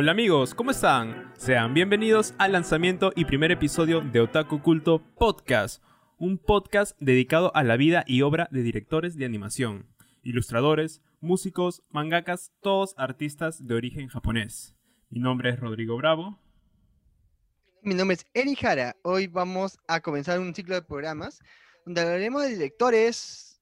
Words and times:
Hola 0.00 0.12
amigos, 0.12 0.54
¿cómo 0.54 0.70
están? 0.70 1.32
Sean 1.36 1.74
bienvenidos 1.74 2.32
al 2.38 2.52
lanzamiento 2.52 3.10
y 3.16 3.24
primer 3.24 3.50
episodio 3.50 4.00
de 4.00 4.20
Otaku 4.20 4.62
Culto 4.62 5.02
Podcast, 5.16 5.82
un 6.18 6.38
podcast 6.38 6.96
dedicado 7.00 7.50
a 7.56 7.64
la 7.64 7.76
vida 7.76 8.04
y 8.06 8.22
obra 8.22 8.48
de 8.52 8.62
directores 8.62 9.16
de 9.16 9.24
animación, 9.24 9.88
ilustradores, 10.22 11.02
músicos, 11.20 11.82
mangakas, 11.90 12.52
todos 12.60 12.94
artistas 12.96 13.66
de 13.66 13.74
origen 13.74 14.06
japonés. 14.06 14.76
Mi 15.10 15.18
nombre 15.18 15.50
es 15.50 15.58
Rodrigo 15.58 15.96
Bravo. 15.96 16.38
Mi 17.82 17.94
nombre 17.94 18.14
es 18.14 18.26
Eri 18.34 18.54
Jara. 18.54 18.94
Hoy 19.02 19.26
vamos 19.26 19.80
a 19.88 20.00
comenzar 20.00 20.38
un 20.38 20.54
ciclo 20.54 20.76
de 20.76 20.82
programas 20.82 21.40
donde 21.84 22.02
hablaremos 22.02 22.44
de 22.44 22.50
directores, 22.50 23.60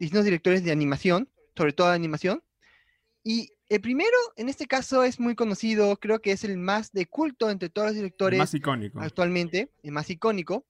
distintos 0.00 0.24
directores 0.24 0.64
de 0.64 0.72
animación, 0.72 1.28
sobre 1.56 1.72
todo 1.72 1.90
de 1.90 1.94
animación. 1.94 2.42
Y 3.22 3.50
el 3.70 3.80
primero, 3.80 4.16
en 4.36 4.48
este 4.48 4.66
caso, 4.66 5.02
es 5.04 5.18
muy 5.18 5.34
conocido, 5.34 5.96
creo 5.96 6.20
que 6.20 6.32
es 6.32 6.44
el 6.44 6.58
más 6.58 6.92
de 6.92 7.06
culto 7.06 7.48
entre 7.50 7.70
todos 7.70 7.86
los 7.88 7.94
directores 7.96 8.38
más 8.38 8.52
icónico. 8.52 9.00
actualmente, 9.00 9.70
el 9.82 9.92
más 9.92 10.10
icónico, 10.10 10.66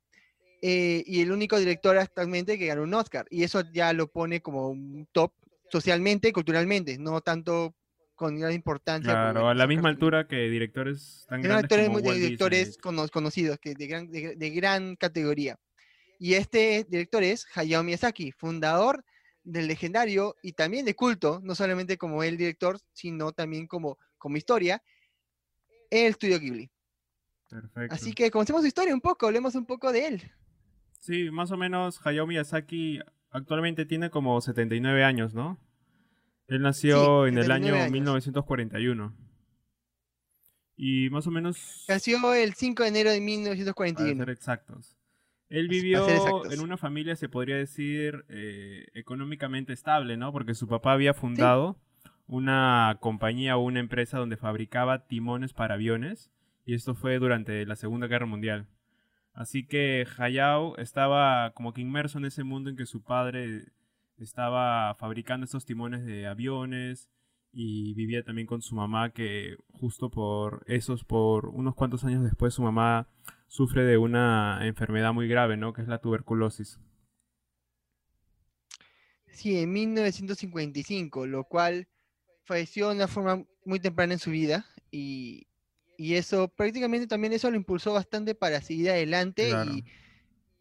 eh, 0.62 1.02
y 1.06 1.22
el 1.22 1.32
único 1.32 1.58
director 1.58 1.96
actualmente 1.98 2.58
que 2.58 2.66
ganó 2.66 2.82
un 2.82 2.92
Oscar. 2.94 3.26
Y 3.30 3.42
eso 3.42 3.62
ya 3.72 3.92
lo 3.94 4.06
pone 4.08 4.40
como 4.42 4.68
un 4.68 5.08
top 5.12 5.32
socialmente 5.72 6.28
y 6.28 6.32
culturalmente, 6.32 6.98
no 6.98 7.20
tanto 7.22 7.74
con 8.14 8.38
gran 8.38 8.52
importancia. 8.52 9.10
Claro, 9.10 9.48
a 9.48 9.54
la 9.54 9.66
misma 9.66 9.88
altura 9.88 10.26
que 10.28 10.50
directores 10.50 11.24
tan 11.26 11.40
grandes 11.40 11.64
actores 11.64 11.86
como 11.86 11.98
Walt 12.00 12.18
directores 12.18 12.66
Disney. 12.66 12.82
cono- 12.82 13.08
conocidos, 13.08 13.58
que 13.58 13.72
de, 13.74 13.86
gran, 13.86 14.10
de, 14.10 14.36
de 14.36 14.50
gran 14.50 14.94
categoría. 14.96 15.56
Y 16.18 16.34
este 16.34 16.84
director 16.86 17.22
es 17.22 17.46
Hayao 17.54 17.82
Miyazaki, 17.82 18.30
fundador 18.32 19.02
del 19.42 19.66
legendario 19.68 20.36
y 20.42 20.52
también 20.52 20.84
de 20.84 20.94
culto, 20.94 21.40
no 21.42 21.54
solamente 21.54 21.98
como 21.98 22.22
el 22.22 22.36
director, 22.36 22.78
sino 22.92 23.32
también 23.32 23.66
como, 23.66 23.98
como 24.18 24.36
historia, 24.36 24.82
el 25.90 26.10
estudio 26.10 26.38
Ghibli. 26.38 26.70
Perfecto. 27.48 27.94
Así 27.94 28.12
que 28.12 28.30
comencemos 28.30 28.62
su 28.62 28.68
historia 28.68 28.94
un 28.94 29.00
poco, 29.00 29.26
hablemos 29.26 29.54
un 29.54 29.66
poco 29.66 29.92
de 29.92 30.06
él. 30.06 30.32
Sí, 31.00 31.30
más 31.30 31.50
o 31.50 31.56
menos 31.56 32.04
Hayao 32.04 32.26
Miyazaki 32.26 33.00
actualmente 33.30 33.86
tiene 33.86 34.10
como 34.10 34.40
79 34.40 35.04
años, 35.04 35.34
¿no? 35.34 35.58
Él 36.46 36.62
nació 36.62 37.26
en 37.26 37.38
el 37.38 37.44
79 37.44 37.54
año 37.54 37.82
años. 37.82 37.92
1941. 37.92 39.16
Y 40.76 41.10
más 41.10 41.26
o 41.26 41.30
menos... 41.30 41.84
Nació 41.88 42.34
el 42.34 42.54
5 42.54 42.82
de 42.82 42.88
enero 42.88 43.10
de 43.10 43.18
Para 43.18 43.24
1941. 43.26 44.24
ser 44.24 44.30
exactos. 44.30 44.99
Él 45.50 45.66
vivió 45.68 46.06
en 46.50 46.60
una 46.60 46.76
familia, 46.76 47.16
se 47.16 47.28
podría 47.28 47.56
decir, 47.56 48.24
eh, 48.28 48.86
económicamente 48.94 49.72
estable, 49.72 50.16
¿no? 50.16 50.32
Porque 50.32 50.54
su 50.54 50.68
papá 50.68 50.92
había 50.92 51.12
fundado 51.12 51.76
una 52.28 52.96
compañía 53.00 53.56
o 53.56 53.60
una 53.64 53.80
empresa 53.80 54.16
donde 54.16 54.36
fabricaba 54.36 55.08
timones 55.08 55.52
para 55.52 55.74
aviones. 55.74 56.30
Y 56.64 56.74
esto 56.74 56.94
fue 56.94 57.18
durante 57.18 57.66
la 57.66 57.74
Segunda 57.74 58.06
Guerra 58.06 58.26
Mundial. 58.26 58.68
Así 59.32 59.66
que 59.66 60.06
Hayao 60.18 60.76
estaba 60.76 61.50
como 61.52 61.72
que 61.72 61.80
inmerso 61.80 62.18
en 62.18 62.26
ese 62.26 62.44
mundo 62.44 62.70
en 62.70 62.76
que 62.76 62.86
su 62.86 63.02
padre 63.02 63.64
estaba 64.18 64.94
fabricando 64.94 65.44
estos 65.44 65.64
timones 65.64 66.04
de 66.04 66.28
aviones 66.28 67.08
y 67.52 67.94
vivía 67.94 68.22
también 68.22 68.46
con 68.46 68.62
su 68.62 68.76
mamá 68.76 69.10
que 69.10 69.56
justo 69.72 70.10
por 70.10 70.62
esos, 70.66 71.02
por 71.02 71.46
unos 71.48 71.74
cuantos 71.74 72.04
años 72.04 72.22
después 72.22 72.54
su 72.54 72.62
mamá 72.62 73.08
sufre 73.50 73.82
de 73.84 73.98
una 73.98 74.60
enfermedad 74.62 75.12
muy 75.12 75.26
grave, 75.26 75.56
¿no? 75.56 75.72
Que 75.72 75.82
es 75.82 75.88
la 75.88 75.98
tuberculosis. 76.00 76.78
Sí, 79.26 79.58
en 79.58 79.72
1955, 79.72 81.26
lo 81.26 81.42
cual 81.44 81.88
falleció 82.44 82.88
de 82.88 82.94
una 82.94 83.08
forma 83.08 83.44
muy 83.64 83.80
temprana 83.80 84.12
en 84.12 84.18
su 84.20 84.30
vida 84.30 84.66
y, 84.92 85.48
y 85.96 86.14
eso 86.14 86.46
prácticamente 86.48 87.08
también 87.08 87.32
eso 87.32 87.50
lo 87.50 87.56
impulsó 87.56 87.92
bastante 87.92 88.36
para 88.36 88.60
seguir 88.60 88.90
adelante 88.90 89.48
Claro. 89.50 89.72
y, 89.72 89.84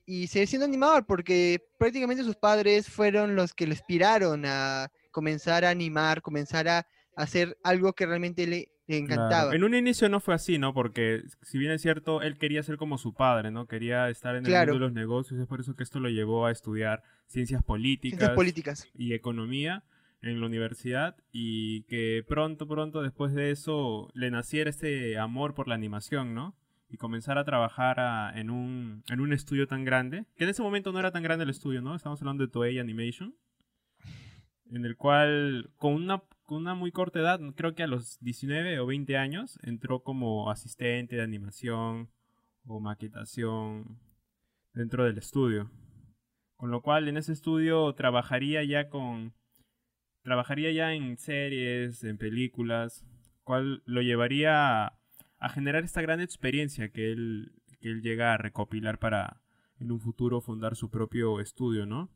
y 0.06 0.28
seguir 0.28 0.48
siendo 0.48 0.66
animador 0.66 1.06
porque 1.06 1.64
prácticamente 1.78 2.24
sus 2.24 2.36
padres 2.36 2.88
fueron 2.90 3.36
los 3.36 3.54
que 3.54 3.68
lo 3.68 3.74
inspiraron 3.74 4.46
a 4.46 4.92
comenzar 5.12 5.64
a 5.64 5.70
animar, 5.70 6.24
comenzar 6.24 6.68
a 6.68 6.88
hacer 7.16 7.56
algo 7.64 7.94
que 7.94 8.08
realmente 8.08 8.48
le, 8.48 8.72
le 8.90 9.06
Claro. 9.06 9.22
encantaba. 9.24 9.56
En 9.56 9.64
un 9.64 9.76
inicio 9.76 10.10
no 10.10 10.20
fue 10.20 10.34
así, 10.34 10.58
¿no? 10.58 10.74
Porque 10.74 11.22
si 11.42 11.58
bien 11.58 11.72
es 11.72 11.82
cierto, 11.82 12.22
él 12.22 12.38
quería 12.38 12.64
ser 12.64 12.78
como 12.78 12.98
su 12.98 13.14
padre, 13.14 13.52
¿no? 13.52 13.68
Quería 13.68 14.10
estar 14.10 14.36
en 14.36 14.46
el 14.46 14.50
Claro. 14.52 14.74
mundo 14.74 14.86
de 14.86 14.90
los 14.90 14.94
negocios, 14.94 15.40
es 15.40 15.48
por 15.48 15.60
eso 15.60 15.76
que 15.76 15.84
esto 15.84 16.00
lo 16.00 16.10
llevó 16.10 16.46
a 16.46 16.52
estudiar 16.52 17.04
ciencias 17.28 17.64
políticas. 17.64 18.20
Ciencias 18.20 18.36
políticas. 18.36 18.88
y 18.96 19.14
economía 19.14 19.84
en 20.22 20.40
la 20.42 20.46
universidad 20.48 21.16
y 21.32 21.84
que 21.84 22.26
pronto, 22.28 22.68
pronto 22.68 23.02
después 23.02 23.34
de 23.34 23.52
eso 23.52 24.10
le 24.14 24.32
naciera 24.32 24.70
este 24.70 25.18
amor 25.18 25.54
por 25.56 25.68
la 25.68 25.76
animación, 25.76 26.34
¿no? 26.34 26.56
Y 26.90 26.98
comenzar 26.98 27.38
a 27.38 27.46
trabajar 27.46 28.00
a- 28.00 28.32
en, 28.38 28.50
un, 28.50 29.04
en 29.10 29.20
un 29.22 29.32
estudio 29.32 29.68
tan 29.68 29.86
grande, 29.86 30.26
que 30.36 30.44
en 30.46 30.50
ese 30.50 30.64
momento 30.64 30.92
no 30.92 31.00
era 31.00 31.12
tan 31.12 31.22
grande 31.24 31.44
el 31.44 31.52
estudio, 31.52 31.82
¿no? 31.82 31.96
Estamos 31.96 32.20
hablando 32.22 32.44
de 32.44 32.52
Toei 32.52 32.80
Animation, 32.80 33.36
en 34.72 34.86
el 34.86 34.96
cual 34.98 35.70
con 35.78 35.94
una, 35.94 36.22
con 36.50 36.58
una 36.58 36.74
muy 36.74 36.92
corta 36.92 37.20
edad, 37.20 37.40
creo 37.56 37.76
que 37.76 37.84
a 37.84 37.88
los 37.88 38.20
19 38.22 38.80
o 38.80 38.88
20 38.88 39.18
años, 39.18 39.60
entró 39.62 40.02
como 40.02 40.50
asistente 40.50 41.18
de 41.18 41.22
animación 41.22 42.10
o 42.66 42.80
maquetación 42.80 44.00
dentro 44.74 45.06
del 45.06 45.20
estudio. 45.20 45.70
Con 46.58 46.72
lo 46.72 46.82
cual 46.82 47.08
en 47.08 47.18
ese 47.18 47.34
estudio 47.34 47.94
trabajaría 47.94 48.64
ya 48.64 48.90
con 48.90 49.36
trabajaría 50.24 50.72
ya 50.72 50.96
en 50.96 51.20
series, 51.20 52.04
en 52.04 52.18
películas, 52.18 53.06
cual 53.44 53.84
lo 53.86 54.02
llevaría 54.02 54.88
a, 55.38 55.50
generar 55.50 55.84
esta 55.84 56.02
gran 56.02 56.20
experiencia 56.20 56.90
que 56.90 57.12
él 57.12 57.52
que 57.80 57.90
él 57.90 58.02
llega 58.02 58.34
a 58.34 58.38
recopilar 58.38 58.98
para 58.98 59.40
en 59.80 59.92
un 59.92 60.00
futuro 60.00 60.42
fundar 60.42 60.76
su 60.76 60.90
propio 60.90 61.42
estudio, 61.42 61.86
¿no? 61.86 62.10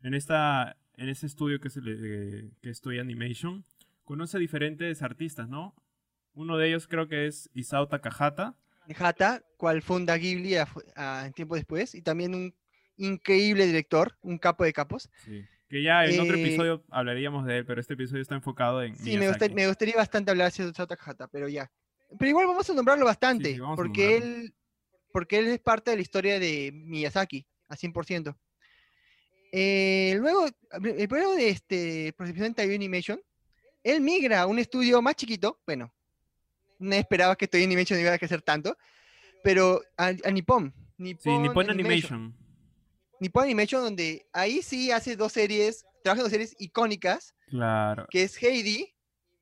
En 0.00 0.14
esta 0.14 0.78
en 0.96 1.08
ese 1.08 1.26
estudio 1.26 1.60
que 1.60 1.70
se 1.70 1.80
le, 1.80 2.50
que 2.62 2.70
es 2.70 2.80
Toei 2.80 2.98
Animation 2.98 3.64
conoce 4.04 4.36
a 4.36 4.40
diferentes 4.40 5.02
artistas, 5.02 5.48
¿no? 5.48 5.74
Uno 6.34 6.56
de 6.58 6.68
ellos 6.68 6.86
creo 6.86 7.08
que 7.08 7.26
es 7.26 7.50
Isao 7.54 7.88
Takahata, 7.88 8.54
Hata, 8.98 9.42
cual 9.56 9.82
funda 9.82 10.16
Ghibli 10.16 10.54
a, 10.56 10.68
a- 10.94 11.30
tiempo 11.34 11.56
después, 11.56 11.94
y 11.94 12.02
también 12.02 12.34
un 12.34 12.54
increíble 12.96 13.66
director, 13.66 14.16
un 14.22 14.38
capo 14.38 14.62
de 14.64 14.72
capos. 14.72 15.10
Sí. 15.24 15.44
Que 15.68 15.82
ya 15.82 16.04
en 16.06 16.20
otro 16.20 16.36
Eh, 16.36 16.42
episodio 16.46 16.84
hablaríamos 16.90 17.44
de 17.46 17.58
él, 17.58 17.66
pero 17.66 17.80
este 17.80 17.94
episodio 17.94 18.22
está 18.22 18.36
enfocado 18.36 18.82
en 18.84 18.94
Sí, 18.96 19.16
me, 19.18 19.26
gusta- 19.28 19.48
me 19.48 19.66
gustaría 19.66 19.96
bastante 19.96 20.30
hablar 20.30 20.52
de 20.52 20.68
Isao 20.70 20.86
Takahata, 20.86 21.26
pero 21.26 21.48
ya. 21.48 21.68
Pero 22.16 22.28
igual 22.28 22.46
vamos 22.46 22.70
a 22.70 22.74
nombrarlo 22.74 23.04
bastante, 23.04 23.54
sí, 23.56 23.60
porque 23.74 24.08
nombrarlo. 24.20 24.36
él 24.44 24.54
porque 25.12 25.38
él 25.38 25.46
es 25.48 25.58
parte 25.58 25.90
de 25.90 25.96
la 25.96 26.02
historia 26.02 26.38
de 26.38 26.70
Miyazaki, 26.72 27.44
a 27.68 27.74
100%. 27.76 28.36
Eh, 29.52 30.16
luego, 30.18 30.46
el 30.72 31.08
luego 31.08 31.34
de 31.34 31.48
este 31.50 32.14
en 32.18 32.54
Toei 32.54 32.74
Animation, 32.74 33.20
él 33.82 34.00
migra 34.00 34.42
a 34.42 34.46
un 34.46 34.58
estudio 34.58 35.00
más 35.00 35.14
chiquito, 35.14 35.60
bueno, 35.66 35.92
no 36.78 36.94
esperaba 36.94 37.36
que 37.36 37.48
Toei 37.48 37.64
Animation 37.64 37.98
iba 37.98 38.12
a 38.12 38.18
crecer 38.18 38.42
tanto, 38.42 38.76
pero 39.42 39.80
a, 39.96 40.08
a 40.08 40.30
Nippon. 40.30 40.72
Sí, 40.98 41.38
Nippon 41.38 41.70
Animation. 41.70 42.34
Nippon 43.20 43.44
Animation, 43.44 43.82
donde 43.82 44.26
ahí 44.32 44.62
sí 44.62 44.90
hace 44.90 45.16
dos 45.16 45.32
series, 45.32 45.84
trabaja 46.02 46.20
en 46.20 46.24
dos 46.24 46.32
series 46.32 46.56
icónicas, 46.58 47.34
Claro, 47.46 48.06
que 48.10 48.24
es 48.24 48.42
Heidi 48.42 48.92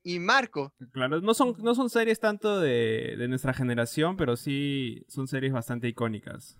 y 0.03 0.19
Marco. 0.19 0.73
claro. 0.91 1.19
No 1.21 1.33
son, 1.33 1.55
no 1.59 1.73
son 1.73 1.89
series 1.89 2.19
tanto 2.19 2.59
de, 2.59 3.15
de 3.17 3.27
nuestra 3.27 3.53
generación, 3.53 4.15
pero 4.15 4.37
sí 4.37 5.03
son 5.07 5.27
series 5.27 5.51
bastante 5.51 5.87
icónicas. 5.87 6.57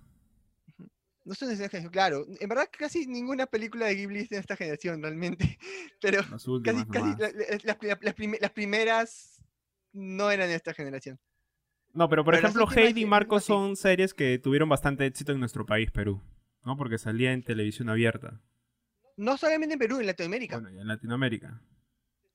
No 1.25 1.33
son 1.35 1.49
generación, 1.49 1.89
claro. 1.89 2.25
En 2.39 2.47
verdad, 2.47 2.69
casi 2.71 3.07
ninguna 3.07 3.47
película 3.47 3.87
de 3.87 3.95
Ghibli 3.95 4.19
es 4.21 4.29
de 4.29 4.37
esta 4.37 4.55
generación, 4.55 5.01
realmente. 5.01 5.57
Pero 6.01 6.22
Las 6.29 6.47
últimas 6.47 6.85
casi 6.85 7.05
nomás. 7.05 7.19
la- 7.19 7.31
la- 7.31 7.57
las, 7.63 7.75
pri- 7.77 7.89
las 8.01 8.13
prime- 8.13 8.37
las 8.39 8.51
primeras 8.51 9.41
no 9.91 10.29
eran 10.31 10.47
de 10.49 10.55
esta 10.55 10.73
generación. 10.73 11.19
No, 11.93 12.09
pero 12.09 12.25
por 12.25 12.33
pero 12.35 12.45
ejemplo, 12.47 12.69
Heidi 12.69 13.01
y 13.03 13.05
Marco 13.05 13.39
sí. 13.39 13.47
son 13.47 13.77
series 13.77 14.13
que 14.13 14.37
tuvieron 14.37 14.67
bastante 14.67 15.05
éxito 15.05 15.31
en 15.31 15.39
nuestro 15.39 15.66
país, 15.66 15.91
Perú. 15.91 16.22
¿No? 16.66 16.75
Porque 16.75 16.97
salía 16.97 17.31
en 17.31 17.41
televisión 17.43 17.87
abierta. 17.89 18.41
No 19.16 19.37
solamente 19.37 19.73
en 19.73 19.79
Perú, 19.79 19.99
en 20.01 20.07
Latinoamérica. 20.07 20.59
Bueno, 20.59 20.75
y 20.78 20.81
en 20.81 20.87
Latinoamérica. 20.87 21.61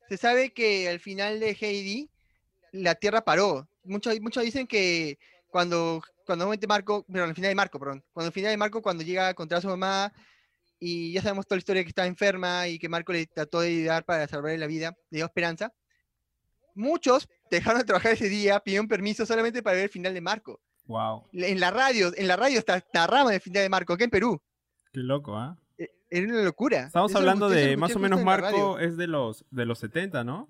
Se 0.09 0.17
sabe 0.17 0.53
que 0.55 0.89
al 0.89 0.99
final 0.99 1.41
de 1.41 1.51
Heidi, 1.61 2.11
la 2.73 2.95
Tierra 2.95 3.21
paró. 3.23 3.69
Muchos, 3.85 4.19
muchos 4.23 4.43
dicen 4.45 4.67
que 4.67 5.19
cuando, 5.49 6.03
cuando 6.31 6.45
nuevamente 6.45 6.67
Marco, 6.69 7.05
pero 7.13 7.25
al 7.25 7.35
final 7.35 7.51
de 7.51 7.55
Marco, 7.57 7.79
perdón, 7.81 8.05
cuando 8.13 8.29
al 8.29 8.33
final 8.33 8.51
de 8.53 8.57
Marco, 8.57 8.81
cuando 8.83 9.03
llega 9.03 9.27
a 9.27 9.31
encontrar 9.31 9.59
a 9.59 9.63
su 9.63 9.69
mamá, 9.69 10.13
y 10.79 11.13
ya 11.13 11.21
sabemos 11.23 11.47
toda 11.47 11.57
la 11.57 11.61
historia 11.61 11.83
que 11.83 11.89
está 11.89 12.07
enferma 12.07 12.69
y 12.69 12.79
que 12.79 12.89
Marco 12.89 13.13
le 13.13 13.27
trató 13.27 13.61
de 13.61 13.69
ayudar 13.69 14.05
para 14.05 14.27
salvarle 14.29 14.57
la 14.59 14.67
vida, 14.67 14.97
le 15.11 15.19
dio 15.19 15.27
esperanza. 15.27 15.73
Muchos 16.75 17.29
dejaron 17.51 17.81
de 17.81 17.85
trabajar 17.85 18.13
ese 18.13 18.29
día, 18.29 18.61
pidieron 18.61 18.89
permiso 18.89 19.27
solamente 19.27 19.63
para 19.63 19.75
ver 19.75 19.85
el 19.85 19.91
final 19.91 20.15
de 20.15 20.21
Marco. 20.21 20.61
Wow. 20.87 21.25
En 21.33 21.61
la 21.61 21.71
radio, 21.71 22.13
en 22.17 22.27
la 22.29 22.37
radio 22.37 22.59
está 22.59 22.83
narraba 22.95 23.35
el 23.35 23.41
final 23.41 23.63
de 23.63 23.69
Marco, 23.69 23.93
acá 23.93 24.05
en 24.05 24.11
Perú. 24.11 24.41
Qué 24.93 25.01
loco, 25.01 25.37
¿ah? 25.37 25.59
E- 25.79 25.91
Era 26.09 26.27
una 26.29 26.43
locura. 26.43 26.87
Estamos 26.87 27.11
Eso 27.11 27.19
hablando 27.19 27.49
escuché- 27.51 27.71
de 27.71 27.77
más 27.77 27.95
o 27.95 27.99
menos. 27.99 28.23
Marco 28.25 28.79
es 28.79 28.97
de 28.97 29.07
los 29.07 29.45
de 29.51 29.67
los 29.67 29.79
70, 29.81 30.25
¿no? 30.25 30.49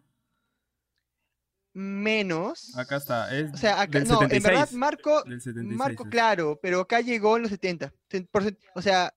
Menos. 1.73 2.77
Acá 2.77 2.97
está, 2.97 3.37
es 3.37 3.53
O 3.53 3.57
sea, 3.57 3.81
acá, 3.81 3.99
del 4.01 4.09
no, 4.09 4.15
en 4.23 4.29
76. 4.31 4.43
verdad 4.43 4.71
Marco, 4.73 5.23
del 5.25 5.41
76 5.41 5.79
Marco, 5.79 6.05
claro, 6.05 6.59
pero 6.63 6.81
acá 6.81 7.01
llegó 7.01 7.37
en 7.37 7.43
los 7.43 7.51
70. 7.51 7.93
cen- 8.11 8.29
por 8.31 8.43
cent- 8.45 8.59
O 8.75 8.83
sea, 8.83 9.13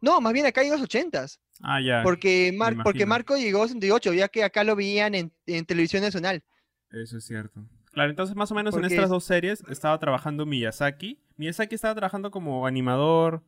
no, 0.00 0.20
más 0.20 0.32
bien 0.32 0.46
acá 0.46 0.62
llegó 0.62 0.74
en 0.74 0.80
los 0.80 0.86
80. 0.86 1.26
Ah, 1.62 1.80
ya, 1.80 2.02
Porque, 2.02 2.52
Mar- 2.56 2.76
porque. 2.84 3.04
Marco 3.06 3.36
llegó 3.36 3.62
en 3.62 3.68
68, 3.68 4.12
ya 4.14 4.28
que 4.28 4.44
acá 4.44 4.62
lo 4.64 4.76
veían 4.76 5.14
en, 5.14 5.32
en 5.46 5.64
televisión 5.66 6.02
nacional. 6.02 6.42
eso 6.90 7.18
es 7.18 7.24
cierto. 7.26 7.64
Claro, 7.92 8.10
entonces 8.10 8.36
más 8.36 8.50
o 8.52 8.54
menos 8.54 8.76
en 8.76 8.84
estas 8.84 9.04
es- 9.04 9.10
dos 9.10 9.24
series 9.24 9.62
estaba 9.68 9.98
trabajando 9.98 10.46
Miyazaki. 10.46 11.18
Miyazaki 11.36 11.74
estaba 11.74 11.94
trabajando 11.94 12.30
como 12.30 12.66
animador, 12.66 13.42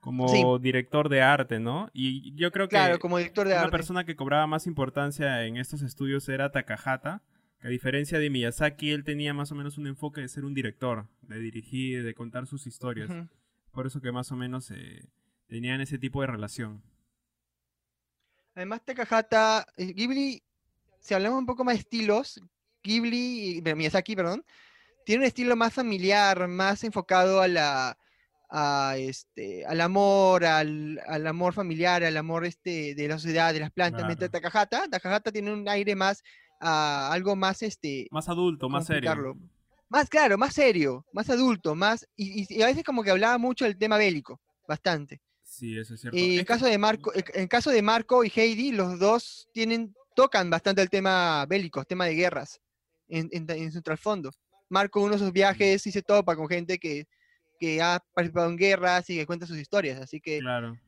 como 0.00 0.28
Sí. 0.28 0.42
director 0.60 1.08
de 1.08 1.22
arte, 1.22 1.58
¿no? 1.58 1.90
Y 1.92 2.34
yo 2.36 2.52
creo 2.52 2.68
que 2.68 2.76
Claro, 2.76 2.98
como 3.00 3.18
director 3.18 3.46
de 3.48 3.54
una 3.54 3.62
arte. 3.62 3.72
persona 3.72 4.04
que 4.04 4.14
cobraba 4.16 4.46
más 4.46 4.66
importancia 4.66 5.44
en 5.44 5.56
estos 5.56 5.82
estudios 5.82 6.28
era 6.28 6.50
Takahata. 6.52 7.20
A 7.62 7.68
diferencia 7.68 8.18
de 8.18 8.30
Miyazaki, 8.30 8.90
él 8.90 9.04
tenía 9.04 9.34
más 9.34 9.52
o 9.52 9.54
menos 9.54 9.76
un 9.76 9.86
enfoque 9.86 10.22
de 10.22 10.28
ser 10.28 10.44
un 10.44 10.54
director, 10.54 11.06
de 11.20 11.38
dirigir, 11.38 12.02
de 12.02 12.14
contar 12.14 12.46
sus 12.46 12.66
historias. 12.66 13.10
Por 13.70 13.86
eso 13.86 14.00
que 14.00 14.12
más 14.12 14.32
o 14.32 14.36
menos 14.36 14.70
eh, 14.70 15.04
tenían 15.46 15.80
ese 15.80 15.98
tipo 15.98 16.22
de 16.22 16.28
relación. 16.28 16.82
Además, 18.54 18.82
Takahata, 18.84 19.66
eh, 19.76 19.92
Ghibli, 19.92 20.42
si 21.00 21.14
hablamos 21.14 21.38
un 21.38 21.46
poco 21.46 21.62
más 21.64 21.74
de 21.74 21.80
estilos, 21.80 22.40
Ghibli, 22.82 23.62
Miyazaki, 23.76 24.16
perdón, 24.16 24.44
tiene 25.04 25.22
un 25.22 25.26
estilo 25.26 25.54
más 25.54 25.74
familiar, 25.74 26.48
más 26.48 26.82
enfocado 26.82 27.42
a 27.42 27.48
la, 27.48 27.98
a 28.48 28.94
este, 28.96 29.64
al 29.66 29.80
amor, 29.80 30.44
al, 30.44 31.00
al 31.06 31.26
amor 31.26 31.52
familiar, 31.52 32.02
al 32.04 32.16
amor 32.16 32.44
este, 32.44 32.94
de 32.94 33.08
la 33.08 33.18
sociedad, 33.18 33.52
de 33.52 33.60
las 33.60 33.70
plantas. 33.70 34.06
Mientras. 34.06 34.30
Takahata, 34.30 34.88
Takahata 34.88 35.30
tiene 35.30 35.52
un 35.52 35.68
aire 35.68 35.94
más, 35.94 36.22
a 36.60 37.10
algo 37.12 37.34
más, 37.36 37.62
este, 37.62 38.06
Más 38.10 38.28
adulto, 38.28 38.68
más 38.68 38.86
serio. 38.86 39.36
Más 39.88 40.08
claro, 40.08 40.38
más 40.38 40.54
serio, 40.54 41.04
más 41.12 41.28
adulto, 41.30 41.74
más, 41.74 42.06
y, 42.14 42.62
a 42.62 42.66
veces 42.66 42.84
como 42.84 43.02
que 43.02 43.10
hablaba 43.10 43.38
mucho 43.38 43.64
del 43.64 43.76
tema 43.76 43.96
bélico, 43.96 44.40
bastante. 44.68 45.20
Sí, 45.42 45.76
eso 45.76 45.94
es 45.94 46.00
cierto. 46.02 46.16
Es 46.16 46.38
en 46.38 46.44
caso 46.44 46.66
de 46.66 46.78
Marco, 46.78 47.12
en- 47.12 47.24
en 47.34 47.48
caso 47.48 47.70
de 47.70 47.82
Marco 47.82 48.22
y 48.24 48.30
Heidi, 48.34 48.70
los 48.70 49.00
dos 49.00 49.48
tienen, 49.52 49.92
tocan 50.14 50.48
bastante 50.48 50.80
el 50.82 50.90
tema 50.90 51.44
bélico, 51.46 51.84
tema 51.84 52.04
de 52.04 52.14
guerras, 52.14 52.60
en, 53.08 53.28
en- 53.32 53.50
en 53.50 53.72
su 53.72 53.82
trasfondo. 53.82 54.30
Marco, 54.68 55.00
uno 55.00 55.14
de 55.14 55.18
sus 55.18 55.32
viajes, 55.32 55.82
sí 55.82 55.90
se 55.90 56.02
topa 56.02 56.36
con 56.36 56.46
gente 56.46 56.78
que, 56.78 57.06
que 57.58 57.82
ha 57.82 57.98
participado 58.14 58.48
en 58.48 58.56
guerras 58.56 59.10
y 59.10 59.16
que 59.16 59.26
cuenta 59.26 59.46
sus 59.46 59.58
historias. 59.58 60.00
Así 60.00 60.20
que 60.20 60.38
Claro. 60.38 60.78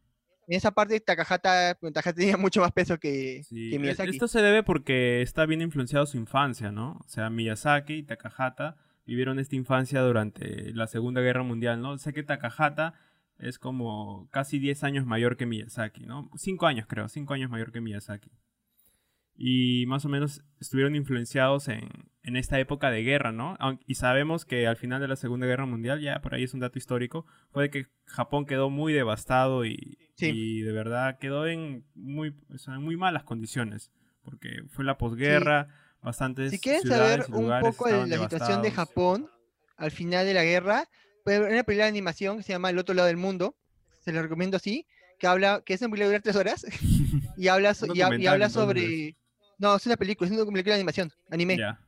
En 0.53 0.59
esa 0.59 0.71
parte 0.71 1.01
Takahata, 1.01 1.79
bueno, 1.81 1.95
Takahata 1.95 2.21
tenía 2.21 2.37
mucho 2.37 2.61
más 2.61 2.73
peso 2.73 2.99
que, 2.99 3.43
Sí, 3.45 3.71
que 3.71 3.77
e- 3.77 3.79
Miyazaki. 3.79 4.11
Esto 4.11 4.29
se 4.29 4.43
debe 4.43 4.63
porque 4.63 5.23
está 5.23 5.47
bien 5.47 5.63
influenciado 5.63 6.05
su 6.05 6.19
infancia, 6.19 6.71
¿no? 6.71 7.01
O 7.03 7.09
sea, 7.09 7.31
Miyazaki 7.31 7.95
y 7.95 8.03
Takahata 8.03 8.77
vivieron 9.07 9.39
esta 9.39 9.57
infancia 9.57 10.03
durante 10.03 10.75
la 10.75 10.87
Segunda 10.89 11.23
Guerra 11.23 11.43
Mundial, 11.43 11.81
¿no? 11.81 11.97
Sé 11.97 12.13
que 12.13 12.23
Takahata 12.23 12.93
es 13.39 13.59
como 13.59 14.29
casi 14.31 14.59
10 14.59 14.85
años 14.85 15.07
mayor 15.07 15.39
que 15.39 15.47
Miyazaki, 15.47 16.05
¿no? 16.05 16.31
5 16.37 16.67
años 16.67 16.87
creo, 16.87 17.09
5 17.09 17.33
años 17.33 17.51
mayor 17.51 17.73
que 17.73 17.81
Miyazaki. 17.81 18.31
Y 19.37 19.87
más 19.87 20.05
o 20.05 20.09
menos 20.09 20.43
estuvieron 20.61 20.95
influenciados 20.95 21.69
en, 21.69 21.89
en 22.23 22.37
esta 22.37 22.61
época 22.61 22.91
de 22.91 23.03
guerra, 23.03 23.33
¿no? 23.33 23.57
Y 23.87 23.97
sabemos 23.97 24.45
que 24.45 24.67
al 24.67 24.77
final 24.77 25.01
de 25.01 25.09
la 25.09 25.17
Segunda 25.17 25.47
Guerra 25.47 25.67
Mundial, 25.67 26.01
ya 26.01 26.21
por 26.21 26.35
ahí 26.35 26.45
es 26.45 26.55
un 26.55 26.61
dato 26.61 26.79
histórico, 26.79 27.27
fue 27.51 27.71
que 27.71 27.87
Japón 28.05 28.47
quedó 28.47 28.71
muy 28.71 28.93
devastado 28.93 29.65
y, 29.65 29.99
Sí. 30.15 30.31
y 30.33 30.61
de 30.61 30.73
verdad 30.73 31.19
quedó 31.19 31.47
en 31.47 31.85
muy, 31.95 32.35
o 32.55 32.59
sea, 32.59 32.75
en 32.75 32.83
muy 32.83 32.97
malas 32.97 33.25
condiciones. 33.25 33.91
Porque 34.23 34.63
fue 34.69 34.85
la 34.85 34.99
posguerra, 34.99 35.69
bastantes 36.01 36.53
Si 36.53 36.61
quieren 36.61 36.83
ciudades 36.83 37.27
saber 37.27 37.43
un 37.45 37.61
poco 37.61 37.89
de 37.89 38.07
la 38.07 38.19
situación 38.19 38.63
de. 38.63 38.71
Japón 38.71 39.29
al 39.77 39.91
final 39.91 40.25
de 40.25 40.35
la 40.35 40.45
guerra, 40.45 40.89
pueden 41.25 41.43
ver 41.43 41.53
una 41.53 41.65
película 41.65 41.87
de 41.87 41.91
animación 41.91 42.37
que 42.37 42.45
se 42.45 42.53
llama 42.53 42.71
El 42.71 42.79
otro 42.79 42.95
lado 42.95 43.09
del 43.09 43.17
mundo, 43.17 43.57
se 44.01 44.13
la 44.13 44.23
recomiendo 44.23 44.57
así, 44.57 44.87
que 45.19 45.27
habla, 45.27 45.63
que 45.65 45.75
es 45.75 45.81
una 45.81 45.91
película 45.91 46.13
de 46.13 46.21
tres 46.21 46.37
horas, 46.37 46.65
y 47.37 47.49
habla, 47.49 47.75
y, 47.93 48.23
y 48.23 48.27
habla 48.27 48.49
sobre... 48.49 49.17
No, 49.63 49.77
es 49.77 49.87
una 49.87 49.97
película, 49.97 50.29
es 50.29 50.37
una 50.37 50.45
película 50.51 50.75
de 50.75 50.81
animación, 50.81 51.13
anime, 51.31 51.57
Ya. 51.57 51.79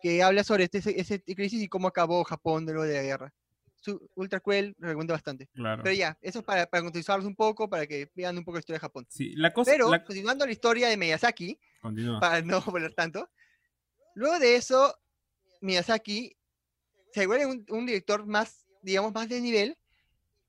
que 0.00 0.22
habla 0.22 0.44
sobre 0.44 0.64
este, 0.70 0.78
ese, 1.00 1.20
crisis 1.20 1.60
y 1.60 1.66
cómo 1.66 1.88
acabó 1.88 2.22
Japón 2.22 2.64
luego 2.64 2.84
de 2.84 2.94
la 2.94 3.02
guerra. 3.02 3.34
Su, 3.74 4.08
ultra 4.14 4.38
cruel, 4.38 4.72
lo 4.78 4.86
recomiendo 4.86 5.12
bastante. 5.12 5.48
Claro. 5.52 5.82
Pero 5.82 5.96
ya, 5.96 6.16
eso 6.22 6.38
es 6.38 6.44
para, 6.44 6.64
para 6.66 6.84
contextualizarlos 6.84 7.26
un 7.26 7.34
poco, 7.34 7.68
para 7.68 7.88
que 7.88 8.08
vean 8.14 8.38
un 8.38 8.44
poco 8.44 8.58
la 8.58 8.60
historia 8.60 8.76
de 8.76 8.82
Japón. 8.82 9.04
Sí, 9.10 9.34
la 9.34 9.52
cosa. 9.52 9.72
Pero, 9.72 9.90
la- 9.90 10.04
continuando 10.04 10.46
la 10.46 10.52
historia 10.52 10.88
de 10.88 10.96
Miyazaki, 10.96 11.58
Continúa. 11.82 12.20
para 12.20 12.40
no 12.42 12.60
volver 12.62 12.94
tanto. 12.94 13.28
Luego 14.14 14.38
de 14.38 14.54
eso, 14.54 14.96
Miyazaki 15.62 16.36
se 17.12 17.26
vuelve 17.26 17.46
un, 17.46 17.66
un 17.68 17.84
director 17.84 18.24
más, 18.26 18.64
digamos, 18.80 19.12
más 19.12 19.28
de 19.28 19.40
nivel. 19.40 19.76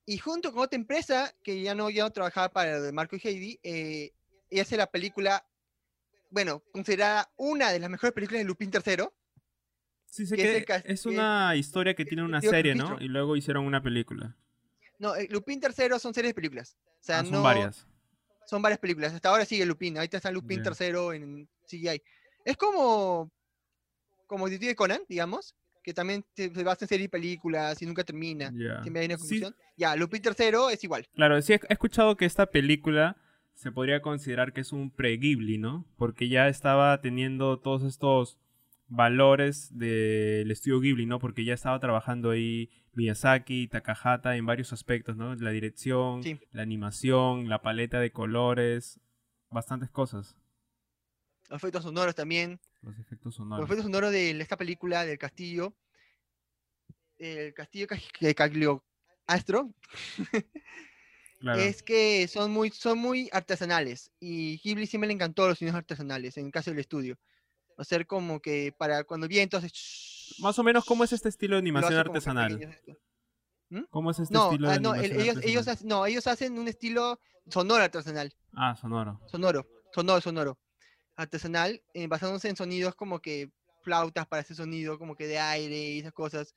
Y 0.06 0.18
junto 0.18 0.52
con 0.52 0.62
otra 0.62 0.78
empresa, 0.78 1.34
que 1.42 1.60
ya 1.62 1.74
no, 1.74 1.90
ya 1.90 2.04
no 2.04 2.12
trabajaba 2.12 2.48
para 2.48 2.78
lo 2.78 2.82
de 2.84 2.92
Marco 2.92 3.16
y 3.16 3.20
Heidi, 3.26 3.58
eh, 3.64 4.12
y 4.48 4.60
hace 4.60 4.76
la 4.76 4.86
película, 4.86 5.44
bueno, 6.30 6.62
considerada 6.72 7.30
una 7.36 7.70
de 7.72 7.78
las 7.78 7.90
mejores 7.90 8.12
películas 8.14 8.40
de 8.40 8.44
Lupin 8.44 8.70
III. 8.72 9.04
Sí, 10.06 10.26
sé 10.26 10.36
que 10.36 10.42
es 10.42 10.50
que 10.50 10.56
el 10.58 10.64
cas- 10.64 10.82
es 10.86 11.02
que- 11.02 11.08
una 11.10 11.54
historia 11.56 11.94
que 11.94 12.04
tiene 12.04 12.22
una 12.24 12.40
serie, 12.40 12.74
¿no? 12.74 12.96
Y 13.00 13.08
luego 13.08 13.36
hicieron 13.36 13.64
una 13.66 13.82
película. 13.82 14.36
No, 14.98 15.14
eh, 15.14 15.28
Lupin 15.30 15.60
III 15.62 15.98
son 15.98 16.12
series 16.14 16.30
de 16.30 16.34
películas. 16.34 16.76
O 17.00 17.02
sea, 17.04 17.20
Ah, 17.20 17.22
son 17.24 17.32
no, 17.34 17.42
varias. 17.42 17.86
son 18.46 18.62
varias 18.62 18.80
películas. 18.80 19.12
Hasta 19.12 19.28
ahora 19.28 19.44
sigue 19.44 19.64
Lupin. 19.66 19.96
Ahorita 19.96 20.16
está 20.16 20.30
Lupin 20.30 20.62
Ya. 20.62 20.72
III 20.72 21.16
en 21.16 21.48
CGI. 21.66 22.02
Es 22.44 22.56
como 22.56 23.30
como 24.26 24.46
Detective 24.46 24.74
Conan, 24.76 25.00
digamos, 25.08 25.54
que 25.82 25.94
también 25.94 26.22
se, 26.36 26.48
basa 26.62 26.84
en 26.84 26.88
series 26.90 27.06
y 27.06 27.08
películas 27.08 27.80
y 27.80 27.86
nunca 27.86 28.04
termina. 28.04 28.52
Ya. 28.54 28.82
Siempre 28.82 29.00
hay 29.00 29.06
una 29.06 29.16
Sí, 29.16 29.20
conclusión. 29.22 29.56
Ya, 29.76 29.96
Lupin 29.96 30.20
III 30.22 30.72
es 30.74 30.84
igual. 30.84 31.08
Claro, 31.14 31.40
sí 31.40 31.54
he 31.54 31.60
escuchado 31.70 32.14
que 32.16 32.26
esta 32.26 32.44
película 32.44 33.16
se 33.58 33.72
podría 33.72 34.00
considerar 34.02 34.52
que 34.52 34.60
es 34.60 34.72
un 34.72 34.88
pre-Ghibli, 34.88 35.58
¿no? 35.58 35.84
Porque 35.96 36.28
ya 36.28 36.46
estaba 36.46 37.00
teniendo 37.00 37.58
todos 37.58 37.82
estos 37.82 38.38
valores 38.86 39.76
del 39.76 40.48
estudio 40.52 40.78
Ghibli, 40.78 41.06
¿no? 41.06 41.18
Porque 41.18 41.44
ya 41.44 41.54
estaba 41.54 41.80
trabajando 41.80 42.30
ahí 42.30 42.70
Miyazaki, 42.92 43.66
Takahata 43.66 44.36
en 44.36 44.46
varios 44.46 44.72
aspectos, 44.72 45.16
¿no? 45.16 45.34
La 45.34 45.50
dirección, 45.50 46.22
Sí. 46.22 46.38
la 46.52 46.62
animación, 46.62 47.48
la 47.48 47.60
paleta 47.60 47.98
de 47.98 48.12
colores, 48.12 49.00
bastantes 49.50 49.90
cosas. 49.90 50.36
Los 51.48 51.56
efectos 51.60 51.82
sonoros 51.82 52.14
también. 52.14 52.60
Los 52.82 52.96
efectos 52.96 53.24
Los 53.26 53.34
sonoros. 53.34 53.64
efectos 53.66 53.86
sonoros 53.86 54.12
de 54.12 54.30
esta 54.40 54.56
película 54.56 55.04
del 55.04 55.18
castillo. 55.18 55.74
El 57.18 57.52
castillo 57.54 57.88
de 58.20 58.34
Cagliostro 58.36 59.74
Claro. 61.38 61.60
es 61.60 61.82
que 61.82 62.26
son 62.28 62.50
muy, 62.50 62.70
son 62.70 62.98
muy 62.98 63.28
artesanales. 63.32 64.10
Y 64.18 64.58
Ghibli 64.58 64.86
siempre 64.86 65.06
le 65.08 65.14
encantó 65.14 65.46
los 65.46 65.58
sonidos 65.58 65.76
artesanales, 65.76 66.36
en 66.36 66.46
el 66.46 66.52
caso 66.52 66.70
del 66.70 66.80
estudio. 66.80 67.16
Hacer 67.76 68.06
como 68.06 68.40
que 68.40 68.74
para 68.76 69.04
cuando 69.04 69.28
viene 69.28 69.44
entonces. 69.44 70.34
Más 70.40 70.58
o 70.58 70.64
menos, 70.64 70.84
¿cómo 70.84 71.04
es 71.04 71.12
este 71.12 71.28
estilo 71.28 71.54
de 71.54 71.60
animación 71.60 71.94
artesanal? 71.98 72.54
pequeños 72.58 72.74
esto. 72.74 72.98
¿Cómo 73.90 74.10
es 74.10 74.18
este 74.18 74.34
No, 74.34 74.50
estilo 74.50 74.68
ah, 74.68 74.74
de 74.74 74.80
no, 74.80 74.94
el- 74.94 75.12
animación 75.12 75.44
ellos, 75.44 75.66
ellos, 75.68 75.84
no, 75.84 76.06
ellos 76.06 76.26
hacen 76.26 76.58
un 76.58 76.66
estilo 76.68 77.20
sonoro 77.48 77.84
artesanal. 77.84 78.34
Ah, 78.54 78.74
sonoro. 78.74 79.20
Sonoro, 79.26 79.66
sonoro, 79.94 80.20
sonoro. 80.20 80.58
Artesanal, 81.16 81.82
eh, 81.94 82.06
basándose 82.06 82.48
en 82.48 82.56
sonidos 82.56 82.94
como 82.94 83.20
que 83.20 83.50
flautas 83.82 84.26
para 84.26 84.42
ese 84.42 84.54
sonido, 84.54 84.98
como 84.98 85.14
que 85.14 85.26
de 85.26 85.38
aire 85.38 85.76
y 85.76 85.98
esas 86.00 86.12
cosas, 86.12 86.54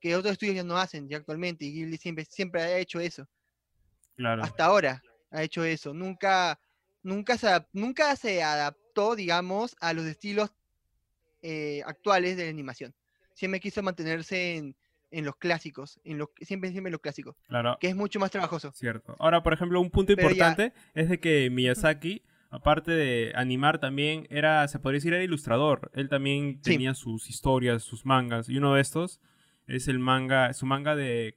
que 0.00 0.14
otros 0.16 0.32
estudios 0.32 0.56
ya 0.56 0.64
no 0.64 0.76
hacen 0.78 1.08
ya 1.08 1.18
actualmente, 1.18 1.64
y 1.64 1.72
Ghibli 1.72 1.96
siempre, 1.98 2.24
siempre 2.24 2.62
ha 2.62 2.78
hecho 2.78 2.98
eso. 3.00 3.28
Claro. 4.22 4.42
Hasta 4.44 4.64
ahora 4.64 5.02
ha 5.30 5.42
hecho 5.42 5.64
eso. 5.64 5.92
Nunca, 5.94 6.58
nunca, 7.02 7.36
se, 7.36 7.48
nunca 7.72 8.14
se 8.16 8.42
adaptó, 8.42 9.16
digamos, 9.16 9.76
a 9.80 9.92
los 9.92 10.04
estilos 10.06 10.50
eh, 11.42 11.82
actuales 11.86 12.36
de 12.36 12.44
la 12.44 12.50
animación. 12.50 12.94
Siempre 13.34 13.60
quiso 13.60 13.82
mantenerse 13.82 14.56
en, 14.56 14.76
en 15.10 15.24
los 15.24 15.36
clásicos, 15.36 15.98
en 16.04 16.18
los, 16.18 16.28
siempre, 16.40 16.70
siempre 16.70 16.88
en 16.88 16.92
los 16.92 17.00
clásicos, 17.00 17.34
Claro. 17.48 17.76
que 17.80 17.88
es 17.88 17.96
mucho 17.96 18.20
más 18.20 18.30
trabajoso. 18.30 18.72
Cierto. 18.72 19.16
Ahora, 19.18 19.42
por 19.42 19.52
ejemplo, 19.52 19.80
un 19.80 19.90
punto 19.90 20.14
Pero 20.14 20.28
ya- 20.30 20.34
importante 20.50 20.72
es 20.94 21.08
de 21.08 21.18
que 21.18 21.50
Miyazaki, 21.50 22.22
aparte 22.50 22.92
de 22.92 23.32
animar, 23.34 23.78
también 23.80 24.26
era, 24.30 24.68
se 24.68 24.78
podría 24.78 24.98
decir, 24.98 25.14
era 25.14 25.24
ilustrador. 25.24 25.90
Él 25.94 26.08
también 26.08 26.60
Sí. 26.62 26.72
tenía 26.72 26.94
sus 26.94 27.28
historias, 27.28 27.82
sus 27.82 28.06
mangas. 28.06 28.48
Y 28.48 28.58
uno 28.58 28.74
de 28.74 28.82
estos 28.82 29.20
es 29.66 29.88
el 29.88 29.98
manga, 29.98 30.52
su 30.52 30.66
manga 30.66 30.94
de, 30.94 31.36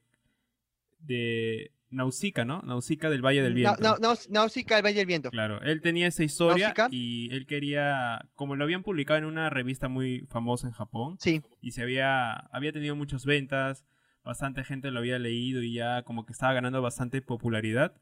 de 1.00 1.72
Nausicaa, 1.90 2.46
¿no? 2.46 2.62
Nausicaa 2.64 3.10
del 3.10 3.22
Valle 3.24 3.42
del 3.42 3.54
Viento. 3.54 3.82
no, 3.82 3.98
no, 3.98 4.16
Náusica, 4.30 4.78
el 4.78 4.84
Valle 4.86 4.98
del 4.98 5.06
Viento. 5.06 5.30
Claro, 5.32 5.62
él 5.62 5.82
tenía 5.82 6.08
esa 6.08 6.24
historia 6.24 6.74
y 6.92 7.30
él 7.34 7.46
quería, 7.46 8.28
como 8.36 8.56
lo 8.56 8.64
habían 8.64 8.84
publicado 8.84 9.18
en 9.20 9.26
una 9.26 9.50
revista 9.50 9.88
muy 9.88 10.26
famosa 10.30 10.68
en 10.68 10.74
Japón, 10.74 11.18
Sí, 11.20 11.42
y 11.62 11.72
se 11.72 11.82
había, 11.82 12.34
había 12.34 12.72
tenido 12.72 12.96
muchas 12.96 13.26
ventas, 13.26 13.86
bastante 14.24 14.64
gente 14.64 14.92
lo 14.92 15.00
había 15.00 15.20
leído 15.20 15.62
y 15.62 15.74
ya 15.74 16.04
como 16.04 16.26
que 16.26 16.34
estaba 16.34 16.54
ganando 16.54 16.82
bastante 16.82 17.22
popularidad. 17.22 17.94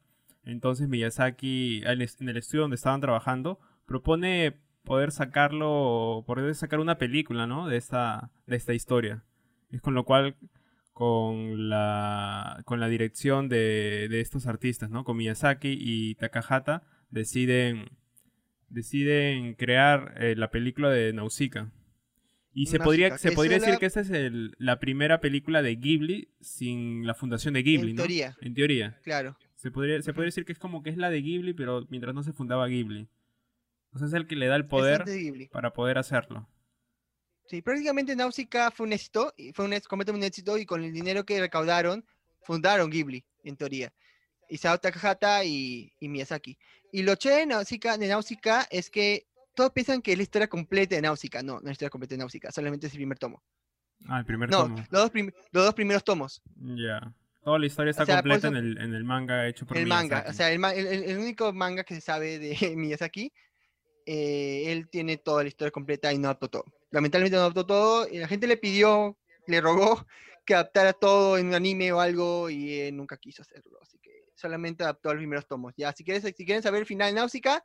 Entonces 0.44 0.88
Miyazaki, 0.88 1.82
en 1.84 2.28
el 2.28 2.36
estudio 2.36 2.62
donde 2.62 2.76
estaban 2.76 3.00
trabajando, 3.00 3.58
propone 3.86 4.56
poder 4.84 5.10
sacarlo, 5.10 6.24
poder 6.26 6.54
sacar 6.54 6.80
una 6.80 6.98
película, 6.98 7.46
¿no? 7.46 7.68
De 7.68 7.76
esta, 7.76 8.30
de 8.46 8.56
esta 8.56 8.74
historia. 8.74 9.24
Es 9.70 9.80
con 9.80 9.94
lo 9.94 10.04
cual, 10.04 10.36
con 10.94 11.68
la, 11.68 12.62
con 12.64 12.78
la 12.80 12.88
dirección 12.88 13.48
de, 13.48 14.06
de 14.08 14.20
estos 14.20 14.46
artistas, 14.46 14.90
¿no? 14.90 15.04
Con 15.04 15.16
Miyazaki 15.16 15.76
y 15.78 16.14
Takahata, 16.14 16.84
deciden, 17.10 17.90
deciden 18.68 19.54
crear 19.54 20.14
eh, 20.18 20.36
la 20.36 20.50
película 20.50 20.90
de 20.90 21.12
Nausicaa. 21.12 21.72
Y 22.52 22.66
se 22.66 22.78
podría, 22.78 23.18
se 23.18 23.32
podría 23.32 23.58
decir 23.58 23.78
que 23.78 23.86
esta 23.86 24.00
es 24.00 24.10
el, 24.10 24.54
la 24.58 24.78
primera 24.78 25.20
película 25.20 25.60
de 25.60 25.74
Ghibli 25.74 26.28
sin 26.40 27.04
la 27.04 27.14
fundación 27.14 27.54
de 27.54 27.64
Ghibli, 27.64 27.90
en 27.90 27.96
¿no? 27.96 28.02
teoría. 28.02 28.36
En 28.40 28.54
teoría. 28.54 29.00
Claro. 29.02 29.36
Se 29.56 29.72
podría, 29.72 30.00
se 30.00 30.12
podría 30.14 30.28
decir 30.28 30.44
que 30.44 30.52
es 30.52 30.60
como 30.60 30.84
que 30.84 30.90
es 30.90 30.96
la 30.96 31.10
de 31.10 31.20
Ghibli, 31.20 31.54
pero 31.54 31.84
mientras 31.90 32.14
no 32.14 32.22
se 32.22 32.32
fundaba 32.32 32.68
Ghibli. 32.68 33.08
O 33.90 33.98
sea, 33.98 34.06
es 34.06 34.14
el 34.14 34.28
que 34.28 34.36
le 34.36 34.46
da 34.46 34.54
el 34.54 34.66
poder 34.66 35.04
para 35.50 35.72
poder 35.72 35.98
hacerlo. 35.98 36.48
Sí, 37.46 37.60
prácticamente 37.60 38.16
Nausicaa 38.16 38.70
fue 38.70 38.86
un 38.86 38.92
éxito, 38.92 39.34
fue 39.52 39.66
un, 39.66 39.72
completamente 39.88 40.12
un 40.12 40.24
éxito 40.24 40.56
y 40.56 40.64
con 40.64 40.82
el 40.82 40.92
dinero 40.92 41.24
que 41.24 41.40
recaudaron, 41.40 42.04
fundaron 42.42 42.90
Ghibli, 42.90 43.24
en 43.42 43.56
teoría. 43.56 43.92
Isao 44.48 44.78
Takahata 44.78 45.44
y, 45.44 45.92
y 46.00 46.08
Miyazaki. 46.08 46.58
Y 46.92 47.02
lo 47.02 47.14
chévere 47.16 47.40
de 47.40 47.46
Nausicaa, 47.46 47.96
de 47.96 48.68
es 48.70 48.90
que 48.90 49.26
todos 49.54 49.70
piensan 49.72 50.02
que 50.02 50.12
es 50.12 50.18
la 50.18 50.22
historia 50.22 50.48
completa 50.48 50.96
de 50.96 51.02
Náusica. 51.02 51.42
No, 51.42 51.54
no 51.54 51.58
es 51.58 51.64
la 51.64 51.72
historia 51.72 51.90
completa 51.90 52.14
de 52.14 52.18
Náusica, 52.18 52.50
solamente 52.50 52.86
es 52.86 52.92
el 52.92 52.98
primer 52.98 53.18
tomo. 53.18 53.42
Ah, 54.06 54.18
el 54.18 54.24
primer 54.24 54.50
no, 54.50 54.64
tomo. 54.64 54.76
Los 54.90 54.90
dos, 54.90 55.12
los 55.52 55.64
dos 55.64 55.74
primeros 55.74 56.04
tomos. 56.04 56.42
Ya. 56.56 57.12
Toda 57.42 57.58
la 57.58 57.66
historia 57.66 57.90
está 57.90 58.06
completa 58.06 58.48
en, 58.48 58.56
el, 58.56 58.78
en, 58.78 58.94
el, 58.94 59.04
manga 59.04 59.46
hecho 59.46 59.66
por 59.66 59.76
el 59.76 59.84
Miyazaki. 59.84 60.08
manga, 60.08 60.24
o 60.30 60.32
sea, 60.32 60.50
el, 60.50 60.64
el, 60.64 61.18
único 61.18 61.52
manga 61.52 61.84
que 61.84 61.94
se 61.94 62.00
sabe 62.00 62.38
de 62.38 62.56
Miyazaki, 62.76 63.32
eh, 64.06 64.64
él 64.72 64.88
tiene 64.88 65.16
toda 65.16 65.42
la 65.42 65.48
historia 65.48 65.70
completa 65.70 66.12
y 66.12 66.18
no 66.18 66.28
adaptó 66.28 66.48
todo. 66.48 66.64
Lamentablemente 66.90 67.36
no 67.36 67.42
adaptó 67.42 67.66
todo, 67.66 68.08
y 68.08 68.18
la 68.18 68.28
gente 68.28 68.46
le 68.46 68.56
pidió, 68.56 69.18
le 69.46 69.60
rogó 69.60 70.06
que 70.44 70.54
adaptara 70.54 70.92
todo 70.92 71.38
en 71.38 71.48
un 71.48 71.54
anime 71.54 71.92
o 71.92 72.00
algo, 72.00 72.50
y 72.50 72.80
él 72.80 72.96
nunca 72.96 73.16
quiso 73.16 73.42
hacerlo, 73.42 73.78
así 73.82 73.98
que 73.98 74.10
solamente 74.34 74.82
adaptó 74.82 75.10
los 75.10 75.20
primeros 75.20 75.46
tomos. 75.46 75.74
Ya, 75.76 75.92
si, 75.92 76.04
quieres, 76.04 76.22
si 76.22 76.44
quieren 76.44 76.62
saber 76.62 76.80
el 76.80 76.86
final 76.86 77.10
de 77.10 77.20
Náusica, 77.20 77.62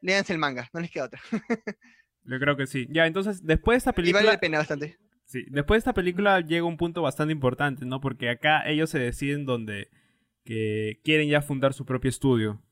léanse 0.00 0.32
el 0.32 0.38
manga, 0.38 0.68
no 0.72 0.80
les 0.80 0.90
queda 0.90 1.04
otra. 1.04 1.20
Yo 2.24 2.38
creo 2.38 2.56
que 2.56 2.66
sí. 2.66 2.86
Ya, 2.90 3.06
entonces, 3.06 3.44
después 3.44 3.74
de 3.74 3.78
esta 3.78 3.92
película... 3.92 4.20
Y 4.20 4.24
vale 4.24 4.34
la 4.34 4.40
pena 4.40 4.58
bastante. 4.58 4.98
Sí, 5.24 5.44
después 5.48 5.76
de 5.76 5.80
esta 5.80 5.94
película 5.94 6.40
llega 6.40 6.64
un 6.64 6.76
punto 6.76 7.02
bastante 7.02 7.32
importante, 7.32 7.84
¿no? 7.84 8.00
Porque 8.00 8.30
acá 8.30 8.66
ellos 8.66 8.90
se 8.90 8.98
deciden 8.98 9.44
donde 9.44 9.88
que 10.44 11.00
quieren 11.04 11.28
ya 11.28 11.42
fundar 11.42 11.74
su 11.74 11.84
propio 11.84 12.08
estudio. 12.08 12.62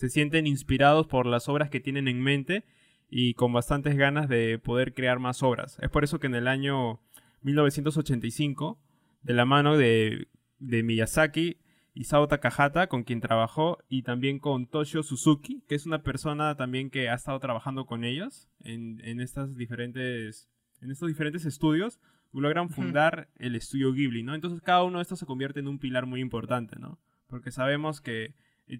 Se 0.00 0.08
sienten 0.08 0.46
inspirados 0.46 1.06
por 1.06 1.26
las 1.26 1.46
obras 1.50 1.68
que 1.68 1.78
tienen 1.78 2.08
en 2.08 2.22
mente 2.22 2.64
y 3.10 3.34
con 3.34 3.52
bastantes 3.52 3.98
ganas 3.98 4.30
de 4.30 4.58
poder 4.58 4.94
crear 4.94 5.18
más 5.18 5.42
obras. 5.42 5.78
Es 5.82 5.90
por 5.90 6.04
eso 6.04 6.18
que 6.18 6.26
en 6.26 6.36
el 6.36 6.48
año 6.48 7.02
1985, 7.42 8.80
de 9.20 9.34
la 9.34 9.44
mano 9.44 9.76
de, 9.76 10.28
de 10.58 10.82
Miyazaki, 10.82 11.58
Isao 11.92 12.28
Takahata, 12.28 12.86
con 12.86 13.04
quien 13.04 13.20
trabajó, 13.20 13.76
y 13.90 14.00
también 14.00 14.38
con 14.38 14.66
Toshio 14.66 15.02
Suzuki, 15.02 15.62
que 15.68 15.74
es 15.74 15.84
una 15.84 16.02
persona 16.02 16.56
también 16.56 16.88
que 16.88 17.10
ha 17.10 17.14
estado 17.14 17.38
trabajando 17.38 17.84
con 17.84 18.02
ellos 18.02 18.48
en, 18.60 19.02
en 19.04 19.20
estas 19.20 19.54
diferentes, 19.54 20.48
en 20.80 20.90
estos 20.90 21.08
diferentes 21.08 21.44
estudios, 21.44 22.00
logran 22.32 22.70
fundar 22.70 23.28
el 23.36 23.54
estudio 23.54 23.92
Ghibli, 23.92 24.22
¿no? 24.22 24.34
Entonces 24.34 24.62
cada 24.62 24.82
uno 24.82 24.96
de 24.96 25.02
estos 25.02 25.18
se 25.18 25.26
convierte 25.26 25.60
en 25.60 25.68
un 25.68 25.78
pilar 25.78 26.06
muy 26.06 26.22
importante, 26.22 26.76
¿no? 26.78 26.98
Porque 27.26 27.50
sabemos 27.50 28.00
que 28.00 28.32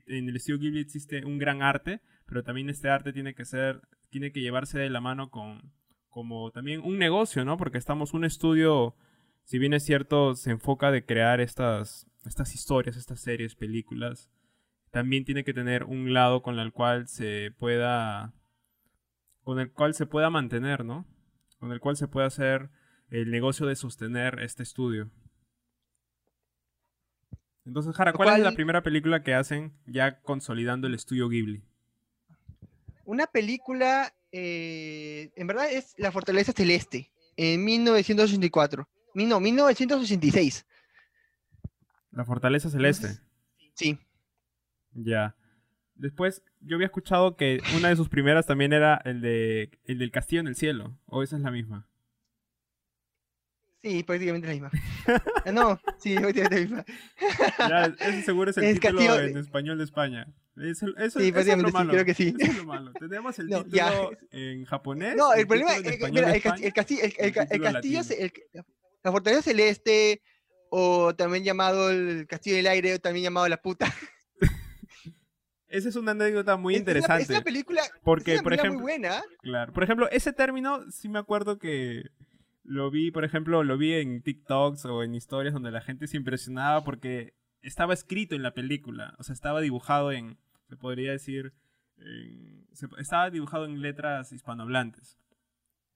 en 0.07 0.29
el 0.29 0.37
estudio 0.37 0.59
Ghibli 0.59 0.81
existe 0.81 1.25
un 1.25 1.39
gran 1.39 1.63
arte, 1.63 2.01
pero 2.27 2.43
también 2.43 2.69
este 2.69 2.89
arte 2.89 3.13
tiene 3.13 3.35
que 3.35 3.45
ser, 3.45 3.81
tiene 4.11 4.33
que 4.33 4.41
llevarse 4.41 4.79
de 4.79 4.91
la 4.91 5.01
mano 5.01 5.31
con, 5.31 5.73
como 6.09 6.51
también 6.51 6.81
un 6.83 6.99
negocio, 6.99 7.45
¿no? 7.45 7.57
Porque 7.57 7.79
estamos 7.79 8.15
un 8.15 8.25
estudio, 8.25 8.95
si 9.45 9.59
bien 9.59 9.73
es 9.73 9.85
cierto, 9.85 10.35
se 10.35 10.51
enfoca 10.51 10.91
de 10.91 11.05
crear 11.05 11.41
estas, 11.41 12.07
estas 12.25 12.55
historias, 12.55 12.97
estas 12.97 13.21
series, 13.21 13.55
películas, 13.55 14.31
también 14.91 15.25
tiene 15.25 15.45
que 15.45 15.55
tener 15.55 15.85
un 15.85 16.13
lado 16.13 16.43
con 16.43 16.59
el 16.59 16.73
cual 16.73 17.09
se 17.09 17.53
pueda 17.59 18.35
con 19.43 19.59
el 19.59 19.73
cual 19.73 19.95
se 19.95 20.07
pueda 20.07 20.31
mantener, 20.31 20.85
¿no? 20.85 21.07
Con 21.59 21.73
el 21.73 21.81
cual 21.81 21.97
se 21.97 22.09
pueda 22.09 22.27
hacer 22.27 22.71
el 23.09 23.31
negocio 23.31 23.67
de 23.67 23.77
sostener 23.77 24.41
este 24.41 24.63
estudio. 24.63 25.11
Entonces, 27.67 27.95
Jara, 27.95 28.13
¿cuál, 28.13 28.39
es 28.39 28.45
la 28.45 28.53
primera 28.53 28.83
película 28.83 29.23
que 29.23 29.35
hacen 29.35 29.73
ya 29.87 30.21
consolidando 30.21 30.87
el 30.87 30.95
estudio 30.95 31.29
Ghibli? 31.29 31.63
Una 33.05 33.27
película, 33.27 34.15
eh, 34.33 35.31
en 35.37 35.47
verdad 35.47 35.71
es 35.71 35.95
La 35.99 36.13
Fortaleza 36.13 36.53
Celeste, 36.53 37.11
en 37.37 37.65
1984. 37.65 38.89
No, 39.15 39.41
1986. 39.41 40.67
La 42.13 42.25
Fortaleza 42.25 42.71
Celeste. 42.71 43.19
Sí. 43.75 43.99
Ya. 44.93 45.37
Después, 45.95 46.43
yo 46.61 46.77
había 46.77 46.87
escuchado 46.87 47.37
que 47.37 47.61
una 47.77 47.89
de 47.89 47.97
sus 47.97 48.09
primeras 48.09 48.47
también 48.47 48.73
era 48.73 49.01
el 49.05 49.21
de 49.21 49.71
el 49.85 49.99
del 49.99 50.11
Castillo 50.11 50.41
en 50.41 50.49
el 50.49 50.57
Cielo. 50.57 50.97
¿O 51.07 51.23
esa 51.23 51.37
es 51.37 51.43
la 51.43 51.51
misma? 51.51 51.90
Sí, 53.83 54.03
prácticamente 54.03 54.47
la 54.47 54.53
misma. 54.53 54.71
Ah, 55.47 55.53
no, 55.53 55.81
sí, 55.99 56.15
prácticamente 56.17 56.55
la 56.55 56.61
misma. 56.61 56.85
ya, 57.59 57.95
ese 58.07 58.23
seguro 58.23 58.51
es 58.51 58.59
el, 58.59 58.79
título 58.79 59.19
en 59.19 59.39
español 59.39 59.79
de 59.79 59.85
España. 59.85 60.27
Eso, 60.57 60.87
eso, 60.99 61.19
sí, 61.19 61.33
prácticamente 61.33 61.69
es 61.69 61.75
malo. 61.75 61.93
creo 61.93 62.05
que 62.05 62.15
sí. 62.15 62.35
Eso 62.39 62.53
es 62.53 62.59
lo 62.59 62.65
malo. 62.67 62.93
Tenemos 62.93 63.39
el 63.39 63.47
no, 63.49 63.65
título 63.65 63.77
ya. 63.77 63.93
en 64.33 64.65
japonés. 64.67 65.17
No, 65.17 65.33
el, 65.33 65.47
problema 65.47 65.77
es 65.77 65.83
que 65.83 65.95
el, 65.95 66.73
castillo, 66.73 67.03
el, 67.19 67.33
castillo, 67.33 68.03
la 69.03 69.13
fortaleza 69.13 69.43
celeste, 69.43 70.23
o 70.71 71.15
también 71.15 71.45
llamado 71.45 71.91
el 71.91 72.27
Castillo 72.27 72.57
del 72.57 72.67
Aire, 72.67 72.95
o 72.95 72.99
también 73.01 73.25
llamado 73.25 73.49
La 73.49 73.61
Puta. 73.61 73.93
Esa 75.69 75.89
es 75.89 75.97
una 75.97 76.11
anécdota 76.11 76.57
muy 76.57 76.77
interesante. 76.77 77.23
es 77.23 77.31
una 77.31 77.43
película, 77.43 77.83
porque, 78.03 78.35
es 78.35 78.41
una 78.41 78.43
por 78.43 78.53
ejemplo, 78.55 78.75
muy 78.75 78.83
buena. 78.83 79.23
Claro. 79.41 79.73
Por 79.73 79.85
ejemplo, 79.85 80.09
ese 80.11 80.33
término 80.33 80.91
sí 80.91 81.09
me 81.09 81.19
acuerdo 81.19 81.59
que 81.59 82.11
lo 82.63 82.91
vi, 82.91 83.11
por 83.11 83.25
ejemplo, 83.25 83.65
lo 83.65 83.79
vi 83.79 83.95
en 83.95 84.23
TikToks 84.23 84.85
o 84.87 85.03
en 85.03 85.15
historias 85.15 85.55
donde 85.55 85.71
la 85.71 85.81
gente 85.81 86.07
se 86.07 86.17
impresionaba 86.17 86.85
porque 86.85 87.35
estaba 87.63 87.95
escrito 87.95 88.35
en 88.35 88.43
la 88.43 88.55
película. 88.55 89.15
O 89.19 89.23
sea, 89.23 89.33
estaba 89.33 89.61
dibujado 89.61 90.13
en, 90.13 90.39
se 90.69 90.77
podría 90.77 91.13
decir, 91.13 91.53
estaba 92.99 93.31
dibujado 93.31 93.65
en 93.65 93.81
letras 93.81 94.33
hispanohablantes. 94.33 95.19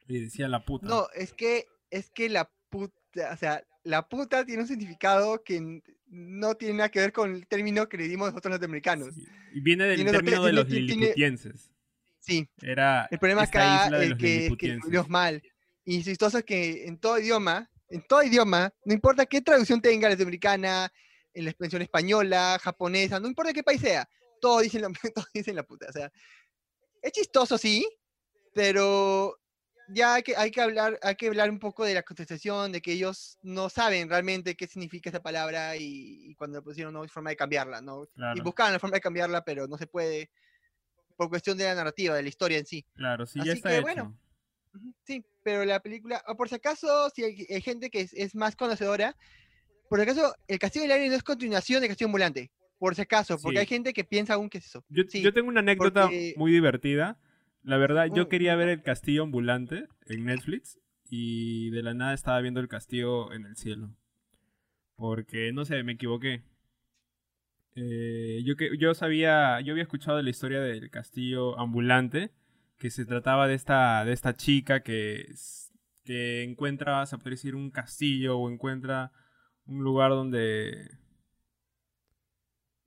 Y 0.06 0.20
decía 0.20 0.48
la 0.48 0.64
puta. 0.64 0.86
No, 0.86 1.06
es 1.14 1.32
que, 1.32 1.66
es 1.90 2.10
que 2.10 2.28
la 2.28 2.50
puta, 2.68 3.32
o 3.32 3.36
sea, 3.36 3.64
la 3.84 4.08
puta 4.08 4.44
tiene 4.44 4.62
un 4.62 4.68
significado 4.68 5.42
que 5.42 5.82
no 6.06 6.54
tiene 6.56 6.74
nada 6.74 6.90
que 6.90 7.00
ver 7.00 7.12
con 7.12 7.34
el 7.34 7.46
término 7.46 7.88
que 7.88 7.96
le 7.96 8.08
dimos 8.08 8.28
nosotros 8.28 8.50
norteamericanos. 8.50 9.14
Y 9.52 9.60
viene 9.60 9.84
del 9.84 10.04
término 10.04 10.44
de 10.44 10.52
los 10.52 10.68
liliputienses. 10.68 11.70
Sí. 12.18 12.48
Era 12.62 13.06
el 13.10 13.18
problema 13.18 13.42
acá 13.42 13.86
es 14.02 14.14
que, 14.14 14.46
es 14.46 14.56
que 14.56 15.04
mal. 15.08 15.42
Y 15.84 16.02
chistoso 16.02 16.38
es 16.38 16.44
que 16.44 16.86
en 16.86 16.98
todo 16.98 17.18
idioma, 17.18 17.70
en 17.88 18.02
todo 18.06 18.22
idioma, 18.22 18.72
no 18.84 18.94
importa 18.94 19.26
qué 19.26 19.40
traducción 19.42 19.80
tenga, 19.80 20.08
latinoamericana, 20.08 20.90
en 21.34 21.44
la 21.44 21.50
expresión 21.50 21.82
española, 21.82 22.58
japonesa, 22.62 23.20
no 23.20 23.28
importa 23.28 23.52
qué 23.52 23.62
país 23.62 23.80
sea, 23.80 24.08
todos 24.40 24.62
dicen, 24.62 24.82
la, 24.82 24.90
todos 25.14 25.28
dicen 25.34 25.56
la 25.56 25.64
puta. 25.64 25.86
O 25.88 25.92
sea, 25.92 26.10
es 27.02 27.12
chistoso, 27.12 27.58
sí, 27.58 27.86
pero 28.54 29.38
ya 29.88 30.14
hay 30.14 30.22
que, 30.22 30.36
hay 30.36 30.50
que, 30.50 30.60
hablar, 30.60 30.98
hay 31.02 31.16
que 31.16 31.26
hablar 31.26 31.50
un 31.50 31.58
poco 31.58 31.84
de 31.84 31.94
la 31.94 32.02
contestación, 32.02 32.72
de 32.72 32.80
que 32.80 32.92
ellos 32.92 33.38
no 33.42 33.68
saben 33.68 34.08
realmente 34.08 34.56
qué 34.56 34.66
significa 34.66 35.10
esa 35.10 35.22
palabra 35.22 35.76
y, 35.76 36.34
cuando 36.36 36.58
la 36.58 36.64
pusieron 36.64 36.94
no 36.94 37.02
hay 37.02 37.08
forma 37.08 37.30
de 37.30 37.36
cambiarla, 37.36 37.82
¿no? 37.82 38.08
Y 38.34 38.40
buscaban 38.40 38.72
la 38.72 38.78
forma 38.78 38.96
de 38.96 39.02
cambiarla, 39.02 39.44
pero 39.44 39.66
no 39.66 39.76
se 39.76 39.86
puede 39.86 40.30
por 41.16 41.28
cuestión 41.28 41.56
de 41.56 41.64
la 41.64 41.74
narrativa, 41.74 42.14
de 42.14 42.22
la 42.22 42.28
historia 42.28 42.58
en 42.58 42.66
sí. 42.66 42.84
Claro, 42.94 43.26
sí, 43.26 43.38
ya 43.44 43.52
está 43.52 43.70
que, 43.70 43.80
bueno, 43.80 44.16
sí, 45.04 45.24
pero 45.42 45.64
la 45.64 45.80
película, 45.80 46.22
o 46.28 46.36
por 46.36 46.48
si 46.48 46.56
acaso, 46.56 47.10
si 47.10 47.24
hay, 47.24 47.60
gente 47.60 47.90
que 47.90 48.08
es, 48.12 48.34
más 48.34 48.56
conocedora, 48.56 49.16
por 49.88 49.98
si 49.98 50.04
acaso, 50.04 50.34
El 50.48 50.58
Castillo 50.58 50.84
del 50.84 50.92
Aire 50.92 51.08
no 51.08 51.14
es 51.14 51.22
continuación 51.22 51.80
de 51.80 51.88
Castillo 51.88 52.08
Ambulante, 52.08 52.50
por 52.78 52.94
si 52.94 53.02
acaso, 53.02 53.38
porque 53.38 53.60
hay 53.60 53.66
gente 53.66 53.92
que 53.92 54.04
piensa 54.04 54.34
aún 54.34 54.50
que 54.50 54.58
es 54.58 54.66
eso. 54.66 54.84
Yo, 54.88 55.04
yo 55.04 55.32
tengo 55.32 55.48
una 55.48 55.60
anécdota 55.60 56.10
muy 56.36 56.52
divertida 56.52 57.18
la 57.64 57.78
verdad, 57.78 58.08
yo 58.14 58.28
quería 58.28 58.56
ver 58.56 58.68
el 58.68 58.82
castillo 58.82 59.22
ambulante 59.22 59.88
en 60.06 60.26
Netflix 60.26 60.78
y 61.08 61.70
de 61.70 61.82
la 61.82 61.94
nada 61.94 62.12
estaba 62.12 62.40
viendo 62.42 62.60
el 62.60 62.68
castillo 62.68 63.32
en 63.32 63.46
el 63.46 63.56
cielo. 63.56 63.90
Porque, 64.96 65.50
no 65.52 65.64
sé, 65.64 65.82
me 65.82 65.92
equivoqué. 65.92 66.42
Eh, 67.74 68.42
yo, 68.44 68.56
que, 68.56 68.76
yo 68.78 68.92
sabía, 68.92 69.62
yo 69.62 69.72
había 69.72 69.82
escuchado 69.82 70.20
la 70.20 70.28
historia 70.28 70.60
del 70.60 70.90
castillo 70.90 71.58
ambulante, 71.58 72.30
que 72.84 72.90
se 72.90 73.06
trataba 73.06 73.48
de 73.48 73.54
esta, 73.54 74.04
de 74.04 74.12
esta 74.12 74.34
chica 74.36 74.82
que, 74.82 75.32
que 76.04 76.42
encuentra, 76.42 77.06
se 77.06 77.16
puede 77.16 77.30
decir, 77.30 77.54
un 77.54 77.70
castillo 77.70 78.36
o 78.38 78.50
encuentra 78.50 79.10
un 79.64 79.82
lugar 79.82 80.10
donde 80.10 80.90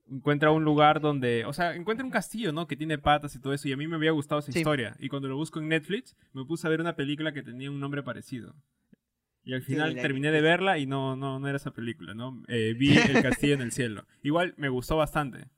encuentra 0.06 0.52
un 0.52 0.62
lugar 0.62 1.00
donde, 1.00 1.44
o 1.46 1.52
sea, 1.52 1.74
encuentra 1.74 2.04
un 2.04 2.12
castillo, 2.12 2.52
¿no? 2.52 2.68
Que 2.68 2.76
tiene 2.76 2.96
patas 2.96 3.34
y 3.34 3.40
todo 3.40 3.52
eso, 3.52 3.66
y 3.66 3.72
a 3.72 3.76
mí 3.76 3.88
me 3.88 3.96
había 3.96 4.12
gustado 4.12 4.38
esa 4.38 4.52
Sí. 4.52 4.60
historia. 4.60 4.94
Y 5.00 5.08
cuando 5.08 5.26
lo 5.26 5.34
busco 5.36 5.58
en 5.58 5.66
Netflix, 5.66 6.14
me 6.32 6.44
puse 6.44 6.64
a 6.68 6.70
ver 6.70 6.80
una 6.80 6.94
película 6.94 7.32
que 7.32 7.42
tenía 7.42 7.68
un 7.68 7.80
nombre 7.80 8.04
parecido. 8.04 8.54
Y 9.42 9.52
al 9.52 9.62
Sí, 9.62 9.72
final 9.72 9.96
la- 9.96 10.02
terminé 10.02 10.30
de 10.30 10.40
verla 10.40 10.78
y 10.78 10.86
no, 10.86 11.16
no, 11.16 11.40
no 11.40 11.48
era 11.48 11.56
esa 11.56 11.72
película, 11.72 12.14
¿no? 12.14 12.40
Eh, 12.46 12.74
vi 12.78 12.90
El 13.20 13.20
castillo 13.20 13.54
en 13.54 13.62
el 13.62 13.72
cielo. 13.72 14.06
Igual 14.22 14.54
me 14.58 14.68
gustó 14.68 14.96
bastante. 14.96 15.48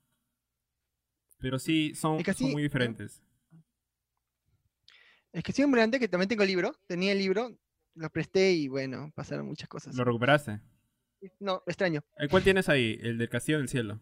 Pero 1.41 1.59
sí, 1.59 1.95
son, 1.95 2.25
son 2.25 2.53
muy 2.53 2.63
diferentes. 2.63 3.23
Es 5.33 5.45
que 5.45 5.53
sí, 5.53 5.63
ambulante, 5.63 6.01
que 6.01 6.09
también 6.09 6.29
tengo 6.29 6.43
el 6.43 6.49
libro. 6.49 6.73
Tenía 6.87 7.13
el 7.13 7.19
libro, 7.19 7.57
lo 7.95 8.11
presté 8.11 8.53
y 8.53 8.69
bueno, 8.69 9.13
pasaron 9.15 9.47
muchas 9.47 9.69
cosas. 9.69 9.95
¿Lo 9.95 10.05
recuperaste? 10.05 10.61
No, 11.39 11.63
extraño. 11.67 12.03
¿El 12.17 12.29
cuál 12.29 12.43
tienes 12.43 12.69
ahí? 12.69 12.99
El 13.03 13.19
del 13.19 13.29
castillo 13.29 13.59
en 13.59 13.63
el 13.63 13.69
cielo. 13.69 14.01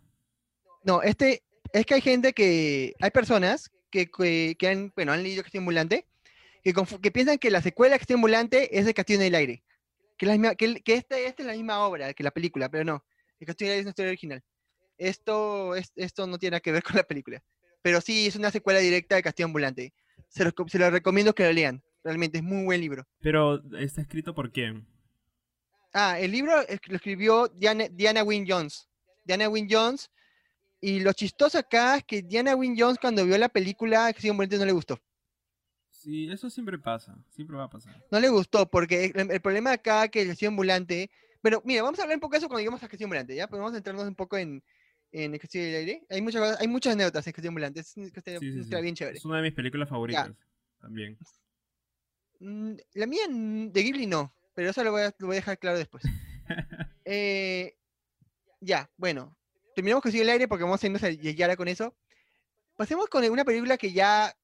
No, 0.84 1.02
este, 1.02 1.42
es 1.72 1.84
que 1.84 1.94
hay 1.94 2.00
gente 2.00 2.32
que, 2.32 2.94
hay 3.00 3.10
personas 3.10 3.70
que, 3.90 4.06
que, 4.06 4.56
que 4.58 4.68
han, 4.68 4.92
bueno, 4.94 5.12
han 5.12 5.22
leído 5.22 5.42
Castillo 5.42 5.62
Ambulante, 5.62 6.06
que, 6.62 6.72
que 7.02 7.10
piensan 7.10 7.38
que 7.38 7.50
la 7.50 7.62
secuela 7.62 7.94
de 7.94 7.98
Castillo 7.98 8.16
Ambulante 8.16 8.78
es 8.78 8.86
el 8.86 8.94
Castillo 8.94 9.20
en 9.20 9.26
el 9.26 9.34
Aire. 9.34 9.64
Que, 10.16 10.26
la 10.26 10.32
misma, 10.32 10.54
que, 10.54 10.80
que 10.82 10.94
esta, 10.94 11.18
esta 11.18 11.42
es 11.42 11.46
la 11.46 11.54
misma 11.54 11.86
obra 11.86 12.14
que 12.14 12.22
la 12.22 12.30
película, 12.30 12.68
pero 12.68 12.84
no. 12.84 13.04
El 13.40 13.46
Castillo 13.46 13.70
en 13.70 13.72
el 13.72 13.78
Aire 13.78 13.80
es 13.80 13.86
una 13.86 13.90
historia 13.90 14.10
original. 14.10 14.44
Esto, 14.96 15.74
es, 15.74 15.92
esto 15.96 16.26
no 16.26 16.38
tiene 16.38 16.52
nada 16.52 16.60
que 16.60 16.72
ver 16.72 16.82
con 16.84 16.96
la 16.96 17.04
película. 17.04 17.42
Pero 17.82 18.00
sí, 18.00 18.26
es 18.26 18.36
una 18.36 18.50
secuela 18.50 18.80
directa 18.80 19.16
de 19.16 19.22
Castillo 19.22 19.46
Ambulante. 19.46 19.92
Se 20.28 20.44
los, 20.44 20.52
se 20.66 20.78
los 20.78 20.92
recomiendo 20.92 21.34
que 21.34 21.44
lo 21.44 21.52
lean. 21.52 21.82
Realmente 22.04 22.38
es 22.38 22.44
muy 22.44 22.64
buen 22.64 22.80
libro. 22.80 23.06
Pero, 23.20 23.62
¿está 23.78 24.00
escrito 24.00 24.34
por 24.34 24.52
quién? 24.52 24.86
Ah, 25.92 26.18
el 26.18 26.32
libro 26.32 26.52
lo 26.56 26.96
escribió 26.96 27.48
Diana, 27.48 27.88
Diana 27.90 28.22
Wynne 28.22 28.46
Jones. 28.48 28.88
Diana 29.24 29.48
Wynne 29.48 29.68
Jones. 29.70 30.10
Y 30.80 31.00
lo 31.00 31.12
chistoso 31.12 31.58
acá 31.58 31.96
es 31.96 32.04
que 32.04 32.22
Diana 32.22 32.54
Wynne 32.54 32.76
Jones 32.78 32.98
cuando 33.00 33.24
vio 33.24 33.36
la 33.36 33.48
película 33.48 34.06
Ambulante 34.06 34.58
no 34.58 34.64
le 34.64 34.72
gustó. 34.72 34.98
Sí, 35.90 36.30
eso 36.30 36.48
siempre 36.48 36.78
pasa. 36.78 37.18
Siempre 37.30 37.56
va 37.56 37.64
a 37.64 37.70
pasar. 37.70 38.00
No 38.12 38.20
le 38.20 38.28
gustó 38.28 38.70
porque 38.70 39.12
el, 39.14 39.30
el 39.30 39.40
problema 39.40 39.72
acá 39.72 40.08
que 40.08 40.22
el 40.22 40.28
Castillo 40.28 40.50
Ambulante... 40.50 41.10
Bueno, 41.42 41.60
mira, 41.64 41.82
vamos 41.82 41.98
a 41.98 42.02
hablar 42.02 42.16
un 42.16 42.20
poco 42.20 42.32
de 42.32 42.38
eso 42.38 42.48
cuando 42.48 42.60
lleguemos 42.60 42.82
a 42.82 42.88
Castillo 42.88 43.06
Ambulante, 43.06 43.34
¿ya? 43.34 43.48
Pero 43.48 43.58
vamos 43.58 43.72
a 43.72 43.76
centrarnos 43.76 44.06
un 44.06 44.14
poco 44.14 44.36
en, 44.36 44.62
en 45.12 45.34
el 45.34 45.40
Castillo 45.40 45.64
del 45.64 45.74
Aire. 45.76 46.06
Hay 46.10 46.22
muchas, 46.22 46.60
hay 46.60 46.68
muchas 46.68 46.92
anécdotas 46.94 47.26
en 47.26 47.32
Castillo 47.32 47.50
Ambulante. 47.50 47.80
Es 47.80 47.96
una 47.96 48.06
historia, 48.06 48.38
Sí, 48.40 48.82
bien 48.82 48.94
chévere. 48.94 49.18
Es 49.18 49.24
una 49.24 49.36
de 49.38 49.42
mis 49.42 49.54
películas 49.54 49.88
favoritas. 49.88 50.30
También. 50.80 51.18
Mm, 52.40 52.74
La 52.94 53.06
mía 53.06 53.22
de 53.28 53.82
Ghibli 53.82 54.06
no, 54.06 54.32
pero 54.54 54.70
eso 54.70 54.84
lo 54.84 54.92
voy 54.92 55.02
a, 55.02 55.14
lo 55.18 55.26
voy 55.26 55.36
a 55.36 55.40
dejar 55.40 55.58
claro 55.58 55.78
después. 55.78 56.02
Eh, 57.10 57.74
ya, 58.60 58.90
bueno. 58.98 59.34
Terminamos 59.74 60.02
con 60.02 60.10
Castillo 60.10 60.24
del 60.24 60.32
Aire 60.32 60.48
porque 60.48 60.64
vamos 60.64 60.82
a 60.82 60.86
irnos 60.86 61.02
a 61.02 61.10
Yara 61.10 61.56
con 61.56 61.68
eso. 61.68 61.96
Pasemos 62.76 63.08
con 63.08 63.24
una 63.24 63.46
película 63.46 63.78
que 63.78 63.92
ya 63.92 64.36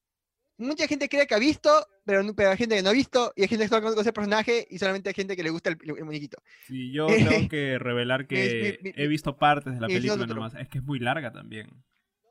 mucha 0.59 0.87
gente 0.87 1.09
cree 1.09 1.27
que 1.27 1.35
ha 1.35 1.39
visto, 1.39 1.71
pero, 2.05 2.23
pero 2.35 2.51
hay 2.51 2.57
gente 2.57 2.77
que 2.77 2.83
no 2.83 2.91
ha 2.91 2.93
visto, 2.93 3.33
y 3.37 3.43
hay 3.43 3.49
gente 3.49 3.65
que 3.65 3.69
solo 3.69 3.83
conoce 3.83 4.09
el 4.09 4.15
personaje, 4.15 4.67
y 4.71 4.79
solamente 4.79 5.11
hay 5.11 5.15
gente 5.15 5.37
que 5.37 5.43
le 5.43 5.51
gusta 5.51 5.71
el, 5.71 5.79
el 5.85 6.05
muñequito. 6.05 6.39
Sí, 6.67 6.93
yo 6.93 7.07
tengo 7.09 7.47
que 7.49 7.79
revelar 7.79 8.27
que 8.27 8.47
Es 8.47 8.83
mi- 8.83 8.91
mi- 8.91 8.95
he 8.97 9.07
visto 9.07 9.37
partes 9.37 9.75
de 9.75 9.81
la 9.81 9.89
película 9.89 10.27
nomás. 10.27 10.55
Es 10.55 10.69
que 10.69 10.79
es 10.79 10.85
muy 10.85 10.99
larga 10.99 11.33
también. 11.33 11.71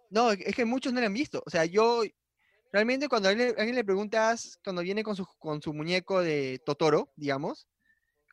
No, 0.10 0.32
es 0.32 0.56
que 0.56 0.66
muchos 0.66 0.94
no 0.94 1.00
la 1.00 1.08
han 1.08 1.14
visto. 1.14 1.42
O 1.46 1.50
sea, 1.50 1.66
yo 1.66 2.04
realmente 2.72 3.08
cuando 3.10 3.30
a 3.30 3.32
alguien, 3.32 3.50
a 3.58 3.60
alguien 3.60 3.76
le 3.76 3.84
preguntas, 3.84 4.60
cuando 4.64 4.82
viene 4.82 5.04
con 5.04 5.16
su, 5.16 5.26
con 5.40 5.62
su 5.62 5.74
muñeco 5.74 6.22
de 6.22 6.62
Totoro, 6.66 7.12
digamos, 7.16 7.68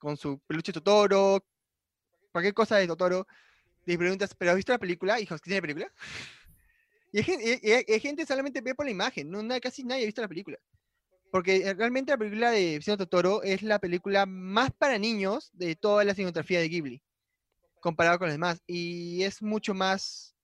con 0.00 0.16
su 0.16 0.40
peluche 0.46 0.72
Totoro, 0.72 1.44
cualquier 2.32 2.54
cosa 2.54 2.76
de 2.78 2.86
Totoro, 2.86 3.26
le 3.86 3.98
preguntas, 3.98 4.34
¿pero 4.36 4.52
has 4.52 4.56
visto 4.56 4.72
la 4.72 4.78
película? 4.78 5.20
Hijos, 5.20 5.40
¿qué 5.40 5.50
tiene 5.50 5.62
película? 5.62 5.92
Y 7.12 7.18
hay, 7.18 7.24
gen- 7.24 7.40
y 7.62 7.70
hay- 7.72 8.00
gente 8.00 8.24
solamente 8.26 8.60
ve 8.60 8.74
por 8.74 8.84
la 8.86 8.92
imagen, 8.92 9.30
no, 9.30 9.42
casi 9.60 9.82
nadie 9.84 10.02
ha 10.04 10.06
visto 10.06 10.22
la 10.22 10.28
película. 10.28 10.58
Porque 11.30 11.56
eh, 11.56 11.74
realmente 11.74 12.12
la 12.12 12.18
película 12.18 12.50
de 12.50 12.76
Vecino 12.78 12.96
Totoro 12.96 13.42
es 13.42 13.62
la 13.62 13.78
película 13.78 14.26
más 14.26 14.70
para 14.72 14.98
niños 14.98 15.50
de 15.52 15.76
toda 15.76 16.04
la 16.04 16.14
cinematografía 16.14 16.60
de 16.60 16.68
Ghibli, 16.68 17.02
comparado 17.80 18.18
con 18.18 18.28
las 18.28 18.34
demás. 18.34 18.62
Y 18.66 19.22
es 19.22 19.42
mucho 19.42 19.74
más 19.74 20.34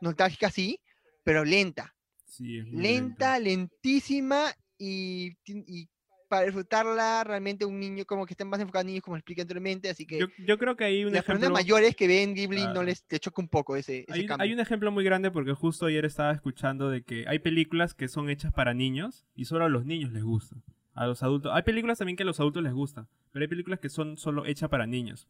nostálgica, 0.00 0.50
sí, 0.50 0.80
pero 1.24 1.44
lenta. 1.44 1.94
Sí, 2.26 2.58
es 2.58 2.66
muy 2.66 2.82
Lenta, 2.82 3.38
lentísima 3.38 4.54
y, 4.78 5.36
y 5.46 5.88
para 6.30 6.44
disfrutarla 6.46 7.24
realmente 7.24 7.64
un 7.64 7.78
niño 7.78 8.04
como 8.06 8.24
que 8.24 8.32
está 8.34 8.44
más 8.44 8.60
enfocado 8.60 8.82
en 8.82 8.86
niños 8.86 9.02
como 9.02 9.16
expliqué 9.16 9.42
anteriormente, 9.42 9.90
así 9.90 10.06
que 10.06 10.18
Yo, 10.20 10.26
yo 10.46 10.56
creo 10.58 10.76
que 10.76 10.84
hay 10.84 11.04
un 11.04 11.12
las 11.12 11.24
personas 11.24 11.42
ejemplo... 11.50 11.54
mayores 11.62 11.96
que 11.96 12.06
ven 12.06 12.34
Ghibli 12.34 12.66
no 12.68 12.82
les, 12.84 13.04
choca 13.18 13.42
un 13.42 13.48
poco 13.48 13.74
ese, 13.76 14.04
ese 14.08 14.12
Hay, 14.12 14.20
un- 14.22 14.26
cambio. 14.28 14.44
hay 14.44 14.52
un 14.52 14.60
ejemplo 14.60 14.90
muy 14.92 15.02
grande 15.04 15.30
porque 15.32 15.52
justo 15.52 15.86
ayer 15.86 16.04
estaba 16.04 16.32
escuchando 16.32 16.88
de 16.88 17.02
que 17.02 17.24
hay 17.28 17.40
películas 17.40 17.94
que 17.94 18.06
son 18.08 18.30
hechas 18.30 18.52
para 18.52 18.72
niños 18.74 19.26
y 19.34 19.46
solo 19.46 19.64
a 19.64 19.68
los 19.68 19.84
niños 19.84 20.12
les 20.12 20.22
gusta. 20.22 20.56
A 20.94 21.06
los 21.06 21.22
adultos. 21.22 21.52
Hay 21.54 21.62
películas 21.62 21.98
también 21.98 22.16
que 22.16 22.22
a 22.22 22.26
los 22.26 22.40
adultos 22.40 22.62
les 22.62 22.72
gusta, 22.72 23.08
pero 23.32 23.42
hay 23.42 23.48
películas 23.48 23.80
que 23.80 23.88
son 23.88 24.16
solo 24.16 24.46
hechas 24.46 24.68
para 24.70 24.86
niños. 24.86 25.28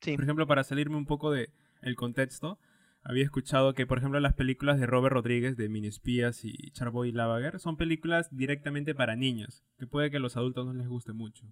Sí. 0.00 0.14
Por 0.14 0.24
ejemplo, 0.24 0.46
para 0.46 0.64
salirme 0.64 0.96
un 0.96 1.06
poco 1.06 1.30
de 1.30 1.50
el 1.82 1.94
contexto, 1.96 2.58
había 3.02 3.24
escuchado 3.24 3.74
que, 3.74 3.86
por 3.86 3.98
ejemplo, 3.98 4.20
las 4.20 4.34
películas 4.34 4.78
de 4.78 4.86
Robert 4.86 5.14
Rodríguez 5.14 5.56
de 5.56 5.68
Mini 5.68 5.88
Espías 5.88 6.44
y 6.44 6.70
Charboy 6.72 7.12
Lavaguer 7.12 7.58
son 7.58 7.76
películas 7.76 8.34
directamente 8.34 8.94
para 8.94 9.16
niños, 9.16 9.64
que 9.78 9.86
puede 9.86 10.10
que 10.10 10.18
a 10.18 10.20
los 10.20 10.36
adultos 10.36 10.66
no 10.66 10.74
les 10.74 10.88
guste 10.88 11.12
mucho. 11.12 11.46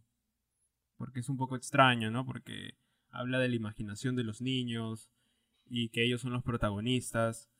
Porque 0.96 1.20
es 1.20 1.28
un 1.28 1.36
poco 1.36 1.56
extraño, 1.56 2.10
¿no? 2.10 2.26
Porque 2.26 2.76
habla 3.10 3.38
de 3.38 3.48
la 3.48 3.56
imaginación 3.56 4.16
de 4.16 4.24
los 4.24 4.42
niños 4.42 5.10
y 5.66 5.88
que 5.88 6.04
ellos 6.04 6.20
son 6.20 6.32
los 6.32 6.42
protagonistas 6.42 7.50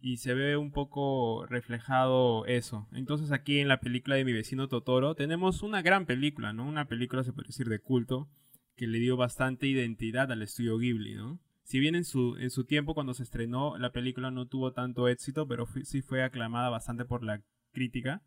y 0.00 0.18
se 0.18 0.34
ve 0.34 0.56
un 0.56 0.72
poco 0.72 1.46
reflejado 1.46 2.44
eso. 2.46 2.88
Entonces 2.92 3.32
aquí 3.32 3.60
en 3.60 3.68
la 3.68 3.80
película 3.80 4.16
de 4.16 4.24
mi 4.24 4.32
vecino 4.32 4.68
Totoro 4.68 5.14
tenemos 5.14 5.62
una 5.62 5.82
gran 5.82 6.06
película, 6.06 6.52
¿no? 6.52 6.66
Una 6.66 6.86
película 6.86 7.22
se 7.22 7.32
puede 7.32 7.48
decir 7.48 7.68
de 7.68 7.78
culto 7.78 8.28
que 8.76 8.86
le 8.86 8.98
dio 8.98 9.16
bastante 9.16 9.66
identidad 9.66 10.30
al 10.30 10.42
estudio 10.42 10.78
Ghibli, 10.78 11.14
¿no? 11.14 11.40
Si 11.66 11.80
bien 11.80 11.96
en 11.96 12.04
su, 12.04 12.36
en 12.38 12.50
su 12.50 12.64
tiempo 12.64 12.94
cuando 12.94 13.12
se 13.12 13.24
estrenó 13.24 13.76
la 13.76 13.90
película 13.90 14.30
no 14.30 14.46
tuvo 14.46 14.72
tanto 14.72 15.08
éxito, 15.08 15.48
pero 15.48 15.66
fui- 15.66 15.84
sí 15.84 16.00
fue 16.00 16.22
aclamada 16.22 16.68
bastante 16.70 17.04
por 17.04 17.24
la 17.24 17.42
crítica 17.72 18.22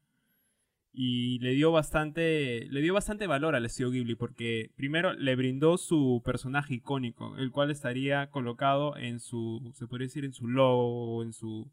y 0.91 1.39
le 1.39 1.51
dio 1.53 1.71
bastante 1.71 2.67
le 2.69 2.81
dio 2.81 2.93
bastante 2.93 3.27
valor 3.27 3.55
al 3.55 3.65
estudio 3.65 3.91
Ghibli 3.91 4.15
porque 4.15 4.71
primero 4.75 5.13
le 5.13 5.35
brindó 5.37 5.77
su 5.77 6.21
personaje 6.25 6.73
icónico, 6.75 7.37
el 7.37 7.51
cual 7.51 7.71
estaría 7.71 8.29
colocado 8.29 8.97
en 8.97 9.19
su 9.19 9.71
se 9.75 9.87
podría 9.87 10.07
decir 10.07 10.25
en 10.25 10.33
su 10.33 10.47
logo 10.47 11.17
o 11.17 11.23
en 11.23 11.31
su 11.31 11.71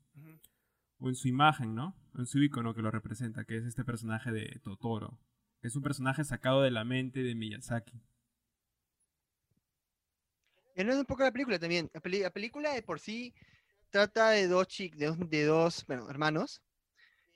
o 0.99 1.09
en 1.09 1.15
su 1.17 1.29
imagen, 1.29 1.75
¿no? 1.75 1.97
En 2.17 2.27
su 2.27 2.43
icono 2.43 2.75
que 2.75 2.83
lo 2.83 2.91
representa, 2.91 3.45
que 3.45 3.57
es 3.57 3.65
este 3.65 3.85
personaje 3.85 4.31
de 4.33 4.61
Totoro, 4.63 5.19
que 5.61 5.69
es 5.69 5.77
un 5.77 5.83
personaje 5.83 6.23
sacado 6.25 6.63
de 6.63 6.71
la 6.71 6.85
mente 6.85 7.23
de 7.23 7.35
Miyazaki. 7.35 8.01
Y 10.77 10.83
hablando 10.83 11.01
un 11.01 11.07
poco 11.07 11.23
la 11.23 11.33
película 11.33 11.59
también. 11.59 11.91
La, 11.95 12.01
peli- 12.01 12.21
la 12.21 12.31
película 12.31 12.75
de 12.75 12.83
por 12.83 13.01
sí 13.01 13.35
trata 13.89 14.31
de 14.31 14.47
dos 14.47 14.69
chicos, 14.69 14.99
de, 14.99 15.11
de 15.17 15.45
dos 15.45 15.87
bueno, 15.87 16.09
hermanos, 16.11 16.61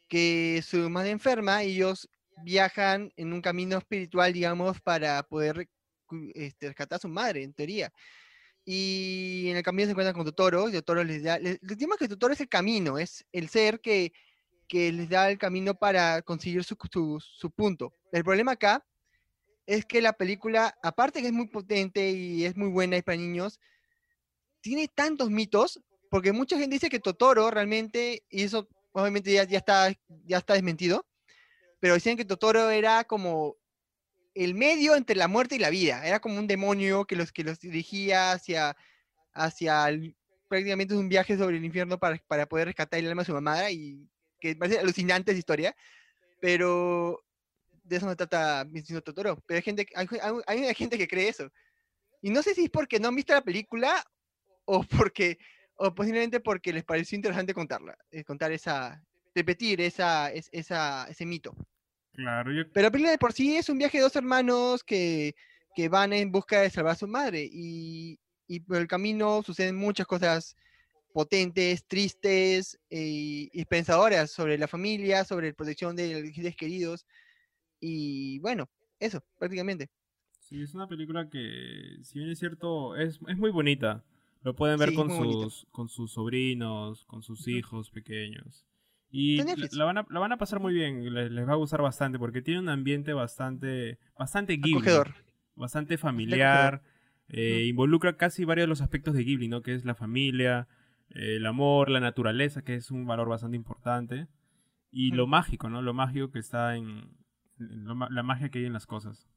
que 0.09 0.63
su 0.63 0.91
madre 0.91 1.11
enferma 1.11 1.65
y 1.65 1.77
ellos 1.77 2.07
viajan 2.45 3.11
en 3.17 3.33
un 3.33 3.41
camino 3.41 3.79
espiritual, 3.79 4.33
digamos, 4.35 4.79
para 4.83 5.23
poder 5.23 5.71
este, 6.35 6.69
rescatar 6.69 6.97
a 6.97 7.01
su 7.01 7.09
madre, 7.09 7.43
en 7.43 7.55
teoría. 7.55 7.91
Y 8.67 9.47
en 9.49 9.57
el 9.57 9.63
camino 9.63 9.87
se 9.87 9.93
encuentran 9.93 10.15
con 10.15 10.27
Totoro, 10.27 10.69
y 10.69 10.73
Totoro 10.73 11.03
les 11.03 11.23
da... 11.23 11.39
Les, 11.39 11.59
les 11.63 11.79
digo 11.79 11.97
que 11.97 12.09
Totoro 12.09 12.35
es 12.35 12.41
el 12.43 12.49
camino, 12.49 12.99
es 12.99 13.25
el 13.33 13.49
ser 13.49 13.81
que, 13.81 14.13
que 14.69 14.93
les 14.93 15.09
da 15.09 15.31
el 15.31 15.39
camino 15.39 15.75
para 15.75 16.21
conseguir 16.21 16.63
su, 16.63 16.77
su, 16.93 17.19
su 17.21 17.51
punto. 17.51 17.95
El 18.13 18.23
problema 18.23 18.53
acá 18.53 18.85
es 19.71 19.87
que 19.87 20.01
la 20.01 20.15
película, 20.15 20.77
aparte 20.83 21.21
que 21.21 21.29
es 21.29 21.33
muy 21.33 21.47
potente 21.47 22.11
y 22.11 22.45
es 22.45 22.57
muy 22.57 22.69
buena 22.71 22.97
y 22.97 23.03
para 23.03 23.17
niños, 23.17 23.61
tiene 24.61 24.89
tantos 24.89 25.31
mitos, 25.31 25.81
porque 26.11 26.33
mucha 26.33 26.59
gente 26.59 26.75
dice 26.75 26.89
que 26.89 26.99
Totoro 26.99 27.53
realmente, 27.53 28.25
y 28.29 28.43
eso 28.43 28.69
obviamente 28.91 29.33
ya, 29.33 29.45
ya, 29.45 29.59
está, 29.59 29.93
ya 30.25 30.39
está 30.39 30.55
desmentido, 30.55 31.07
pero 31.79 31.95
decían 31.95 32.17
que 32.17 32.25
Totoro 32.25 32.69
era 32.71 33.05
como 33.05 33.59
el 34.35 34.57
medio 34.57 34.97
entre 34.97 35.15
la 35.15 35.29
muerte 35.29 35.55
y 35.55 35.61
la 35.61 35.71
vida, 35.71 36.05
era 36.05 36.19
como 36.19 36.41
un 36.41 36.49
demonio 36.49 37.05
que 37.05 37.15
los, 37.15 37.31
que 37.31 37.45
los 37.45 37.61
dirigía 37.61 38.33
hacia, 38.33 38.77
hacia 39.35 39.87
prácticamente 40.49 40.97
un 40.97 41.09
viaje 41.09 41.39
sobre 41.39 41.59
el 41.59 41.65
infierno 41.65 41.97
para, 41.97 42.21
para 42.27 42.47
poder 42.47 42.67
rescatar 42.67 42.99
el 42.99 43.07
alma 43.07 43.23
de 43.23 43.27
su 43.27 43.35
mamá, 43.35 43.71
y 43.71 44.11
que 44.41 44.57
parece 44.57 44.81
alucinante 44.81 45.31
esa 45.31 45.39
historia, 45.39 45.77
pero 46.41 47.23
de 47.91 47.97
eso 47.97 48.07
no 48.07 48.17
trata 48.17 48.65
vecino 48.65 49.01
Totoro. 49.03 49.37
Pero 49.47 49.57
hay 49.59 49.63
gente, 49.63 49.87
hay, 49.95 50.07
hay- 50.47 50.65
hay 50.65 50.75
gente 50.75 50.97
que 50.97 51.09
cree 51.09 51.29
eso. 51.29 51.51
Y 52.23 52.31
no 52.31 52.43
sé 52.43 52.55
si 52.55 52.65
es 52.65 52.71
porque 52.71 53.01
no 53.01 53.09
han 53.09 53.17
visto 53.17 53.33
la 53.35 53.43
película 53.43 54.03
o 54.65 54.83
porque, 54.85 55.39
o 55.75 55.93
posiblemente 55.95 56.39
porque 56.41 56.73
les 56.73 56.85
pareció 56.85 57.17
interesante 57.17 57.53
contarla, 57.53 57.97
eh, 58.13 58.23
contar 58.25 58.53
esa, 58.53 59.03
repetir 59.35 59.81
esa, 59.81 60.31
es- 60.31 60.49
esa, 60.53 61.07
ese 61.09 61.27
mito. 61.27 61.53
Claro, 62.13 62.53
yo 62.53 62.71
Pero 62.73 62.87
la 62.87 62.91
película 62.93 63.11
de 63.11 63.19
por 63.19 63.33
sí 63.33 63.57
es 63.57 63.69
un 63.69 63.79
viaje 63.79 63.99
de 63.99 64.03
dos 64.05 64.15
hermanos 64.17 64.85
que, 64.85 65.35
que 65.75 65.89
van 65.89 66.13
en 66.13 66.31
busca 66.31 66.61
de 66.61 66.71
salvar 66.71 66.93
a 66.93 66.97
su 66.97 67.09
madre 67.09 67.49
y, 67.51 68.19
y 68.47 68.61
por 68.61 68.77
el 68.77 68.87
camino 68.87 69.43
suceden 69.43 69.77
muchas 69.77 70.07
cosas 70.07 70.55
potentes, 71.13 71.85
tristes 71.89 72.79
eh, 72.89 73.49
y 73.53 73.65
pensadoras 73.65 74.31
sobre 74.31 74.57
la 74.59 74.69
familia, 74.69 75.25
sobre 75.25 75.49
la 75.49 75.55
protección 75.55 75.97
de 75.97 76.33
los 76.33 76.55
queridos. 76.57 77.05
Y 77.81 78.39
bueno, 78.41 78.69
eso, 78.99 79.25
prácticamente. 79.39 79.91
Sí, 80.39 80.61
es 80.63 80.75
una 80.75 80.87
película 80.87 81.29
que, 81.29 81.99
si 82.03 82.19
bien 82.19 82.31
es 82.31 82.39
cierto, 82.39 82.97
es, 82.97 83.21
es 83.29 83.39
muy 83.39 83.51
bonita. 83.51 84.05
Lo 84.43 84.55
pueden 84.55 84.79
ver 84.79 84.95
con, 84.95 85.11
sus, 85.11 85.67
con 85.71 85.89
sus 85.89 86.13
sobrinos, 86.13 87.05
con 87.05 87.23
sus 87.23 87.47
hijos 87.47 87.91
pequeños. 87.91 88.67
Y 89.11 89.43
la, 89.73 89.85
van 89.85 89.99
a, 89.99 90.07
la 90.09 90.21
van 90.21 90.33
a 90.33 90.39
pasar 90.39 90.61
muy 90.61 90.73
bien, 90.73 91.13
les, 91.13 91.49
va 91.49 91.53
a 91.53 91.57
gustar 91.57 91.83
bastante 91.83 92.19
porque 92.19 92.43
tiene 92.43 92.61
un 92.61 92.69
ambiente 92.69 93.13
bastante, 93.13 93.99
bastante 94.17 94.57
Ghibli. 94.57 94.89
Bastante 95.57 95.99
familiar. 95.99 96.83
Eh, 97.29 97.67
involucra 97.67 98.17
casi 98.17 98.45
varios 98.45 98.65
de 98.65 98.69
los 98.69 98.81
aspectos 98.81 99.15
de 99.15 99.25
Ghibli, 99.25 99.49
¿no? 99.49 99.63
Que 99.63 99.75
es 99.75 99.85
la 99.85 99.95
familia, 99.95 100.69
el 101.11 101.45
amor, 101.45 101.91
la 101.91 102.01
naturaleza, 102.01 102.63
que 102.63 102.77
es 102.77 102.91
un 102.91 103.05
valor 103.07 103.29
bastante 103.29 103.57
importante. 103.57 104.29
Y 104.91 105.11
lo 105.11 105.27
mágico, 105.27 105.69
¿no? 105.69 105.83
Lo 105.83 105.93
mágico 105.93 106.31
que 106.31 106.39
está 106.39 106.77
en... 106.77 107.20
la 107.61 108.23
magia 108.23 108.49
que 108.49 108.61
hay 108.61 108.65
en 108.67 108.73
las 108.73 108.87
cosas. 108.87 109.29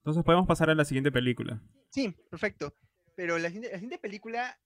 Entonces 0.00 0.24
podemos 0.24 0.46
pasar 0.46 0.68
a 0.68 0.74
la 0.74 0.84
siguiente 0.84 1.12
película. 1.12 1.62
Sí, 1.90 2.14
perfecto. 2.28 2.76
Pero 3.14 3.38
la 3.38 3.50
siguiente, 3.50 3.98
película. 3.98 4.58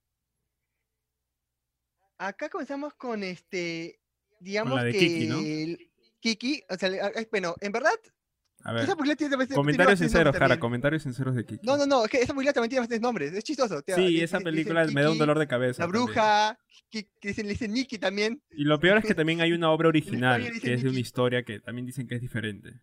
Acá 2.18 2.48
comenzamos 2.48 2.94
con 2.94 3.22
este. 3.22 4.00
Digamos 4.40 4.82
que. 4.82 4.92
Kiki, 4.92 5.26
¿no? 5.26 5.38
Kiki, 6.20 6.62
o 6.70 6.76
sea, 6.76 7.12
bueno, 7.30 7.54
en 7.60 7.72
verdad. 7.72 7.98
A 8.68 8.72
ver, 8.72 8.88
comentarios 9.54 10.00
sinceros, 10.00 10.36
cara, 10.36 10.58
comentarios 10.58 11.04
sinceros 11.04 11.36
de 11.36 11.46
Kiki. 11.46 11.64
No, 11.64 11.76
no, 11.76 11.86
no, 11.86 12.04
es 12.04 12.10
que 12.10 12.16
esa 12.16 12.34
película 12.34 12.52
también 12.52 12.70
tiene 12.70 12.80
bastantes 12.80 13.00
nombres, 13.00 13.32
es 13.32 13.44
chistoso. 13.44 13.80
Sí, 13.94 14.20
esa 14.20 14.40
película 14.40 14.84
me 14.86 15.02
da 15.02 15.12
un 15.12 15.18
dolor 15.18 15.38
de 15.38 15.46
cabeza. 15.46 15.84
La 15.84 15.86
bruja, 15.86 16.58
que, 16.90 17.08
dicen, 17.22 17.46
le 17.46 17.52
dicen 17.52 17.72
Nikki 17.72 17.98
también. 17.98 18.42
Y 18.50 18.64
lo 18.64 18.80
peor 18.80 18.98
es 18.98 19.04
que 19.04 19.14
también 19.14 19.40
hay 19.40 19.52
una 19.52 19.70
obra 19.70 19.88
original, 19.88 20.42
que 20.60 20.74
es 20.74 20.82
de 20.82 20.88
una 20.88 20.98
historia 20.98 21.44
que 21.44 21.60
también 21.60 21.86
dicen 21.86 22.08
que 22.08 22.16
es 22.16 22.20
diferente. 22.20 22.80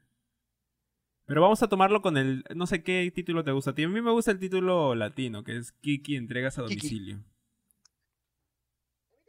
Pero 1.25 1.41
vamos 1.41 1.61
a 1.61 1.67
tomarlo 1.67 2.01
con 2.01 2.15
el. 2.15 2.45
No 2.55 2.65
sé 2.65 2.81
qué 2.81 3.11
título 3.13 3.43
te 3.43 3.51
gusta 3.51 3.71
a 3.71 3.75
ti. 3.75 3.83
A 3.83 3.89
mí 3.89 4.01
me 4.01 4.11
gusta 4.11 4.31
el 4.31 4.39
título 4.39 4.95
latino, 4.95 5.43
que 5.43 5.57
es 5.57 5.73
Kiki 5.73 6.15
entregas 6.15 6.57
a 6.59 6.61
domicilio. 6.61 7.21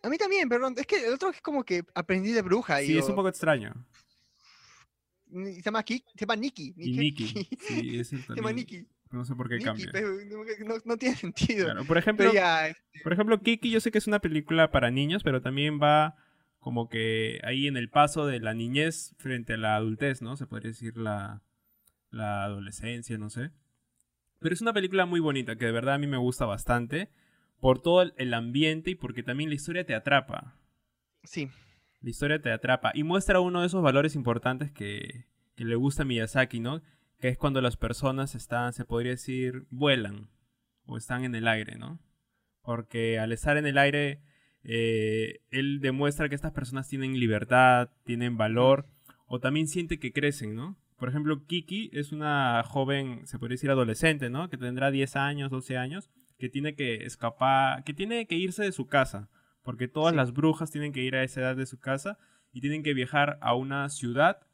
A 0.04 0.08
mí 0.08 0.18
también, 0.18 0.48
perdón. 0.48 0.74
Es 0.76 0.86
que 0.86 1.04
el 1.04 1.14
otro 1.14 1.30
es 1.30 1.40
como 1.40 1.64
que 1.64 1.82
aprendí 1.94 2.30
de 2.30 2.42
bruja. 2.42 2.78
Sí, 2.78 2.96
es 2.96 3.08
un 3.08 3.16
poco 3.16 3.28
extraño. 3.28 3.74
Se 5.34 5.62
llama, 5.62 5.82
Kiki, 5.82 6.04
se 6.14 6.20
llama 6.20 6.36
Nikki. 6.36 6.74
Nikki. 6.76 7.48
Sí, 7.60 7.98
es 7.98 8.08
Se 8.08 8.34
llama 8.34 8.52
Nikki. 8.52 8.86
No 9.10 9.24
sé 9.24 9.34
por 9.34 9.48
qué 9.48 9.58
cambia. 9.60 9.92
no, 10.84 10.96
tiene 10.96 11.16
sentido. 11.16 11.68
por, 11.86 11.98
ejemplo, 11.98 12.30
este 12.30 13.02
por 13.02 13.12
ejemplo, 13.12 13.40
Kiki, 13.40 13.70
yo 13.70 13.80
sé 13.80 13.92
que 13.92 13.98
es 13.98 14.06
una 14.08 14.18
película 14.18 14.72
para 14.72 14.90
niños, 14.90 15.22
pero 15.22 15.40
también 15.40 15.80
va 15.80 16.16
como 16.58 16.88
que 16.88 17.40
ahí 17.44 17.66
en 17.68 17.76
el 17.76 17.90
paso 17.90 18.26
de 18.26 18.40
la 18.40 18.54
niñez 18.54 19.14
frente 19.18 19.54
a 19.54 19.56
la 19.56 19.76
adultez, 19.76 20.20
¿no? 20.20 20.36
Se 20.36 20.46
podría 20.46 20.70
decir 20.70 20.96
la, 20.96 21.42
la 22.10 22.42
adolescencia, 22.44 23.18
no 23.18 23.30
sé. 23.30 23.50
Pero 24.40 24.52
es 24.52 24.62
una 24.62 24.72
película 24.72 25.06
muy 25.06 25.20
bonita, 25.20 25.56
que 25.56 25.66
de 25.66 25.72
verdad 25.72 25.94
a 25.94 25.98
mí 25.98 26.06
me 26.06 26.16
gusta 26.16 26.44
bastante, 26.44 27.10
por 27.60 27.80
todo 27.80 28.02
el 28.16 28.34
ambiente 28.34 28.90
y 28.90 28.94
porque 28.94 29.22
también 29.22 29.50
la 29.50 29.56
historia 29.56 29.86
te 29.86 29.94
atrapa. 29.94 30.58
Sí. 31.22 31.50
La 32.04 32.10
historia 32.10 32.38
te 32.38 32.52
atrapa 32.52 32.92
y 32.92 33.02
muestra 33.02 33.40
uno 33.40 33.62
de 33.62 33.66
esos 33.66 33.82
valores 33.82 34.14
importantes 34.14 34.70
que, 34.70 35.24
le 35.56 35.74
gusta 35.74 36.02
a 36.02 36.04
Miyazaki, 36.04 36.60
¿no? 36.60 36.82
Que 37.18 37.28
es 37.28 37.38
cuando 37.38 37.62
las 37.62 37.78
personas 37.78 38.34
están, 38.34 38.74
se 38.74 38.84
podría 38.84 39.12
decir, 39.12 39.66
vuelan 39.70 40.28
o 40.84 40.98
están 40.98 41.24
en 41.24 41.34
el 41.34 41.48
aire, 41.48 41.78
¿no? 41.78 41.98
Porque 42.60 43.18
al 43.18 43.32
estar 43.32 43.56
en 43.56 43.64
el 43.64 43.78
aire, 43.78 44.20
eh, 44.64 45.40
él 45.48 45.80
demuestra 45.80 46.28
que 46.28 46.34
estas 46.34 46.52
personas 46.52 46.90
tienen 46.90 47.18
libertad, 47.18 47.88
tienen 48.02 48.36
valor, 48.36 48.86
o 49.24 49.40
también 49.40 49.66
siente 49.66 49.98
que 49.98 50.12
crecen, 50.12 50.54
¿no? 50.54 50.76
Por 50.98 51.08
ejemplo, 51.08 51.46
Kiki 51.46 51.88
es 51.94 52.12
una 52.12 52.62
joven, 52.66 53.26
se 53.26 53.38
podría 53.38 53.54
decir 53.54 53.70
adolescente, 53.70 54.28
¿no? 54.28 54.50
Que 54.50 54.58
tendrá 54.58 54.90
10 54.90 55.16
años, 55.16 55.50
12 55.50 55.78
años, 55.78 56.10
que 56.36 56.50
tiene 56.50 56.74
que 56.74 57.06
escapar, 57.06 57.82
que 57.82 57.94
tiene 57.94 58.26
que 58.26 58.34
irse 58.34 58.62
de 58.62 58.72
su 58.72 58.88
casa, 58.88 59.30
porque 59.64 59.88
todas 59.88 60.14
las 60.14 60.32
brujas 60.32 60.70
tienen 60.70 60.92
que 60.92 61.02
ir 61.02 61.16
a 61.16 61.24
esa 61.24 61.40
edad 61.40 61.56
de 61.56 61.66
su 61.66 61.80
casa 61.80 62.18
y 62.52 62.60
tienen 62.60 62.84
que 62.84 62.94
viajar 62.94 63.38
a 63.40 63.54
una 63.54 63.88
ciudad 63.88 64.46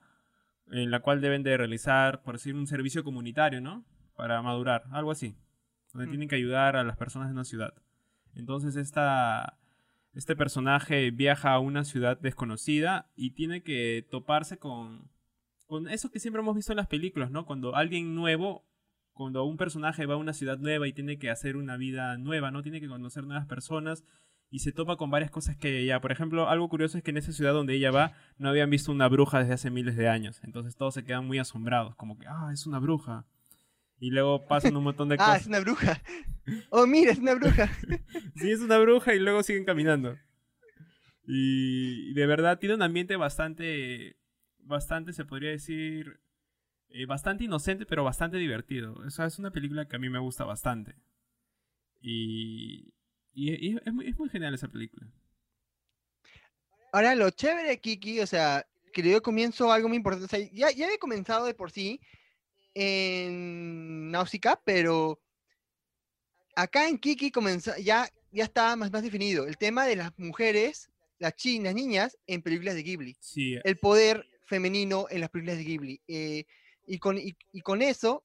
en 0.68 0.90
la 0.90 1.00
cual 1.00 1.20
deben 1.20 1.42
de 1.42 1.58
realizar, 1.58 2.22
por 2.22 2.36
decir, 2.36 2.54
un 2.54 2.66
servicio 2.66 3.04
comunitario, 3.04 3.60
¿no? 3.60 3.84
Para 4.16 4.40
madurar, 4.40 4.84
algo 4.92 5.10
así, 5.10 5.36
donde 5.92 6.06
mm. 6.06 6.10
tienen 6.10 6.28
que 6.28 6.36
ayudar 6.36 6.76
a 6.76 6.84
las 6.84 6.96
personas 6.96 7.28
de 7.28 7.34
una 7.34 7.44
ciudad. 7.44 7.74
Entonces 8.34 8.76
esta, 8.76 9.58
este 10.14 10.34
personaje 10.34 11.10
viaja 11.10 11.52
a 11.52 11.58
una 11.58 11.84
ciudad 11.84 12.18
desconocida 12.18 13.10
y 13.14 13.32
tiene 13.32 13.62
que 13.62 14.06
toparse 14.08 14.58
con 14.58 15.10
con 15.70 15.88
eso 15.88 16.10
que 16.10 16.18
siempre 16.18 16.42
hemos 16.42 16.56
visto 16.56 16.72
en 16.72 16.78
las 16.78 16.88
películas, 16.88 17.30
¿no? 17.30 17.46
Cuando 17.46 17.76
alguien 17.76 18.16
nuevo, 18.16 18.66
cuando 19.12 19.44
un 19.44 19.56
personaje 19.56 20.04
va 20.04 20.14
a 20.14 20.16
una 20.16 20.32
ciudad 20.32 20.58
nueva 20.58 20.88
y 20.88 20.92
tiene 20.92 21.16
que 21.16 21.30
hacer 21.30 21.56
una 21.56 21.76
vida 21.76 22.18
nueva, 22.18 22.50
¿no? 22.50 22.64
Tiene 22.64 22.80
que 22.80 22.88
conocer 22.88 23.22
nuevas 23.22 23.46
personas 23.46 24.04
y 24.50 24.60
se 24.60 24.72
topa 24.72 24.96
con 24.96 25.10
varias 25.10 25.30
cosas 25.30 25.56
que 25.56 25.84
ya, 25.86 26.00
por 26.00 26.12
ejemplo, 26.12 26.48
algo 26.48 26.68
curioso 26.68 26.98
es 26.98 27.04
que 27.04 27.10
en 27.10 27.16
esa 27.16 27.32
ciudad 27.32 27.52
donde 27.52 27.74
ella 27.74 27.90
va 27.90 28.12
no 28.36 28.48
habían 28.48 28.70
visto 28.70 28.90
una 28.92 29.08
bruja 29.08 29.38
desde 29.40 29.54
hace 29.54 29.70
miles 29.70 29.96
de 29.96 30.08
años, 30.08 30.40
entonces 30.42 30.76
todos 30.76 30.94
se 30.94 31.04
quedan 31.04 31.26
muy 31.26 31.38
asombrados, 31.38 31.94
como 31.96 32.18
que, 32.18 32.26
ah, 32.26 32.50
es 32.52 32.66
una 32.66 32.78
bruja. 32.78 33.26
Y 34.02 34.10
luego 34.10 34.46
pasan 34.46 34.76
un 34.76 34.84
montón 34.84 35.10
de 35.10 35.16
cosas. 35.18 35.32
ah, 35.32 35.36
es 35.36 35.46
una 35.46 35.60
bruja. 35.60 36.00
Oh, 36.70 36.86
mira, 36.86 37.12
es 37.12 37.18
una 37.18 37.34
bruja. 37.34 37.68
sí, 38.36 38.50
es 38.50 38.60
una 38.60 38.78
bruja 38.78 39.14
y 39.14 39.18
luego 39.18 39.42
siguen 39.42 39.64
caminando. 39.64 40.16
Y 41.26 42.12
de 42.14 42.26
verdad 42.26 42.58
tiene 42.58 42.74
un 42.74 42.82
ambiente 42.82 43.16
bastante 43.16 44.16
bastante, 44.70 45.12
se 45.12 45.24
podría 45.24 45.50
decir, 45.50 46.20
eh, 46.88 47.06
bastante 47.06 47.44
inocente, 47.44 47.86
pero 47.86 48.04
bastante 48.04 48.38
divertido. 48.38 48.94
O 48.94 49.10
sea, 49.10 49.26
es 49.26 49.38
una 49.38 49.50
película 49.50 49.86
que 49.86 49.96
a 49.96 49.98
mí 49.98 50.08
me 50.08 50.18
gusta 50.18 50.44
bastante. 50.44 50.94
Y, 52.00 52.94
y, 53.32 53.76
es, 53.76 53.92
muy, 53.92 54.08
es, 54.08 54.18
muy, 54.18 54.28
genial 54.28 54.54
esa 54.54 54.68
película. 54.68 55.06
Ahora, 56.92 57.14
lo 57.14 57.30
chévere 57.30 57.68
de 57.68 57.80
Kiki, 57.80 58.20
o 58.20 58.26
sea, 58.26 58.66
que 58.92 59.02
le 59.02 59.10
dio 59.10 59.22
comienzo 59.22 59.72
algo 59.72 59.88
muy 59.88 59.96
importante. 59.96 60.26
O 60.26 60.28
sea, 60.28 60.50
ya, 60.52 60.70
ya 60.70 60.86
había 60.86 60.98
comenzado 60.98 61.46
de 61.46 61.54
por 61.54 61.70
sí 61.70 62.00
en 62.74 64.10
Nausicaa, 64.10 64.60
pero 64.64 65.20
acá 66.56 66.88
en 66.88 66.98
Kiki 66.98 67.30
comenzó, 67.30 67.76
ya, 67.76 68.08
ya 68.32 68.44
estaba 68.44 68.76
más, 68.76 68.90
más 68.90 69.02
definido. 69.02 69.46
El 69.46 69.56
tema 69.56 69.86
de 69.86 69.96
las 69.96 70.16
mujeres, 70.18 70.90
las 71.18 71.34
chinas, 71.36 71.74
niñas, 71.74 72.18
en 72.26 72.42
películas 72.42 72.74
de 72.74 72.82
Ghibli. 72.82 73.16
Sí. 73.20 73.56
El 73.64 73.78
poder 73.78 74.26
femenino 74.46 75.06
en 75.10 75.20
las 75.20 75.30
películas 75.30 75.58
de 75.58 75.64
Ghibli. 75.64 76.00
Eh, 76.08 76.44
y, 76.86 76.98
con, 76.98 77.18
y, 77.18 77.60
con 77.60 77.82
eso, 77.82 78.24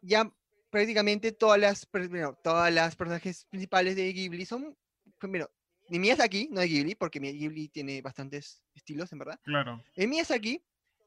ya 0.00 0.30
prácticamente 0.70 1.32
todas 1.32 1.58
las, 1.58 1.88
todas 2.42 2.72
las 2.72 2.96
personajes 2.96 3.46
principales 3.46 3.96
de 3.96 4.12
Ghibli 4.12 4.44
son, 4.44 4.76
primero, 5.18 5.50
ni 5.88 5.98
Miyazaki, 5.98 6.48
no 6.50 6.60
de 6.60 6.68
Ghibli, 6.68 6.94
porque 6.94 7.20
Ghibli 7.20 7.68
tiene 7.68 8.02
bastantes 8.02 8.62
estilos, 8.74 9.12
en 9.12 9.18
verdad. 9.18 9.40
Claro. 9.44 9.82
En 9.94 10.10
Miyazaki 10.10 10.62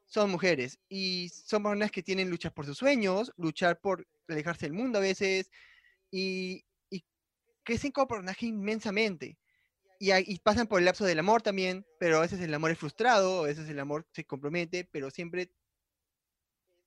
son 0.06 0.30
mujeres 0.30 0.78
y 0.88 1.28
son 1.28 1.62
personas 1.62 1.90
que 1.90 2.02
tienen 2.02 2.30
luchas 2.30 2.52
por 2.52 2.66
sus 2.66 2.78
sueños, 2.78 3.32
luchar 3.36 3.80
por 3.80 4.06
alejarse 4.28 4.66
del 4.66 4.72
mundo 4.72 4.98
a 4.98 5.02
veces 5.02 5.50
y, 6.10 6.64
y 6.88 7.04
crecen 7.62 7.92
como 7.92 8.08
personaje 8.08 8.46
inmensamente 8.46 9.38
y, 10.02 10.38
pasan 10.38 10.66
por 10.66 10.78
el 10.78 10.86
lapso 10.86 11.04
del 11.04 11.18
amor 11.18 11.42
también, 11.42 11.86
pero 11.98 12.16
a 12.16 12.20
veces 12.22 12.40
el 12.40 12.54
amor 12.54 12.70
es 12.70 12.78
frustrado, 12.78 13.40
a 13.40 13.46
veces 13.46 13.68
el 13.68 13.78
amor 13.78 14.06
se 14.12 14.24
compromete, 14.24 14.88
pero 14.90 15.10
siempre 15.10 15.52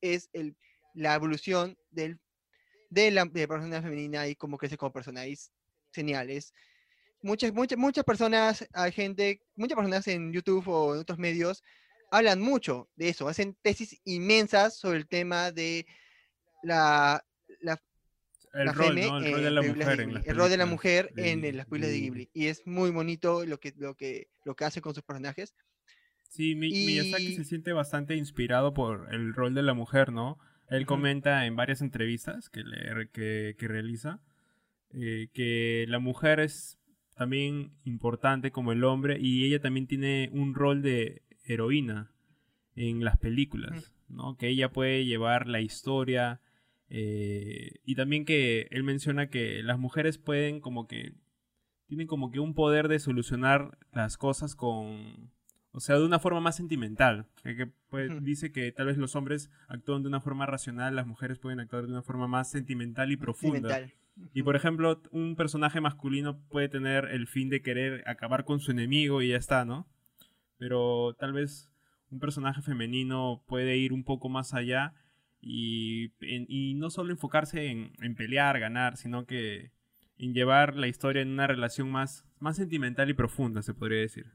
es 0.02 0.32
el, 0.34 0.58
la 0.96 1.14
evolución 1.14 1.78
del, 1.92 2.20
de 2.94 3.12
la 3.12 3.26
persona 3.26 3.82
femenina 3.82 4.28
y 4.28 4.36
cómo 4.36 4.58
crece 4.58 4.78
como 4.78 4.94
persona. 4.94 5.26
Y 5.28 5.38
señales. 5.92 6.54
Muchas, 7.22 7.54
muchas, 7.54 7.78
muchas 7.78 8.04
personas, 8.04 8.68
hay 8.74 8.92
gente, 8.92 9.42
muchas 9.56 9.78
personas 9.78 10.08
en 10.08 10.34
YouTube 10.34 10.68
o 10.68 10.94
en 10.94 11.00
otros 11.02 11.18
medios 11.18 11.64
hablan 12.12 12.42
mucho 12.42 12.90
de 12.96 13.10
eso, 13.10 13.28
hacen 13.28 13.58
tesis 13.62 14.00
inmensas 14.04 14.78
sobre 14.78 14.98
el 15.00 15.08
tema 15.08 15.52
de 15.52 15.86
la, 16.62 17.26
la 17.62 17.82
el, 18.54 18.74
rol, 18.74 18.96
¿no? 18.96 19.18
el 19.18 19.34
rol 19.34 19.44
de 19.44 19.52
la 19.52 19.62
mujer 19.62 20.00
en 20.00 20.10
el 20.24 20.36
rol 20.36 20.50
de 20.50 20.58
la 20.58 20.66
mujer 20.68 21.14
en 21.16 21.42
las 21.58 21.66
películas 21.66 21.90
de 21.90 22.00
Ghibli 22.00 22.30
y 22.34 22.48
es 22.48 22.68
muy 22.68 22.92
bonito 22.92 23.46
lo 23.46 23.60
que 23.60 23.74
lo 23.78 23.96
que 23.96 24.28
lo 24.46 24.56
que 24.56 24.66
hace 24.66 24.80
con 24.80 24.94
sus 24.94 25.04
personajes 25.04 25.56
sí 26.30 26.54
Miyazaki 26.54 27.36
se 27.36 27.46
siente 27.46 27.74
bastante 27.74 28.16
inspirado 28.16 28.76
por 28.76 29.12
el 29.12 29.34
rol 29.34 29.56
de 29.56 29.64
la 29.64 29.74
mujer 29.74 30.12
no 30.12 30.38
él 30.70 30.86
comenta 30.86 31.46
en 31.46 31.56
varias 31.56 31.82
entrevistas 31.82 32.50
que 32.50 32.64
le, 32.64 33.10
que, 33.10 33.56
que 33.58 33.68
realiza 33.68 34.20
eh, 34.92 35.30
que 35.34 35.86
la 35.88 36.00
mujer 36.00 36.40
es 36.40 36.80
también 37.16 37.74
importante 37.84 38.52
como 38.52 38.72
el 38.72 38.84
hombre 38.84 39.18
y 39.20 39.46
ella 39.46 39.60
también 39.60 39.88
tiene 39.88 40.30
un 40.34 40.54
rol 40.54 40.82
de 40.82 41.24
heroína 41.46 42.12
en 42.76 43.04
las 43.04 43.18
películas, 43.18 43.94
¿no? 44.08 44.38
Que 44.38 44.50
ella 44.50 44.72
puede 44.72 45.06
llevar 45.06 45.48
la 45.48 45.62
historia, 45.62 46.42
eh, 46.90 47.80
y 47.84 47.96
también 47.96 48.24
que 48.24 48.68
él 48.70 48.84
menciona 48.84 49.30
que 49.30 49.64
las 49.64 49.80
mujeres 49.80 50.20
pueden 50.20 50.60
como 50.60 50.88
que 50.88 51.14
tienen 51.88 52.06
como 52.06 52.30
que 52.30 52.40
un 52.40 52.54
poder 52.54 52.88
de 52.88 53.00
solucionar 53.00 53.80
las 53.92 54.18
cosas 54.18 54.56
con, 54.56 55.32
o 55.74 55.80
sea, 55.80 55.98
de 55.98 56.06
una 56.06 56.20
forma 56.20 56.40
más 56.40 56.56
sentimental. 56.56 57.26
Que, 57.44 57.68
pues, 57.90 58.12
Dice 58.24 58.52
que 58.52 58.72
tal 58.72 58.86
vez 58.86 58.98
los 58.98 59.16
hombres 59.16 59.50
actúan 59.68 60.04
de 60.04 60.08
una 60.08 60.22
forma 60.22 60.46
racional, 60.46 60.96
las 60.96 61.08
mujeres 61.08 61.40
pueden 61.40 61.60
actuar 61.60 61.86
de 61.86 61.92
una 61.92 62.04
forma 62.04 62.28
más 62.28 62.52
sentimental 62.52 63.12
y 63.12 63.18
profunda. 63.18 63.88
Y 64.34 64.44
por 64.44 64.56
ejemplo, 64.56 65.02
un 65.12 65.36
personaje 65.36 65.82
masculino 65.82 66.40
puede 66.50 66.70
tener 66.70 67.06
el 67.06 67.26
fin 67.28 67.50
de 67.50 67.64
querer 67.64 68.04
acabar 68.08 68.46
con 68.46 68.60
su 68.60 68.70
enemigo 68.70 69.24
y 69.24 69.30
ya 69.30 69.38
está, 69.38 69.66
¿no? 69.66 69.88
Pero 70.58 71.16
tal 71.20 71.34
vez 71.34 71.72
un 72.12 72.20
personaje 72.20 72.62
femenino 72.62 73.44
puede 73.48 73.76
ir 73.76 73.92
un 73.92 74.04
poco 74.04 74.30
más 74.30 74.54
allá 74.54 74.94
y, 75.42 76.12
y 76.22 76.76
no 76.76 76.92
solo 76.92 77.12
enfocarse 77.12 77.66
en, 77.66 77.94
en 78.00 78.14
pelear, 78.14 78.60
ganar, 78.60 78.96
sino 78.98 79.26
que 79.26 79.72
en 80.20 80.36
llevar 80.36 80.76
la 80.76 80.88
historia 80.88 81.24
en 81.24 81.30
una 81.30 81.48
relación 81.48 81.90
más, 81.90 82.24
más 82.38 82.58
sentimental 82.58 83.10
y 83.10 83.16
profunda, 83.16 83.64
se 83.64 83.74
podría 83.74 84.02
decir. 84.02 84.28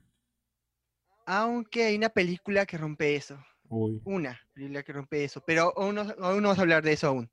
Aunque 1.30 1.84
hay 1.84 1.96
una 1.96 2.08
película 2.08 2.64
que 2.64 2.78
rompe 2.78 3.14
eso. 3.14 3.38
Una 3.68 4.40
película 4.54 4.82
que 4.82 4.94
rompe 4.94 5.24
eso, 5.24 5.42
pero 5.46 5.74
aún 5.76 5.94
no, 5.94 6.06
vamos 6.16 6.58
a 6.58 6.62
hablar 6.62 6.82
de 6.82 6.94
eso 6.94 7.08
aún. 7.08 7.30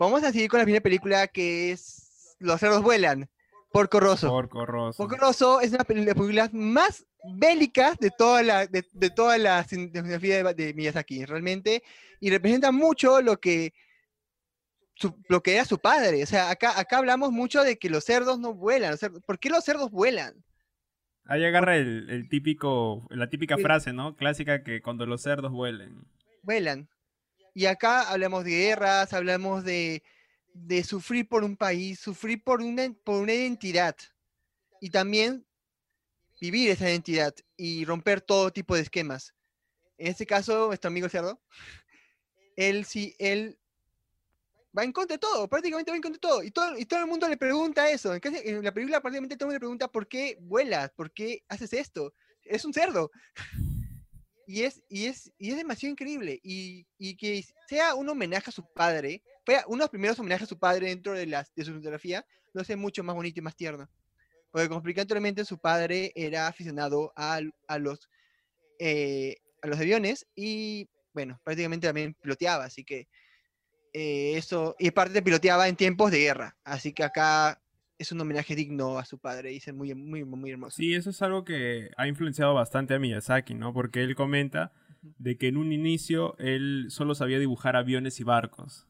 Vamos 0.00 0.24
a 0.24 0.32
seguir 0.32 0.50
con 0.50 0.58
la 0.58 0.64
primera 0.64 0.82
película 0.82 1.28
que 1.28 1.70
es 1.70 2.34
Los 2.40 2.58
cerdos 2.58 2.82
vuelan, 2.82 3.30
Porco 3.70 4.00
Rosso. 4.00 4.28
Porco 4.28 4.66
Rosso. 4.66 4.96
Porco 4.96 5.16
Rosso 5.16 5.60
es 5.60 5.68
una 5.68 5.84
de 5.86 5.94
las 6.06 6.14
películas 6.14 6.52
más 6.52 7.06
bélicas 7.36 7.96
de 7.98 8.10
toda 8.10 8.42
la, 8.42 8.66
de, 8.66 8.82
toda 9.14 9.38
la 9.38 9.62
cinematografía 9.62 10.42
de, 10.42 10.54
de 10.54 10.74
Miyazaki, 10.74 11.24
realmente, 11.24 11.84
y 12.18 12.30
representa 12.30 12.72
mucho 12.72 13.22
lo 13.22 13.38
que 13.38 13.74
lo 15.28 15.40
que 15.40 15.54
era 15.54 15.64
su 15.64 15.78
padre. 15.78 16.24
O 16.24 16.26
sea, 16.26 16.50
acá, 16.50 16.76
acá 16.80 16.98
hablamos 16.98 17.30
mucho 17.30 17.62
de 17.62 17.78
que 17.78 17.90
los 17.90 18.02
cerdos 18.02 18.40
no 18.40 18.54
vuelan. 18.54 18.96
¿Por 19.24 19.38
qué 19.38 19.50
los 19.50 19.62
cerdos 19.62 19.92
vuelan? 19.92 20.44
Ahí 21.30 21.44
agarra 21.44 21.76
el, 21.76 22.26
típico, 22.30 23.06
la 23.10 23.28
típica 23.28 23.58
frase, 23.58 23.92
¿no? 23.92 24.16
Clásica 24.16 24.64
que 24.64 24.80
cuando 24.80 25.04
los 25.04 25.20
cerdos 25.20 25.52
vuelen. 25.52 26.06
Vuelan. 26.42 26.88
Y 27.54 27.66
acá 27.66 28.08
hablamos 28.10 28.44
de 28.44 28.50
guerras, 28.52 29.12
hablamos 29.12 29.62
de, 29.62 30.02
de 30.54 30.82
sufrir 30.82 31.28
por 31.28 31.44
un 31.44 31.58
país, 31.58 32.00
sufrir 32.00 32.42
por 32.42 32.62
una, 32.62 32.90
por 33.04 33.20
una 33.20 33.34
identidad. 33.34 33.94
Y 34.80 34.88
también 34.88 35.44
vivir 36.40 36.70
esa 36.70 36.88
identidad 36.88 37.34
y 37.58 37.84
romper 37.84 38.22
todo 38.22 38.50
tipo 38.50 38.74
de 38.74 38.80
esquemas. 38.80 39.34
En 39.98 40.06
este 40.06 40.24
caso, 40.24 40.68
nuestro 40.68 40.88
amigo 40.88 41.10
cerdo, 41.10 41.42
él 42.56 42.86
sí, 42.86 43.14
él 43.18 43.58
va 44.78 44.84
en 44.84 44.92
contra 44.92 45.14
de 45.14 45.18
todo, 45.18 45.48
prácticamente 45.48 45.90
va 45.90 45.96
en 45.96 46.02
contra 46.02 46.16
de 46.16 46.20
todo. 46.20 46.42
Y 46.42 46.50
todo, 46.50 46.78
y 46.78 46.84
todo 46.86 47.00
el 47.00 47.06
mundo 47.06 47.28
le 47.28 47.36
pregunta 47.36 47.90
eso. 47.90 48.14
En, 48.14 48.64
la 48.64 48.72
película 48.72 49.00
prácticamente 49.00 49.36
todo 49.36 49.46
el 49.46 49.48
mundo 49.48 49.56
le 49.56 49.60
pregunta 49.60 49.88
por 49.88 50.06
qué 50.06 50.38
vuelas, 50.40 50.90
por 50.90 51.12
qué 51.12 51.42
haces 51.48 51.72
esto. 51.72 52.14
Es 52.44 52.64
un 52.64 52.72
cerdo. 52.72 53.10
Y 54.46 54.62
es, 54.62 54.82
y 54.88 55.06
es, 55.06 55.30
y 55.36 55.50
es 55.50 55.56
demasiado 55.56 55.92
increíble. 55.92 56.40
Y, 56.42 56.86
y 56.96 57.16
que 57.16 57.44
sea 57.68 57.94
un 57.94 58.08
homenaje 58.08 58.48
a 58.48 58.52
su 58.52 58.64
padre, 58.72 59.22
fue 59.44 59.56
uno 59.66 59.78
de 59.78 59.82
los 59.84 59.90
primeros 59.90 60.18
homenajes 60.18 60.44
a 60.44 60.48
su 60.48 60.58
padre 60.58 60.88
dentro 60.88 61.12
de, 61.12 61.26
la, 61.26 61.46
de 61.54 61.64
su 61.64 61.74
fotografía, 61.74 62.24
lo 62.54 62.62
hace 62.62 62.76
mucho 62.76 63.02
más 63.02 63.14
bonito 63.14 63.40
y 63.40 63.42
más 63.42 63.56
tierno. 63.56 63.90
Porque 64.50 64.68
como 64.68 64.78
expliqué 64.78 65.02
anteriormente, 65.02 65.44
su 65.44 65.58
padre 65.58 66.12
era 66.14 66.46
aficionado 66.46 67.12
a, 67.14 67.40
a 67.66 67.78
los, 67.78 68.08
eh, 68.78 69.36
a 69.60 69.66
los 69.66 69.78
aviones 69.78 70.26
y, 70.34 70.88
bueno, 71.12 71.38
prácticamente 71.44 71.86
también 71.86 72.14
piloteaba, 72.14 72.64
así 72.64 72.84
que 72.84 73.08
eh, 73.92 74.34
eso, 74.36 74.76
y 74.78 74.88
aparte 74.88 75.22
piloteaba 75.22 75.68
en 75.68 75.76
tiempos 75.76 76.10
de 76.10 76.20
guerra, 76.20 76.56
así 76.64 76.92
que 76.92 77.04
acá 77.04 77.60
es 77.98 78.12
un 78.12 78.20
homenaje 78.20 78.54
digno 78.54 78.98
a 78.98 79.04
su 79.04 79.18
padre, 79.18 79.50
dice 79.50 79.72
muy, 79.72 79.94
muy, 79.94 80.24
muy 80.24 80.50
hermoso. 80.50 80.76
Sí, 80.76 80.94
eso 80.94 81.10
es 81.10 81.20
algo 81.22 81.44
que 81.44 81.90
ha 81.96 82.06
influenciado 82.06 82.54
bastante 82.54 82.94
a 82.94 82.98
Miyazaki, 82.98 83.54
¿no? 83.54 83.72
Porque 83.72 84.02
él 84.02 84.14
comenta 84.14 84.72
de 85.02 85.36
que 85.36 85.48
en 85.48 85.56
un 85.56 85.72
inicio 85.72 86.36
él 86.38 86.86
solo 86.90 87.14
sabía 87.14 87.38
dibujar 87.38 87.76
aviones 87.76 88.20
y 88.20 88.24
barcos, 88.24 88.86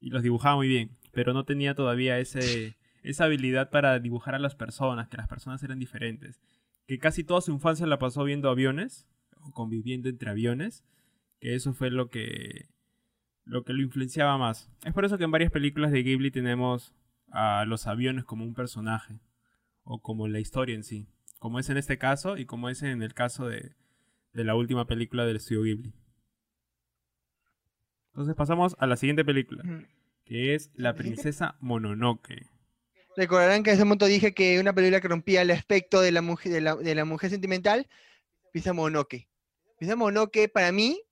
y 0.00 0.10
los 0.10 0.22
dibujaba 0.22 0.56
muy 0.56 0.68
bien, 0.68 0.96
pero 1.12 1.34
no 1.34 1.44
tenía 1.44 1.74
todavía 1.74 2.18
ese, 2.18 2.76
esa 3.02 3.24
habilidad 3.24 3.70
para 3.70 3.98
dibujar 3.98 4.34
a 4.34 4.38
las 4.38 4.54
personas, 4.54 5.08
que 5.08 5.18
las 5.18 5.28
personas 5.28 5.62
eran 5.62 5.78
diferentes, 5.78 6.40
que 6.86 6.98
casi 6.98 7.24
toda 7.24 7.42
su 7.42 7.52
infancia 7.52 7.86
la 7.86 7.98
pasó 7.98 8.24
viendo 8.24 8.48
aviones, 8.48 9.06
o 9.42 9.52
conviviendo 9.52 10.08
entre 10.08 10.30
aviones, 10.30 10.84
que 11.40 11.54
eso 11.54 11.72
fue 11.72 11.90
lo 11.90 12.08
que 12.10 12.68
lo 13.50 13.64
que 13.64 13.72
lo 13.72 13.82
influenciaba 13.82 14.38
más. 14.38 14.70
Es 14.84 14.94
por 14.94 15.04
eso 15.04 15.18
que 15.18 15.24
en 15.24 15.30
varias 15.32 15.50
películas 15.50 15.90
de 15.90 16.02
Ghibli 16.04 16.30
tenemos 16.30 16.94
a 17.32 17.64
los 17.66 17.86
aviones 17.88 18.24
como 18.24 18.44
un 18.44 18.54
personaje, 18.54 19.18
o 19.82 20.00
como 20.00 20.28
la 20.28 20.38
historia 20.38 20.76
en 20.76 20.84
sí, 20.84 21.08
como 21.40 21.58
es 21.58 21.68
en 21.68 21.76
este 21.76 21.98
caso 21.98 22.36
y 22.36 22.46
como 22.46 22.68
es 22.68 22.82
en 22.82 23.02
el 23.02 23.12
caso 23.12 23.48
de, 23.48 23.74
de 24.32 24.44
la 24.44 24.54
última 24.54 24.86
película 24.86 25.26
del 25.26 25.36
estudio 25.36 25.62
Ghibli. 25.62 25.92
Entonces 28.12 28.36
pasamos 28.36 28.76
a 28.78 28.86
la 28.86 28.96
siguiente 28.96 29.24
película, 29.24 29.64
que 30.24 30.54
es 30.54 30.70
La 30.74 30.94
princesa 30.94 31.56
Mononoke. 31.60 32.46
Recordarán 33.16 33.64
que 33.64 33.70
en 33.70 33.74
ese 33.74 33.84
momento 33.84 34.06
dije 34.06 34.32
que 34.32 34.60
una 34.60 34.72
película 34.72 35.00
que 35.00 35.08
rompía 35.08 35.42
el 35.42 35.50
aspecto 35.50 36.00
de 36.00 36.12
la 36.12 36.22
mujer, 36.22 36.52
de 36.52 36.60
la, 36.60 36.76
de 36.76 36.94
la 36.94 37.04
mujer 37.04 37.30
sentimental, 37.30 37.88
Princesa 38.52 38.72
Mononoke. 38.72 39.28
Princesa 39.76 39.96
Mononoke 39.96 40.48
para 40.48 40.70
mí 40.70 41.02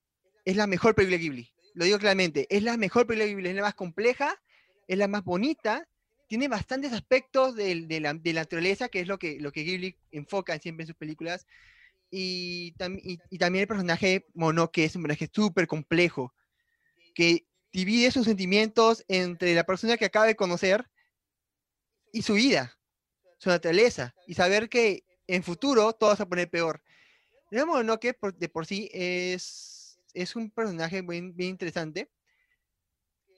es 0.44 0.56
la 0.56 0.68
mejor 0.68 0.94
película 0.94 1.16
de 1.16 1.22
Ghibli 1.22 1.57
lo 1.78 1.84
digo 1.84 1.98
claramente, 2.00 2.48
es 2.50 2.64
la 2.64 2.76
mejor 2.76 3.06
película 3.06 3.28
Ghibli, 3.28 3.50
es 3.50 3.54
la 3.54 3.62
más 3.62 3.74
compleja, 3.76 4.42
es 4.88 4.98
la 4.98 5.06
más 5.06 5.22
bonita, 5.22 5.88
tiene 6.26 6.48
bastantes 6.48 6.92
aspectos 6.92 7.54
de, 7.54 8.00
la, 8.00 8.14
naturaleza, 8.14 8.88
que 8.88 8.98
es 8.98 9.06
lo 9.06 9.16
que, 9.16 9.38
lo 9.38 9.52
que 9.52 9.62
Ghibli 9.62 9.96
enfoca 10.10 10.58
siempre 10.58 10.82
en 10.82 10.88
sus 10.88 10.96
películas, 10.96 11.46
y, 12.10 12.72
también 12.72 13.20
el 13.30 13.68
personaje 13.68 14.26
Mono, 14.34 14.72
que 14.72 14.86
es 14.86 14.96
un 14.96 15.04
personaje 15.04 15.30
súper 15.32 15.68
complejo, 15.68 16.34
que 17.14 17.46
divide 17.72 18.10
sus 18.10 18.26
sentimientos 18.26 19.04
entre 19.06 19.54
la 19.54 19.62
persona 19.62 19.96
que 19.96 20.06
acaba 20.06 20.26
de 20.26 20.34
conocer 20.34 20.84
y 22.12 22.22
su 22.22 22.34
vida, 22.34 22.76
su 23.38 23.50
naturaleza, 23.50 24.16
y 24.26 24.34
saber 24.34 24.68
que 24.68 25.04
en 25.28 25.44
futuro 25.44 25.92
todo 25.92 26.10
va 26.10 26.24
a 26.24 26.28
poner 26.28 26.50
peor. 26.50 26.82
Mononoke 27.52 28.14
por, 28.14 28.34
de 28.34 28.48
por 28.48 28.66
sí 28.66 28.90
es 28.92 29.67
es 30.14 30.36
un 30.36 30.50
personaje 30.50 31.02
bien, 31.02 31.34
bien 31.34 31.50
interesante 31.50 32.10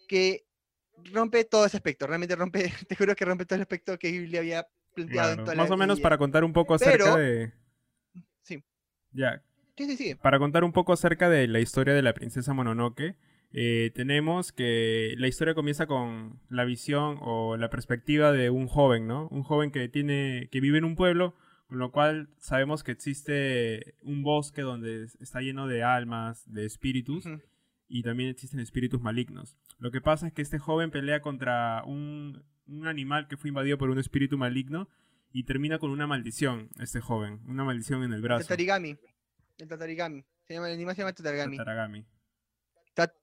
que 0.08 0.44
rompe 1.12 1.44
todo 1.44 1.66
ese 1.66 1.76
aspecto, 1.76 2.06
realmente 2.06 2.36
rompe, 2.36 2.72
te 2.88 2.96
juro 2.96 3.14
que 3.14 3.24
rompe 3.24 3.46
todo 3.46 3.56
el 3.56 3.62
aspecto 3.62 3.98
que 3.98 4.10
Ghibli 4.10 4.36
había 4.36 4.66
planteado 4.94 5.32
en 5.32 5.44
toda 5.44 5.54
Más 5.54 5.70
o 5.70 5.76
menos 5.76 6.00
para 6.00 6.18
contar 6.18 6.44
un 6.44 6.52
poco 6.52 6.74
acerca 6.74 7.16
de... 7.16 7.52
Sí. 8.42 8.62
Ya. 9.12 9.42
Sí, 9.76 9.86
sí, 9.86 9.96
sí. 9.96 10.14
Para 10.14 10.38
contar 10.38 10.64
un 10.64 10.72
poco 10.72 10.92
acerca 10.92 11.28
de 11.28 11.46
la 11.48 11.60
historia 11.60 11.94
de 11.94 12.02
la 12.02 12.12
princesa 12.12 12.52
Mononoke, 12.52 13.16
eh, 13.52 13.90
tenemos 13.94 14.52
que 14.52 15.14
la 15.16 15.26
historia 15.26 15.54
comienza 15.54 15.86
con 15.86 16.40
la 16.48 16.64
visión 16.64 17.18
o 17.20 17.56
la 17.56 17.70
perspectiva 17.70 18.30
de 18.32 18.50
un 18.50 18.68
joven, 18.68 19.06
¿no? 19.06 19.28
Un 19.28 19.42
joven 19.42 19.70
que 19.70 19.88
tiene, 19.88 20.48
que 20.52 20.60
vive 20.60 20.78
en 20.78 20.84
un 20.84 20.96
pueblo 20.96 21.34
con 21.70 21.78
lo 21.78 21.92
cual 21.92 22.28
sabemos 22.40 22.82
que 22.82 22.90
existe 22.90 23.94
un 24.02 24.24
bosque 24.24 24.62
donde 24.62 25.04
está 25.20 25.40
lleno 25.40 25.68
de 25.68 25.84
almas, 25.84 26.42
de 26.52 26.66
espíritus, 26.66 27.24
y 27.86 28.02
también 28.02 28.28
existen 28.28 28.58
espíritus 28.58 29.00
malignos. 29.00 29.56
Lo 29.78 29.92
que 29.92 30.00
pasa 30.00 30.26
es 30.26 30.32
que 30.32 30.42
este 30.42 30.58
joven 30.58 30.90
pelea 30.90 31.22
contra 31.22 31.84
un, 31.84 32.42
animal 32.84 33.28
que 33.28 33.36
fue 33.36 33.48
invadido 33.50 33.78
por 33.78 33.88
un 33.88 34.00
espíritu 34.00 34.36
maligno 34.36 34.88
y 35.30 35.44
termina 35.44 35.78
con 35.78 35.92
una 35.92 36.08
maldición, 36.08 36.70
este 36.80 37.00
joven, 37.00 37.40
una 37.46 37.62
maldición 37.62 38.02
en 38.02 38.14
el 38.14 38.20
brazo. 38.20 38.42
Tatarigami. 38.42 38.98
El 39.58 39.68
Tatarigami. 39.68 40.24
Se 40.48 40.54
llama, 40.54 40.70
el 40.70 40.74
animal 40.74 40.96
se 40.96 41.02
llama 41.02 41.12
Tatarigami. 41.12 41.56
Tatarigami. 41.56 42.04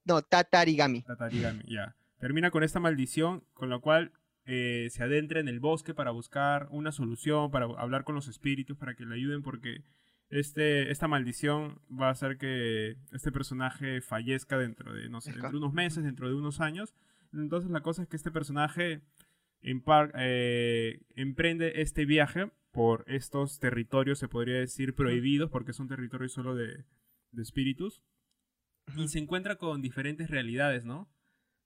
no, 0.06 0.22
Tatarigami. 0.22 1.02
Tatarigami, 1.02 1.64
ya. 1.68 1.96
Termina 2.18 2.50
con 2.50 2.62
esta 2.62 2.80
maldición, 2.80 3.44
con 3.52 3.68
lo 3.68 3.82
cual 3.82 4.12
eh, 4.50 4.88
se 4.90 5.02
adentra 5.02 5.40
en 5.40 5.48
el 5.48 5.60
bosque 5.60 5.92
para 5.92 6.10
buscar 6.10 6.68
una 6.70 6.90
solución, 6.90 7.50
para 7.50 7.66
hablar 7.66 8.04
con 8.04 8.14
los 8.14 8.28
espíritus, 8.28 8.78
para 8.78 8.94
que 8.94 9.04
le 9.04 9.14
ayuden, 9.14 9.42
porque 9.42 9.84
este, 10.30 10.90
esta 10.90 11.06
maldición 11.06 11.82
va 11.88 12.08
a 12.08 12.12
hacer 12.12 12.38
que 12.38 12.96
este 13.12 13.30
personaje 13.30 14.00
fallezca 14.00 14.56
dentro 14.56 14.94
de, 14.94 15.10
no 15.10 15.20
sé, 15.20 15.32
dentro 15.32 15.50
de 15.50 15.58
unos 15.58 15.74
meses, 15.74 16.02
dentro 16.02 16.30
de 16.30 16.34
unos 16.34 16.62
años. 16.62 16.94
Entonces 17.34 17.70
la 17.70 17.82
cosa 17.82 18.00
es 18.00 18.08
que 18.08 18.16
este 18.16 18.30
personaje 18.30 19.02
en 19.60 19.84
eh, 20.14 21.02
emprende 21.14 21.82
este 21.82 22.06
viaje 22.06 22.50
por 22.72 23.04
estos 23.06 23.58
territorios, 23.58 24.18
se 24.18 24.28
podría 24.28 24.60
decir, 24.60 24.94
prohibidos, 24.94 25.50
porque 25.50 25.74
son 25.74 25.88
territorios 25.88 26.32
solo 26.32 26.54
de, 26.54 26.86
de 27.32 27.42
espíritus. 27.42 28.02
Y 28.96 29.08
se 29.08 29.18
encuentra 29.18 29.56
con 29.56 29.82
diferentes 29.82 30.30
realidades, 30.30 30.86
¿no? 30.86 31.06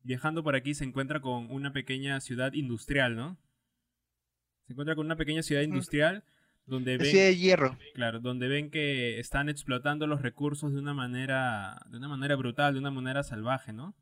Viajando 0.05 0.43
por 0.43 0.55
aquí 0.55 0.75
se 0.75 0.85
encuentra 0.85 1.21
con 1.21 1.51
una 1.51 1.73
pequeña 1.73 2.21
ciudad 2.21 2.53
industrial, 2.53 3.17
¿no? 3.17 3.39
Se 4.67 4.73
encuentra 4.73 4.95
con 4.95 5.07
una 5.07 5.17
pequeña 5.17 5.43
ciudad 5.43 5.63
industrial 5.63 6.25
donde 6.67 6.97
ven 6.97 7.13
de 7.13 7.37
hierro. 7.37 7.77
Claro, 7.95 8.21
donde 8.21 8.49
ven 8.49 8.71
que 8.71 9.19
están 9.19 9.49
explotando 9.49 10.07
los 10.07 10.23
recursos 10.23 10.73
de 10.73 10.81
una 10.81 10.95
manera 10.95 11.85
de 11.91 11.97
una 11.97 12.09
manera 12.09 12.37
brutal, 12.37 12.75
de 12.75 12.81
una 12.81 12.91
manera 12.91 13.23
salvaje, 13.23 13.73
¿no? 13.73 13.95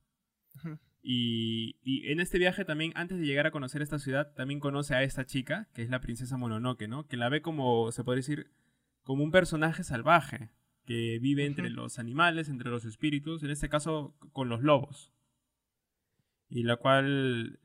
Y, 1.02 1.76
y 1.82 2.12
en 2.12 2.20
este 2.20 2.38
viaje 2.38 2.64
también, 2.66 2.92
antes 2.94 3.18
de 3.18 3.24
llegar 3.24 3.46
a 3.46 3.50
conocer 3.50 3.80
esta 3.80 3.98
ciudad, 3.98 4.34
también 4.34 4.60
conoce 4.60 4.94
a 4.94 5.02
esta 5.02 5.24
chica, 5.24 5.68
que 5.72 5.82
es 5.82 5.88
la 5.88 6.00
princesa 6.00 6.36
Mononoke, 6.36 6.88
¿no? 6.88 7.06
Que 7.06 7.16
la 7.16 7.30
ve 7.30 7.40
como, 7.40 7.90
se 7.90 8.04
puede 8.04 8.18
decir, 8.18 8.50
como 9.02 9.24
un 9.24 9.30
personaje 9.30 9.82
salvaje, 9.82 10.50
que 10.84 11.18
vive 11.18 11.46
entre 11.46 11.70
los 11.70 11.98
animales, 11.98 12.48
entre 12.48 12.68
los 12.68 12.84
espíritus, 12.84 13.42
en 13.42 13.50
este 13.50 13.68
caso 13.68 14.14
con 14.32 14.48
los 14.48 14.62
lobos. 14.62 15.12
Y 16.50 16.64
la 16.64 16.76
cual 16.76 17.58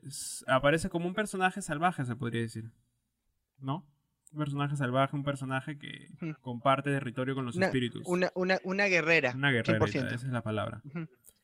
aparece 0.48 0.90
como 0.90 1.08
un 1.08 1.14
personaje 1.16 1.62
salvaje, 1.62 2.06
se 2.06 2.16
podría 2.16 2.42
decir. 2.42 2.72
¿No? 3.60 3.86
Un 4.32 4.40
personaje 4.40 4.76
salvaje, 4.76 5.16
un 5.16 5.24
personaje 5.24 5.78
que 5.78 6.10
comparte 6.42 6.92
territorio 6.92 7.36
con 7.36 7.46
los 7.46 7.56
Una- 7.56 7.66
espíritus. 7.68 8.04
Una, 8.06 8.32
una, 8.36 8.60
una 8.64 8.86
guerrera. 8.86 9.32
Una 9.36 9.52
guerrera, 9.52 9.80
100%. 9.80 10.06
esa 10.14 10.28
es 10.28 10.34
la 10.34 10.42
palabra. 10.44 10.82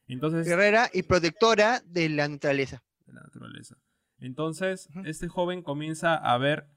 Entonces, 0.08 0.45
Guerrera 0.47 0.89
y 0.93 1.04
protectora 1.04 1.82
de 1.86 2.10
la 2.10 2.27
naturaleza. 2.27 2.84
de 3.06 3.13
la 3.13 3.21
naturaleza. 3.21 3.75
Entonces, 4.19 4.89
este 5.06 5.27
joven 5.27 5.63
comienza 5.63 6.15
a 6.15 6.38
ver 6.38 6.67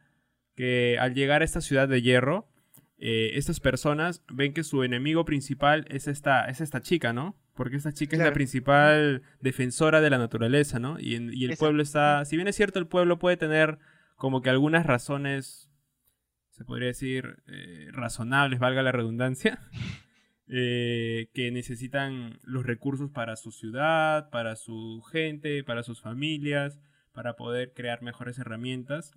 que 0.54 0.98
al 0.98 1.14
llegar 1.14 1.42
a 1.42 1.44
esta 1.44 1.60
ciudad 1.60 1.88
de 1.88 2.00
hierro, 2.00 2.48
eh, 2.96 3.32
estas 3.34 3.58
personas 3.60 4.22
ven 4.32 4.54
que 4.54 4.62
su 4.62 4.82
enemigo 4.84 5.24
principal 5.24 5.84
es 5.90 6.06
esta, 6.06 6.46
es 6.48 6.60
esta 6.60 6.80
chica, 6.80 7.12
¿no? 7.12 7.36
Porque 7.54 7.76
esta 7.76 7.92
chica 7.92 8.16
es 8.16 8.20
la 8.20 8.32
principal 8.34 9.22
defensora 9.40 10.00
de 10.00 10.10
la 10.10 10.18
naturaleza, 10.18 10.78
¿no? 10.80 10.98
Y, 10.98 11.14
en- 11.14 11.32
y 11.32 11.44
el 11.44 11.50
pueblo 11.56 11.82
está, 11.82 12.24
si 12.24 12.36
bien 12.36 12.48
es 12.48 12.56
cierto, 12.56 12.78
el 12.80 12.86
pueblo 12.88 13.18
puede 13.18 13.36
tener 13.36 13.78
como 14.16 14.42
que 14.42 14.50
algunas 14.50 14.86
razones, 14.86 15.70
se 16.50 16.64
podría 16.64 16.88
decir, 16.88 17.36
eh, 17.46 17.88
razonables, 17.92 18.58
valga 18.58 18.82
la 18.82 18.92
redundancia, 18.92 19.60
eh, 20.48 21.28
que 21.32 21.50
necesitan 21.50 22.38
los 22.42 22.66
recursos 22.66 23.10
para 23.10 23.36
su 23.36 23.50
ciudad, 23.52 24.30
para 24.30 24.56
su 24.56 25.02
gente, 25.10 25.64
para 25.64 25.82
sus 25.82 26.00
familias, 26.00 26.78
para 27.12 27.34
poder 27.36 27.72
crear 27.72 28.02
mejores 28.02 28.38
herramientas. 28.38 29.12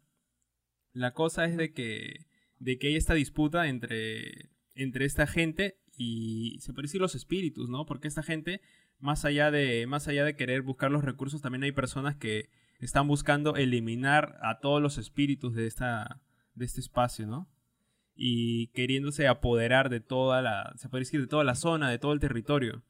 La 0.93 1.12
cosa 1.12 1.45
es 1.45 1.58
de 1.58 1.73
que, 1.73 2.26
de 2.60 2.78
que 2.78 2.88
hay 2.88 2.95
esta 2.95 3.13
disputa 3.13 3.67
entre, 3.67 4.50
entre 4.76 5.06
esta 5.06 5.28
gente 5.28 5.78
y 5.98 6.60
se 6.62 6.74
puede 6.74 6.86
decir 6.86 7.02
los 7.02 7.16
espíritus, 7.16 7.70
¿no? 7.70 7.86
Porque 7.86 8.08
esta 8.08 8.22
gente, 8.22 8.62
más 9.00 9.26
allá 9.26 9.50
de, 9.50 9.88
más 9.88 10.08
allá 10.08 10.24
de 10.24 10.36
querer 10.36 10.62
buscar 10.62 10.92
los 10.92 11.04
recursos, 11.04 11.42
también 11.42 11.64
hay 11.64 11.72
personas 11.72 12.16
que 12.16 12.50
están 12.80 13.08
buscando 13.08 13.56
eliminar 13.56 14.38
a 14.44 14.60
todos 14.60 14.80
los 14.80 15.00
espíritus 15.00 15.56
de 15.56 15.66
esta, 15.66 16.22
de 16.54 16.66
este 16.66 16.82
espacio, 16.82 17.26
¿no? 17.26 17.50
Y 18.16 18.68
queriéndose 18.68 19.28
apoderar 19.28 19.90
de 19.90 20.00
toda 20.00 20.44
la, 20.44 20.72
se 20.78 20.88
puede 20.88 21.02
decir, 21.02 21.20
de 21.20 21.28
toda 21.28 21.44
la 21.44 21.56
zona, 21.56 21.90
de 21.90 21.98
todo 21.98 22.14
el 22.14 22.20
territorio. 22.20 22.84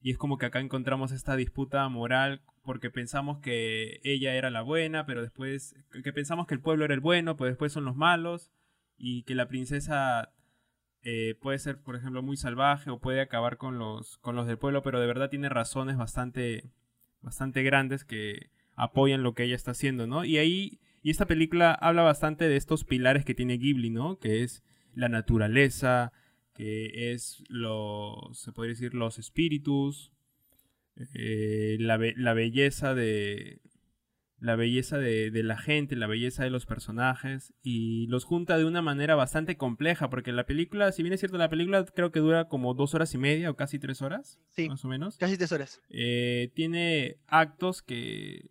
Y 0.00 0.10
es 0.10 0.18
como 0.18 0.36
que 0.36 0.46
acá 0.46 0.60
encontramos 0.60 1.12
esta 1.12 1.36
disputa 1.36 1.88
moral 1.88 2.42
porque 2.64 2.90
pensamos 2.90 3.38
que 3.38 4.00
ella 4.02 4.34
era 4.34 4.50
la 4.50 4.62
buena, 4.62 5.06
pero 5.06 5.22
después, 5.22 5.76
que 6.02 6.12
pensamos 6.12 6.48
que 6.48 6.54
el 6.54 6.60
pueblo 6.60 6.84
era 6.84 6.94
el 6.94 7.00
bueno, 7.00 7.36
pero 7.36 7.48
después 7.48 7.72
son 7.72 7.84
los 7.84 7.94
malos, 7.94 8.50
y 8.98 9.22
que 9.22 9.36
la 9.36 9.46
princesa 9.46 10.32
eh, 11.08 11.36
puede 11.40 11.60
ser, 11.60 11.80
por 11.80 11.94
ejemplo, 11.94 12.20
muy 12.20 12.36
salvaje 12.36 12.90
o 12.90 12.98
puede 12.98 13.20
acabar 13.20 13.58
con 13.58 13.78
los, 13.78 14.18
con 14.18 14.34
los 14.34 14.48
del 14.48 14.58
pueblo, 14.58 14.82
pero 14.82 14.98
de 14.98 15.06
verdad 15.06 15.30
tiene 15.30 15.48
razones 15.48 15.96
bastante, 15.96 16.72
bastante 17.22 17.62
grandes 17.62 18.04
que 18.04 18.50
apoyan 18.74 19.22
lo 19.22 19.32
que 19.32 19.44
ella 19.44 19.54
está 19.54 19.70
haciendo, 19.70 20.08
¿no? 20.08 20.24
Y 20.24 20.38
ahí, 20.38 20.80
y 21.04 21.10
esta 21.10 21.26
película 21.26 21.70
habla 21.70 22.02
bastante 22.02 22.48
de 22.48 22.56
estos 22.56 22.82
pilares 22.82 23.24
que 23.24 23.36
tiene 23.36 23.56
Ghibli, 23.56 23.90
¿no? 23.90 24.18
Que 24.18 24.42
es 24.42 24.64
la 24.94 25.08
naturaleza, 25.08 26.12
que 26.54 27.12
es 27.12 27.44
los, 27.48 28.36
se 28.36 28.50
podría 28.50 28.72
decir, 28.72 28.92
los 28.92 29.20
espíritus, 29.20 30.10
eh, 31.14 31.76
la, 31.78 32.00
la 32.16 32.34
belleza 32.34 32.96
de 32.96 33.60
la 34.38 34.54
belleza 34.56 34.98
de, 34.98 35.30
de 35.30 35.42
la 35.42 35.56
gente, 35.56 35.96
la 35.96 36.06
belleza 36.06 36.44
de 36.44 36.50
los 36.50 36.66
personajes 36.66 37.54
y 37.62 38.06
los 38.08 38.24
junta 38.24 38.58
de 38.58 38.64
una 38.66 38.82
manera 38.82 39.14
bastante 39.14 39.56
compleja 39.56 40.10
porque 40.10 40.30
la 40.32 40.44
película, 40.44 40.92
si 40.92 41.02
bien 41.02 41.14
es 41.14 41.20
cierto 41.20 41.38
la 41.38 41.48
película 41.48 41.84
creo 41.86 42.12
que 42.12 42.20
dura 42.20 42.46
como 42.48 42.74
dos 42.74 42.94
horas 42.94 43.14
y 43.14 43.18
media 43.18 43.50
o 43.50 43.56
casi 43.56 43.78
tres 43.78 44.02
horas, 44.02 44.38
Sí. 44.50 44.68
más 44.68 44.84
o 44.84 44.88
menos, 44.88 45.16
Casi 45.16 45.36
tres 45.38 45.52
horas. 45.52 45.80
eh, 45.88 46.50
tiene 46.54 47.16
actos 47.26 47.82
que 47.82 48.50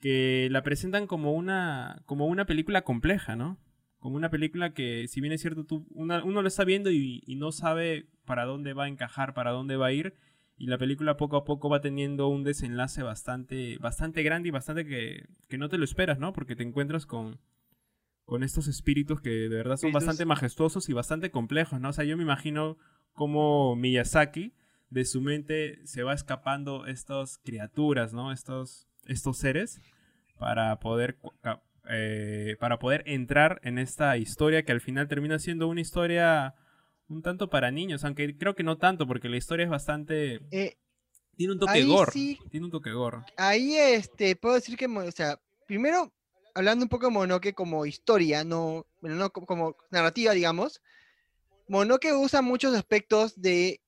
que 0.00 0.48
la 0.50 0.62
presentan 0.62 1.06
como 1.06 1.32
una 1.32 2.02
como 2.06 2.26
una 2.26 2.44
película 2.46 2.82
compleja, 2.82 3.36
¿no? 3.36 3.58
Como 4.00 4.16
una 4.16 4.30
película 4.30 4.74
que, 4.74 5.06
si 5.06 5.20
bien 5.20 5.32
es 5.32 5.40
cierto, 5.42 5.64
tú, 5.64 5.86
una- 5.90 6.24
uno 6.24 6.42
lo 6.42 6.48
está 6.48 6.64
viendo 6.64 6.90
y, 6.90 7.22
y 7.24 7.36
no 7.36 7.52
sabe 7.52 8.08
para 8.24 8.44
dónde 8.44 8.72
va 8.72 8.84
a 8.84 8.88
encajar, 8.88 9.32
para 9.32 9.52
dónde 9.52 9.76
va 9.76 9.86
a 9.86 9.92
ir, 9.92 10.14
y 10.56 10.66
la 10.66 10.78
película 10.78 11.16
poco 11.16 11.36
a 11.36 11.44
poco 11.44 11.68
va 11.68 11.80
teniendo 11.80 12.28
un 12.28 12.44
desenlace 12.44 13.02
bastante, 13.02 13.78
bastante 13.78 14.22
grande 14.22 14.48
y 14.48 14.52
bastante 14.52 14.86
que, 14.86 15.26
que 15.48 15.58
no 15.58 15.68
te 15.68 15.78
lo 15.78 15.84
esperas, 15.84 16.18
¿no? 16.18 16.32
Porque 16.32 16.56
te 16.56 16.62
encuentras 16.62 17.06
con, 17.06 17.40
con 18.24 18.42
estos 18.42 18.68
espíritus 18.68 19.20
que 19.20 19.30
de 19.30 19.48
verdad 19.48 19.76
son 19.76 19.88
Espíritus. 19.88 20.06
bastante 20.06 20.24
majestuosos 20.24 20.88
y 20.88 20.92
bastante 20.92 21.30
complejos, 21.30 21.80
¿no? 21.80 21.88
O 21.90 21.92
sea, 21.92 22.04
yo 22.04 22.16
me 22.16 22.22
imagino 22.22 22.78
cómo 23.12 23.76
Miyazaki 23.76 24.54
de 24.90 25.04
su 25.04 25.20
mente 25.20 25.80
se 25.86 26.02
va 26.02 26.14
escapando 26.14 26.86
estas 26.86 27.38
criaturas, 27.38 28.12
¿no? 28.12 28.32
Estos, 28.32 28.88
estos 29.06 29.38
seres 29.38 29.80
para 30.38 30.78
poder 30.80 31.18
eh, 31.88 32.56
para 32.60 32.78
poder 32.78 33.02
entrar 33.06 33.60
en 33.64 33.78
esta 33.78 34.16
historia 34.16 34.64
que 34.64 34.72
al 34.72 34.80
final 34.80 35.08
termina 35.08 35.38
siendo 35.38 35.66
una 35.66 35.80
historia 35.80 36.54
un 37.12 37.22
tanto 37.22 37.48
para 37.48 37.70
niños, 37.70 38.04
aunque 38.04 38.36
creo 38.36 38.54
que 38.54 38.62
no 38.62 38.78
tanto 38.78 39.06
porque 39.06 39.28
la 39.28 39.36
historia 39.36 39.64
es 39.64 39.70
bastante 39.70 40.40
Eh, 40.50 40.76
tiene 41.36 41.52
un 41.54 41.58
toque 41.58 41.82
gore, 41.84 42.12
sí. 42.12 42.38
tiene 42.50 42.66
un 42.66 42.72
toque 42.72 42.90
gore. 42.92 43.18
ahí 43.36 43.76
este, 43.76 44.36
puedo 44.36 44.54
decir 44.54 44.76
que, 44.76 44.86
o 44.86 45.10
sea, 45.12 45.38
primero, 45.66 46.12
hablando 46.54 46.84
un 46.84 46.88
poco 46.88 47.06
de 47.06 47.12
Monoke 47.12 47.54
como 47.54 47.86
historia, 47.86 48.44
no, 48.44 48.86
bueno, 49.00 49.16
no 49.16 49.30
co- 49.30 49.46
como 49.46 49.76
narrativa, 49.90 50.32
digamos, 50.32 50.80
Monoke 51.68 52.12
usa 52.12 52.42
muchos 52.42 52.74
aspectos 52.74 53.40
de, 53.40 53.80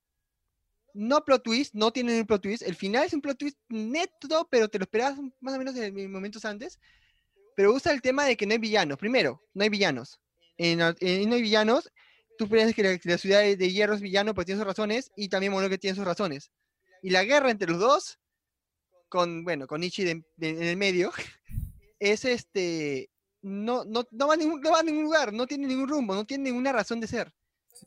no 0.94 1.24
plot 1.24 1.42
twist, 1.42 1.74
no 1.74 1.92
tiene 1.92 2.20
un 2.20 2.26
plot 2.26 2.42
twist, 2.42 2.62
el 2.62 2.74
final 2.76 3.04
es 3.04 3.12
un 3.12 3.20
plot 3.20 3.36
twist 3.38 3.58
neto, 3.68 4.46
pero 4.50 4.68
te 4.68 4.78
lo 4.78 4.84
esperabas 4.84 5.18
más 5.40 5.54
o 5.54 5.58
menos 5.58 5.76
en 5.76 5.98
en 5.98 6.10
momentos 6.12 6.44
antes, 6.44 6.78
pero 7.56 7.72
usa 7.72 7.92
el 7.92 8.00
tema 8.00 8.24
de 8.24 8.36
que 8.36 8.46
no 8.46 8.52
hay 8.52 8.58
villanos, 8.58 8.98
primero, 8.98 9.42
no 9.54 9.62
hay 9.64 9.68
villanos, 9.70 10.20
en, 10.56 10.80
en 10.80 11.28
no 11.28 11.34
hay 11.34 11.42
villanos, 11.42 11.90
tú 12.38 12.48
piensas 12.48 12.74
que 12.74 12.82
la, 12.82 12.98
la 13.02 13.18
ciudad 13.18 13.40
de 13.42 13.72
hierro 13.72 13.94
es 13.94 14.00
villano, 14.00 14.34
pues 14.34 14.46
tiene 14.46 14.58
sus 14.60 14.66
razones, 14.66 15.10
y 15.16 15.28
también 15.28 15.52
Monoke 15.52 15.78
tiene 15.78 15.94
sus 15.96 16.04
razones, 16.04 16.50
y 17.02 17.10
la 17.10 17.24
guerra 17.24 17.50
entre 17.50 17.70
los 17.70 17.78
dos, 17.80 18.18
con, 19.08 19.44
bueno, 19.44 19.66
con 19.66 19.82
Ichi 19.82 20.04
de- 20.04 20.24
de- 20.36 20.48
en 20.50 20.62
el 20.62 20.76
medio, 20.76 21.12
es 21.98 22.24
este, 22.24 23.10
no, 23.42 23.84
no, 23.84 24.04
no, 24.10 24.26
va 24.28 24.34
a 24.34 24.36
ningún, 24.36 24.60
no 24.60 24.70
va 24.70 24.80
a 24.80 24.82
ningún 24.82 25.04
lugar, 25.04 25.32
no 25.32 25.46
tiene 25.46 25.66
ningún 25.66 25.88
rumbo, 25.88 26.14
no 26.14 26.24
tiene 26.24 26.44
ninguna 26.44 26.72
razón 26.72 27.00
de 27.00 27.06
ser. 27.06 27.32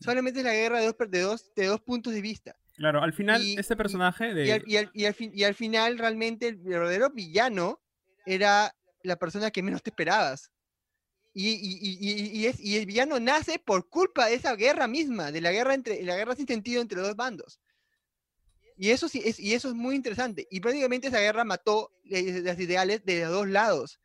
Solamente 0.02 0.40
es 0.40 0.46
la 0.46 0.54
guerra 0.54 0.80
de 0.80 0.86
dos, 0.88 0.96
de 1.10 1.20
dos, 1.22 1.52
de 1.56 1.66
dos 1.66 1.82
puntos 1.82 2.14
de 2.14 2.22
vista. 2.22 2.56
Claro, 2.76 3.02
al 3.02 3.14
final 3.14 3.42
Y- 3.42 3.58
este 3.58 3.76
personaje 3.76 4.34
de 4.34 4.46
Y 4.46 4.52
al, 4.52 4.64
y 4.68 4.78
al- 4.78 4.92
y 4.94 5.06
al 5.06 5.14
fin- 5.14 5.32
y 5.34 5.44
al 5.44 5.56
final 5.56 5.98
realmente 5.98 6.48
el 6.50 6.58
verdadero 6.58 7.10
villano 7.10 7.82
era 8.26 8.76
la 9.04 9.16
persona 9.16 9.50
que 9.50 9.64
menos 9.64 9.82
te 9.82 9.90
esperabas. 9.90 10.52
Y, 11.39 11.50
y- 11.52 12.39
y- 12.41 12.47
es- 12.47 12.60
y 12.60 12.78
el 12.78 12.88
villano 12.88 13.19
nace 13.19 13.60
por 13.60 13.88
culpa 13.89 14.26
de 14.26 14.34
esa 14.34 14.56
guerra 14.56 14.88
misma, 14.88 15.32
de 15.32 15.39
la 15.39 15.52
guerra, 15.52 15.76
entre, 15.76 16.02
la 16.02 16.15
guerra 16.15 16.36
sin 16.36 16.47
sentido 16.47 16.82
entre 16.82 16.97
los 16.97 17.10
dos 17.10 17.15
bandos. 17.15 17.60
Y 18.76 18.89
eso, 18.89 19.08
sí 19.08 19.21
es, 19.23 19.39
y 19.39 19.54
eso 19.54 19.67
es 19.67 19.76
muy 19.76 19.95
interesante. 19.95 20.47
Y 20.50 20.60
prácticamente 20.62 21.10
esa 21.10 21.19
guerra 21.19 21.43
mató 21.43 21.91
eh, 22.06 22.41
las 22.41 22.60
ideales 22.60 23.06
de 23.06 23.21
los 23.21 23.30
dos 23.32 23.47
lados. 23.50 24.00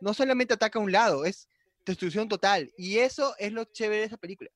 No 0.00 0.14
solamente 0.14 0.54
ataca 0.54 0.78
a 0.78 0.82
un 0.82 0.90
lado, 0.90 1.26
es 1.26 1.46
destrucción 1.84 2.26
total. 2.26 2.72
Y 2.78 3.00
eso 3.00 3.34
es 3.38 3.52
lo 3.52 3.64
chévere 3.64 4.00
de 4.00 4.06
esa 4.06 4.16
película. 4.16 4.48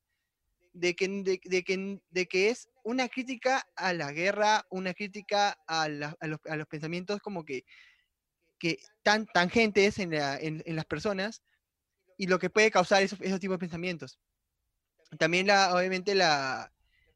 De 0.73 0.97
que, 0.97 1.09
de, 1.09 1.39
de 1.45 1.63
que, 1.65 1.99
de 2.09 2.27
que 2.27 2.49
es 2.49 2.67
una 2.83 3.11
crítica 3.11 3.67
a 3.77 3.93
la 3.93 4.11
guerra, 4.11 4.65
una 4.71 4.95
crítica 4.95 5.59
a, 5.67 5.87
la- 5.91 6.17
a 6.19 6.27
los, 6.27 6.41
a 6.47 6.57
los 6.57 6.67
pensamientos 6.67 7.21
como 7.21 7.45
que, 7.45 7.67
que 8.59 8.79
tan 9.03 9.27
tangentes 9.27 9.99
en, 9.99 10.13
la- 10.13 10.39
en, 10.39 10.63
en 10.65 10.77
las 10.77 10.87
personas 10.87 11.43
y 12.23 12.27
lo 12.29 12.39
que 12.39 12.51
puede 12.51 12.71
causar 12.71 13.03
esos, 13.03 13.21
esos 13.21 13.41
tipos 13.41 13.57
de 13.57 13.59
pensamientos. 13.59 14.17
También, 15.19 15.45
la, 15.49 15.75
obviamente, 15.75 16.15
la, 16.15 16.73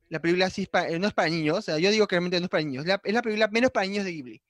la 0.08 0.18
película 0.20 0.50
sí 0.50 0.62
es 0.62 0.68
pa- 0.68 0.88
eh, 0.88 0.98
no 0.98 1.06
es 1.06 1.14
para 1.14 1.28
niños, 1.28 1.58
o 1.58 1.62
sea, 1.62 1.78
yo 1.78 1.92
digo 1.92 2.08
que 2.08 2.16
realmente 2.16 2.40
no 2.40 2.46
es 2.46 2.50
para 2.50 2.64
niños, 2.64 2.84
la- 2.86 3.00
es 3.04 3.14
la 3.14 3.22
película 3.22 3.46
menos 3.48 3.70
para 3.70 3.86
niños 3.86 4.04
de 4.04 4.10
Ghibli. 4.12 4.42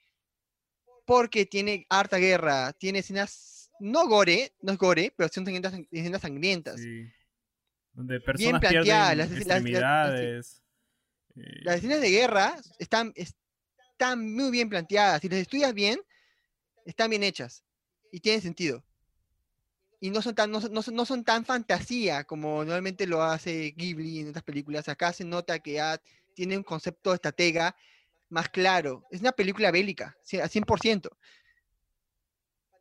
Porque 1.05 1.45
tiene 1.45 1.87
harta 1.91 2.17
guerra, 2.17 2.73
tiene 2.73 3.01
escenas, 3.01 3.71
no 3.81 4.09
gore, 4.09 4.55
no 4.63 4.73
es 4.73 4.79
gore, 4.79 5.13
pero 5.15 5.29
son 5.29 5.47
escenas, 5.47 5.75
sang- 5.75 5.89
escenas 5.91 6.23
sangrientas. 6.23 6.81
sí, 6.81 7.07
donde 7.93 8.19
personas 8.21 8.61
planteadas, 8.61 9.15
pierden 9.15 9.19
las- 9.19 9.29
las- 9.29 9.47
las- 9.47 9.63
las- 9.63 9.63
extremidades. 9.63 10.63
eh, 11.37 11.61
Las 11.65 11.77
escenas 11.77 12.01
de 12.01 12.11
guerra 12.11 12.57
están, 12.79 13.13
están 13.15 14.33
muy 14.35 14.51
bien 14.51 14.71
planteadas, 14.71 15.21
si 15.21 15.29
las 15.29 15.39
estudias 15.41 15.75
bien, 15.75 16.01
están 16.87 17.11
bien 17.11 17.23
hechas 17.23 17.63
y 18.11 18.21
tienen 18.21 18.41
sentido. 18.41 18.83
Y 20.01 20.11
no 20.11 20.21
son 20.21 20.35
tan, 20.35 20.51
no 20.51 20.61
no 20.61 20.83
no 20.93 21.05
son 21.07 21.25
tan 21.25 21.45
fantasía 21.45 22.25
como 22.25 22.65
normalmente 22.65 23.07
lo 23.07 23.23
hace 23.23 23.73
Ghibli 23.77 24.21
en 24.21 24.29
otras 24.29 24.45
películas. 24.45 24.89
Acá 24.89 25.13
se 25.13 25.25
nota 25.25 25.59
que 25.59 25.75
ya 25.75 26.01
tiene 26.35 26.57
un 26.57 26.63
concepto 26.63 27.15
estratega 27.15 27.75
más 28.29 28.49
claro. 28.49 29.05
Es 29.11 29.21
una 29.21 29.33
película 29.33 29.71
bélica, 29.71 30.17
a 30.43 30.49
100%. 30.49 31.09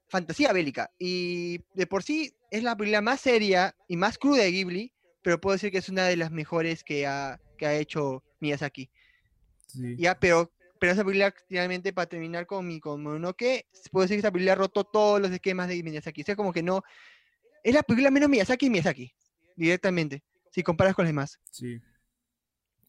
Fantasía 0.08 0.54
bélica. 0.54 0.92
Y 1.00 1.62
de 1.74 1.88
por 1.88 2.04
sí 2.04 2.36
es 2.52 2.64
la 2.64 2.76
película 2.76 3.02
más 3.02 3.22
seria 3.22 3.76
y 3.88 3.98
más 3.98 4.18
cruda 4.18 4.44
de 4.44 4.52
Ghibli, 4.52 4.94
pero 5.22 5.42
puedo 5.42 5.56
decir 5.56 5.72
que 5.72 5.80
es 5.80 5.90
una 5.90 6.06
de 6.06 6.18
las 6.18 6.32
mejores 6.32 6.84
que 6.84 7.08
ha, 7.08 7.40
que 7.58 7.66
ha 7.66 7.76
hecho 7.76 8.24
Miyazaki. 8.40 8.90
Sí. 9.68 9.96
Ya, 9.98 10.20
pero, 10.20 10.52
pero 10.80 10.94
esa 10.94 11.04
película, 11.04 11.34
finalmente, 11.48 11.94
para 11.94 12.08
terminar 12.08 12.46
con 12.46 12.68
mi 12.68 12.80
con 12.80 13.02
Mononoke, 13.02 13.66
puedo 13.92 14.04
decir 14.04 14.16
que 14.18 14.20
esa 14.20 14.32
película 14.32 14.54
ha 14.54 14.56
roto 14.56 14.84
todos 14.84 15.22
los 15.22 15.32
esquemas 15.32 15.68
de 15.68 15.82
Miyazaki. 15.84 16.22
O 16.22 16.26
sea, 16.26 16.36
como 16.36 16.52
que 16.54 16.64
no. 16.64 16.84
Es 17.64 17.74
la 17.74 17.84
película 17.84 18.12
menos 18.12 18.30
Miyazaki 18.30 18.68
y 18.68 18.70
Miyazaki, 18.70 19.14
directamente, 19.56 20.24
si 20.52 20.62
comparas 20.64 20.94
con 20.96 21.06
las 21.06 21.10
demás. 21.10 21.40
Sí. 21.52 21.82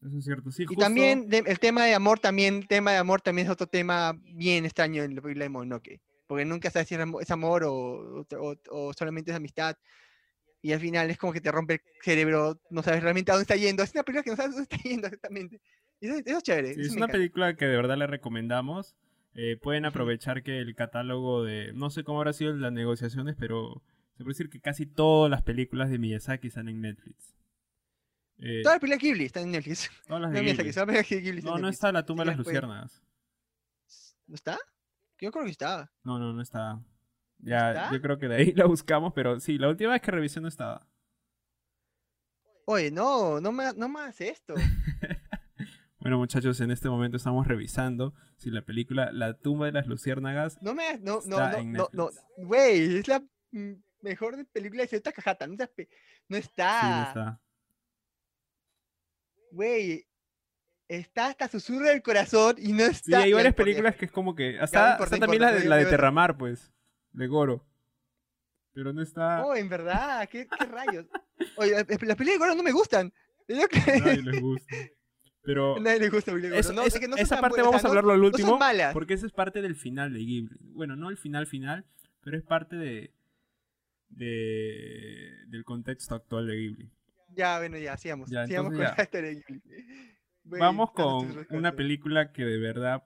Eso 0.05 0.17
es 0.19 0.23
cierto. 0.25 0.51
Sí, 0.51 0.65
Y 0.69 0.75
también 0.75 1.27
de- 1.27 1.43
el 1.47 1.59
tema 1.59 1.83
de 1.85 1.95
amor 1.95 2.19
también, 2.19 2.57
el 2.57 2.67
tema 2.67 2.91
de 2.91 2.97
amor 2.97 3.21
también 3.21 3.47
es 3.47 3.51
otro 3.51 3.65
tema 3.67 4.13
bien 4.23 4.63
extraño 4.65 5.03
en 5.03 5.15
la 5.15 5.21
película 5.21 5.45
de 5.45 5.49
Mononoke. 5.49 6.01
Porque 6.27 6.45
nunca 6.45 6.69
sabes 6.69 6.87
si 6.87 6.95
es 6.95 7.01
amo- 7.01 7.19
es 7.21 7.31
amor 7.31 7.63
o, 7.63 8.25
o- 8.31 8.55
o 8.69 8.93
solamente 8.93 9.31
es 9.31 9.37
amistad. 9.37 9.75
Y 10.61 10.73
al 10.73 10.79
final 10.79 11.09
es 11.09 11.17
como 11.17 11.33
que 11.33 11.41
te 11.41 11.51
rompe 11.51 11.75
el 11.75 11.81
cerebro, 12.03 12.59
no 12.69 12.83
sabes 12.83 13.01
realmente 13.01 13.31
a 13.31 13.35
dónde 13.35 13.43
está 13.43 13.55
yendo. 13.55 13.81
Es 13.81 13.93
una 13.93 14.03
película 14.03 14.23
que 14.23 14.29
no 14.31 14.35
sabes 14.35 14.51
dónde 14.55 14.67
está 14.69 14.77
yendo 14.87 15.07
exactamente. 15.11 15.61
Eso, 15.99 16.15
eso 16.25 16.37
es 16.37 16.43
chévere. 16.43 16.73
Sí, 16.75 16.81
eso 16.81 16.81
es 16.81 16.89
me 16.91 16.97
una 16.97 17.05
encanta. 17.05 17.13
película 17.13 17.55
que 17.55 17.65
de 17.65 17.75
verdad 17.75 17.97
le 17.97 18.07
recomendamos. 18.07 18.95
Eh, 19.33 19.57
pueden 19.61 19.85
aprovechar 19.85 20.43
que 20.43 20.59
el 20.59 20.75
catálogo 20.75 21.43
de. 21.43 21.71
No 21.73 21.89
sé 21.89 22.03
cómo 22.03 22.19
habrá 22.19 22.33
sido 22.33 22.53
las 22.53 22.71
negociaciones, 22.73 23.35
pero 23.37 23.83
se 24.17 24.23
puede 24.23 24.29
decir 24.33 24.49
que 24.49 24.59
casi 24.61 24.85
todas 24.85 25.29
las 25.29 25.41
películas 25.43 25.89
de 25.89 25.99
Miyazaki 25.99 26.47
están 26.47 26.69
en 26.69 26.81
Netflix. 26.81 27.35
Eh, 28.39 28.61
Todas 28.63 28.75
las 28.75 28.81
películas 28.81 29.01
de 29.01 29.07
Ghibli 29.09 29.25
están 29.25 29.43
en 29.43 29.51
Netflix. 29.51 29.89
todas 30.07 30.21
las 30.21 30.31
No, 30.31 30.35
de 30.37 30.41
Ghibli. 30.43 30.53
Ghibli 30.57 30.69
están 30.69 30.87
No, 30.87 31.55
en 31.55 31.61
no 31.61 31.67
Netflix. 31.67 31.73
está 31.75 31.91
La 31.91 32.05
tumba 32.05 32.23
de 32.23 32.27
las 32.27 32.35
pueden- 32.37 32.45
luciérnagas. 32.61 33.01
¿No 34.27 34.35
está? 34.35 34.57
Yo 35.19 35.31
creo 35.31 35.45
que 35.45 35.51
estaba. 35.51 35.91
No, 36.03 36.19
no, 36.19 36.33
no 36.33 36.41
está. 36.41 36.79
Ya, 37.39 37.69
¿Está? 37.71 37.91
yo 37.93 38.01
creo 38.01 38.17
que 38.19 38.27
de 38.27 38.35
ahí 38.35 38.51
la 38.55 38.65
buscamos, 38.65 39.13
pero 39.13 39.39
sí, 39.39 39.57
la 39.57 39.69
última 39.69 39.91
vez 39.93 40.01
que 40.01 40.11
revisé 40.11 40.41
no 40.41 40.47
estaba. 40.47 40.87
Oye, 42.65 42.91
no, 42.91 43.39
no 43.39 43.51
me, 43.51 43.73
no 43.75 43.87
me 43.87 43.99
hagas 44.01 44.19
esto. 44.21 44.53
Bueno, 46.07 46.19
muchachos, 46.19 46.61
en 46.61 46.71
este 46.71 46.87
momento 46.87 47.17
estamos 47.17 47.45
revisando 47.45 48.13
si 48.37 48.49
la 48.49 48.61
película 48.61 49.11
La 49.11 49.33
tumba 49.33 49.65
de 49.65 49.73
las 49.73 49.87
luciérnagas. 49.87 50.57
No 50.61 50.73
me, 50.73 50.97
no, 50.99 51.19
no, 51.25 51.35
Está 51.35 51.51
no, 51.51 51.57
en 51.57 51.73
no, 51.73 51.89
no, 51.91 52.05
Netflix. 52.05 52.25
güey, 52.37 52.97
es 52.99 53.07
la 53.09 53.23
mejor 53.99 54.45
película 54.53 54.83
de 54.83 54.87
Zeta 54.87 55.11
Cajata, 55.11 55.47
no, 55.47 55.57
pe- 55.57 55.89
no 56.29 56.37
Sí, 56.37 56.43
está, 56.43 56.89
no 56.89 57.03
está. 57.09 57.41
güey, 59.51 60.07
está 60.87 61.25
hasta 61.27 61.49
Susurro 61.49 61.87
del 61.89 62.01
Corazón 62.01 62.55
y 62.57 62.71
no 62.71 62.85
Sí, 62.85 62.91
está. 62.91 63.19
hay 63.23 63.31
ya, 63.31 63.35
varias 63.35 63.51
no 63.51 63.57
películas 63.57 63.95
que 63.97 64.05
es 64.05 64.11
como 64.13 64.33
que. 64.33 64.53
no 64.53 64.63
Hasta, 64.63 64.91
importa, 64.91 65.03
hasta 65.03 65.15
no 65.17 65.19
también 65.19 65.41
importa, 65.43 65.55
la 65.55 65.59
de, 65.59 65.63
no, 65.65 65.69
la 65.71 65.75
de 65.75 65.85
Terramar, 65.87 66.37
pues. 66.37 66.71
De 67.11 67.27
Goro. 67.27 67.65
Pero 68.71 68.93
no 68.93 69.01
está. 69.01 69.45
Oh, 69.45 69.53
en 69.53 69.67
verdad, 69.67 70.29
qué, 70.29 70.47
qué 70.47 70.65
rayos. 70.67 71.05
Oye, 71.57 71.71
las, 71.71 71.85
las 71.89 71.97
películas 71.97 72.27
de 72.29 72.37
Goro 72.37 72.55
no 72.55 72.63
me 72.63 72.71
gustan. 72.71 73.11
Yo 73.49 73.67
que- 73.67 73.91
A 73.91 73.97
nadie 73.99 74.21
les 74.21 74.39
gusta. 74.41 74.73
Pero. 75.47 75.75
nadie 75.81 75.99
le 76.01 76.09
gusta 76.09 76.33
películas 76.33 76.51
de 76.55 76.59
eso- 76.59 76.69
Goro. 76.71 76.81
No, 76.81 76.87
es- 76.87 76.93
es 76.93 76.99
que 76.99 77.07
no 77.07 77.15
son 77.15 77.23
esa 77.25 77.39
parte 77.39 77.61
buenas, 77.61 77.67
vamos 77.67 77.79
a 77.79 77.83
no- 77.83 77.89
hablarlo 77.89 78.11
al 78.13 78.23
último. 78.23 78.59
Porque 78.91 79.13
esa 79.13 79.25
es 79.25 79.31
parte 79.31 79.61
del 79.61 79.75
final 79.75 80.11
de 80.13 80.19
Ghibli. 80.19 80.57
Bueno, 80.73 80.95
no 80.97 81.09
el 81.09 81.17
final 81.17 81.47
final, 81.47 81.85
pero 82.21 82.37
es 82.37 82.43
parte 82.43 82.75
de. 82.75 83.13
de 84.09 85.31
del 85.47 85.63
contexto 85.63 86.15
actual 86.15 86.47
de 86.47 86.55
Ghibli. 86.57 86.91
Ya, 87.35 87.57
bueno, 87.59 87.77
ya, 87.77 87.95
sigamos. 87.97 88.29
Ya, 88.29 88.45
sigamos 88.45 88.73
con 88.73 88.81
ya. 88.81 88.93
la 88.97 89.03
historia 89.03 89.29
de 89.29 89.35
Ghibli. 89.47 89.61
Vamos 90.43 90.91
con 90.91 91.45
una 91.49 91.73
película 91.75 92.31
que 92.31 92.43
de 92.45 92.57
verdad 92.57 93.03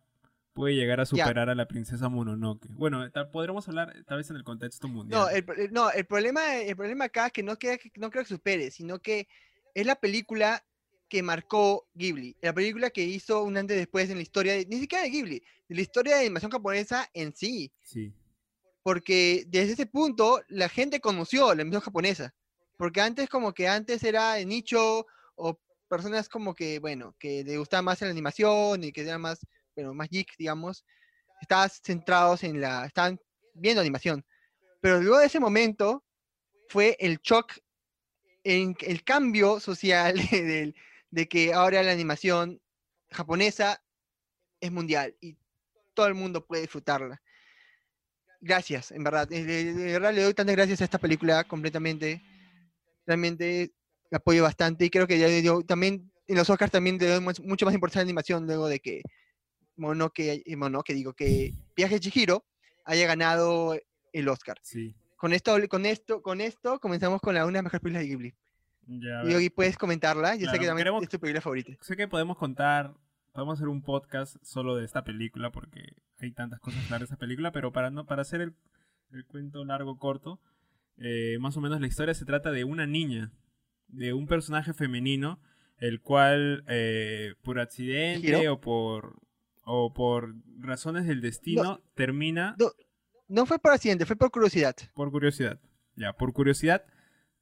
puede 0.53 0.75
llegar 0.75 0.99
a 0.99 1.03
Ya. 1.03 1.07
superar 1.07 1.49
a 1.49 1.55
la 1.55 1.67
princesa 1.67 2.09
Mononoke. 2.09 2.67
Bueno, 2.71 3.07
podremos 3.31 3.67
hablar 3.67 3.93
tal 4.05 4.17
vez 4.17 4.29
en 4.29 4.35
el 4.35 4.43
contexto 4.43 4.87
mundial. 4.87 5.21
No, 5.21 5.29
el, 5.29 5.71
no, 5.71 5.91
el 5.91 6.05
problema, 6.05 6.57
el 6.57 6.75
problema 6.75 7.05
acá 7.05 7.27
es 7.27 7.31
que 7.33 7.41
no, 7.43 7.57
queda, 7.57 7.77
que- 7.77 7.91
no 7.97 8.09
creo 8.11 8.23
que 8.23 8.29
supere, 8.29 8.69
sino 8.71 8.99
que 8.99 9.27
es 9.73 9.85
la 9.85 9.95
película 9.95 10.63
que 11.11 11.21
marcó 11.21 11.89
Ghibli. 11.93 12.37
La 12.39 12.53
película 12.53 12.89
que 12.89 13.03
hizo 13.03 13.43
un 13.43 13.57
antes 13.57 13.75
y 13.75 13.79
después 13.79 14.09
en 14.09 14.15
la 14.15 14.21
historia, 14.21 14.53
de- 14.53 14.65
ni 14.65 14.79
siquiera 14.79 15.03
de 15.03 15.09
Ghibli, 15.09 15.43
de 15.67 15.75
la 15.75 15.81
historia 15.81 16.15
de 16.15 16.21
animación 16.21 16.49
japonesa 16.49 17.09
en 17.13 17.35
sí. 17.35 17.69
Sí. 17.83 18.13
Porque 18.81 19.43
desde 19.47 19.73
ese 19.73 19.85
punto 19.87 20.41
la 20.47 20.69
gente 20.69 21.01
conoció 21.01 21.47
la 21.47 21.63
animación 21.63 21.81
japonesa. 21.81 22.33
Porque 22.77 23.01
antes 23.01 23.27
como 23.27 23.53
que 23.53 23.67
antes 23.67 24.01
era 24.05 24.35
de 24.35 24.45
nicho 24.45 25.05
o 25.35 25.59
personas 25.89 26.29
como 26.29 26.55
que, 26.55 26.79
bueno, 26.79 27.13
que 27.19 27.43
le 27.43 27.57
gustaba 27.57 27.81
más 27.81 27.99
la 27.99 28.07
animación 28.07 28.81
y 28.85 28.93
que 28.93 29.01
eran 29.01 29.19
más, 29.19 29.45
bueno, 29.75 29.93
más 29.93 30.07
geeks, 30.07 30.37
digamos, 30.37 30.85
estaban 31.41 31.69
centrados 31.83 32.41
en 32.45 32.61
la, 32.61 32.85
estaban 32.85 33.19
viendo 33.53 33.81
animación. 33.81 34.25
Pero 34.79 35.01
luego 35.01 35.19
de 35.19 35.25
ese 35.25 35.41
momento 35.41 36.05
fue 36.69 36.95
el 37.01 37.19
shock, 37.21 37.51
en 38.45 38.77
el 38.79 39.03
cambio 39.03 39.59
social 39.59 40.15
del- 40.31 40.73
de 41.11 41.27
que 41.27 41.53
ahora 41.53 41.83
la 41.83 41.91
animación 41.91 42.61
japonesa 43.11 43.83
es 44.59 44.71
mundial 44.71 45.15
y 45.21 45.37
todo 45.93 46.07
el 46.07 46.13
mundo 46.13 46.45
puede 46.45 46.63
disfrutarla. 46.63 47.21
Gracias, 48.39 48.91
en 48.91 49.03
verdad. 49.03 49.27
De, 49.27 49.73
verdad 49.73 50.13
le 50.13 50.23
doy 50.23 50.33
tantas 50.33 50.55
gracias 50.55 50.81
a 50.81 50.85
esta 50.85 50.97
película 50.97 51.43
completamente. 51.43 52.23
Realmente 53.05 53.73
la 54.09 54.17
apoyo 54.17 54.43
bastante 54.43 54.85
y 54.85 54.89
creo 54.89 55.05
que 55.05 55.19
ya 55.19 55.27
también 55.67 56.11
en 56.27 56.35
los 56.37 56.49
Oscars 56.49 56.71
también 56.71 56.97
le 56.97 57.07
doy 57.07 57.19
much- 57.19 57.43
mucho 57.43 57.65
más 57.65 57.75
importancia 57.75 58.01
a 58.01 58.03
la 58.03 58.09
animación 58.09 58.45
luego 58.45 58.67
de 58.67 58.79
que 58.79 59.01
Mononoke, 59.75 60.43
eh, 60.45 60.55
Mononoke, 60.55 60.93
digo 60.93 61.13
que 61.13 61.53
Viaje 61.75 61.99
Chihiro 61.99 62.45
haya 62.85 63.05
ganado 63.05 63.77
el 64.13 64.29
Oscar. 64.29 64.57
Sí. 64.63 64.95
Con 65.17 65.33
esto, 65.33 65.55
con 65.67 65.85
esto, 65.85 66.21
con 66.21 66.41
esto 66.41 66.79
comenzamos 66.79 67.21
con 67.21 67.35
la 67.35 67.45
una 67.45 67.51
de 67.51 67.57
las 67.57 67.63
mejores 67.65 67.81
películas 67.81 68.03
de 68.03 68.09
Ghibli. 68.09 68.35
Ya, 68.87 69.23
Y. 69.25 69.31
Yogi, 69.33 69.49
puedes 69.49 69.77
comentarla. 69.77 70.35
Yo 70.35 70.49
sé 70.49 70.59
que 70.59 70.65
también 70.65 70.77
queremos- 70.85 71.03
es 71.03 71.09
tu 71.09 71.19
película 71.19 71.41
favorita. 71.41 71.73
Sé 71.81 71.95
que 71.95 72.07
podemos 72.07 72.37
contar, 72.37 72.93
podemos 73.31 73.57
hacer 73.59 73.67
un 73.69 73.81
podcast 73.81 74.35
solo 74.43 74.75
de 74.75 74.85
esta 74.85 75.03
película 75.03 75.51
porque 75.51 75.93
hay 76.19 76.31
tantas 76.31 76.59
cosas 76.59 76.83
claras 76.87 77.01
de 77.09 77.13
esa 77.13 77.17
película, 77.17 77.51
pero 77.51 77.71
para 77.71 77.89
no 77.91 78.05
para 78.05 78.21
hacer 78.23 78.41
el, 78.41 78.53
el 79.11 79.25
cuento 79.25 79.63
largo 79.65 79.97
corto, 79.97 80.39
eh, 80.97 81.37
más 81.39 81.55
o 81.57 81.61
menos 81.61 81.79
la 81.81 81.87
historia 81.87 82.13
se 82.13 82.25
trata 82.25 82.51
de 82.51 82.63
una 82.63 82.85
niña, 82.85 83.31
de 83.87 84.13
un 84.13 84.27
personaje 84.27 84.73
femenino, 84.73 85.39
el 85.77 85.99
cual 86.01 86.63
eh, 86.67 87.33
por 87.43 87.59
accidente 87.59 88.49
o 88.49 88.59
por 88.61 89.19
o 89.63 89.93
por 89.93 90.35
razones 90.59 91.05
del 91.05 91.21
destino 91.21 91.81
termina 91.95 92.55
No. 92.59 92.71
No 93.27 93.45
fue 93.45 93.59
por 93.59 93.71
accidente, 93.71 94.05
fue 94.05 94.17
por 94.17 94.29
curiosidad. 94.31 94.75
por 94.93 95.09
curiosidad. 95.11 95.59
Ya, 95.95 96.11
por 96.13 96.33
curiosidad 96.33 96.83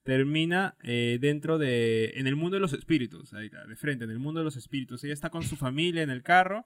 termina 0.04 0.76
eh, 0.84 1.18
dentro 1.22 1.58
de 1.58 2.14
en 2.16 2.28
el 2.28 2.36
mundo 2.36 2.56
de 2.56 2.62
los 2.62 2.74
espíritus, 2.74 3.34
ahí 3.34 3.48
está, 3.48 3.66
de 3.66 3.76
frente 3.76 4.06
en 4.06 4.12
el 4.12 4.20
mundo 4.20 4.40
de 4.40 4.46
los 4.46 4.56
espíritus. 4.56 5.04
Ella 5.04 5.14
está 5.14 5.30
con 5.30 5.44
su 5.44 5.56
familia 5.56 6.02
en 6.04 6.10
el 6.10 6.24
carro, 6.24 6.66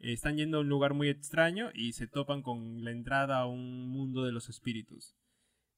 eh, 0.00 0.12
están 0.12 0.36
yendo 0.36 0.58
a 0.58 0.60
un 0.60 0.68
lugar 0.68 0.94
muy 0.94 1.08
extraño 1.08 1.70
y 1.74 1.92
se 1.92 2.06
topan 2.06 2.42
con 2.42 2.84
la 2.84 2.90
entrada 2.90 3.38
a 3.38 3.46
un 3.46 3.88
mundo 3.88 4.24
de 4.24 4.32
los 4.32 4.48
espíritus. 4.48 5.14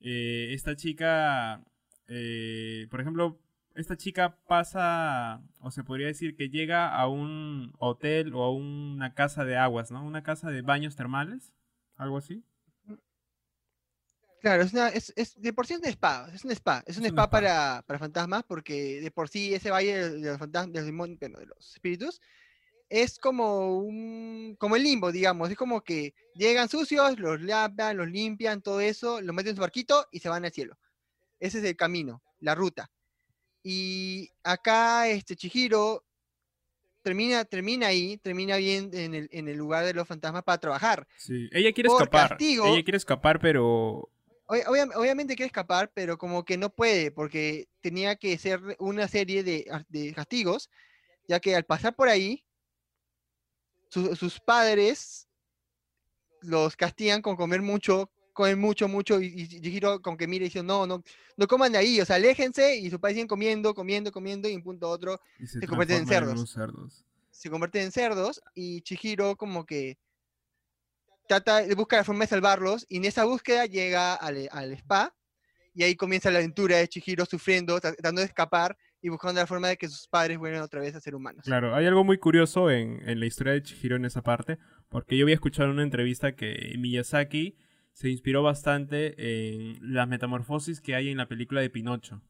Eh, 0.01 0.53
esta 0.53 0.77
chica, 0.77 1.65
eh, 2.09 2.87
por 2.91 3.01
ejemplo, 3.01 3.39
esta 3.75 3.97
chica 3.97 4.37
pasa, 4.47 5.43
o 5.61 5.71
se 5.71 5.85
podría 5.85 6.09
decir 6.09 6.37
que 6.37 6.51
llega 6.51 6.95
a 6.95 7.09
un 7.09 7.73
hotel 7.79 8.35
o 8.35 8.43
a 8.43 8.53
una 8.53 9.15
casa 9.15 9.45
de 9.45 9.57
aguas, 9.57 9.91
¿no? 9.91 10.05
Una 10.05 10.23
casa 10.23 10.51
de 10.51 10.63
baños 10.63 10.97
termales, 10.97 11.53
algo 11.97 12.19
así. 12.19 12.45
Claro, 14.43 14.63
es 14.65 14.73
una, 14.73 14.89
es, 14.89 15.13
es- 15.17 15.41
de 15.41 15.53
por 15.53 15.67
sí 15.67 15.73
es 15.75 15.79
un 15.81 15.87
spa, 15.87 16.29
es 16.35 16.45
un 16.45 16.51
spa, 16.51 16.83
es 16.87 16.99
un 16.99 17.05
Es 17.07 17.13
un 17.13 17.17
spa. 17.19 17.31
Para, 17.31 17.85
para 17.87 17.99
fantasmas, 17.99 18.43
porque 18.43 19.01
de 19.01 19.11
por 19.11 19.29
sí 19.29 19.55
ese 19.55 19.71
valle 19.71 19.97
de 19.97 20.11
de 20.21 20.31
los 20.31 20.39
fantasmas, 20.39 20.73
de 20.75 20.81
los, 20.81 20.87
demonios- 20.89 21.19
bueno, 21.21 21.39
de 21.39 21.47
los 21.47 21.75
espíritus, 21.75 22.21
es 22.89 23.19
como 23.19 23.79
un, 23.79 24.55
como 24.59 24.77
el 24.77 24.83
limbo, 24.83 25.11
digamos, 25.13 25.49
es 25.49 25.57
como 25.57 25.81
que 25.83 26.13
llegan 26.35 26.69
sucios, 26.69 27.19
los 27.19 27.41
lavan, 27.41 27.97
los 27.97 28.09
limpian, 28.11 28.61
todo 28.61 28.81
eso, 28.81 29.21
los 29.23 29.35
meten 29.35 29.51
en 29.51 29.57
su 29.57 29.63
barquito 29.63 30.07
y 30.11 30.19
se 30.19 30.29
van 30.29 30.45
al 30.45 30.53
cielo. 30.53 30.77
Ese 31.41 31.59
es 31.61 31.65
el 31.65 31.77
camino, 31.77 32.21
la 32.41 32.55
ruta. 32.55 32.91
Y 33.63 34.29
acá 34.43 35.09
este 35.09 35.37
Chihiro 35.37 36.05
termina, 37.03 37.45
termina 37.45 37.87
ahí, 37.87 38.19
termina 38.19 38.57
bien 38.57 38.91
en 38.93 39.15
el, 39.15 39.29
en 39.33 39.49
el 39.49 39.57
lugar 39.57 39.85
de 39.85 39.95
los 39.95 40.07
fantasmas 40.07 40.43
para 40.43 40.59
trabajar. 40.59 41.07
Sí, 41.17 41.49
ella 41.53 41.73
quiere 41.73 41.89
Por 41.89 42.03
escapar. 42.03 42.31
castigo- 42.31 42.67
Ella 42.67 42.83
quiere 42.85 42.97
escapar, 42.99 43.41
pero 43.41 44.09
Obvia- 44.47 44.69
obvia- 44.69 44.89
obviamente 44.97 45.35
quiere 45.37 45.47
escapar, 45.47 45.91
pero 45.95 46.19
como 46.19 46.45
que 46.45 46.57
no 46.59 46.71
puede, 46.71 47.11
porque 47.11 47.69
tenía 47.81 48.17
que 48.17 48.37
ser 48.39 48.61
una 48.79 49.09
serie 49.09 49.43
de, 49.43 49.65
de 49.89 50.13
castigos, 50.13 50.69
ya 51.29 51.41
que 51.41 51.55
al 51.55 51.65
pasar 51.65 51.95
por 51.95 52.09
ahí, 52.09 52.45
su- 53.89 54.17
sus 54.17 54.41
padres 54.41 55.29
los 56.41 56.77
castigan 56.77 57.23
con 57.23 57.37
comer 57.37 57.63
mucho, 57.63 58.11
comen 58.33 58.59
mucho, 58.59 58.89
mucho, 58.89 59.21
y, 59.21 59.27
y 59.27 59.47
Chihiro 59.61 60.01
con 60.03 60.17
que 60.17 60.27
mire 60.27 60.47
y 60.47 60.49
dice, 60.49 60.63
no, 60.63 60.87
no, 60.87 61.03
no 61.37 61.47
coman 61.47 61.71
de 61.73 61.79
ahí, 61.79 62.01
o 62.01 62.05
sea, 62.05 62.17
aléjense, 62.17 62.77
y 62.77 62.91
sus 62.91 62.99
padres 62.99 63.17
siguen 63.17 63.29
comiendo, 63.29 63.75
comiendo, 63.75 64.11
comiendo, 64.11 64.49
y 64.49 64.57
un 64.57 64.63
punto 64.63 64.87
a 64.87 64.91
otro, 64.91 65.21
y 65.39 65.47
se, 65.47 65.61
Se 65.61 65.67
convierten 65.67 65.99
en 65.99 66.07
cerdos. 66.07 66.33
unos 66.35 66.51
cerdos. 66.51 67.05
se 67.31 67.49
convierten 67.51 67.83
en 67.83 67.93
cerdos 67.93 68.43
y 68.55 68.81
Chihiro 68.83 69.37
como 69.37 69.65
que 69.65 69.99
trata, 71.41 71.63
busca 71.75 71.97
la 71.97 72.05
forma 72.05 72.25
de 72.25 72.29
salvarlos 72.29 72.85
y 72.89 72.99
en 72.99 73.05
esa 73.07 73.25
búsqueda 73.25 73.67
llega 73.67 74.15
al, 74.15 74.49
al 74.53 74.73
spa 74.73 75.15
y 75.75 75.83
ahí 75.83 75.95
comienza 75.95 76.31
la 76.31 76.39
aventura 76.39 76.77
de 76.77 76.89
Chihiro 76.89 77.25
sufriendo, 77.25 77.81
tratando 77.81 78.21
de 78.21 78.27
escapar 78.27 78.77
y 79.01 79.09
buscando 79.09 79.41
la 79.41 79.47
forma 79.47 79.69
de 79.69 79.77
que 79.77 79.89
sus 79.89 80.07
padres 80.07 80.39
vuelvan 80.39 80.63
otra 80.63 80.81
vez 80.81 80.95
a 80.95 81.01
ser 81.01 81.15
humanos. 81.15 81.45
Claro, 81.45 81.75
hay 81.75 81.87
algo 81.87 82.05
muy 82.05 82.19
curioso 82.19 82.71
en, 82.71 83.09
en 83.09 83.19
la 83.19 83.27
historia 83.27 83.55
de 83.55 83.63
Chihiro 83.63 83.97
en 83.97 84.05
esa 84.05 84.23
parte, 84.23 84.59
porque 84.91 85.17
yo 85.17 85.25
había 85.25 85.35
escuchado 85.35 85.69
en 85.69 85.75
una 85.75 85.83
entrevista 85.83 86.37
que 86.37 86.75
Miyazaki 86.79 87.57
se 87.93 88.11
inspiró 88.11 88.43
bastante 88.43 89.15
en 89.17 89.79
las 89.81 90.09
metamorfosis 90.09 90.81
que 90.81 90.95
hay 90.95 91.09
en 91.09 91.19
la 91.19 91.29
película 91.29 91.61
de 91.61 91.71
Pinocho, 91.71 92.23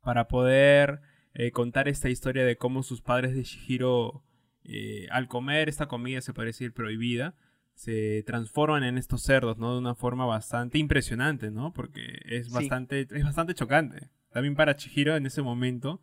para 0.00 0.28
poder 0.28 1.00
eh, 1.34 1.50
contar 1.50 1.88
esta 1.88 2.08
historia 2.08 2.44
de 2.44 2.56
cómo 2.56 2.82
sus 2.82 3.02
padres 3.02 3.34
de 3.34 3.42
Chihiro, 3.42 4.24
eh, 4.64 5.08
al 5.10 5.28
comer 5.28 5.68
esta 5.68 5.86
comida, 5.86 6.20
se 6.20 6.32
puede 6.32 6.48
decir 6.48 6.72
prohibida, 6.72 7.36
se 7.74 8.22
transforman 8.26 8.84
en 8.84 8.98
estos 8.98 9.22
cerdos, 9.22 9.58
¿no? 9.58 9.72
De 9.72 9.78
una 9.80 9.94
forma 9.94 10.26
bastante 10.26 10.78
impresionante, 10.78 11.50
¿no? 11.50 11.72
Porque 11.72 12.20
es 12.24 12.46
Sí. 12.46 12.52
bastante, 12.52 13.00
es 13.10 13.24
bastante 13.24 13.54
chocante. 13.54 14.08
También 14.30 14.54
para 14.54 14.76
Chihiro 14.76 15.16
en 15.16 15.26
ese 15.26 15.42
momento 15.42 16.00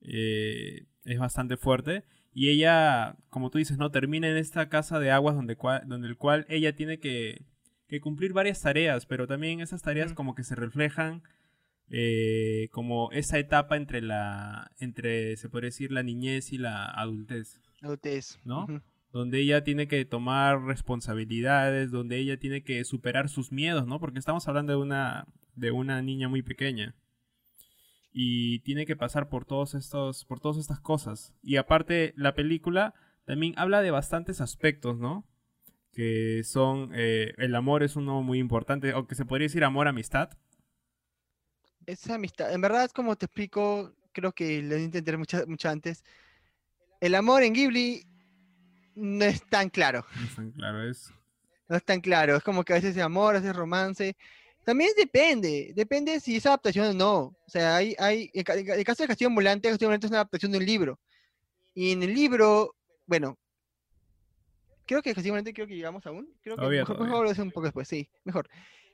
eh, 0.00 0.86
es 1.04 1.18
bastante 1.18 1.56
fuerte. 1.56 2.04
Y 2.34 2.48
ella, 2.48 3.16
como 3.28 3.50
tú 3.50 3.58
dices, 3.58 3.76
¿no? 3.78 3.90
Termina 3.90 4.28
en 4.28 4.36
esta 4.36 4.68
casa 4.68 4.98
de 4.98 5.10
aguas 5.10 5.34
donde, 5.36 5.56
cua- 5.58 5.84
donde 5.84 6.08
el 6.08 6.16
cual 6.16 6.46
ella 6.48 6.74
tiene 6.74 6.98
que, 6.98 7.44
que 7.88 8.00
cumplir 8.00 8.32
varias 8.32 8.60
tareas, 8.62 9.04
pero 9.06 9.26
también 9.26 9.60
esas 9.60 9.82
tareas 9.82 10.12
Mm. 10.12 10.14
como 10.14 10.34
que 10.34 10.44
se 10.44 10.54
reflejan 10.54 11.22
eh, 11.94 12.68
como 12.72 13.10
esa 13.12 13.38
etapa 13.38 13.76
entre 13.76 14.00
la, 14.00 14.70
entre, 14.78 15.36
se 15.36 15.50
puede 15.50 15.66
decir, 15.66 15.92
la 15.92 16.02
niñez 16.02 16.52
y 16.52 16.56
la 16.58 16.86
adultez 16.86 17.60
Adultez. 17.82 18.38
¿no? 18.44 18.66
Donde 19.12 19.40
ella 19.40 19.62
tiene 19.62 19.86
que 19.88 20.04
tomar 20.06 20.62
responsabilidades, 20.62 21.90
donde 21.90 22.16
ella 22.16 22.38
tiene 22.38 22.64
que 22.64 22.82
superar 22.84 23.28
sus 23.28 23.52
miedos, 23.52 23.86
¿no? 23.86 24.00
Porque 24.00 24.18
estamos 24.18 24.48
hablando 24.48 24.72
de 24.72 24.78
una, 24.78 25.26
de 25.54 25.70
una 25.70 26.00
niña 26.00 26.28
muy 26.28 26.42
pequeña. 26.42 26.94
Y 28.10 28.60
tiene 28.60 28.86
que 28.86 28.96
pasar 28.96 29.28
por 29.28 29.44
todos 29.44 29.74
estos, 29.74 30.24
por 30.24 30.40
todas 30.40 30.56
estas 30.56 30.80
cosas. 30.80 31.34
Y 31.42 31.56
aparte, 31.56 32.14
la 32.16 32.34
película 32.34 32.94
también 33.24 33.54
habla 33.58 33.82
de 33.82 33.90
bastantes 33.90 34.40
aspectos, 34.40 34.98
¿no? 34.98 35.26
Que 35.92 36.42
son, 36.42 36.90
eh, 36.94 37.34
el 37.36 37.54
amor 37.54 37.82
es 37.82 37.96
uno 37.96 38.22
muy 38.22 38.38
importante, 38.38 38.94
o 38.94 39.06
que 39.06 39.14
se 39.14 39.26
podría 39.26 39.46
decir 39.46 39.62
amor-amistad. 39.62 40.30
Esa 41.84 42.14
amistad, 42.14 42.52
en 42.52 42.62
verdad, 42.62 42.90
como 42.90 43.16
te 43.16 43.26
explico, 43.26 43.92
creo 44.12 44.32
que 44.32 44.62
lo 44.62 44.78
intenté 44.78 45.14
mucho, 45.18 45.46
mucho 45.46 45.68
antes. 45.68 46.02
El 47.00 47.14
amor 47.14 47.42
en 47.42 47.52
Ghibli 47.52 48.06
no 48.94 49.24
es 49.24 49.42
tan 49.48 49.68
claro. 49.70 50.04
No 50.16 50.24
es 50.24 50.34
tan 50.36 50.50
claro, 50.52 50.88
es... 50.90 51.12
No 51.68 51.76
es 51.76 51.84
tan 51.84 52.00
claro. 52.00 52.36
Es 52.36 52.42
como 52.42 52.64
que 52.64 52.72
a 52.74 52.76
veces 52.76 52.96
es 52.96 53.02
amor, 53.02 53.34
a 53.34 53.38
veces 53.38 53.50
es 53.50 53.56
romance. 53.56 54.16
También 54.64 54.90
depende. 54.96 55.72
Depende 55.74 56.20
si 56.20 56.36
es 56.36 56.44
adaptación 56.46 56.88
o 56.88 56.92
no. 56.92 57.18
O 57.20 57.36
sea, 57.48 57.76
hay, 57.76 57.96
hay, 57.98 58.28
ca- 58.44 58.54
el 58.54 58.84
caso 58.84 59.02
de 59.02 59.08
Castillo 59.08 59.28
Ambulante, 59.28 59.68
Castillo 59.68 59.88
Ambulante 59.88 60.06
es 60.06 60.10
una 60.10 60.18
adaptación 60.18 60.52
de 60.52 60.58
un 60.58 60.66
libro. 60.66 61.00
Y 61.74 61.92
en 61.92 62.02
el 62.02 62.12
libro, 62.14 62.74
bueno, 63.06 63.38
creo 64.86 65.00
que 65.02 65.14
Castillo 65.14 65.32
Ambulante 65.32 65.54
creo 65.54 65.66
que 65.66 65.76
llegamos 65.76 66.04
aún. 66.06 66.28
Creo 66.42 66.56
que 66.56 66.60
Todavía, 66.60 66.80
mejor, 66.80 66.96
todavía. 66.96 67.18
mejor 67.20 67.36
lo 67.36 67.42
un 67.42 67.50
poco 67.50 67.64
después, 67.66 67.88
sí, 67.88 68.08
mejor. 68.24 68.48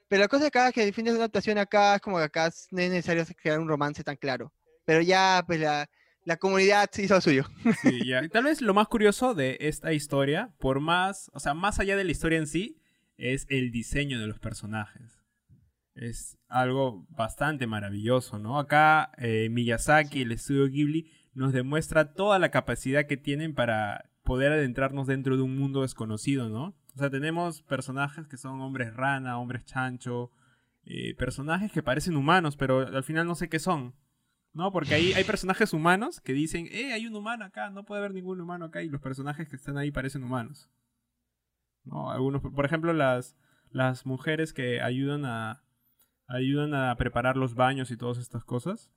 Pero 0.06 0.22
la 0.22 0.28
cosa 0.28 0.46
acá 0.46 0.68
es 0.68 0.74
que 0.74 0.84
defiendes 0.86 1.14
una 1.14 1.24
adaptación 1.24 1.58
acá, 1.58 1.96
es 1.96 2.00
como 2.00 2.18
que 2.18 2.24
acá 2.24 2.50
no 2.70 2.80
es 2.80 2.90
necesario 2.90 3.24
crear 3.42 3.58
un 3.58 3.68
romance 3.68 4.04
tan 4.04 4.16
claro. 4.16 4.52
Pero 4.84 5.02
ya, 5.02 5.42
pues 5.46 5.60
la, 5.60 5.88
la 6.28 6.36
comunidad 6.36 6.90
hizo 6.98 7.14
lo 7.14 7.20
suyo. 7.22 7.44
Tal 8.30 8.44
vez 8.44 8.60
lo 8.60 8.74
más 8.74 8.86
curioso 8.88 9.34
de 9.34 9.56
esta 9.60 9.94
historia, 9.94 10.52
por 10.58 10.78
más, 10.78 11.30
o 11.32 11.40
sea, 11.40 11.54
más 11.54 11.80
allá 11.80 11.96
de 11.96 12.04
la 12.04 12.10
historia 12.10 12.38
en 12.38 12.46
sí, 12.46 12.82
es 13.16 13.46
el 13.48 13.70
diseño 13.70 14.20
de 14.20 14.26
los 14.26 14.38
personajes. 14.38 15.24
Es 15.94 16.38
algo 16.46 17.06
bastante 17.08 17.66
maravilloso, 17.66 18.38
¿no? 18.38 18.58
Acá 18.58 19.10
eh, 19.16 19.48
Miyazaki, 19.50 20.20
el 20.20 20.32
estudio 20.32 20.68
Ghibli, 20.68 21.10
nos 21.32 21.54
demuestra 21.54 22.12
toda 22.12 22.38
la 22.38 22.50
capacidad 22.50 23.06
que 23.06 23.16
tienen 23.16 23.54
para 23.54 24.10
poder 24.22 24.52
adentrarnos 24.52 25.06
dentro 25.06 25.36
de 25.36 25.42
un 25.42 25.56
mundo 25.56 25.80
desconocido, 25.80 26.50
¿no? 26.50 26.76
O 26.94 26.98
sea, 26.98 27.08
tenemos 27.08 27.62
personajes 27.62 28.28
que 28.28 28.36
son 28.36 28.60
hombres 28.60 28.94
rana, 28.94 29.38
hombres 29.38 29.64
chancho, 29.64 30.30
eh, 30.84 31.14
personajes 31.14 31.72
que 31.72 31.82
parecen 31.82 32.18
humanos, 32.18 32.56
pero 32.58 32.86
al 32.86 33.02
final 33.04 33.26
no 33.26 33.34
sé 33.34 33.48
qué 33.48 33.58
son. 33.58 33.94
¿No? 34.58 34.72
Porque 34.72 34.92
ahí 34.92 35.12
hay 35.12 35.22
personajes 35.22 35.72
humanos 35.72 36.20
que 36.20 36.32
dicen, 36.32 36.66
eh, 36.72 36.92
hay 36.92 37.06
un 37.06 37.14
humano 37.14 37.44
acá, 37.44 37.70
no 37.70 37.84
puede 37.84 38.00
haber 38.00 38.12
ningún 38.12 38.40
humano 38.40 38.64
acá, 38.64 38.82
y 38.82 38.88
los 38.88 39.00
personajes 39.00 39.48
que 39.48 39.54
están 39.54 39.78
ahí 39.78 39.92
parecen 39.92 40.24
humanos. 40.24 40.68
¿No? 41.84 42.10
Algunos, 42.10 42.42
por 42.42 42.64
ejemplo, 42.64 42.92
las, 42.92 43.36
las 43.70 44.04
mujeres 44.04 44.52
que 44.52 44.82
ayudan 44.82 45.24
a, 45.26 45.62
ayudan 46.26 46.74
a 46.74 46.96
preparar 46.96 47.36
los 47.36 47.54
baños 47.54 47.92
y 47.92 47.96
todas 47.96 48.18
estas 48.18 48.42
cosas, 48.42 48.90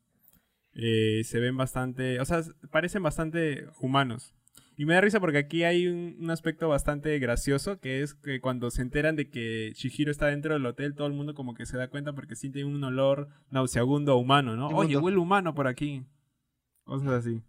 eh, 0.74 1.22
se 1.26 1.40
ven 1.40 1.56
bastante, 1.56 2.20
o 2.20 2.26
sea, 2.26 2.42
parecen 2.72 3.04
bastante 3.04 3.68
humanos. 3.80 4.34
Y 4.82 4.86
me 4.88 4.96
da 4.96 5.02
risa 5.02 5.20
porque 5.20 5.38
aquí 5.38 5.64
hay 5.64 5.86
un, 5.86 6.18
un 6.20 6.32
aspecto 6.32 6.68
bastante 6.68 7.20
gracioso, 7.20 7.80
que 7.80 8.02
es 8.02 8.16
que 8.16 8.42
cuando 8.42 8.72
se 8.72 8.82
enteran 8.82 9.16
de 9.16 9.30
que 9.30 9.74
Shihiro 9.76 10.10
está 10.10 10.26
dentro 10.26 10.56
del 10.56 10.66
hotel, 10.66 10.96
todo 10.96 11.06
el 11.06 11.14
mundo 11.14 11.36
como 11.36 11.54
que 11.54 11.68
se 11.68 11.78
da 11.78 11.88
cuenta 11.88 12.14
porque 12.14 12.36
siente 12.36 12.66
un 12.66 12.84
olor 12.84 13.30
nauseabundo 13.52 14.14
a 14.14 14.16
humano, 14.16 14.56
¿no? 14.56 14.70
Oye, 14.70 14.98
huele 14.98 15.20
humano 15.20 15.54
por 15.54 15.68
aquí. 15.68 16.04
Cosas 16.84 17.10
así. 17.10 17.44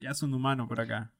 Ya 0.00 0.12
es 0.12 0.22
un 0.22 0.32
humano 0.32 0.66
por 0.66 0.80
acá. 0.80 1.12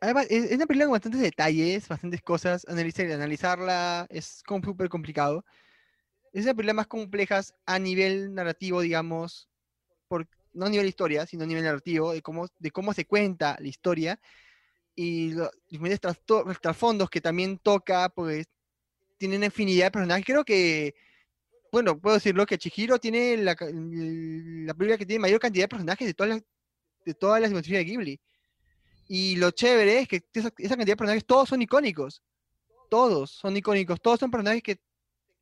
Además, 0.00 0.28
es 0.30 0.44
es 0.44 0.54
una 0.54 0.66
película 0.66 0.84
con 0.84 0.92
bastantes 0.92 1.20
detalles, 1.20 1.88
bastantes 1.88 2.22
cosas. 2.22 2.64
Analizar, 2.68 3.10
analizarla 3.10 4.06
es 4.08 4.44
como 4.46 4.62
súper 4.62 4.88
complicado. 4.88 5.44
Es 6.32 6.44
una 6.44 6.54
película 6.54 6.74
más 6.74 6.86
complejas 6.86 7.56
a 7.66 7.80
nivel 7.80 8.32
narrativo, 8.32 8.82
digamos, 8.82 9.48
por, 10.06 10.28
no 10.52 10.66
a 10.66 10.70
nivel 10.70 10.86
historia, 10.86 11.26
sino 11.26 11.42
a 11.42 11.46
nivel 11.48 11.64
narrativo, 11.64 12.12
de 12.12 12.22
cómo, 12.22 12.46
de 12.60 12.70
cómo 12.70 12.92
se 12.92 13.04
cuenta 13.04 13.56
la 13.58 13.66
historia 13.66 14.20
y 14.96 15.32
los 15.32 15.50
diferentes 15.68 16.00
trasfondos 16.60 17.10
que 17.10 17.20
también 17.20 17.58
toca, 17.58 18.08
pues 18.08 18.46
tiene 19.18 19.36
una 19.36 19.46
infinidad 19.46 19.86
de 19.86 19.90
personajes. 19.90 20.24
Creo 20.24 20.44
que, 20.44 20.94
bueno, 21.72 21.98
puedo 21.98 22.14
decirlo 22.14 22.46
que 22.46 22.58
Chihiro 22.58 22.98
tiene 22.98 23.36
la, 23.38 23.56
la 23.60 24.74
película 24.74 24.98
que 24.98 25.06
tiene 25.06 25.20
mayor 25.20 25.40
cantidad 25.40 25.64
de 25.64 25.68
personajes 25.68 26.06
de 26.06 26.14
todas 26.14 26.30
las, 26.34 26.42
de 27.04 27.14
todas 27.14 27.40
las 27.40 27.50
de 27.52 27.84
Ghibli. 27.84 28.20
Y 29.08 29.36
lo 29.36 29.50
chévere 29.50 30.00
es 30.00 30.08
que 30.08 30.22
esa, 30.32 30.52
esa 30.58 30.76
cantidad 30.76 30.92
de 30.92 30.96
personajes, 30.96 31.26
todos 31.26 31.48
son 31.48 31.60
icónicos. 31.62 32.22
Todos 32.90 33.30
son 33.32 33.56
icónicos. 33.56 34.00
Todos 34.00 34.20
son 34.20 34.30
personajes 34.30 34.62
que 34.62 34.78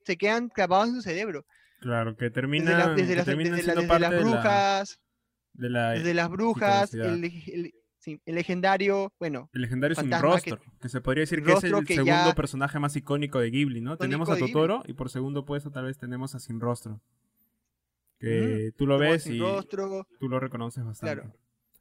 se 0.04 0.16
quedan 0.16 0.48
clavados 0.48 0.88
en 0.88 0.94
su 0.96 1.02
cerebro. 1.02 1.44
Claro, 1.80 2.16
que 2.16 2.24
Desde, 2.26 2.34
terminan, 2.34 2.78
la- 2.78 2.88
desde 2.94 3.08
que 3.10 3.16
las, 3.16 3.24
terminan 3.26 3.56
desde 3.56 3.66
la- 3.66 3.72
siendo 3.74 3.80
desde 3.82 3.88
parte 3.88 4.00
las 4.02 4.10
de 4.10 4.16
la- 4.16 4.22
brujas, 4.40 5.00
de 5.52 5.68
la, 5.70 5.90
desde 5.90 6.14
las 6.14 6.28
brujas, 6.30 6.94
el- 6.94 7.74
sí, 8.02 8.20
el 8.26 8.34
legendario, 8.34 9.12
bueno, 9.18 9.48
El 9.54 9.62
legendario 9.62 9.94
sin 9.94 10.10
rostro, 10.10 10.58
que, 10.80 10.88
se 10.88 11.00
podría 11.00 11.22
decir 11.22 11.42
que 11.42 11.52
es 11.52 11.62
el 11.64 11.70
segundo 11.70 12.04
ya- 12.04 12.34
personaje 12.34 12.78
más 12.78 12.94
icónico 12.96 13.38
de 13.38 13.50
Ghibli, 13.50 13.80
¿no? 13.80 13.96
Tenemos 13.96 14.28
a 14.28 14.34
Ghibli. 14.34 14.52
Totoro 14.52 14.82
y 14.86 14.92
por 14.92 15.08
segundo 15.08 15.44
puesto 15.44 15.70
tal 15.70 15.84
vez 15.84 15.96
tenemos 15.96 16.34
a 16.34 16.40
Sin 16.40 16.60
Rostro. 16.60 17.00
Que 18.18 18.72
tú 18.76 18.86
lo 18.86 18.98
ves 18.98 19.26
y 19.26 19.38
rostro, 19.40 20.06
tú 20.20 20.28
lo 20.28 20.38
reconoces 20.38 20.84
bastante. 20.84 21.22
Claro. 21.22 21.34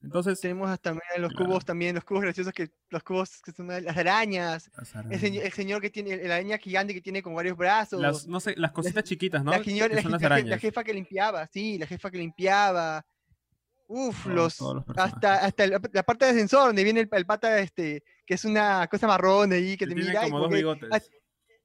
Entonces, 0.03 0.39
tenemos 0.41 0.67
hasta 0.67 0.93
los 0.93 1.01
Claro. 1.31 1.35
cubos 1.45 1.63
también, 1.63 1.93
los 1.93 2.03
cubos 2.03 2.23
graciosos 2.23 2.51
que 2.53 2.71
los 2.89 3.03
cubos 3.03 3.39
que 3.43 3.51
son 3.51 3.67
las 3.67 3.95
arañas, 3.95 4.71
las 4.75 4.91
el, 4.93 4.97
arañas. 4.99 5.21
señor, 5.21 5.45
el 5.45 5.51
señor 5.51 5.81
que 5.81 5.89
tiene, 5.91 6.17
la 6.27 6.35
araña 6.37 6.57
gigante 6.57 6.95
que 6.95 7.01
tiene 7.01 7.21
con 7.21 7.35
varios 7.35 7.55
brazos, 7.55 8.01
las, 8.01 8.27
no 8.27 8.39
sé, 8.39 8.55
las 8.57 8.71
cositas 8.71 9.03
chiquitas, 9.03 9.43
¿no? 9.43 9.51
la, 9.51 9.61
que 9.61 9.69
la, 9.75 9.77
son 9.77 9.91
las 9.91 10.03
je- 10.03 10.09
la 10.09 10.17
je- 10.17 10.21
la 10.29 10.35
arañas. 10.37 10.59
jefa 10.59 10.83
que 10.83 10.93
limpiaba, 10.95 11.45
sí, 11.53 11.77
la 11.77 11.85
jefa 11.85 12.09
que 12.09 12.17
limpiaba. 12.17 13.05
Uf, 13.93 14.23
Todos- 14.23 14.35
los, 14.35 14.55
todos 14.57 14.75
los 14.87 14.97
hasta, 14.97 15.45
hasta 15.45 15.67
la, 15.67 15.81
la 15.91 16.03
parte 16.03 16.23
de 16.25 16.31
ascensor 16.31 16.67
donde 16.67 16.83
viene 16.83 17.01
el, 17.01 17.09
el 17.11 17.25
pata 17.25 17.59
este, 17.59 18.03
que 18.25 18.35
es 18.35 18.45
una 18.45 18.87
cosa 18.87 19.05
marrón 19.07 19.51
ahí 19.51 19.75
que 19.75 19.85
te 19.85 19.93
mira 19.95 20.25
y 20.27 20.29
como 20.31 20.43
como 20.45 20.55
dos 20.61 20.77
ah, 20.91 21.01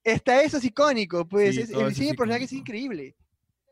hasta 0.05 0.43
eso 0.43 0.57
es 0.59 0.65
icónico, 0.65 1.27
pues 1.29 1.55
Sí, 1.55 1.61
es- 1.63 1.71
el 1.71 1.89
diseño 1.89 2.11
de 2.11 2.15
personajes 2.17 2.47
es 2.53 2.59
increíble. 2.59 3.15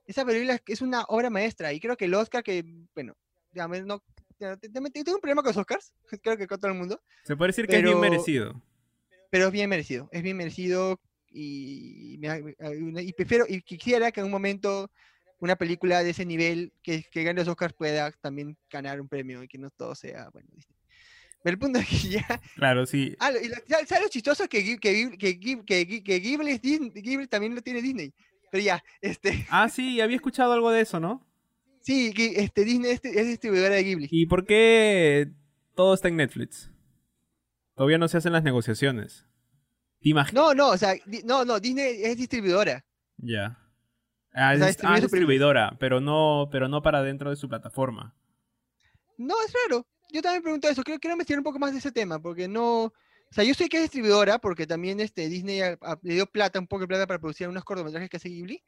Esa 0.06 0.24
película 0.24 0.60
es- 0.66 0.82
una 0.82 1.02
obra 1.08 1.30
maestra 1.30 1.72
y 1.72 1.80
creo 1.80 1.96
que 1.96 2.04
el 2.04 2.14
Oscar 2.14 2.42
que, 2.44 2.64
bueno, 2.94 3.14
ya 3.52 3.66
no, 3.66 4.02
ya, 4.38 4.56
tengo 4.56 4.80
un 5.14 5.20
problema 5.20 5.42
con 5.42 5.48
los 5.50 5.56
Oscars, 5.56 5.92
creo 6.22 6.36
que 6.36 6.46
con 6.46 6.58
todo 6.60 6.70
el 6.70 6.78
mundo, 6.78 7.00
Se 7.24 7.36
puede 7.36 7.48
decir 7.48 7.66
que 7.66 7.76
es 7.76 7.82
bien 7.82 8.00
pero- 8.00 8.10
merecido. 8.10 8.62
pero 9.30 9.46
es 9.46 9.52
bien 9.52 9.68
merecido, 9.68 10.08
es 10.12 10.22
bien 10.22 10.36
merecido 10.36 11.00
y, 11.28 12.16
me- 12.20 12.54
me- 12.60 13.02
y 13.02 13.12
prefiero 13.12 13.44
y 13.48 13.60
quisiera 13.62 14.12
que 14.12 14.20
en 14.20 14.26
un 14.26 14.32
momento 14.32 14.90
una 15.44 15.56
película 15.56 16.02
de 16.02 16.10
ese 16.10 16.24
nivel 16.26 16.72
que, 16.82 17.04
que 17.04 17.22
gane 17.22 17.40
los 17.40 17.48
Oscars 17.48 17.74
pueda 17.74 18.10
también 18.12 18.56
ganar 18.70 19.00
un 19.00 19.08
premio 19.08 19.42
y 19.42 19.48
que 19.48 19.58
no 19.58 19.70
todo 19.70 19.94
sea 19.94 20.28
bueno. 20.30 20.48
Disney. 20.52 20.76
Pero 21.42 21.54
el 21.54 21.58
punto 21.58 21.78
es 21.78 21.86
que 21.88 21.96
ya 22.08 22.40
Claro, 22.56 22.86
sí. 22.86 23.14
Ah, 23.20 23.30
lo- 23.30 23.40
y 23.40 23.48
lo- 23.48 23.56
¿sabes 23.86 24.02
lo 24.04 24.08
chistoso? 24.08 24.48
Que, 24.48 24.64
que, 24.78 25.16
que, 25.18 25.38
que, 25.66 26.02
que 26.02 26.18
Ghibli, 26.20 26.50
es 26.52 26.62
Disney- 26.62 26.90
Ghibli 26.90 27.26
también 27.26 27.54
lo 27.54 27.60
tiene 27.62 27.82
Disney. 27.82 28.12
Pero 28.50 28.64
ya, 28.64 28.82
este, 29.00 29.46
Ah, 29.50 29.68
sí, 29.68 30.00
había 30.00 30.16
escuchado 30.16 30.52
algo 30.52 30.70
de 30.70 30.80
eso, 30.82 30.98
¿no? 31.00 31.26
sí, 31.82 32.12
Ghi- 32.14 32.32
este, 32.36 32.64
Disney 32.64 32.92
es, 32.92 33.04
es 33.04 33.26
distribuidora 33.26 33.74
de 33.74 33.84
Ghibli. 33.84 34.08
¿Y 34.10 34.26
por 34.26 34.46
qué 34.46 35.30
todo 35.74 35.92
está 35.92 36.08
en 36.08 36.16
Netflix. 36.16 36.70
Todavía 37.74 37.98
no 37.98 38.06
se 38.08 38.16
hacen 38.16 38.32
las 38.32 38.44
negociaciones. 38.44 39.26
¿Te? 40.00 40.32
No, 40.32 40.54
no, 40.54 40.68
o 40.68 40.76
sea, 40.78 40.94
no, 41.24 41.44
no, 41.44 41.58
Disney 41.60 42.02
es 42.04 42.16
distribuidora. 42.16 42.84
Ya. 43.18 43.58
Ah, 44.34 44.56
sea, 44.56 44.68
es, 44.68 44.78
ah, 44.82 44.98
distribuidora, 45.00 45.76
pero 45.78 46.00
no, 46.00 46.48
pero 46.50 46.68
no 46.68 46.82
para 46.82 47.02
dentro 47.02 47.30
de 47.30 47.36
su 47.36 47.48
plataforma. 47.48 48.14
No, 49.16 49.34
es 49.46 49.52
raro. 49.68 49.86
Yo 50.10 50.22
también 50.22 50.42
pregunto 50.42 50.68
eso. 50.68 50.82
Que 50.82 50.98
quiero 50.98 51.14
investigar 51.14 51.38
un 51.38 51.44
poco 51.44 51.58
más 51.58 51.72
de 51.72 51.78
ese 51.78 51.92
tema, 51.92 52.20
porque 52.20 52.48
no. 52.48 52.84
O 52.84 52.92
sea, 53.34 53.44
yo 53.44 53.54
sé 53.54 53.68
que 53.68 53.78
es 53.78 53.82
distribuidora, 53.84 54.38
porque 54.38 54.66
también 54.66 55.00
este, 55.00 55.28
Disney 55.28 55.60
a- 55.60 55.78
a- 55.80 55.98
le 56.02 56.14
dio 56.14 56.26
plata, 56.26 56.58
un 56.58 56.66
poco 56.66 56.82
de 56.82 56.88
plata 56.88 57.06
para 57.06 57.18
producir 57.18 57.48
unos 57.48 57.64
cortometrajes 57.64 58.08
que 58.10 58.16
hace 58.16 58.28
Ghibli, 58.28 58.62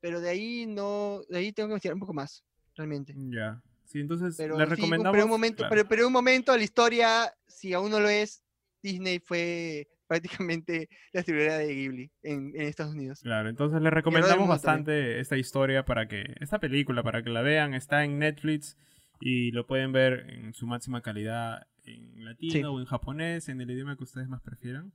pero 0.00 0.20
de 0.20 0.28
ahí 0.30 0.66
no. 0.66 1.20
De 1.28 1.38
ahí 1.38 1.52
tengo 1.52 1.68
que 1.68 1.72
investigar 1.72 1.94
un 1.94 2.00
poco 2.00 2.14
más, 2.14 2.44
realmente. 2.74 3.14
Ya. 3.30 3.62
Sí, 3.84 4.00
entonces 4.00 4.34
Pero 4.38 4.56
le 4.56 4.64
sí, 4.64 4.70
recomendamos. 4.70 5.12
pero 5.12 5.24
un 5.24 5.30
momento, 5.30 5.56
claro. 5.58 5.70
pero, 5.74 5.88
pero 5.88 6.06
un 6.06 6.12
momento 6.14 6.56
la 6.56 6.62
historia, 6.62 7.34
si 7.46 7.74
aún 7.74 7.90
no 7.90 8.00
lo 8.00 8.08
es, 8.08 8.42
Disney 8.82 9.18
fue 9.18 9.86
prácticamente 10.12 10.88
la 11.12 11.18
distribuidora 11.20 11.58
de 11.58 11.74
Ghibli 11.74 12.10
en, 12.22 12.52
en 12.54 12.62
Estados 12.62 12.94
Unidos. 12.94 13.20
Claro, 13.22 13.48
entonces 13.48 13.80
le 13.82 13.90
recomendamos 13.90 14.48
bastante 14.48 15.20
esta 15.20 15.36
historia 15.36 15.84
para 15.84 16.08
que, 16.08 16.34
esta 16.40 16.58
película, 16.60 17.02
para 17.02 17.22
que 17.22 17.30
la 17.30 17.42
vean, 17.42 17.74
está 17.74 18.04
en 18.04 18.18
Netflix 18.18 18.76
y 19.20 19.50
lo 19.52 19.66
pueden 19.66 19.92
ver 19.92 20.26
en 20.30 20.52
su 20.54 20.66
máxima 20.66 21.00
calidad 21.02 21.66
en 21.84 22.24
latino 22.24 22.52
Sí. 22.52 22.62
o 22.64 22.78
en 22.80 22.86
japonés, 22.86 23.48
en 23.48 23.60
el 23.60 23.70
idioma 23.70 23.96
que 23.96 24.04
ustedes 24.04 24.28
más 24.28 24.40
prefieran. 24.42 24.92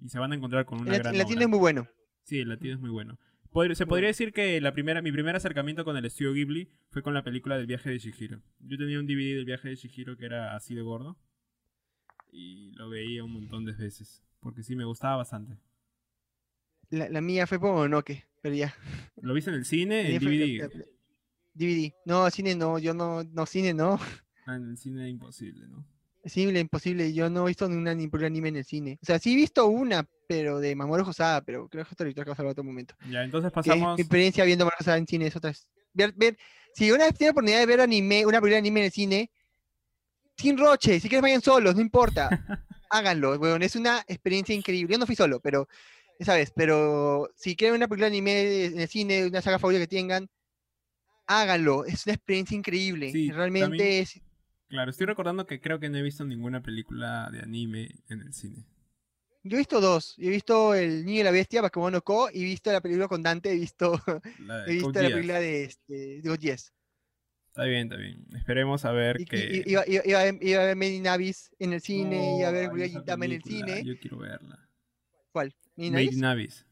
Y 0.00 0.08
se 0.08 0.18
van 0.18 0.32
a 0.32 0.34
encontrar 0.34 0.64
con 0.66 0.80
una 0.80 0.94
El, 0.96 1.02
gran 1.02 1.14
el 1.14 1.18
latino 1.18 1.36
obra. 1.36 1.44
es 1.44 1.50
muy 1.50 1.58
bueno. 1.58 1.86
Sí, 2.24 2.40
el 2.40 2.48
latino 2.48 2.74
es 2.74 2.80
muy 2.80 2.90
bueno. 2.90 3.18
Pod- 3.52 3.74
se 3.74 3.86
podría 3.86 4.08
decir 4.08 4.32
que 4.32 4.60
la 4.60 4.72
primera, 4.72 5.00
mi 5.02 5.12
primer 5.12 5.36
acercamiento 5.36 5.84
con 5.84 5.96
el 5.96 6.04
estudio 6.04 6.32
Ghibli 6.32 6.70
fue 6.90 7.02
con 7.02 7.14
la 7.14 7.22
película 7.22 7.56
del 7.56 7.66
viaje 7.66 7.90
de 7.90 7.98
Shihiro. 7.98 8.42
Yo 8.60 8.78
tenía 8.78 8.98
un 8.98 9.06
DVD 9.06 9.36
del 9.36 9.44
viaje 9.44 9.68
de 9.68 9.76
Shihiro 9.76 10.16
que 10.16 10.24
era 10.26 10.56
así 10.56 10.74
de 10.74 10.82
gordo 10.82 11.18
y 12.30 12.72
lo 12.76 12.88
veía 12.88 13.24
un 13.24 13.32
montón 13.32 13.64
de 13.64 13.72
veces 13.72 14.22
porque 14.42 14.62
sí 14.62 14.76
me 14.76 14.84
gustaba 14.84 15.16
bastante. 15.16 15.56
La, 16.90 17.08
la 17.08 17.20
mía 17.22 17.46
fue 17.46 17.58
por 17.58 17.72
Mononoke, 17.72 18.26
pero 18.42 18.54
ya. 18.54 18.74
¿Lo 19.22 19.32
viste 19.32 19.50
en 19.50 19.56
el 19.56 19.64
cine? 19.64 20.00
En 20.14 20.20
mía 20.20 20.20
fue- 20.20 20.68
DVD. 20.68 20.88
DVD. 21.54 21.92
No, 22.04 22.30
cine 22.30 22.54
no, 22.54 22.78
yo 22.78 22.92
no, 22.92 23.24
no, 23.24 23.46
cine 23.46 23.72
no. 23.72 23.98
Ah, 24.46 24.56
en 24.56 24.70
el 24.70 24.76
cine 24.76 25.08
imposible, 25.08 25.66
¿no? 25.68 25.86
Es 26.22 26.36
imposible. 26.36 27.12
Yo 27.12 27.30
no 27.30 27.44
he 27.44 27.48
visto 27.50 27.68
ninguna 27.68 27.94
ni 27.94 28.08
película 28.08 28.26
anime 28.26 28.48
en 28.50 28.56
el 28.56 28.64
cine. 28.64 28.98
O 29.02 29.06
sea, 29.06 29.18
sí 29.18 29.32
he 29.32 29.36
visto 29.36 29.66
una, 29.66 30.06
pero 30.28 30.60
de 30.60 30.74
Mamoru 30.76 31.02
Hosoda, 31.08 31.40
pero 31.42 31.68
creo 31.68 31.84
que 31.84 31.90
esto 31.92 32.04
ahorita 32.04 32.24
vamos 32.24 32.38
a 32.38 32.44
otro 32.46 32.62
momento. 32.64 32.94
Ya, 33.10 33.24
entonces 33.24 33.50
Que 33.52 33.60
es 33.60 33.66
pasamos. 33.66 33.96
mi 33.96 34.02
experiencia 34.02 34.44
viendo 34.44 34.64
Mamoru 34.64 34.76
Hosoda 34.80 34.98
en 34.98 35.06
cine 35.06 35.26
es 35.26 35.36
otra. 35.36 35.50
vez. 35.50 35.66
Ver, 35.94 36.12
ver, 36.16 36.36
si 36.74 36.90
una 36.92 37.04
vez 37.04 37.14
tiene 37.14 37.28
la 37.28 37.32
oportunidad 37.32 37.58
de 37.60 37.66
ver 37.66 37.80
anime, 37.80 38.24
una 38.26 38.38
película 38.40 38.52
de 38.52 38.58
anime 38.58 38.80
en 38.80 38.86
el 38.86 38.92
cine, 38.92 39.30
sin 40.36 40.56
roche, 40.58 41.00
si 41.00 41.08
quieres 41.08 41.22
vayan 41.22 41.42
solos, 41.42 41.74
no 41.74 41.80
importa. 41.80 42.28
Háganlo, 42.94 43.36
weón, 43.38 43.62
es 43.62 43.74
una 43.74 44.04
experiencia 44.06 44.54
increíble. 44.54 44.92
Yo 44.92 44.98
no 44.98 45.06
fui 45.06 45.16
solo, 45.16 45.40
pero, 45.40 45.66
esa 46.18 46.34
vez, 46.34 46.52
pero 46.54 47.30
si 47.34 47.56
quieren 47.56 47.76
una 47.76 47.88
película 47.88 48.10
de 48.10 48.16
anime 48.16 48.64
en 48.66 48.80
el 48.80 48.86
cine, 48.86 49.26
una 49.26 49.40
saga 49.40 49.58
favorita 49.58 49.80
que 49.80 49.86
tengan, 49.86 50.28
háganlo. 51.26 51.86
Es 51.86 52.04
una 52.06 52.14
experiencia 52.14 52.54
increíble. 52.54 53.10
Sí, 53.10 53.30
Realmente 53.30 53.78
también- 53.78 54.02
es, 54.02 54.20
Claro, 54.68 54.90
estoy 54.90 55.06
recordando 55.06 55.46
que 55.46 55.58
creo 55.58 55.80
que 55.80 55.88
no 55.88 55.96
he 55.96 56.02
visto 56.02 56.24
ninguna 56.26 56.62
película 56.62 57.30
de 57.32 57.40
anime 57.40 57.88
en 58.10 58.20
el 58.20 58.34
cine. 58.34 58.66
Yo 59.42 59.56
he 59.56 59.58
visto 59.58 59.80
dos. 59.80 60.14
He 60.18 60.28
visto 60.28 60.74
El 60.74 61.06
Niño 61.06 61.20
y 61.20 61.24
la 61.24 61.30
Bestia, 61.30 61.62
Bakuman 61.62 61.92
no 61.94 62.02
Ko, 62.02 62.28
y 62.30 62.42
he 62.42 62.44
visto 62.44 62.70
la 62.70 62.82
película 62.82 63.08
con 63.08 63.22
Dante, 63.22 63.52
he 63.52 63.54
visto, 63.54 64.00
La 64.38 64.66
he 64.68 64.72
visto 64.74 64.92
la 65.02 65.08
película 65.10 65.40
de, 65.40 65.64
este, 65.64 66.20
de 66.20 66.38
Yes. 66.38 66.72
Está 67.52 67.64
bien, 67.64 67.82
está 67.82 67.96
bien. 67.96 68.26
Esperemos 68.34 68.84
a 68.86 68.92
ver 68.92 69.20
Y, 69.20 69.24
que. 69.26 69.62
iba, 69.66 69.84
iba- 69.86 70.02
iba 70.06 70.20
a 70.20 70.24
ver- 70.24 70.38
iba 70.40 70.62
a 70.62 70.64
ver 70.66 70.76
Made 70.76 70.94
in 70.94 71.06
Abyss 71.06 71.50
en 71.58 71.74
el 71.74 71.80
cine, 71.82 72.38
iba 72.38 72.48
a 72.48 72.50
ver 72.50 72.70
Gintama 72.88 73.26
en 73.26 73.32
el 73.32 73.42
cine. 73.42 73.84
Yo 73.84 73.94
quiero 74.00 74.18
verla. 74.18 74.58
¿Cuál? 75.32 75.54
Abyss. 75.76 76.66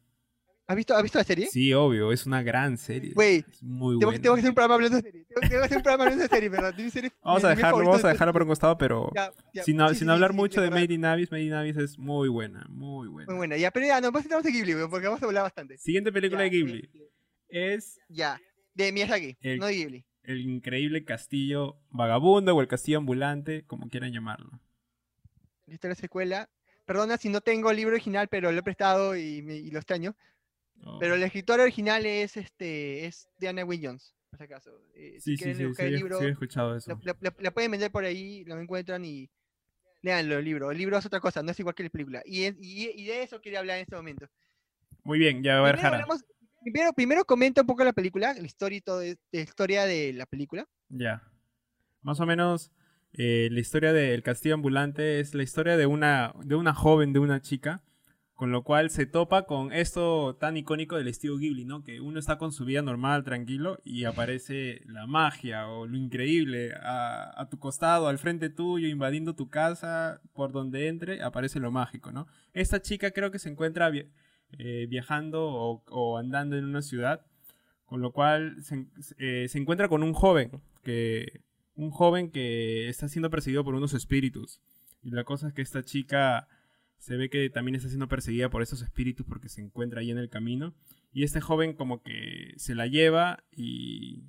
¿Has 0.66 0.76
visto, 0.76 0.95
¿Has 0.95 1.03
visto 1.03 1.18
la 1.18 1.24
serie? 1.24 1.49
Sí, 1.51 1.74
obvio, 1.74 2.12
es 2.12 2.26
una 2.26 2.43
gran 2.45 2.78
serie. 2.78 3.12
Güey, 3.12 3.45
muy 3.61 3.99
Tengo, 3.99 4.07
buena. 4.12 4.22
tengo 4.22 4.35
que 4.37 4.41
hacer 4.41 4.51
un 4.51 4.55
programa 4.55 4.74
hablando 4.76 4.97
de 4.99 5.03
serie. 5.03 5.24
Tengo, 5.26 5.41
tengo 5.41 5.59
que 5.61 5.64
hacer 5.64 5.76
un 5.78 5.83
programa 5.83 6.05
hablando 6.05 6.22
de 6.22 6.28
serie, 6.28 6.49
¿verdad? 6.49 6.74
De 6.74 6.91
serie- 6.91 7.12
Vamos 7.24 7.45
a 7.45 7.49
dejarlo, 7.51 7.78
vamos 7.78 8.05
a 8.05 8.07
de- 8.07 8.12
dejarlo 8.12 8.33
por 8.33 8.43
un 8.43 8.49
costado, 8.49 8.78
pero 8.78 9.11
Ya, 9.14 9.33
ya, 9.53 9.64
sin, 9.64 9.81
ha- 9.81 9.89
sí, 9.89 9.97
sin 9.97 10.07
sí, 10.07 10.12
hablar 10.12 10.31
sí, 10.31 10.37
mucho 10.37 10.61
de. 10.62 10.70
Made 10.70 10.95
in 10.95 11.05
Abyss, 11.05 11.31
Made 11.33 11.43
in 11.43 11.53
Abyss 11.55 11.76
es 11.76 11.99
muy 11.99 12.28
buena, 12.28 12.64
muy 12.70 13.09
buena. 13.09 13.26
Muy 13.31 13.37
buena, 13.37 13.57
ya, 13.57 13.70
pero 13.72 13.85
ya, 13.87 14.01
no, 14.01 14.16
estamos 14.16 14.47
en 14.47 14.53
Ghibli, 14.53 14.74
porque 14.89 15.09
vamos 15.09 15.22
a 15.22 15.26
hablar 15.26 15.43
bastante. 15.43 15.76
Siguiente 15.76 16.12
película 16.12 16.41
Ya, 16.41 16.45
de 16.45 16.51
Ghibli 16.51 16.78
este, 16.85 17.11
es 17.51 17.99
Ya, 18.09 18.41
de 18.72 18.93
Miyazaki, 18.93 19.37
El- 19.41 19.59
no 19.59 19.66
de 19.66 19.74
Ghibli. 19.74 20.05
El 20.23 20.41
increíble 20.41 21.05
castillo 21.05 21.77
vagabundo 21.91 22.55
o 22.55 22.61
el 22.61 22.68
castillo 22.68 22.99
ambulante, 22.99 23.64
como 23.66 23.89
quieran 23.89 24.12
llamarlo. 24.12 24.61
Es 25.66 25.83
la 25.83 25.95
secuela. 25.95 26.49
Perdona 26.85 27.16
si 27.16 27.29
no 27.29 27.41
tengo 27.41 27.71
el 27.71 27.77
libro 27.77 27.95
original, 27.95 28.29
pero 28.29 28.51
lo 28.53 28.59
he 28.59 28.62
prestado 28.62 29.16
y, 29.16 29.43
me- 29.43 29.57
y 29.57 29.71
lo 29.71 29.79
extraño. 29.79 30.16
Oh. 30.83 30.99
Pero 30.99 31.14
el 31.14 31.23
escritor 31.23 31.61
original 31.61 32.05
es 32.07 32.37
este 32.37 33.07
es 33.07 33.29
Diana 33.39 33.62
Jones, 33.64 34.14
por 34.31 34.39
si 34.39 34.45
acaso. 34.45 34.71
Eh, 34.95 35.16
sí, 35.21 35.37
si 35.37 35.45
sí, 35.45 35.55
sí, 35.55 35.75
sí, 35.75 35.83
el 35.83 35.95
he- 35.95 35.97
libro, 35.99 36.18
sí 36.18 36.25
he 36.25 36.31
escuchado 36.31 36.77
eso. 36.77 36.91
la, 36.91 36.99
la- 37.12 37.16
la- 37.21 37.35
la 37.39 37.51
pueden 37.53 37.71
vender 37.71 37.91
por 37.93 38.05
ahí, 38.05 38.45
lo 38.45 38.59
encuentran 38.61 39.05
y 39.05 39.31
leanlo 40.03 40.39
el 40.39 40.45
libro. 40.45 40.71
El 40.71 40.79
libro 40.79 40.97
es 40.99 41.07
otra 41.07 41.21
cosa, 41.21 41.43
no 41.43 41.51
es 41.53 41.61
igual 41.61 41.75
que 41.75 41.85
la 41.85 41.91
película. 41.91 42.23
Y, 42.25 42.45
es- 42.45 42.57
y, 42.59 42.91
y 42.91 43.05
de 43.05 43.23
eso 43.23 43.41
quería 43.41 43.61
hablar 43.61 43.77
en 43.77 43.83
este 43.83 43.97
momento. 43.97 44.27
Muy 45.05 45.18
bien, 45.18 45.43
ya 45.43 45.59
a 45.59 45.62
ver, 45.62 45.77
Jara. 45.77 45.97
hablamos- 45.99 46.25
primero, 46.61 46.93
primero 46.93 47.25
comenta 47.25 47.61
un 47.63 47.67
poco 47.67 47.85
la 47.85 47.93
película, 47.93 48.35
la 48.35 48.47
historia 48.47 48.79
y 48.79 48.81
todo, 48.81 48.99
de- 49.01 49.19
la 49.33 49.41
historia 49.41 49.85
de 49.87 50.13
la 50.13 50.27
película. 50.27 50.67
Ya. 50.89 51.23
Más 52.03 52.21
o 52.21 52.27
menos, 52.27 52.73
eh, 53.13 53.49
la 53.51 53.61
historia 53.61 53.93
del 53.93 54.23
castillo 54.23 54.55
ambulante 54.55 55.21
es 55.21 55.35
la 55.35 55.43
historia 55.43 55.77
de 55.77 55.87
una, 55.87 56.33
de 56.45 56.55
una 56.55 56.75
joven, 56.75 57.13
de 57.13 57.19
una 57.19 57.41
chica, 57.41 57.83
con 58.35 58.53
lo 58.53 58.63
cual 58.65 58.89
se 58.89 59.05
topa 59.05 59.45
con 59.45 59.71
esto 59.71 60.37
tan 60.37 60.57
icónico 60.57 60.97
del 60.97 61.09
estilo 61.09 61.37
Ghibli, 61.37 61.67
¿no? 61.67 61.83
Que 61.83 62.01
uno 62.01 62.19
está 62.19 62.39
con 62.39 62.53
su 62.53 62.65
vida 62.65 62.81
normal, 62.81 63.23
tranquilo, 63.23 63.79
y 63.85 64.05
aparece 64.05 64.81
la 64.87 65.07
magia 65.07 65.69
o 65.69 65.87
lo 65.87 65.99
increíble 65.99 66.73
a, 66.83 67.39
a 67.39 67.49
tu 67.51 67.59
costado, 67.59 68.09
al 68.09 68.17
frente 68.19 68.49
tuyo, 68.49 68.89
invadiendo 68.89 69.35
tu 69.35 69.51
casa, 69.51 70.23
por 70.33 70.53
donde 70.53 70.89
entre, 70.89 71.23
aparece 71.23 71.61
lo 71.61 71.71
mágico, 71.71 72.13
¿no? 72.13 72.29
Esta 72.55 72.81
chica 72.81 73.11
creo 73.11 73.31
que 73.31 73.39
se 73.39 73.51
encuentra 73.51 73.91
vi- 73.91 74.07
eh, 74.59 74.86
viajando 74.88 75.44
o, 75.44 76.18
andando 76.18 76.57
en 76.57 76.64
una 76.64 76.82
ciudad, 76.82 77.24
con 77.86 78.01
lo 78.01 78.12
cual 78.12 78.57
eh, 79.18 79.46
se 79.48 79.59
encuentra 79.59 79.88
con 79.88 80.03
un 80.03 80.12
joven 80.12 80.51
que 80.82 81.42
un 81.74 81.90
joven 81.90 82.30
que 82.30 82.88
está 82.88 83.09
siendo 83.09 83.30
perseguido 83.30 83.64
por 83.64 83.74
unos 83.74 83.94
espíritus 83.94 84.61
y 85.03 85.11
la 85.11 85.24
cosa 85.24 85.48
es 85.48 85.55
que 85.55 85.62
esta 85.62 85.82
chica 85.82 86.48
se 86.98 87.16
ve 87.16 87.30
que 87.30 87.48
también 87.48 87.74
está 87.74 87.88
siendo 87.88 88.09
perseguida 88.09 88.51
por 88.51 88.62
esos 88.62 88.82
espíritus 88.82 89.26
porque 89.26 89.48
se 89.48 89.62
encuentra 89.62 90.01
ahí 90.01 90.11
en 90.11 90.18
el 90.18 90.28
camino 90.28 90.74
y 91.12 91.24
este 91.24 91.40
joven 91.40 91.72
como 91.74 92.03
que 92.03 92.53
se 92.57 92.74
la 92.74 92.86
lleva 92.86 93.44
y 93.51 94.24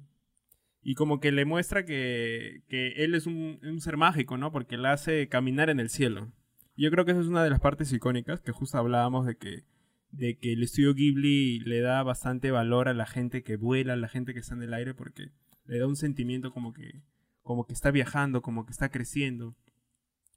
y 0.83 0.95
como 0.95 1.19
que 1.19 1.31
le 1.31 1.45
muestra 1.45 1.85
que, 1.85 2.63
que 2.67 3.03
él 3.03 3.13
es 3.13 3.27
un, 3.27 3.59
ser 3.79 3.97
mágico, 3.97 4.37
¿no? 4.37 4.51
Porque 4.51 4.77
la 4.77 4.93
hace 4.93 5.27
caminar 5.27 5.69
en 5.69 5.79
el 5.79 5.89
cielo. 5.89 6.31
Yo 6.75 6.89
creo 6.89 7.05
que 7.05 7.11
esa 7.11 7.21
es 7.21 7.27
una 7.27 7.43
de 7.43 7.51
las 7.51 7.59
partes 7.59 7.91
icónicas 7.93 8.41
que 8.41 8.51
justo 8.51 8.77
hablábamos 8.77 9.25
de 9.27 9.35
que 9.37 9.63
de 10.11 10.37
que 10.37 10.53
el 10.53 10.63
estudio 10.63 10.93
Ghibli 10.93 11.59
le 11.59 11.79
da 11.81 12.03
bastante 12.03 12.51
valor 12.51 12.87
a 12.87 12.93
la 12.93 13.05
gente 13.05 13.43
que 13.43 13.55
vuela, 13.55 13.93
a 13.93 13.97
la 13.97 14.09
gente 14.09 14.33
que 14.33 14.39
está 14.39 14.55
en 14.55 14.63
el 14.63 14.73
aire, 14.73 14.93
porque 14.93 15.31
le 15.65 15.79
da 15.79 15.87
un 15.87 15.95
sentimiento 15.95 16.51
como 16.51 16.73
que, 16.73 17.01
como 17.41 17.65
que 17.65 17.73
está 17.73 17.91
viajando, 17.91 18.41
como 18.41 18.65
que 18.65 18.71
está 18.71 18.89
creciendo, 18.89 19.55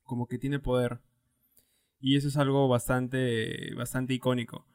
como 0.05 0.27
que 0.27 0.39
tiene 0.39 0.59
poder. 0.59 1.01
Y 2.01 2.17
eso 2.17 2.29
es 2.29 2.37
algo 2.37 2.69
bastante, 2.69 3.75
bastante 3.75 4.15
icónico. 4.15 4.67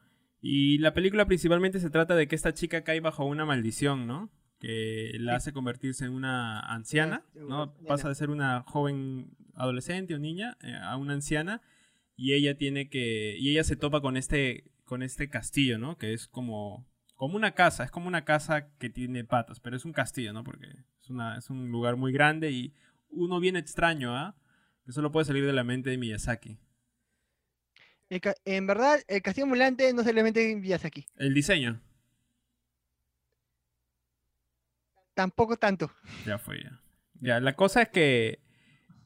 Y 0.42 0.78
la 0.78 0.94
película 0.94 1.26
principalmente 1.26 1.80
se 1.80 1.90
trata 1.90 2.14
de 2.16 2.26
que 2.26 2.34
esta 2.34 2.54
chica 2.54 2.82
cae 2.82 3.00
bajo 3.00 3.24
una 3.24 3.44
maldición, 3.44 4.06
¿no? 4.06 4.30
Que 4.58 5.12
la 5.18 5.36
hace 5.36 5.52
convertirse 5.52 6.04
en 6.04 6.12
una 6.12 6.60
anciana, 6.60 7.24
¿no? 7.34 7.74
Pasa 7.86 8.08
de 8.08 8.14
ser 8.14 8.30
una 8.30 8.62
joven 8.62 9.36
adolescente 9.54 10.14
o 10.14 10.18
niña 10.18 10.56
eh, 10.62 10.74
a 10.82 10.96
una 10.96 11.14
anciana 11.14 11.60
y 12.16 12.34
ella 12.34 12.56
tiene 12.56 12.88
que 12.88 13.36
y 13.38 13.50
ella 13.50 13.64
se 13.64 13.76
topa 13.76 14.00
con 14.00 14.16
este 14.16 14.69
con 14.90 15.04
este 15.04 15.30
castillo, 15.30 15.78
¿no? 15.78 15.96
Que 15.96 16.12
es 16.12 16.26
como 16.26 16.84
como 17.14 17.36
una 17.36 17.52
casa, 17.52 17.84
es 17.84 17.92
como 17.92 18.08
una 18.08 18.24
casa 18.24 18.72
que 18.78 18.90
tiene 18.90 19.22
patas, 19.22 19.60
pero 19.60 19.76
es 19.76 19.84
un 19.84 19.92
castillo, 19.92 20.32
¿no? 20.32 20.42
Porque 20.42 20.66
es 21.00 21.08
una 21.08 21.38
es 21.38 21.48
un 21.48 21.70
lugar 21.70 21.94
muy 21.94 22.12
grande 22.12 22.50
y 22.50 22.74
uno 23.08 23.38
bien 23.38 23.54
extraño, 23.54 24.16
¿ah? 24.16 24.34
Que 24.84 24.90
solo 24.90 25.12
puede 25.12 25.26
salir 25.26 25.46
de 25.46 25.52
la 25.52 25.62
mente 25.62 25.90
de 25.90 25.96
Miyazaki. 25.96 26.58
El 28.08 28.20
en 28.44 28.66
verdad, 28.66 28.98
el 29.06 29.22
castillo 29.22 29.44
ambulante 29.44 29.92
no 29.94 30.02
se 30.02 30.12
le 30.12 30.24
mete 30.24 30.50
en 30.50 30.60
Miyazaki. 30.60 31.06
El 31.14 31.34
diseño 31.34 31.80
Tampoco 35.14 35.56
tanto. 35.56 35.92
ya 36.26 36.36
fue 36.38 36.64
ya. 36.64 36.80
Ya, 37.20 37.38
la 37.38 37.54
cosa 37.54 37.82
es 37.82 37.90
que 37.90 38.40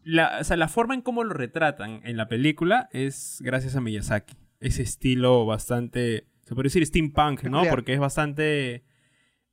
la, 0.03 0.39
o 0.41 0.45
sea, 0.45 0.57
la 0.57 0.68
forma 0.68 0.95
en 0.95 1.03
cómo 1.03 1.24
lo 1.24 1.35
retratan 1.35 2.01
en 2.05 2.16
la 2.16 2.28
película 2.28 2.89
es 2.91 3.39
gracias 3.43 3.76
a 3.76 3.82
Miyazaki. 3.82 4.43
Ese 4.61 4.82
estilo 4.82 5.44
bastante, 5.46 6.26
se 6.42 6.55
puede 6.55 6.66
decir 6.66 6.86
steampunk, 6.86 7.44
¿no? 7.44 7.62
Porque 7.70 7.92
es 7.92 8.00
bastante 8.00 8.84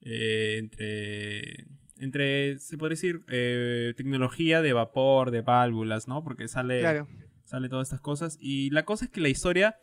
eh, 0.02 0.58
entre, 0.60 1.68
entre, 1.98 2.60
se 2.60 2.78
puede 2.78 2.92
decir, 2.92 3.22
eh, 3.30 3.94
tecnología 3.98 4.62
de 4.62 4.74
vapor, 4.74 5.32
de 5.32 5.42
válvulas, 5.42 6.08
¿no? 6.08 6.24
Porque 6.24 6.48
sale, 6.48 6.80
Claro. 6.80 7.08
sale 7.44 7.70
todas 7.70 7.88
estas 7.88 8.02
cosas. 8.02 8.38
Y 8.40 8.70
la 8.72 8.84
cosa 8.86 9.06
es 9.06 9.12
que 9.12 9.22
la 9.22 9.30
historia 9.30 9.78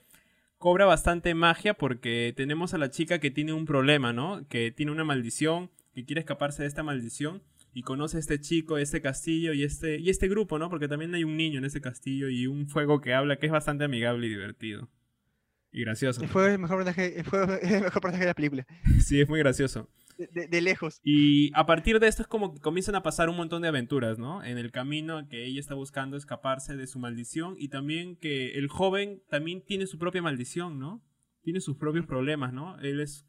cobra 0.59 0.87
bastante 0.87 1.35
magia 1.35 1.75
porque 1.75 2.33
tenemos 2.37 2.75
a 2.75 2.79
la 2.79 2.91
chica 2.91 3.21
que 3.21 3.31
tiene 3.31 3.53
un 3.53 3.65
problema, 3.65 4.13
¿no? 4.13 4.47
Que 4.49 4.73
tiene 4.73 4.93
una 4.93 5.05
maldición, 5.05 5.71
que 5.95 6.05
quiere 6.05 6.21
escaparse 6.21 6.63
de 6.63 6.69
esta 6.69 6.83
maldición 6.83 7.43
y 7.73 7.83
conoce 7.83 8.17
a 8.17 8.21
este 8.21 8.41
chico, 8.41 8.79
este 8.79 9.01
castillo 9.01 9.53
y 9.53 9.63
este, 9.63 9.99
y 9.99 10.11
este 10.11 10.27
grupo, 10.27 10.59
¿no? 10.59 10.69
Porque 10.69 10.89
también 10.89 11.15
hay 11.15 11.23
un 11.23 11.37
niño 11.37 11.59
en 11.59 11.65
ese 11.65 11.81
castillo 11.81 12.29
y 12.29 12.47
un 12.49 12.67
fuego 12.67 13.01
que 13.01 13.15
habla 13.15 13.39
que 13.39 13.47
es 13.47 13.53
bastante 13.53 13.85
amigable 13.85 14.27
y 14.27 14.31
divertido. 14.31 14.89
Y 15.71 15.83
gracioso. 15.83 16.23
Es 16.25 16.35
el 16.35 16.59
mejor 16.59 16.79
personaje, 16.85 17.21
es 17.63 17.71
el 17.73 17.83
mejor 17.83 18.01
personaje 18.03 18.21
de 18.25 18.27
la 18.27 18.35
película. 18.35 18.67
Sí, 19.05 19.21
es 19.21 19.29
muy 19.29 19.39
gracioso. 19.39 19.89
De, 20.17 20.27
de- 20.33 20.49
de 20.49 20.61
lejos. 20.63 21.01
Y 21.05 21.53
a 21.55 21.65
partir 21.67 22.01
de 22.01 22.09
esto 22.09 22.23
es 22.23 22.29
como 22.29 22.53
que 22.55 22.61
comienzan 22.61 22.95
a 22.97 23.03
pasar 23.03 23.29
un 23.29 23.37
montón 23.37 23.63
de 23.63 23.69
aventuras, 23.69 24.19
¿no? 24.19 24.43
En 24.43 24.59
el 24.59 24.73
camino 24.73 25.29
que 25.29 25.45
ella 25.45 25.61
está 25.61 25.75
buscando 25.75 26.17
escaparse 26.17 26.77
de 26.77 26.87
su 26.89 26.99
maldición 26.99 27.55
y 27.59 27.69
también 27.69 28.17
que 28.17 28.55
el 28.59 28.67
joven 28.69 29.23
también 29.29 29.63
tiene 29.65 29.87
su 29.87 29.99
propia 29.99 30.23
maldición, 30.23 30.79
¿no? 30.81 31.05
Tiene 31.43 31.61
sus 31.61 31.77
propios 31.77 32.05
problemas, 32.07 32.53
¿no? 32.53 32.79
Él 32.81 33.01
es 33.01 33.27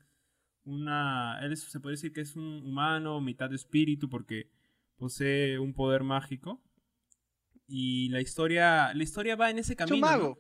una... 0.63 1.39
Él 1.41 1.51
es- 1.53 1.63
se 1.69 1.79
puede 1.79 1.93
decir 1.93 2.11
que 2.13 2.21
es 2.21 2.35
un 2.35 2.63
humano, 2.65 3.21
mitad 3.21 3.53
espíritu, 3.53 4.09
porque 4.09 4.49
posee 4.97 5.59
un 5.59 5.73
poder 5.73 6.03
mágico. 6.03 6.63
Y 7.67 8.09
la 8.09 8.19
historia, 8.21 8.93
la 8.95 9.03
historia 9.03 9.35
va 9.35 9.49
en 9.51 9.59
ese 9.59 9.73
Es 9.73 9.77
camino. 9.77 10.07
mago. 10.07 10.39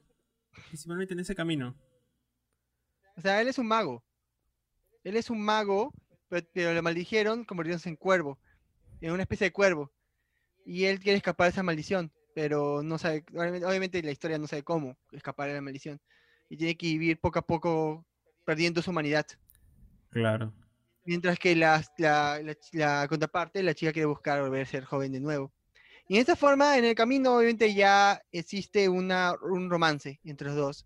Principalmente 0.69 1.13
en 1.13 1.19
ese 1.19 1.35
camino. 1.35 1.75
O 3.19 3.21
sea, 3.21 3.41
él 3.41 3.49
es 3.49 3.57
un 3.57 3.67
mago. 3.67 4.01
Él 5.03 5.17
es 5.17 5.29
un 5.29 5.41
mago, 5.41 5.93
pero, 6.29 6.47
pero 6.53 6.73
lo 6.73 6.81
maldijeron 6.81 7.43
convirtiéndose 7.43 7.89
en 7.89 7.97
cuervo. 7.97 8.39
En 9.01 9.11
una 9.11 9.23
especie 9.23 9.47
de 9.47 9.51
cuervo. 9.51 9.91
Y 10.65 10.85
él 10.85 11.01
quiere 11.01 11.17
escapar 11.17 11.47
de 11.47 11.51
esa 11.51 11.63
maldición. 11.63 12.13
Pero 12.33 12.81
no 12.81 12.97
sabe. 12.97 13.25
Obviamente, 13.33 13.65
obviamente 13.65 14.03
la 14.03 14.11
historia 14.11 14.37
no 14.37 14.47
sabe 14.47 14.63
cómo 14.63 14.97
escapar 15.11 15.49
de 15.49 15.55
la 15.55 15.61
maldición. 15.61 15.99
Y 16.47 16.55
tiene 16.55 16.77
que 16.77 16.87
vivir 16.87 17.19
poco 17.19 17.39
a 17.39 17.45
poco 17.45 18.05
perdiendo 18.45 18.81
su 18.81 18.91
humanidad. 18.91 19.25
Claro. 20.11 20.53
Mientras 21.03 21.37
que 21.37 21.57
la, 21.57 21.83
la, 21.97 22.39
la 22.71 23.05
contraparte, 23.09 23.61
la 23.63 23.73
chica 23.73 23.91
quiere 23.91 24.05
buscar 24.05 24.41
volver 24.41 24.61
a 24.61 24.65
ser 24.65 24.85
joven 24.85 25.11
de 25.11 25.19
nuevo. 25.19 25.51
Y 26.07 26.15
en 26.15 26.21
esta 26.21 26.37
forma, 26.37 26.77
en 26.77 26.85
el 26.85 26.95
camino, 26.95 27.35
obviamente 27.35 27.73
ya 27.73 28.21
existe 28.31 28.87
una, 28.87 29.33
un 29.41 29.69
romance 29.69 30.21
entre 30.23 30.47
los 30.47 30.55
dos. 30.55 30.85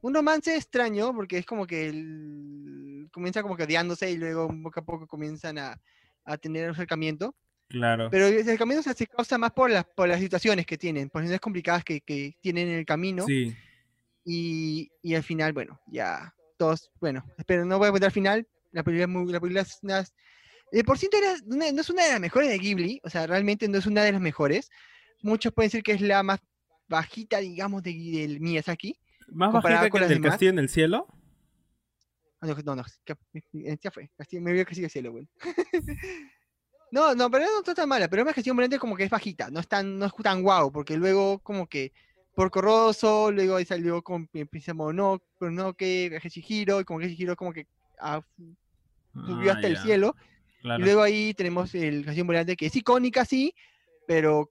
Un 0.00 0.14
romance 0.14 0.54
extraño, 0.54 1.12
porque 1.14 1.38
es 1.38 1.46
como 1.46 1.66
que 1.66 1.88
el- 1.88 3.08
comienza 3.12 3.42
como 3.42 3.56
que 3.56 3.64
odiándose 3.64 4.10
y 4.10 4.16
luego 4.16 4.48
poco 4.62 4.80
a 4.80 4.84
poco 4.84 5.06
comienzan 5.06 5.58
a, 5.58 5.80
a 6.24 6.36
tener 6.38 6.66
un 6.66 6.74
acercamiento. 6.74 7.34
Claro. 7.68 8.08
Pero 8.10 8.26
el 8.26 8.40
acercamiento 8.40 8.82
se- 8.92 9.06
causa 9.06 9.38
más 9.38 9.52
por 9.52 9.70
las, 9.70 9.84
por 9.84 10.08
las 10.08 10.20
situaciones 10.20 10.66
que 10.66 10.78
tienen, 10.78 11.08
por 11.10 11.20
las 11.20 11.26
situaciones 11.26 11.40
complicadas 11.40 11.84
que, 11.84 12.00
que 12.00 12.36
tienen 12.40 12.68
en 12.68 12.78
el 12.78 12.86
camino. 12.86 13.24
Sí. 13.26 13.54
Y, 14.24 14.90
y 15.02 15.14
al 15.14 15.22
final, 15.22 15.52
bueno, 15.52 15.80
ya 15.86 16.34
todos, 16.58 16.90
bueno, 17.00 17.24
pero 17.46 17.64
no 17.64 17.78
voy 17.78 17.88
a 17.88 17.90
contar 17.90 18.08
el 18.08 18.12
final. 18.12 18.46
La 18.72 18.82
película, 18.82 19.04
es 19.04 19.08
muy- 19.08 19.32
la 19.32 19.40
película 19.40 19.62
es 19.62 19.78
una, 19.82 20.04
de 20.70 20.84
por 20.84 20.98
sí 20.98 21.08
no, 21.12 21.54
una- 21.56 21.72
no 21.72 21.80
es 21.80 21.90
una 21.90 22.04
de 22.04 22.10
las 22.12 22.20
mejores 22.20 22.50
de 22.50 22.58
Ghibli, 22.58 23.00
o 23.04 23.10
sea, 23.10 23.26
realmente 23.26 23.68
no 23.68 23.78
es 23.78 23.86
una 23.86 24.02
de 24.04 24.12
las 24.12 24.20
mejores. 24.20 24.70
Muchos 25.22 25.52
pueden 25.52 25.68
decir 25.68 25.82
que 25.82 25.92
es 25.92 26.00
la 26.00 26.22
más 26.22 26.40
bajita, 26.88 27.38
digamos, 27.38 27.82
de, 27.82 27.92
del 27.92 28.40
Miyazaki. 28.40 28.98
¿Más 29.32 29.52
bajita 29.52 29.82
que 29.84 29.90
con 29.90 29.98
el 29.98 30.02
las 30.02 30.08
del 30.10 30.18
demás. 30.18 30.30
castillo 30.32 30.50
en 30.50 30.58
el 30.58 30.68
cielo? 30.68 31.06
Ah, 32.40 32.46
No, 32.46 32.54
no, 32.64 32.76
no, 32.76 32.84
que- 33.04 33.78
ya 33.82 33.90
fue, 33.90 34.10
Castillo- 34.16 34.42
me 34.42 34.52
vio 34.52 34.64
que 34.64 34.74
sigue 34.74 34.88
cielo, 34.88 35.12
güey. 35.12 35.28
No, 36.90 37.14
no, 37.14 37.30
pero 37.30 37.44
no 37.44 37.58
está 37.58 37.74
tan 37.74 37.86
mala, 37.88 38.08
pero 38.08 38.22
es 38.22 38.26
más 38.26 38.34
Castillo 38.34 38.52
Ambulante 38.52 38.78
como 38.78 38.96
que 38.96 39.04
es 39.04 39.10
bajita, 39.10 39.50
no 39.50 39.60
es 39.60 39.68
tan, 39.68 39.98
no 39.98 40.06
es 40.06 40.12
tan 40.22 40.42
guau, 40.42 40.72
porque 40.72 40.96
luego 40.96 41.38
como 41.40 41.66
que 41.66 41.92
por 42.34 42.50
Corroso, 42.50 43.30
luego 43.30 43.56
ahí 43.56 43.66
salió 43.66 44.00
con 44.00 44.26
Princesa 44.28 44.72
Mononoke, 44.72 46.08
Viaje 46.08 46.30
Chihiro, 46.30 46.80
y 46.80 46.84
como 46.84 46.98
que 47.00 47.08
Chihiro 47.08 47.36
como 47.36 47.52
que 47.52 47.66
ah, 48.00 48.22
subió 49.12 49.50
Ah, 49.52 49.54
hasta 49.56 49.66
el 49.66 49.76
cielo, 49.78 50.16
claro. 50.62 50.80
y 50.80 50.84
luego 50.86 51.02
ahí 51.02 51.34
tenemos 51.34 51.74
el 51.74 52.04
Castillo 52.06 52.22
Ambulante 52.22 52.56
que 52.56 52.66
es 52.66 52.76
icónica, 52.76 53.26
sí, 53.26 53.54
pero 54.06 54.50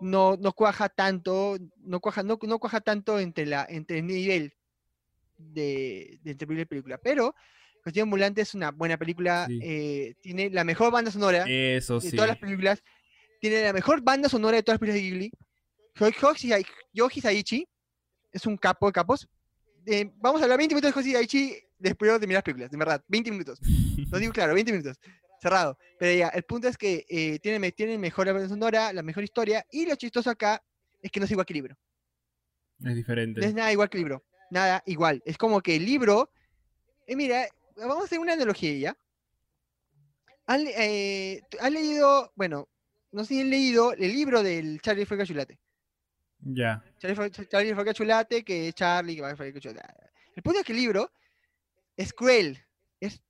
no, 0.00 0.36
no 0.36 0.52
cuaja 0.52 0.88
tanto, 0.88 1.58
no 1.78 2.00
cuaja, 2.00 2.22
no, 2.22 2.38
no 2.42 2.58
cuaja 2.58 2.80
tanto 2.80 3.18
entre 3.18 3.46
la, 3.46 3.66
entre 3.68 3.98
el 3.98 4.06
nivel 4.06 4.52
de, 5.36 6.18
de 6.22 6.30
entre 6.32 6.66
película 6.66 6.98
pero 6.98 7.34
Castillo 7.82 8.02
Ambulante 8.04 8.42
es 8.42 8.54
una 8.54 8.70
buena 8.72 8.96
película, 8.98 9.46
Sí. 9.48 9.58
eh, 9.62 10.14
tiene 10.20 10.50
la 10.50 10.64
mejor 10.64 10.90
banda 10.92 11.10
sonora 11.10 11.44
Eso 11.48 12.00
de 12.00 12.10
sí. 12.10 12.16
todas 12.16 12.28
las 12.28 12.38
películas, 12.38 12.82
tiene 13.40 13.62
la 13.62 13.72
mejor 13.72 14.02
banda 14.02 14.28
sonora 14.28 14.56
de 14.56 14.62
todas 14.62 14.74
las 14.74 14.80
películas 14.80 15.02
de 15.02 15.10
Ghibli. 15.10 15.32
Yoshi 16.20 16.48
Sai- 16.48 16.66
Yoshi 16.92 17.20
Saichi 17.20 17.66
es 18.32 18.46
un 18.46 18.56
capo 18.56 18.86
de 18.86 18.92
capos. 18.92 19.28
Eh, 19.86 20.10
vamos 20.16 20.40
a 20.40 20.44
hablar 20.44 20.58
20 20.58 20.74
minutos 20.74 20.92
de 20.94 21.00
Yoshi 21.00 21.12
Saichi 21.14 21.56
después 21.78 22.10
de 22.12 22.18
terminar 22.18 22.38
las 22.38 22.44
películas, 22.44 22.70
de 22.70 22.76
verdad, 22.76 23.02
20 23.08 23.30
minutos. 23.30 23.58
Lo 24.10 24.18
digo 24.18 24.32
claro, 24.34 24.54
20 24.54 24.72
minutos. 24.72 24.98
Cerrado. 25.40 25.78
Pero 25.98 26.18
ya, 26.18 26.28
el 26.28 26.42
punto 26.44 26.68
es 26.68 26.76
que 26.76 27.06
eh, 27.08 27.38
tiene, 27.40 27.72
tiene 27.72 27.98
mejor 27.98 28.26
banda 28.26 28.48
sonora, 28.48 28.92
la 28.92 29.02
mejor 29.02 29.24
historia, 29.24 29.64
y 29.70 29.86
lo 29.86 29.94
chistoso 29.96 30.30
acá 30.30 30.62
es 31.00 31.10
que 31.10 31.20
no 31.20 31.26
es 31.26 31.30
igual 31.30 31.46
que 31.46 31.52
el 31.52 31.58
libro. 31.58 31.76
Es 32.84 32.94
diferente. 32.94 33.40
No 33.40 33.46
es 33.46 33.54
nada 33.54 33.72
igual 33.72 33.88
que 33.88 33.98
el 33.98 34.04
libro. 34.04 34.24
Nada 34.50 34.82
igual. 34.86 35.22
Es 35.24 35.36
como 35.36 35.60
que 35.60 35.76
el 35.76 35.84
libro. 35.84 36.30
eh, 37.06 37.16
mira, 37.16 37.46
vamos 37.76 38.02
a 38.02 38.04
hacer 38.04 38.18
una 38.18 38.32
analogía 38.32 38.72
ya. 38.78 38.96
¿Han, 40.46 40.64
eh, 40.66 41.42
han 41.60 41.74
leído, 41.74 42.32
bueno, 42.34 42.68
no 43.12 43.22
sé 43.22 43.34
si 43.34 43.40
han 43.40 43.50
leído 43.50 43.92
el 43.92 44.12
libro 44.12 44.42
del 44.42 44.80
Charlie 44.80 45.04
fue 45.04 45.18
cachulate. 45.18 45.58
Ya. 46.40 46.82
Charlie 46.98 47.16
fue, 47.16 47.30
Charlie 47.30 47.74
fue 47.74 47.84
cachulate, 47.84 48.44
que 48.44 48.68
es 48.68 48.74
Charlie, 48.74 49.16
que 49.16 49.22
va 49.22 49.30
a 49.30 49.36
cachulate. 49.36 49.80
El 50.34 50.42
punto 50.42 50.60
es 50.60 50.64
que 50.64 50.72
el 50.72 50.78
libro 50.78 51.12
es 51.96 52.12
cruel. 52.12 52.64
Es 53.00 53.20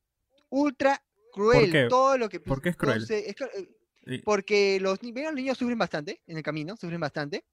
ultra 0.50 1.02
cruel. 1.38 1.72
qué? 1.72 1.86
Todo 1.88 2.18
lo 2.18 2.28
que. 2.28 2.40
¿Por 2.40 2.60
qué 2.62 2.68
es 2.70 2.76
cruel? 2.76 3.06
se- 3.06 3.28
es 3.30 3.36
cru- 3.36 3.50
eh, 3.54 4.20
porque 4.24 4.78
los, 4.80 4.98
los 5.02 5.34
niños 5.34 5.58
sufren 5.58 5.78
bastante 5.78 6.20
en 6.26 6.36
el 6.36 6.42
camino, 6.42 6.76
sufren 6.76 7.00
bastante. 7.00 7.44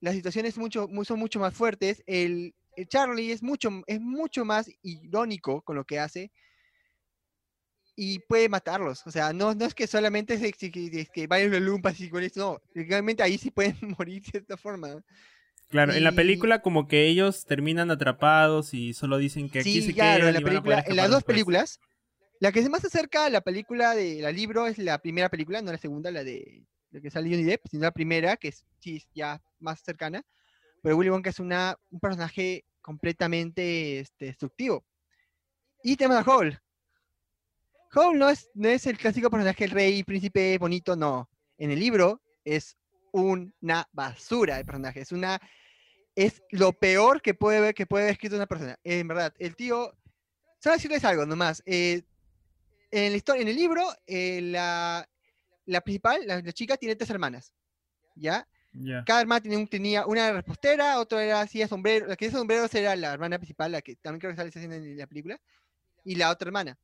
Las 0.00 0.14
situaciones 0.14 0.56
mucho, 0.58 0.86
mu- 0.88 1.04
son 1.04 1.18
mucho 1.18 1.40
más 1.40 1.54
fuertes. 1.54 2.02
El, 2.06 2.54
el 2.76 2.88
Charlie 2.88 3.32
es 3.32 3.42
mucho, 3.42 3.70
es 3.86 4.00
mucho 4.00 4.44
más 4.44 4.70
irónico 4.82 5.62
con 5.62 5.76
lo 5.76 5.84
que 5.84 5.98
hace 5.98 6.30
y 7.96 8.20
puede 8.20 8.48
matarlos. 8.48 9.04
O 9.06 9.10
sea, 9.10 9.32
no, 9.32 9.54
no 9.54 9.64
es 9.64 9.74
que 9.74 9.86
solamente 9.86 10.34
es 10.34 10.40
que, 10.56 10.70
que, 10.70 11.06
que 11.12 11.26
vayan 11.26 11.50
los 11.50 11.60
lumpas 11.60 11.98
y 12.00 12.08
con 12.08 12.22
esto, 12.22 12.40
no. 12.40 12.82
Realmente 12.82 13.22
ahí 13.22 13.38
sí 13.38 13.50
pueden 13.50 13.76
morir 13.98 14.22
de 14.32 14.38
esta 14.38 14.56
forma. 14.56 15.02
Claro, 15.68 15.92
en 15.92 16.04
la 16.04 16.12
y- 16.12 16.16
película 16.16 16.62
como 16.62 16.86
que 16.88 17.06
ellos 17.08 17.44
terminan 17.44 17.90
atrapados 17.90 18.72
y 18.72 18.94
solo 18.94 19.18
dicen 19.18 19.50
que 19.50 19.58
aquí 19.60 19.80
Sí, 19.80 19.82
se 19.82 19.94
claro, 19.94 20.20
quedan 20.20 20.28
en, 20.28 20.34
la 20.34 20.40
y 20.40 20.44
película, 20.44 20.84
en 20.86 20.96
las 20.96 21.08
dos 21.08 21.16
después. 21.18 21.34
películas, 21.34 21.80
la 22.40 22.52
que 22.52 22.62
se 22.62 22.68
más 22.68 22.84
acerca 22.84 23.26
a 23.26 23.30
la 23.30 23.40
película 23.40 23.94
de 23.94 24.20
la 24.20 24.30
libro 24.30 24.66
es 24.66 24.78
la 24.78 24.98
primera 24.98 25.28
película, 25.28 25.60
no 25.60 25.72
la 25.72 25.78
segunda, 25.78 26.10
la 26.10 26.24
de 26.24 26.64
la 26.90 27.00
que 27.00 27.10
sale 27.10 27.28
Johnny 27.28 27.42
Depp, 27.42 27.66
sino 27.68 27.82
la 27.82 27.90
primera, 27.90 28.36
que 28.36 28.48
es, 28.48 28.64
sí 28.78 28.96
es 28.96 29.08
ya 29.14 29.42
más 29.58 29.80
cercana. 29.80 30.24
Pero 30.82 30.96
Willy 30.96 31.10
Wonka 31.10 31.30
es 31.30 31.40
una, 31.40 31.76
un 31.90 32.00
personaje 32.00 32.64
completamente 32.80 33.98
este, 34.00 34.26
destructivo. 34.26 34.84
Y 35.82 35.96
tenemos 35.96 36.26
a 36.26 36.30
Howl. 36.30 36.60
Howl 37.94 38.18
no 38.18 38.28
es, 38.28 38.48
no 38.54 38.68
es 38.68 38.86
el 38.86 38.98
clásico 38.98 39.30
personaje, 39.30 39.64
el 39.64 39.70
rey, 39.70 40.02
príncipe 40.04 40.56
bonito, 40.58 40.96
no. 40.96 41.28
En 41.58 41.70
el 41.70 41.80
libro 41.80 42.22
es 42.44 42.76
una 43.12 43.88
basura 43.92 44.56
de 44.56 44.64
personaje, 44.64 45.00
es 45.00 45.12
una 45.12 45.40
es 46.14 46.42
lo 46.50 46.72
peor 46.72 47.22
que 47.22 47.32
puede 47.34 47.72
que 47.74 47.86
puede 47.86 48.04
haber 48.04 48.14
escrito 48.14 48.34
una 48.34 48.46
persona. 48.46 48.76
En 48.82 49.06
verdad, 49.06 49.32
el 49.38 49.54
tío. 49.54 49.94
Solo 50.60 50.74
decirles 50.74 51.04
algo 51.04 51.24
nomás. 51.26 51.62
eh, 51.64 52.02
en 52.90 53.12
la 53.12 53.16
historia, 53.16 53.42
en 53.42 53.48
el 53.48 53.56
libro, 53.56 53.82
eh, 54.06 54.40
la, 54.42 55.08
la 55.66 55.80
principal, 55.80 56.26
la, 56.26 56.40
la 56.40 56.52
chica, 56.52 56.76
tiene 56.76 56.96
tres 56.96 57.10
hermanas. 57.10 57.52
¿Ya? 58.14 58.48
Ya. 58.72 59.04
Cada 59.04 59.20
hermana 59.20 59.40
tenía, 59.40 59.58
un- 59.58 59.68
tenía 59.68 60.06
una 60.06 60.26
era 60.28 60.36
repostera, 60.36 60.98
otra 61.00 61.22
era 61.24 61.40
así 61.40 61.66
sombrero. 61.68 62.06
La 62.06 62.16
que 62.16 62.26
hacía 62.26 62.38
sombreros 62.38 62.74
era 62.74 62.94
la 62.96 63.12
hermana 63.12 63.38
principal, 63.38 63.72
la 63.72 63.82
que 63.82 63.96
también 63.96 64.20
creo 64.20 64.32
que 64.32 64.36
sale 64.52 64.74
en 64.76 64.96
la 64.96 65.06
película. 65.06 65.40
Y 66.04 66.14
la 66.16 66.30
otra 66.30 66.48
hermana. 66.48 66.78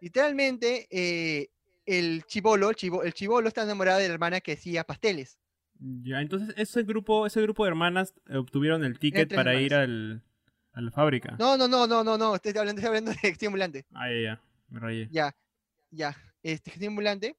Literalmente, 0.00 0.86
eh, 0.90 1.50
el 1.86 2.24
chivolo, 2.24 2.70
el, 2.70 2.76
chivo- 2.76 3.04
el 3.04 3.12
chivolo 3.14 3.48
está 3.48 3.62
enamorado 3.62 3.98
de 3.98 4.08
la 4.08 4.14
hermana 4.14 4.40
que 4.40 4.52
hacía 4.52 4.84
pasteles. 4.84 5.38
Ya, 5.78 6.20
entonces 6.20 6.54
ese 6.56 6.82
grupo, 6.84 7.26
ese 7.26 7.40
grupo 7.42 7.64
de 7.64 7.70
hermanas 7.70 8.14
eh, 8.28 8.36
obtuvieron 8.36 8.84
el 8.84 8.98
ticket 8.98 9.34
para 9.34 9.54
ir 9.56 9.74
al, 9.74 10.22
a 10.72 10.80
la 10.80 10.90
fábrica. 10.90 11.36
No, 11.38 11.56
no, 11.56 11.66
no, 11.68 11.86
no, 11.86 12.04
no, 12.04 12.16
no. 12.18 12.34
Estoy 12.36 12.50
hablando, 12.56 12.80
estoy 12.80 12.86
hablando 12.88 13.10
de 13.12 13.18
Acción 13.28 13.48
Ambulante. 13.48 13.84
Ah, 13.92 14.08
ya, 14.10 14.20
ya. 14.20 14.40
Me 14.72 14.80
rayé. 14.80 15.08
Ya, 15.10 15.36
ya. 15.90 16.16
Este 16.42 16.70
gestión 16.70 16.92
ambulante. 16.92 17.36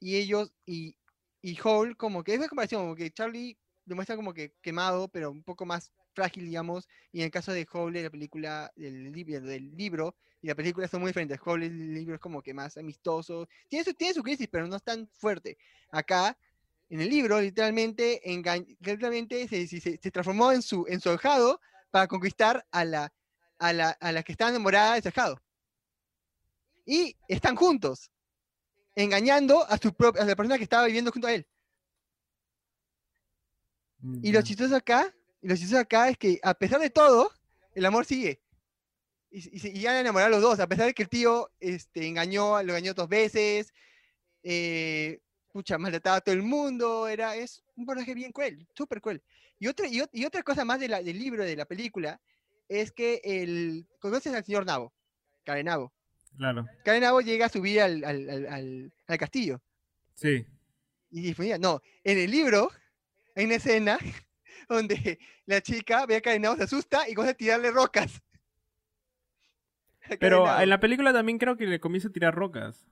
Y 0.00 0.16
ellos, 0.16 0.52
y, 0.64 0.96
y 1.42 1.58
Hall, 1.64 1.96
como 1.96 2.22
que 2.22 2.32
es 2.32 2.38
una 2.38 2.48
comparación, 2.48 2.82
como 2.82 2.94
que 2.94 3.10
Charlie 3.10 3.58
demuestra 3.84 4.14
como 4.14 4.32
que 4.32 4.54
quemado, 4.62 5.08
pero 5.08 5.32
un 5.32 5.42
poco 5.42 5.66
más 5.66 5.90
frágil, 6.14 6.44
digamos, 6.44 6.88
y 7.10 7.20
en 7.20 7.26
el 7.26 7.30
caso 7.32 7.52
de 7.52 7.66
Howley, 7.70 8.04
la 8.04 8.10
película, 8.10 8.72
del, 8.76 9.12
del 9.12 9.76
libro 9.76 10.16
y 10.40 10.46
la 10.46 10.54
película 10.54 10.86
son 10.86 11.00
muy 11.00 11.10
diferentes. 11.10 11.40
Howley, 11.44 11.66
el 11.66 11.94
libro 11.94 12.14
es 12.14 12.20
como 12.20 12.42
que 12.42 12.54
más 12.54 12.76
amistoso, 12.76 13.48
tiene 13.68 13.84
su, 13.84 13.94
tiene 13.94 14.14
su 14.14 14.22
crisis, 14.22 14.46
pero 14.50 14.68
no 14.68 14.76
es 14.76 14.84
tan 14.84 15.08
fuerte. 15.08 15.58
Acá, 15.90 16.38
en 16.90 17.00
el 17.00 17.10
libro, 17.10 17.40
literalmente, 17.40 18.20
literalmente 18.80 19.48
se, 19.48 19.66
se, 19.66 19.80
se, 19.80 20.10
transformó 20.12 20.52
en 20.52 20.62
su, 20.62 20.86
en 20.88 21.00
su 21.00 21.10
ahijado 21.10 21.60
para 21.90 22.06
conquistar 22.06 22.64
a 22.70 22.84
la, 22.84 23.12
a 23.58 23.72
la, 23.72 23.90
a 23.90 24.12
la 24.12 24.22
que 24.22 24.32
está 24.32 24.48
enamorada 24.48 24.94
de 24.94 25.02
su 25.02 25.08
ahijado. 25.08 25.42
Y 26.90 27.14
están 27.28 27.54
juntos, 27.54 28.10
engañando 28.94 29.62
a, 29.68 29.76
su 29.76 29.94
a 30.18 30.24
la 30.24 30.34
persona 30.34 30.56
que 30.56 30.64
estaba 30.64 30.86
viviendo 30.86 31.12
junto 31.12 31.28
a 31.28 31.34
él. 31.34 31.46
Y 34.22 34.32
lo 34.32 34.40
chistoso 34.40 34.74
acá, 34.74 35.14
y 35.42 35.48
lo 35.48 35.54
chistoso 35.54 35.80
acá 35.80 36.08
es 36.08 36.16
que 36.16 36.40
a 36.42 36.54
pesar 36.54 36.80
de 36.80 36.88
todo, 36.88 37.30
el 37.74 37.84
amor 37.84 38.06
sigue. 38.06 38.40
Y, 39.30 39.40
y, 39.54 39.78
y 39.78 39.80
ya 39.82 40.00
enamorar 40.00 40.28
a 40.28 40.30
los 40.30 40.40
dos, 40.40 40.60
a 40.60 40.66
pesar 40.66 40.86
de 40.86 40.94
que 40.94 41.02
el 41.02 41.10
tío 41.10 41.50
este, 41.60 42.06
engañó, 42.06 42.62
lo 42.62 42.72
engañó 42.72 42.94
dos 42.94 43.06
veces, 43.10 43.74
eh, 44.42 45.20
pucha, 45.52 45.76
maltrataba 45.76 46.16
a 46.16 46.20
todo 46.22 46.34
el 46.34 46.42
mundo, 46.42 47.06
era, 47.06 47.36
es 47.36 47.62
un 47.76 47.84
personaje 47.84 48.14
bien 48.14 48.32
cruel, 48.32 48.66
súper 48.74 49.02
cruel. 49.02 49.22
Y 49.58 49.66
otra, 49.66 49.86
y, 49.88 50.00
y, 50.10 50.24
otra 50.24 50.42
cosa 50.42 50.64
más 50.64 50.80
de 50.80 50.88
la, 50.88 51.02
del 51.02 51.18
libro, 51.18 51.44
de 51.44 51.54
la 51.54 51.66
película, 51.66 52.18
es 52.66 52.92
que 52.92 53.20
el, 53.22 53.86
conoces 53.98 54.32
al 54.32 54.42
señor 54.46 54.64
Nabo, 54.64 54.94
Karen 55.44 55.66
Nabo. 55.66 55.92
Claro. 56.38 56.66
Karen 56.84 57.02
Nabo 57.02 57.20
llega 57.20 57.46
a 57.46 57.48
subir 57.48 57.80
al, 57.80 58.04
al, 58.04 58.46
al, 58.48 58.92
al 59.08 59.18
castillo. 59.18 59.60
Sí. 60.14 60.46
Y 61.10 61.34
no, 61.58 61.82
en 62.04 62.18
el 62.18 62.30
libro 62.30 62.70
hay 63.34 63.46
una 63.46 63.56
escena 63.56 63.98
donde 64.68 65.18
la 65.46 65.60
chica 65.60 66.06
ve 66.06 66.16
a 66.16 66.20
Karenao, 66.20 66.56
se 66.56 66.62
asusta 66.62 67.08
y 67.08 67.14
comienza 67.14 67.32
a 67.32 67.36
tirarle 67.36 67.70
rocas. 67.72 68.22
Pero 70.20 70.46
en 70.60 70.68
la 70.70 70.80
película 70.80 71.12
también 71.12 71.38
creo 71.38 71.56
que 71.56 71.66
le 71.66 71.80
comienza 71.80 72.08
a 72.08 72.12
tirar 72.12 72.34
rocas. 72.34 72.86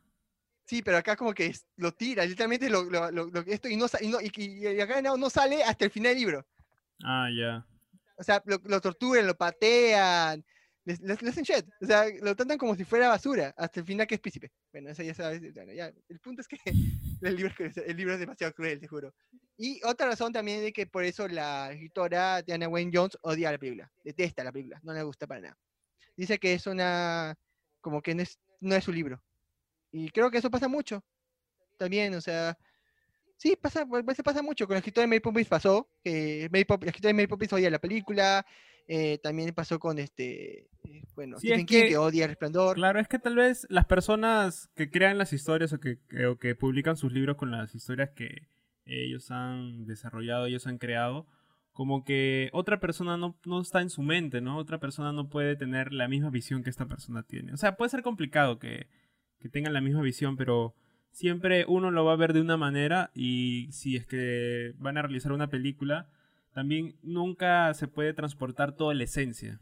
Sí, 0.64 0.82
pero 0.82 0.96
acá 0.96 1.14
como 1.14 1.32
que 1.32 1.54
lo 1.76 1.92
tira, 1.92 2.24
literalmente 2.24 2.68
lo, 2.68 2.82
lo, 2.82 3.12
lo 3.12 3.40
esto 3.46 3.68
y 3.68 3.76
no, 3.76 3.86
y, 4.00 4.08
no, 4.08 4.18
y, 4.20 4.32
y 4.34 4.80
acá 4.80 5.00
no 5.00 5.30
sale 5.30 5.62
hasta 5.62 5.84
el 5.84 5.92
final 5.92 6.10
del 6.10 6.18
libro. 6.18 6.46
Ah, 7.04 7.28
ya. 7.32 7.64
O 8.16 8.24
sea, 8.24 8.42
lo, 8.46 8.60
lo, 8.64 8.80
torturan, 8.80 9.28
lo 9.28 9.36
patean, 9.36 10.44
les, 10.86 11.22
hacen 11.22 11.42
shit. 11.42 11.66
O 11.82 11.86
sea, 11.86 12.06
lo 12.22 12.36
tratan 12.36 12.58
como 12.58 12.76
si 12.76 12.84
fuera 12.84 13.08
basura, 13.08 13.52
hasta 13.56 13.80
el 13.80 13.86
final 13.86 14.06
que 14.06 14.14
es 14.14 14.20
príncipe. 14.20 14.52
Bueno, 14.72 14.90
eso 14.90 15.02
ya 15.02 15.14
sabes. 15.14 15.42
Bueno, 15.52 15.72
ya. 15.72 15.92
El 16.08 16.20
punto 16.20 16.40
es 16.40 16.48
que 16.48 16.58
el 17.22 17.36
libro, 17.36 17.52
el 17.58 17.96
libro 17.96 18.14
es 18.14 18.20
demasiado 18.20 18.54
cruel, 18.54 18.80
te 18.80 18.86
juro. 18.86 19.12
Y 19.58 19.80
otra 19.84 20.06
razón 20.06 20.32
también 20.32 20.60
de 20.60 20.72
que 20.72 20.86
por 20.86 21.02
eso 21.04 21.26
la 21.26 21.72
escritora 21.72 22.42
Diana 22.42 22.68
Wayne 22.68 22.92
Jones 22.94 23.18
odia 23.22 23.50
la 23.50 23.58
película, 23.58 23.90
detesta 24.04 24.44
la 24.44 24.52
película, 24.52 24.78
no 24.84 24.92
le 24.92 25.02
gusta 25.02 25.26
para 25.26 25.40
nada. 25.40 25.58
Dice 26.16 26.38
que 26.38 26.54
es 26.54 26.66
una, 26.66 27.34
como 27.80 28.00
que 28.00 28.14
no 28.14 28.22
es, 28.22 28.38
no 28.60 28.74
es 28.76 28.84
su 28.84 28.92
libro. 28.92 29.20
Y 29.90 30.10
creo 30.10 30.30
que 30.30 30.38
eso 30.38 30.50
pasa 30.50 30.68
mucho. 30.68 31.04
También, 31.78 32.14
o 32.14 32.20
sea, 32.20 32.56
sí, 33.36 33.56
pasa, 33.56 33.84
pues 33.86 34.04
pasa 34.22 34.40
mucho. 34.40 34.66
Con 34.66 34.74
la 34.74 34.78
escritora 34.78 35.02
de 35.02 35.08
Mary 35.08 35.20
Poppins 35.20 35.48
pasó, 35.48 35.90
que 36.04 36.48
Mary 36.52 36.64
Pop, 36.64 36.84
la 36.84 36.90
escritora 36.90 37.08
de 37.08 37.14
Mary 37.14 37.26
Poppins 37.26 37.52
odia 37.52 37.70
la 37.70 37.80
película. 37.80 38.46
Eh, 38.88 39.18
también 39.18 39.52
pasó 39.54 39.78
con 39.80 39.98
este, 39.98 40.68
eh, 40.84 41.02
bueno, 41.14 41.38
Sí, 41.38 41.48
Stephen 41.48 41.60
es 41.60 41.66
King, 41.66 41.80
que- 41.82 41.88
que 41.88 41.96
odia 41.98 42.24
el 42.24 42.30
resplandor. 42.30 42.76
Claro, 42.76 43.00
es 43.00 43.08
que 43.08 43.18
tal 43.18 43.34
vez 43.34 43.66
las 43.68 43.86
personas 43.86 44.70
que 44.76 44.90
crean 44.90 45.18
las 45.18 45.32
historias 45.32 45.72
o 45.72 45.80
que, 45.80 45.98
que- 46.08 46.26
o 46.26 46.38
que 46.38 46.54
publican 46.54 46.96
sus 46.96 47.12
libros 47.12 47.36
con 47.36 47.50
las 47.50 47.74
historias 47.74 48.10
que 48.10 48.48
ellos 48.84 49.30
han 49.32 49.86
desarrollado, 49.86 50.46
ellos 50.46 50.66
han 50.68 50.78
creado, 50.78 51.26
como 51.72 52.04
que 52.04 52.48
otra 52.52 52.78
persona 52.78 53.16
no, 53.16 53.36
no 53.44 53.60
está 53.60 53.82
en 53.82 53.90
su 53.90 54.02
mente, 54.02 54.40
¿no? 54.40 54.56
Otra 54.56 54.78
persona 54.78 55.12
no 55.12 55.28
puede 55.28 55.56
tener 55.56 55.92
la 55.92 56.06
misma 56.08 56.30
visión 56.30 56.62
que 56.62 56.70
esta 56.70 56.86
persona 56.86 57.22
tiene. 57.24 57.52
O 57.52 57.56
sea, 57.56 57.76
puede 57.76 57.90
ser 57.90 58.02
complicado 58.02 58.58
que, 58.60 58.86
que 59.40 59.48
tengan 59.48 59.72
la 59.74 59.80
misma 59.80 60.00
visión, 60.02 60.36
pero 60.36 60.74
siempre 61.10 61.64
uno 61.66 61.90
lo 61.90 62.04
va 62.04 62.12
a 62.12 62.16
ver 62.16 62.32
de 62.32 62.40
una 62.40 62.56
manera 62.56 63.10
y 63.14 63.68
si 63.72 63.96
es 63.96 64.06
que 64.06 64.72
van 64.78 64.96
a 64.96 65.02
realizar 65.02 65.32
una 65.32 65.48
película, 65.48 66.08
también 66.56 66.98
nunca 67.02 67.74
se 67.74 67.86
puede 67.86 68.14
transportar 68.14 68.74
toda 68.76 68.94
la 68.94 69.04
esencia. 69.04 69.60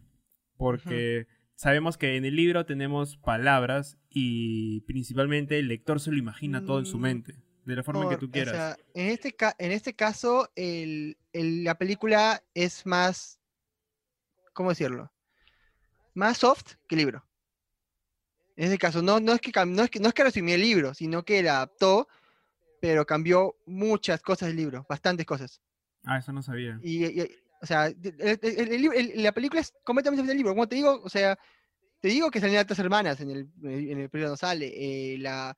Porque 0.56 1.26
sabemos 1.56 1.98
que 1.98 2.16
en 2.16 2.24
el 2.24 2.36
libro 2.36 2.66
tenemos 2.66 3.16
palabras 3.16 3.98
y 4.10 4.80
principalmente 4.82 5.58
el 5.58 5.66
lector 5.66 5.98
se 5.98 6.12
lo 6.12 6.16
imagina 6.18 6.64
todo 6.64 6.78
en 6.78 6.86
su 6.86 6.98
Mm, 6.98 7.02
mente, 7.02 7.42
de 7.64 7.74
la 7.74 7.82
forma 7.82 8.02
que 8.08 8.10
Por- 8.14 8.20
tú 8.20 8.30
quieras. 8.30 8.54
O 8.54 8.56
sea, 8.56 8.76
en 8.94 9.08
este, 9.10 9.34
en 9.58 9.72
este 9.72 9.94
caso, 9.94 10.48
el, 10.54 11.18
el- 11.32 11.64
la 11.64 11.76
película 11.76 12.44
es 12.54 12.86
más, 12.86 13.40
¿cómo 14.52 14.68
decirlo? 14.68 15.12
Más 16.14 16.38
soft 16.38 16.74
que 16.86 16.94
el 16.94 17.00
libro. 17.00 17.26
En 18.54 18.66
este 18.66 18.78
caso, 18.78 19.02
no, 19.02 19.18
no, 19.18 19.32
es 19.32 19.40
que, 19.40 19.50
no, 19.66 19.82
es 19.82 19.90
que, 19.90 19.98
no 19.98 20.06
es 20.06 20.14
que 20.14 20.22
resumió 20.22 20.54
el 20.54 20.60
libro, 20.60 20.94
sino 20.94 21.24
que 21.24 21.42
la 21.42 21.56
adaptó, 21.56 22.06
pero 22.80 23.04
cambió 23.04 23.56
muchas 23.66 24.22
cosas 24.22 24.46
del 24.46 24.58
libro, 24.58 24.86
bastantes 24.88 25.26
cosas. 25.26 25.60
Ah, 26.04 26.18
eso 26.18 26.32
no 26.32 26.42
sabía. 26.42 26.78
Y, 26.82 27.04
y- 27.04 27.30
o 27.62 27.66
sea, 27.66 27.86
el- 27.86 27.98
el- 28.42 28.92
el 28.94 29.22
la 29.22 29.32
película 29.32 29.60
es 29.60 29.72
completamente 29.84 30.22
diferente 30.22 30.28
del 30.28 30.36
libro. 30.38 30.52
Como 30.52 30.68
te 30.68 30.76
digo, 30.76 31.00
o 31.02 31.08
sea, 31.08 31.38
te 32.00 32.08
digo 32.08 32.30
que 32.30 32.40
salen 32.40 32.58
otras 32.58 32.78
hermanas 32.78 33.20
en 33.20 33.30
el, 33.30 33.48
en 33.62 34.00
el 34.00 34.10
periodo 34.10 34.32
no 34.32 34.36
sale. 34.36 34.72
eh, 34.76 35.18
la, 35.18 35.56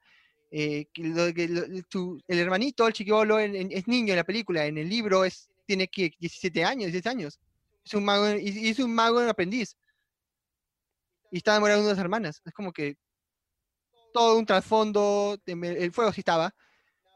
eh, 0.51 0.87
lo- 0.97 1.27
lo- 1.33 1.83
tu- 1.89 2.21
el 2.29 2.39
hermanito, 2.39 2.87
el 2.87 2.93
chiquibolo, 2.93 3.41
en- 3.41 3.57
en- 3.57 3.73
es 3.73 3.89
niño 3.89 4.13
en 4.13 4.19
la 4.19 4.25
película. 4.25 4.65
En 4.67 4.79
el 4.79 4.89
libro 4.89 5.25
es, 5.25 5.49
tiene 5.67 5.89
que 5.89 6.13
17 6.21 6.65
años, 6.65 6.93
10 6.93 7.07
años. 7.07 7.41
Es 7.85 7.95
un 7.95 8.05
mago, 8.05 8.31
y, 8.31 8.69
es 8.69 8.79
un 8.79 8.95
mago 8.95 9.21
en 9.21 9.29
aprendiz. 9.29 9.77
Y 11.33 11.39
está 11.39 11.53
enamorado 11.53 11.81
de 11.81 11.87
unas 11.89 11.99
hermanas. 11.99 12.41
Es 12.45 12.53
como 12.55 12.73
que 12.73 12.97
todo 14.13 14.39
un 14.39 14.47
trasfondo. 14.47 15.37
El 15.45 15.93
fuego 15.93 16.13
sí 16.13 16.21
estaba. 16.21 16.55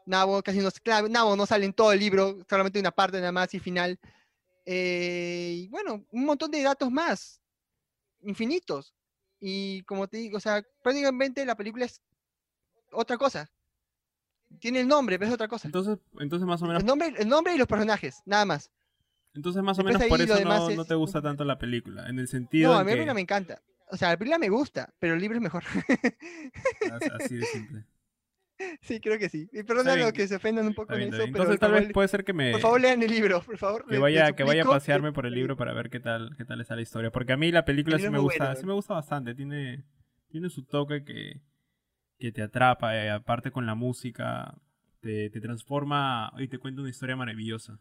Nabo 0.05 0.41
casi 0.41 0.59
no, 0.59 0.69
claro, 0.83 1.07
Nabo 1.09 1.35
no 1.35 1.45
sale 1.45 1.65
en 1.65 1.73
todo 1.73 1.91
el 1.93 1.99
libro, 1.99 2.37
solamente 2.49 2.79
una 2.79 2.91
parte 2.91 3.17
nada 3.19 3.31
más 3.31 3.53
y 3.53 3.59
final. 3.59 3.99
Eh, 4.65 5.53
y 5.63 5.67
bueno, 5.69 6.05
un 6.11 6.25
montón 6.25 6.51
de 6.51 6.61
datos 6.63 6.91
más, 6.91 7.41
infinitos. 8.21 8.93
Y 9.39 9.81
como 9.83 10.07
te 10.07 10.17
digo, 10.17 10.37
o 10.37 10.41
sea, 10.41 10.63
prácticamente 10.83 11.45
la 11.45 11.55
película 11.55 11.85
es 11.85 12.01
otra 12.91 13.17
cosa. 13.17 13.49
Tiene 14.59 14.81
el 14.81 14.87
nombre, 14.87 15.17
pero 15.17 15.29
es 15.29 15.33
otra 15.33 15.47
cosa. 15.47 15.67
Entonces, 15.67 15.97
entonces 16.19 16.45
más 16.47 16.61
o 16.61 16.65
menos, 16.65 16.81
El 16.81 16.85
nombre, 16.87 17.13
el 17.17 17.27
nombre 17.27 17.55
y 17.55 17.57
los 17.57 17.67
personajes, 17.67 18.21
nada 18.25 18.45
más. 18.45 18.69
entonces 19.33 19.63
más 19.63 19.79
o 19.79 19.83
después 19.83 19.97
menos 19.99 20.09
por 20.09 20.21
eso 20.21 20.33
no, 20.33 20.39
demás 20.39 20.75
no 20.75 20.81
es 20.83 20.87
te 20.87 20.95
gusta 20.95 21.21
tanto 21.21 21.45
la 21.45 21.57
película, 21.57 22.07
en 22.09 22.19
el 22.19 22.27
sentido 22.27 22.73
No, 22.73 22.77
a 22.77 22.83
mí 22.83 22.85
la 22.85 22.91
que- 22.91 22.95
película 22.97 23.13
me 23.13 23.21
encanta. 23.21 23.61
O 23.89 23.97
sea, 23.97 24.09
la 24.09 24.17
película 24.17 24.37
me 24.37 24.49
gusta, 24.49 24.93
pero 24.99 25.15
el 25.15 25.21
libro 25.21 25.37
es 25.37 25.41
mejor. 25.41 25.63
as- 26.91 27.11
así 27.21 27.35
de 27.35 27.45
simple. 27.45 27.85
Sí, 28.81 28.99
creo 28.99 29.17
que 29.19 29.29
sí. 29.29 29.49
Y 29.51 29.63
perdona 29.63 29.93
bien, 29.93 30.05
los 30.05 30.13
que 30.13 30.27
se 30.27 30.35
ofendan 30.35 30.67
un 30.67 30.73
poco 30.73 30.93
en 30.93 31.01
eso, 31.01 31.11
pero 31.11 31.25
Entonces 31.25 31.59
tal 31.59 31.71
vez 31.71 31.91
puede 31.91 32.07
ser 32.07 32.23
que 32.23 32.33
me 32.33 32.51
por 32.51 32.61
favor 32.61 32.81
lean 32.81 33.01
el 33.01 33.11
libro, 33.11 33.41
por 33.41 33.57
favor. 33.57 33.85
que 33.87 33.97
vaya 33.97 34.33
que 34.33 34.43
vaya 34.43 34.63
a 34.63 34.65
pasearme 34.65 35.09
eh, 35.09 35.13
por 35.13 35.25
el 35.25 35.33
libro 35.33 35.57
para 35.57 35.73
ver 35.73 35.89
qué 35.89 35.99
tal 35.99 36.35
qué 36.37 36.45
tal 36.45 36.61
está 36.61 36.75
la 36.75 36.81
historia, 36.81 37.11
porque 37.11 37.33
a 37.33 37.37
mí 37.37 37.51
la 37.51 37.65
película 37.65 37.97
El 37.97 38.03
sí 38.03 38.09
me 38.09 38.19
gusta, 38.19 38.45
bueno, 38.45 38.59
sí 38.59 38.65
me 38.65 38.73
gusta 38.73 38.93
bastante, 38.93 39.35
tiene 39.35 39.83
tiene 40.29 40.49
su 40.49 40.65
toque 40.65 41.03
que 41.03 41.41
que 42.17 42.31
te 42.31 42.43
atrapa, 42.43 42.95
eh, 42.95 43.09
aparte 43.09 43.51
con 43.51 43.65
la 43.65 43.75
música 43.75 44.55
te, 45.01 45.29
te 45.31 45.41
transforma 45.41 46.31
y 46.37 46.47
te 46.47 46.59
cuenta 46.59 46.81
una 46.81 46.89
historia 46.89 47.15
maravillosa. 47.15 47.79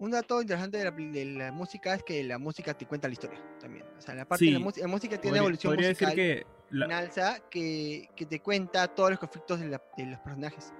Un 0.00 0.10
dato 0.10 0.40
interesante 0.40 0.78
de 0.78 0.84
la, 0.84 0.90
de 0.90 1.24
la 1.26 1.52
música 1.52 1.94
es 1.94 2.02
que 2.02 2.24
la 2.24 2.38
música 2.38 2.72
te 2.74 2.86
cuenta 2.86 3.06
la 3.06 3.12
historia 3.12 3.38
también. 3.60 3.84
O 3.98 4.00
sea, 4.00 4.14
la 4.14 4.24
parte 4.24 4.44
de 4.46 4.50
la, 4.52 4.58
música, 4.58 4.86
la 4.86 4.90
música 4.90 5.10
tiene 5.20 5.22
Podría, 5.28 5.40
evolución 5.40 5.70
podría 5.74 5.90
musical 5.90 6.16
decir 6.16 6.22
que 6.40 6.46
la, 6.70 6.86
en 6.86 6.92
alza 6.92 7.38
que, 7.50 8.08
que 8.16 8.24
te 8.26 8.40
cuenta 8.40 8.88
todos 8.88 9.10
los 9.10 9.18
conflictos 9.18 9.60
de, 9.60 9.68
la- 9.68 9.82
de 9.98 10.06
los 10.06 10.18
personajes. 10.20 10.72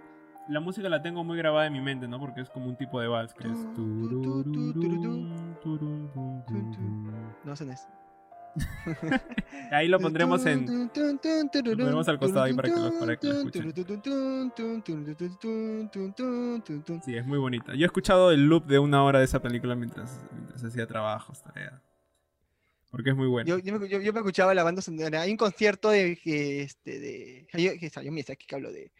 la 0.49 0.61
música 0.61 0.89
la 0.89 1.03
tengo 1.03 1.23
muy 1.23 1.37
grabada 1.37 1.67
en 1.67 1.75
mi 1.75 1.81
mente, 1.83 2.09
¿no? 2.09 2.19
Porque 2.19 2.41
es 2.41 2.49
como 2.51 2.67
un 2.67 2.77
tipo 2.77 2.99
de 3.01 3.09
vals 3.09 3.35
que 3.35 3.47
es. 3.47 3.59
No 7.45 7.57
son 7.57 7.71
eso. 7.71 7.89
Ahí 9.71 9.89
lo 9.89 9.99
pondremos 10.01 10.45
en 10.47 10.67
pondremos 11.77 12.09
al 12.09 12.19
costado 12.19 12.43
ahí 12.45 12.53
para 12.55 12.69
que 12.69 12.75
lo- 12.75 12.99
para 12.99 13.17
que 13.17 13.27
lo 13.29 13.33
escuchen. 13.35 13.73
Sí, 17.05 17.17
es 17.17 17.27
muy 17.27 17.39
bonita. 17.39 17.75
Yo 17.75 17.83
he 17.83 17.87
escuchado 17.87 18.31
el 18.33 18.47
loop 18.47 18.67
de 18.67 18.79
una 18.79 19.03
hora 19.05 19.19
de 19.21 19.25
esa 19.25 19.41
película 19.41 19.75
mientras, 19.75 20.21
mientras 20.33 20.65
hacía 20.65 20.87
trabajos, 20.87 21.43
tareas. 21.43 21.81
Porque 22.91 23.11
es 23.11 23.17
muy 23.17 23.29
bueno. 23.29 23.47
Yo, 23.49 23.59
yo, 23.59 23.79
me, 23.79 23.89
yo- 23.89 24.01
yo 24.01 24.13
me 24.13 24.19
escuchaba 24.19 24.53
la 24.55 24.65
banda 24.65 24.83
sonora. 24.83 25.21
Hay 25.23 25.31
un 25.31 25.37
concierto 25.37 25.91
de 25.91 26.17
que 26.17 26.63
este 26.63 26.99
de 26.99 27.47
que 27.51 27.57
Hayao 27.97 28.13
Miyazaki 28.13 28.47
que 28.47 28.55
hablo 28.55 28.73
de 28.73 28.91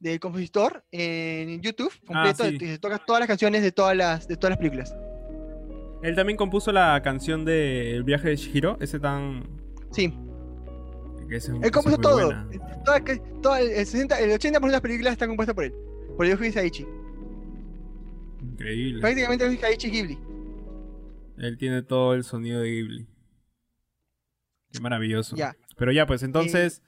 del 0.00 0.18
compositor 0.18 0.84
en 0.90 1.60
YouTube 1.62 1.92
completo 2.04 2.42
Ah, 2.42 2.48
sí. 2.48 2.56
y 2.60 2.66
se 2.66 2.78
toca 2.80 2.98
todas 2.98 3.20
las 3.20 3.28
canciones 3.28 3.62
de 3.62 3.70
todas 3.70 3.96
las 3.96 4.26
de 4.26 4.36
todas 4.36 4.50
las 4.50 4.58
películas. 4.58 4.92
Él 6.02 6.14
también 6.16 6.36
compuso 6.36 6.72
la 6.72 7.00
canción 7.02 7.44
de 7.44 7.94
El 7.94 8.02
viaje 8.04 8.28
de 8.30 8.36
Shihiro, 8.36 8.76
ese 8.80 8.98
tan... 8.98 9.44
Sí, 9.92 10.12
que 11.28 11.36
ese 11.36 11.52
es- 11.56 11.62
él 11.62 11.70
compuso 11.70 11.98
todo. 11.98 12.30
Toda- 13.42 13.60
el, 13.60 13.70
el 13.70 13.86
60, 13.86 14.18
el 14.20 14.30
80% 14.32 14.60
de 14.66 14.72
las 14.72 14.80
películas 14.80 15.12
están 15.12 15.28
compuestas 15.28 15.54
por 15.54 15.64
él. 15.64 15.72
Por 16.16 16.26
Yoji 16.26 16.50
Saichi. 16.52 16.86
Increíble. 18.42 19.00
Prácticamente 19.00 19.44
Yoji 19.44 19.56
Saichi 19.58 19.90
Ghibli. 19.90 20.18
Él 21.38 21.56
tiene 21.58 21.82
todo 21.82 22.14
el 22.14 22.24
sonido 22.24 22.60
de 22.60 22.70
Ghibli. 22.70 23.06
Qué 24.72 24.80
maravilloso. 24.80 25.36
Ya. 25.36 25.56
Pero 25.76 25.92
ya, 25.92 26.06
pues 26.06 26.22
entonces, 26.22 26.82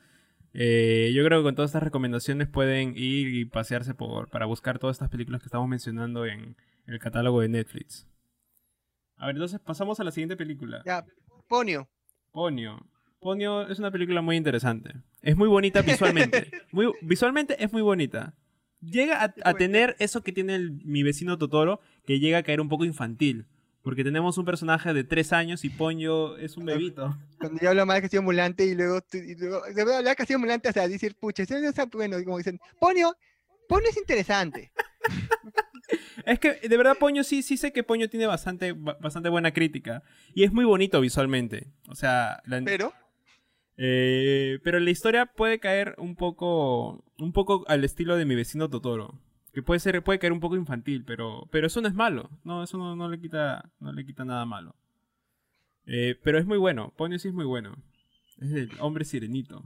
eh, 0.52 1.12
yo 1.14 1.24
creo 1.24 1.40
que 1.40 1.44
con 1.44 1.54
todas 1.54 1.70
estas 1.70 1.82
recomendaciones 1.82 2.48
pueden 2.48 2.90
ir 2.96 3.28
y 3.34 3.44
pasearse 3.44 3.94
por 3.94 4.28
para 4.30 4.46
buscar 4.46 4.78
todas 4.78 4.94
estas 4.96 5.08
películas 5.10 5.40
que 5.40 5.46
estamos 5.46 5.68
mencionando 5.68 6.26
en 6.26 6.56
el 6.86 6.98
catálogo 6.98 7.40
de 7.40 7.48
Netflix. 7.48 8.06
A 9.16 9.26
ver, 9.26 9.36
entonces 9.36 9.60
pasamos 9.60 10.00
a 10.00 10.04
la 10.04 10.10
siguiente 10.10 10.36
película. 10.36 10.82
Ya, 10.84 11.04
Ponio. 11.48 11.88
Ponio. 12.32 12.84
Ponio 13.20 13.66
es 13.68 13.78
una 13.78 13.90
película 13.90 14.20
muy 14.22 14.36
interesante. 14.36 14.92
Es 15.22 15.36
muy 15.36 15.48
bonita 15.48 15.80
visualmente. 15.82 16.50
Muy, 16.72 16.92
visualmente 17.00 17.62
es 17.62 17.72
muy 17.72 17.80
bonita. 17.80 18.34
Llega 18.82 19.22
a, 19.24 19.34
a 19.44 19.54
tener 19.54 19.96
eso 19.98 20.22
que 20.22 20.32
tiene 20.32 20.56
el- 20.56 20.72
mi 20.84 21.02
vecino 21.02 21.38
Totoro, 21.38 21.80
que 22.04 22.18
llega 22.20 22.38
a 22.38 22.42
caer 22.42 22.60
un 22.60 22.68
poco 22.68 22.84
infantil. 22.84 23.46
Porque 23.82 24.02
tenemos 24.04 24.36
un 24.38 24.44
personaje 24.44 24.92
de 24.92 25.04
tres 25.04 25.32
años 25.32 25.64
y 25.64 25.70
Ponyo 25.70 26.36
es 26.36 26.56
un 26.58 26.64
bebito. 26.66 27.16
Cuando 27.38 27.60
yo 27.62 27.70
hablo 27.70 27.86
mal 27.86 27.96
de 27.96 28.02
Castillo 28.02 28.20
Ambulante 28.20 28.64
y 28.66 28.74
luego, 28.74 29.00
y 29.12 29.34
luego 29.36 29.62
se 29.66 29.84
ve 29.84 29.96
hablar 29.96 30.12
de 30.12 30.16
Castillo 30.16 30.36
Ambulante 30.36 30.68
hasta 30.68 30.86
decir, 30.88 31.14
pucha, 31.14 31.42
eso 31.44 31.58
no 31.58 31.68
está 31.68 31.86
bueno. 31.86 32.18
Y 32.18 32.24
como 32.24 32.36
dicen, 32.38 32.58
Ponio, 32.80 33.14
Ponio 33.68 33.88
es 33.88 33.96
interesante. 33.96 34.72
Es 36.26 36.38
que 36.38 36.54
de 36.68 36.76
verdad 36.76 36.96
Poño 36.98 37.22
sí, 37.24 37.42
sí 37.42 37.56
sé 37.56 37.72
que 37.72 37.82
Poño 37.82 38.08
tiene 38.08 38.26
bastante, 38.26 38.72
ba- 38.72 38.96
bastante 39.00 39.28
buena 39.28 39.52
crítica. 39.52 40.02
Y 40.34 40.44
es 40.44 40.52
muy 40.52 40.64
bonito 40.64 41.00
visualmente. 41.00 41.68
O 41.88 41.94
sea, 41.94 42.42
la- 42.46 42.62
Pero, 42.64 42.92
eh, 43.76 44.58
pero 44.62 44.78
la 44.80 44.90
historia 44.90 45.26
puede 45.26 45.58
caer 45.58 45.94
un 45.98 46.16
poco, 46.16 47.04
un 47.18 47.32
poco 47.32 47.64
al 47.68 47.84
estilo 47.84 48.16
de 48.16 48.24
mi 48.24 48.34
vecino 48.34 48.68
Totoro. 48.70 49.18
Que 49.52 49.62
puede 49.62 49.78
ser, 49.80 50.02
puede 50.02 50.18
caer 50.18 50.32
un 50.32 50.40
poco 50.40 50.56
infantil, 50.56 51.04
pero, 51.04 51.46
pero 51.52 51.66
eso 51.68 51.80
no 51.80 51.88
es 51.88 51.94
malo. 51.94 52.28
No, 52.42 52.62
eso 52.64 52.76
no, 52.76 52.96
no 52.96 53.08
le 53.08 53.20
quita, 53.20 53.70
no 53.78 53.92
le 53.92 54.04
quita 54.04 54.24
nada 54.24 54.44
malo. 54.44 54.74
Eh, 55.86 56.18
pero 56.24 56.38
es 56.38 56.46
muy 56.46 56.58
bueno. 56.58 56.92
Ponyo 56.96 57.18
sí 57.18 57.28
es 57.28 57.34
muy 57.34 57.44
bueno. 57.44 57.76
Es 58.40 58.50
el 58.52 58.70
hombre 58.80 59.04
sirenito. 59.04 59.62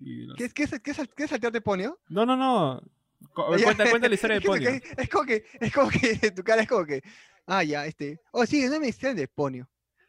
Y 0.00 0.24
los- 0.24 0.36
¿qué 0.36 0.44
es, 0.44 0.54
qué 0.54 0.64
qué 0.82 0.90
es, 0.90 1.00
qué 1.16 1.24
es 1.24 1.60
Ponio? 1.62 1.98
No, 2.08 2.24
no, 2.24 2.36
no. 2.36 2.82
Ya. 3.58 3.64
Cuenta, 3.64 3.84
cuenta 3.90 4.08
la 4.08 4.14
historia 4.14 4.34
de 4.34 4.38
Es 4.40 4.44
como 4.46 4.56
Ponyo. 4.58 4.70
que- 4.70 5.02
Es 5.02 5.08
como 5.08 5.24
que, 5.24 5.44
es 5.60 5.72
como 5.72 5.90
que 5.90 6.30
tu 6.36 6.42
cara 6.44 6.62
es 6.62 6.68
como 6.68 6.84
que, 6.86 7.02
ah, 7.46 7.62
ya, 7.62 7.86
este, 7.86 8.20
oh, 8.32 8.46
sí, 8.46 8.62
es 8.62 8.70
una 8.70 8.86
historia 8.86 9.14
de 9.14 9.28
Ponio. 9.28 9.68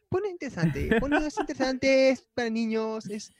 Ponio 0.09 0.29
interesante, 0.29 0.97
Ponio 0.99 1.25
es 1.25 1.37
interesante, 1.37 2.09
es 2.11 2.21
para 2.33 2.49
niños, 2.49 3.09
es, 3.09 3.31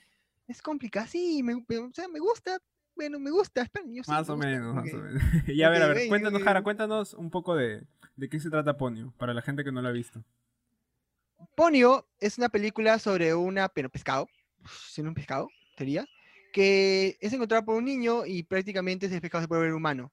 es 0.48 0.60
complicado, 0.60 1.06
sí, 1.06 1.42
me, 1.42 1.54
me- 1.66 1.78
o 1.78 1.90
sea, 1.94 2.08
me 2.08 2.18
gusta, 2.18 2.58
bueno, 2.94 3.18
me 3.18 3.30
gusta, 3.30 3.62
es 3.62 3.70
para 3.70 3.84
niños. 3.86 4.06
sí, 4.06 4.12
Más 4.12 4.26
me 4.28 4.34
o 4.34 4.36
menos, 4.36 4.74
más 4.74 4.84
ok. 4.88 4.94
o 4.94 4.96
menos. 4.98 5.22
y 5.48 5.62
a 5.62 5.70
ver, 5.70 5.82
a 5.82 5.86
ver, 5.88 5.96
ven, 5.98 6.08
cuéntanos. 6.08 6.42
Jara, 6.42 6.62
cuéntanos 6.62 7.14
un 7.14 7.30
poco 7.30 7.54
de, 7.54 7.82
de 8.16 8.28
qué 8.28 8.40
se 8.40 8.50
trata 8.50 8.76
Ponyo, 8.76 9.12
para 9.16 9.32
la 9.32 9.42
gente 9.42 9.64
que 9.64 9.72
no 9.72 9.80
lo 9.80 9.88
ha 9.88 9.92
visto. 9.92 10.22
Ponio 11.54 12.06
es 12.18 12.38
una 12.38 12.48
película 12.48 12.98
sobre 12.98 13.34
una, 13.34 13.68
pero 13.68 13.88
pescado, 13.90 14.28
siendo 14.88 15.10
un 15.10 15.14
pescado, 15.14 15.48
sería, 15.76 16.06
que 16.56 17.18
es 17.20 17.34
encontrado 17.34 17.66
por 17.66 17.74
un 17.76 17.84
niño 17.84 18.24
y 18.24 18.42
prácticamente 18.42 19.04
ese 19.04 19.20
pescado 19.20 19.42
se 19.42 19.48
puede 19.48 19.60
ver 19.60 19.74
humano. 19.74 20.10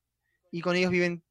Y 0.52 0.60
con 0.60 0.76
ellos 0.76 0.92
viven 0.92 1.24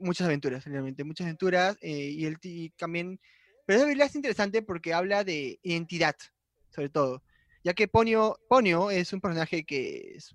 muchas 0.00 0.26
aventuras, 0.26 0.64
realmente, 0.64 1.04
muchas 1.04 1.26
aventuras. 1.26 1.78
eh, 1.80 2.10
y 2.10 2.24
él 2.26 2.40
ti- 2.40 2.72
también, 2.76 3.20
pero 3.66 3.84
esa 3.86 4.04
es 4.06 4.16
interesante 4.16 4.62
porque 4.62 4.92
habla 4.92 5.22
de 5.22 5.60
identidad, 5.62 6.16
sobre 6.70 6.88
todo. 6.88 7.22
Ya 7.62 7.72
que 7.72 7.86
Ponio, 7.86 8.36
Ponio 8.48 8.90
es 8.90 9.12
un 9.12 9.20
personaje 9.20 9.64
que 9.64 10.14
es, 10.16 10.34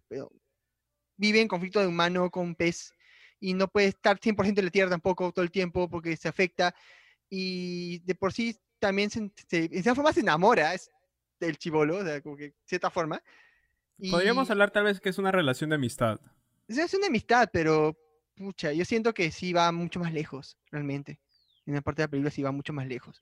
vive 1.17 1.41
en 1.41 1.49
conflicto 1.49 1.81
de 1.81 1.87
humano 1.87 2.29
con 2.31 2.45
un 2.47 2.55
pez 2.55 2.93
y 3.41 3.53
no 3.53 3.67
puede 3.67 3.87
estar 3.87 4.19
100% 4.21 4.61
en 4.61 4.65
la 4.65 4.71
tierra 4.71 4.89
tampoco 4.91 5.33
todo 5.33 5.43
el 5.43 5.51
tiempo 5.51 5.89
porque 5.89 6.15
se 6.15 6.29
afecta 6.29 6.73
y 7.29 7.99
de 7.99 8.15
por 8.15 8.31
sí 8.33 8.57
también 8.79 9.09
se, 9.09 9.31
se- 9.49 9.65
en 9.65 9.71
cierta 9.71 9.95
forma 9.95 10.13
se 10.13 10.21
enamora 10.21 10.73
del 11.41 11.57
chivolo, 11.57 11.97
o 11.97 12.03
sea, 12.05 12.21
como 12.21 12.37
que 12.37 12.45
de 12.45 12.55
cierta 12.65 12.89
forma. 12.89 13.21
Podríamos 14.09 14.49
hablar 14.49 14.71
tal 14.71 14.85
vez 14.85 14.99
que 14.99 15.09
es 15.09 15.17
una 15.17 15.31
relación 15.31 15.69
de 15.69 15.75
amistad. 15.75 16.19
es- 16.67 16.77
es 16.77 16.93
una 16.93 17.07
amistad, 17.07 17.49
pero 17.51 17.95
pucha, 18.35 18.71
yo 18.73 18.85
siento 18.85 19.13
que 19.13 19.29
sí 19.31 19.53
va 19.53 19.71
mucho 19.71 19.99
más 19.99 20.13
lejos, 20.13 20.57
realmente. 20.71 21.19
En 21.65 21.75
la 21.75 21.81
parte 21.81 22.01
de 22.01 22.07
la 22.07 22.11
película 22.11 22.31
sí 22.31 22.41
va 22.41 22.51
mucho 22.51 22.73
más 22.73 22.87
lejos. 22.87 23.21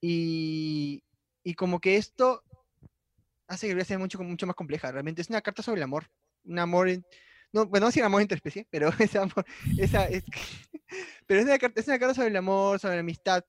Y, 0.00 1.02
y 1.42 1.54
como 1.54 1.80
que 1.80 1.96
esto 1.96 2.42
hace 3.46 3.68
que 3.68 3.74
la 3.74 3.84
sea 3.84 3.98
mucho, 3.98 4.18
mucho 4.20 4.46
más 4.46 4.56
compleja. 4.56 4.90
Realmente 4.92 5.22
es 5.22 5.28
una 5.30 5.40
carta 5.40 5.62
sobre 5.62 5.78
el 5.78 5.84
amor. 5.84 6.10
Un 6.44 6.58
amor, 6.58 6.88
en- 6.88 7.04
no, 7.52 7.66
bueno, 7.66 7.84
no 7.84 7.88
decir 7.88 8.02
amor 8.02 8.20
interespecie, 8.22 8.66
pero 8.70 8.88
ese 8.98 9.18
amor, 9.18 9.44
esa 9.78 10.06
es, 10.06 10.24
pero 11.26 11.40
es 11.40 11.46
una, 11.46 11.58
carta, 11.58 11.80
es 11.80 11.86
una 11.88 11.98
carta 11.98 12.14
sobre 12.14 12.28
el 12.28 12.36
amor, 12.36 12.78
sobre 12.78 12.96
la 12.96 13.00
amistad 13.00 13.44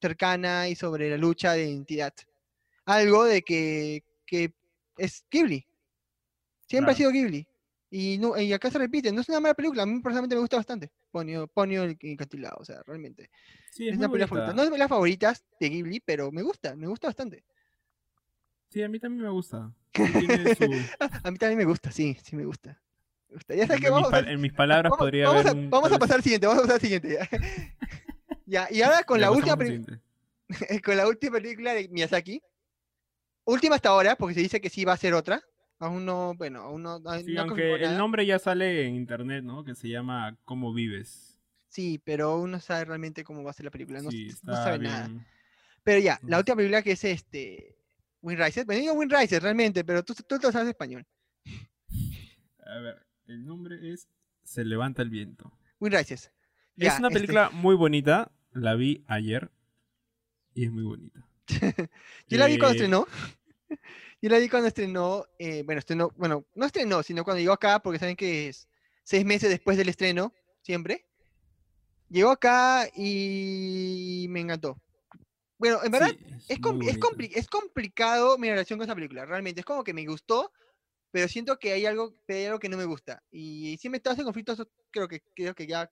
cercana 0.00 0.68
y 0.68 0.74
sobre 0.74 1.10
la 1.10 1.16
lucha 1.18 1.52
de 1.52 1.68
identidad. 1.70 2.14
Algo 2.84 3.24
de 3.24 3.42
que, 3.42 4.02
que 4.26 4.52
es 4.98 5.24
Ghibli. 5.30 5.66
Siempre 6.68 6.92
ha 6.92 6.96
sido 6.96 7.10
Ghibli. 7.10 7.46
Y, 7.88 8.18
no, 8.18 8.36
y 8.36 8.52
acá 8.52 8.68
se 8.70 8.78
repite, 8.78 9.12
no 9.12 9.20
es 9.20 9.28
una 9.28 9.38
mala 9.40 9.54
película, 9.54 9.84
a 9.84 9.86
mí 9.86 10.00
personalmente 10.00 10.34
me 10.34 10.40
gusta 10.40 10.56
bastante. 10.56 10.90
Ponio, 11.12 11.46
Ponio 11.46 11.84
el 11.84 11.96
encantilado, 12.00 12.56
o 12.58 12.64
sea, 12.64 12.82
realmente. 12.84 13.30
Sí, 13.70 13.86
Es, 13.86 13.92
es, 13.94 13.98
una 13.98 14.08
película 14.08 14.26
favorita. 14.26 14.52
No 14.54 14.62
es 14.64 14.70
de 14.70 14.78
las 14.78 14.88
favoritas 14.88 15.44
de 15.60 15.68
Ghibli, 15.68 16.00
pero 16.00 16.32
me 16.32 16.42
gusta, 16.42 16.74
me 16.74 16.88
gusta 16.88 17.06
bastante. 17.08 17.44
Sí, 18.70 18.82
a 18.82 18.88
mí 18.88 18.98
también 18.98 19.22
me 19.24 19.30
gusta. 19.30 19.72
Su- 19.94 20.72
A 21.22 21.30
mí 21.30 21.38
también 21.38 21.58
me 21.58 21.64
gusta, 21.64 21.90
sí, 21.92 22.16
sí 22.24 22.34
me 22.36 22.44
gusta. 22.44 22.80
Me 23.28 23.34
gusta. 23.36 23.54
Ya 23.54 23.66
sabes 23.66 23.78
en, 23.80 23.84
que 23.84 23.90
mis 23.90 23.94
vamos, 23.94 24.10
pa- 24.10 24.16
a- 24.18 24.32
en 24.32 24.40
mis 24.40 24.52
palabras 24.52 24.90
vamos- 24.90 24.98
podría 25.04 25.26
vamos 25.28 25.40
haber 25.46 25.56
a, 25.56 25.60
un- 25.60 25.70
vamos 25.70 25.92
a 25.92 25.98
pasar 25.98 26.16
al 26.16 26.22
siguiente, 26.24 26.46
vamos 26.48 26.64
a 26.64 26.66
pasar 26.66 26.74
al 26.76 26.80
siguiente. 26.82 27.08
Ya, 27.14 27.28
ya 28.46 28.68
y 28.70 28.82
ahora 28.82 29.04
con 29.04 29.18
ya 29.20 29.26
la 29.26 29.30
última 29.30 29.56
con 30.84 30.96
la 30.96 31.06
última 31.06 31.32
película 31.38 31.72
de 31.74 31.88
Miyazaki. 31.88 32.42
Última 33.44 33.76
hasta 33.76 33.90
ahora, 33.90 34.16
porque 34.16 34.34
se 34.34 34.40
dice 34.40 34.60
que 34.60 34.68
sí 34.70 34.84
va 34.84 34.92
a 34.94 34.96
ser 34.96 35.14
otra. 35.14 35.40
Aún 35.78 36.04
no, 36.06 36.34
bueno, 36.34 36.60
aún 36.62 36.82
no. 36.82 36.98
Sí, 37.22 37.34
no 37.34 37.42
aunque 37.42 37.74
el 37.74 37.80
nada. 37.82 37.98
nombre 37.98 38.24
ya 38.24 38.38
sale 38.38 38.86
en 38.86 38.94
internet, 38.94 39.44
¿no? 39.44 39.62
Que 39.64 39.74
se 39.74 39.88
llama 39.88 40.36
¿Cómo 40.44 40.72
vives? 40.72 41.38
Sí, 41.68 42.00
pero 42.02 42.30
aún 42.30 42.52
no 42.52 42.60
sabe 42.60 42.86
realmente 42.86 43.22
cómo 43.24 43.42
va 43.42 43.50
a 43.50 43.54
ser 43.54 43.64
la 43.64 43.70
película. 43.70 44.00
No, 44.00 44.10
sí, 44.10 44.28
no 44.42 44.54
sabe 44.54 44.78
nada. 44.78 45.08
bien. 45.08 45.26
Pero 45.82 46.00
ya, 46.00 46.18
la 46.22 46.38
última 46.38 46.56
película 46.56 46.82
que 46.82 46.92
es 46.92 47.04
este. 47.04 47.76
Wind 48.22 48.40
Riser. 48.40 48.64
Bueno, 48.64 48.80
digo 48.80 48.94
Wind 48.94 49.12
Riser 49.12 49.42
realmente, 49.42 49.84
pero 49.84 50.02
tú, 50.02 50.14
tú 50.14 50.38
lo 50.42 50.50
sabes 50.50 50.68
español. 50.68 51.06
A 52.64 52.78
ver, 52.80 53.06
el 53.26 53.44
nombre 53.44 53.92
es 53.92 54.08
Se 54.42 54.64
levanta 54.64 55.02
el 55.02 55.10
viento. 55.10 55.52
Wind 55.78 55.94
Riser. 55.94 56.18
es 56.18 56.98
una 56.98 57.08
este, 57.08 57.10
película 57.10 57.50
muy 57.50 57.76
bonita. 57.76 58.32
La 58.52 58.74
vi 58.74 59.04
ayer. 59.06 59.50
Y 60.54 60.64
es 60.64 60.72
muy 60.72 60.84
bonita. 60.84 61.26
Yo 62.28 62.38
la 62.38 62.46
vi 62.46 62.56
cuando 62.58 62.72
Eh, 62.72 62.76
estrenó. 62.76 63.06
Yo 64.22 64.30
la 64.30 64.38
vi 64.38 64.48
cuando 64.48 64.68
estrenó. 64.68 65.26
eh, 65.38 65.62
bueno, 65.64 65.78
estrenó. 65.78 66.12
Bueno, 66.16 66.46
no 66.54 66.66
estrenó, 66.66 67.02
sino 67.02 67.24
cuando 67.24 67.40
llegó 67.40 67.52
acá, 67.52 67.80
porque 67.80 67.98
saben 67.98 68.16
que 68.16 68.48
es 68.48 68.68
seis 69.04 69.24
meses 69.24 69.50
después 69.50 69.76
del 69.76 69.88
estreno, 69.88 70.32
siempre. 70.62 71.06
Llegó 72.08 72.30
acá 72.30 72.88
y 72.94 74.26
me 74.30 74.40
encantó. 74.40 74.80
Bueno, 75.58 75.82
en 75.82 75.90
verdad, 75.90 76.10
sí, 76.10 76.18
es, 76.48 76.50
es, 76.50 76.60
bonita. 76.60 76.98
compli- 76.98 77.32
es 77.34 77.48
complicado 77.48 78.38
mi 78.38 78.48
relación 78.48 78.78
con 78.78 78.84
esa 78.86 78.94
película, 78.94 79.24
realmente. 79.24 79.60
Es 79.60 79.66
como 79.66 79.82
que 79.82 79.94
me 79.94 80.06
gustó, 80.06 80.52
pero 81.10 81.28
siento 81.28 81.58
que 81.58 81.72
hay 81.72 81.86
algo, 81.86 82.14
hay 82.28 82.44
algo 82.46 82.58
que 82.58 82.68
no 82.68 82.76
me 82.76 82.84
gusta. 82.84 83.22
Y 83.30 83.78
me 83.90 83.96
estaba 83.96 84.16
en 84.16 84.24
conflicto, 84.24 84.54
creo 84.90 85.08
que, 85.08 85.22
creo 85.34 85.54
que 85.54 85.66
ya 85.66 85.90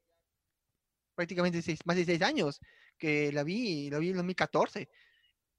prácticamente 1.15 1.63
seis- 1.63 1.81
más 1.85 1.97
de 1.97 2.05
seis 2.05 2.23
años 2.23 2.61
que 2.99 3.33
la 3.33 3.43
vi, 3.43 3.91
la 3.91 3.99
vi 3.99 4.11
en 4.11 4.17
2014. 4.17 4.89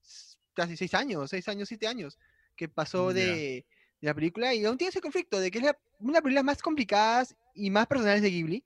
s- 0.04 0.38
Casi 0.54 0.78
seis 0.78 0.94
años, 0.94 1.30
seis 1.30 1.48
años, 1.50 1.68
siete 1.68 1.86
años 1.88 2.18
que 2.56 2.70
pasó 2.70 3.14
de, 3.14 3.66
de 4.02 4.08
la 4.08 4.14
película 4.14 4.54
y 4.54 4.66
aún 4.66 4.78
tiene 4.78 4.90
ese 4.90 5.02
conflicto 5.02 5.40
de 5.40 5.52
que 5.52 5.60
es 5.60 5.64
la- 5.64 5.78
una 6.00 6.12
de 6.12 6.14
las 6.14 6.22
películas 6.22 6.44
más 6.44 6.62
complicadas 6.62 7.36
y 7.54 7.70
más 7.70 7.88
personales 7.88 8.22
de 8.22 8.30
Ghibli. 8.32 8.64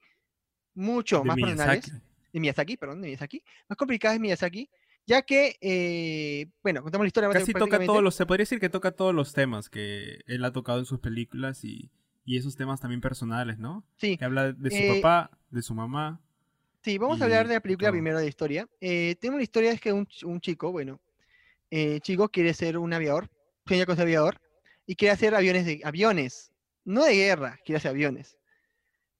Mucho 0.75 1.21
De 1.23 1.25
más 1.25 1.37
personales 1.37 1.91
de 2.31 2.39
Miyazaki, 2.39 2.77
perdón, 2.77 3.01
de 3.01 3.07
Miyazaki, 3.07 3.43
más 3.67 3.77
complicada 3.77 4.13
es 4.15 4.21
Miyazaki, 4.21 4.69
ya 5.05 5.21
que, 5.23 5.57
eh, 5.61 6.47
bueno, 6.63 6.81
contamos 6.83 7.03
la 7.05 7.07
historia. 7.07 7.29
Casi 7.31 7.53
toca 7.53 7.83
todos 7.85 8.03
los, 8.03 8.15
se 8.15 8.25
podría 8.25 8.43
decir 8.43 8.59
que 8.59 8.69
toca 8.69 8.91
todos 8.91 9.13
los 9.13 9.33
temas 9.33 9.69
que 9.69 10.19
él 10.27 10.45
ha 10.45 10.51
tocado 10.53 10.79
en 10.79 10.85
sus 10.85 10.99
películas 10.99 11.63
y, 11.65 11.89
y 12.25 12.37
esos 12.37 12.55
temas 12.55 12.79
también 12.79 13.01
personales, 13.01 13.57
¿no? 13.57 13.83
Sí, 13.97 14.15
Que 14.17 14.25
habla 14.25 14.53
de 14.53 14.69
su 14.69 14.77
Eh, 14.77 15.01
papá, 15.01 15.31
de 15.49 15.61
su 15.61 15.73
mamá. 15.73 16.21
sí, 16.83 16.97
vamos 16.97 17.21
a 17.21 17.25
hablar 17.25 17.47
de 17.47 17.55
la 17.55 17.59
película 17.61 17.91
primero 17.91 18.19
de 18.19 18.27
historia. 18.27 18.67
Eh, 18.79 19.15
tenemos 19.19 19.39
la 19.39 19.43
historia 19.43 19.71
es 19.71 19.81
que 19.81 19.91
un 19.91 20.07
chico, 20.39 20.71
bueno, 20.71 21.01
eh, 21.71 21.99
chico 22.01 22.29
quiere 22.29 22.53
ser 22.53 22.77
un 22.77 22.93
aviador, 22.93 23.29
sueña 23.69 23.85
con 23.85 23.95
ser 23.95 24.03
aviador, 24.03 24.41
y 24.85 24.95
quiere 24.95 25.13
hacer 25.13 25.33
aviones 25.35 25.65
de 25.65 25.79
aviones, 25.85 26.51
no 26.83 27.05
de 27.05 27.15
guerra, 27.15 27.57
quiere 27.63 27.77
hacer 27.77 27.91
aviones. 27.91 28.37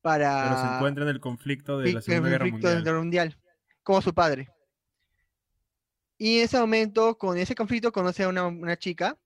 Para 0.01 0.43
Pero 0.43 0.57
se 0.57 0.75
encuentra 0.75 1.03
en 1.03 1.09
el 1.09 1.19
conflicto 1.19 1.77
de 1.79 1.93
la 1.93 2.01
Segunda 2.01 2.29
Guerra 2.29 2.97
Mundial. 2.99 3.37
como 3.83 4.01
su 4.01 4.13
padre. 4.13 4.49
Y 6.17 6.39
en 6.39 6.43
ese 6.45 6.59
momento, 6.59 7.17
con 7.17 7.37
ese 7.37 7.55
conflicto, 7.55 7.91
conoce 7.91 8.23
a 8.23 8.27
una, 8.29 8.45
una 8.47 8.77
chica 8.77 9.17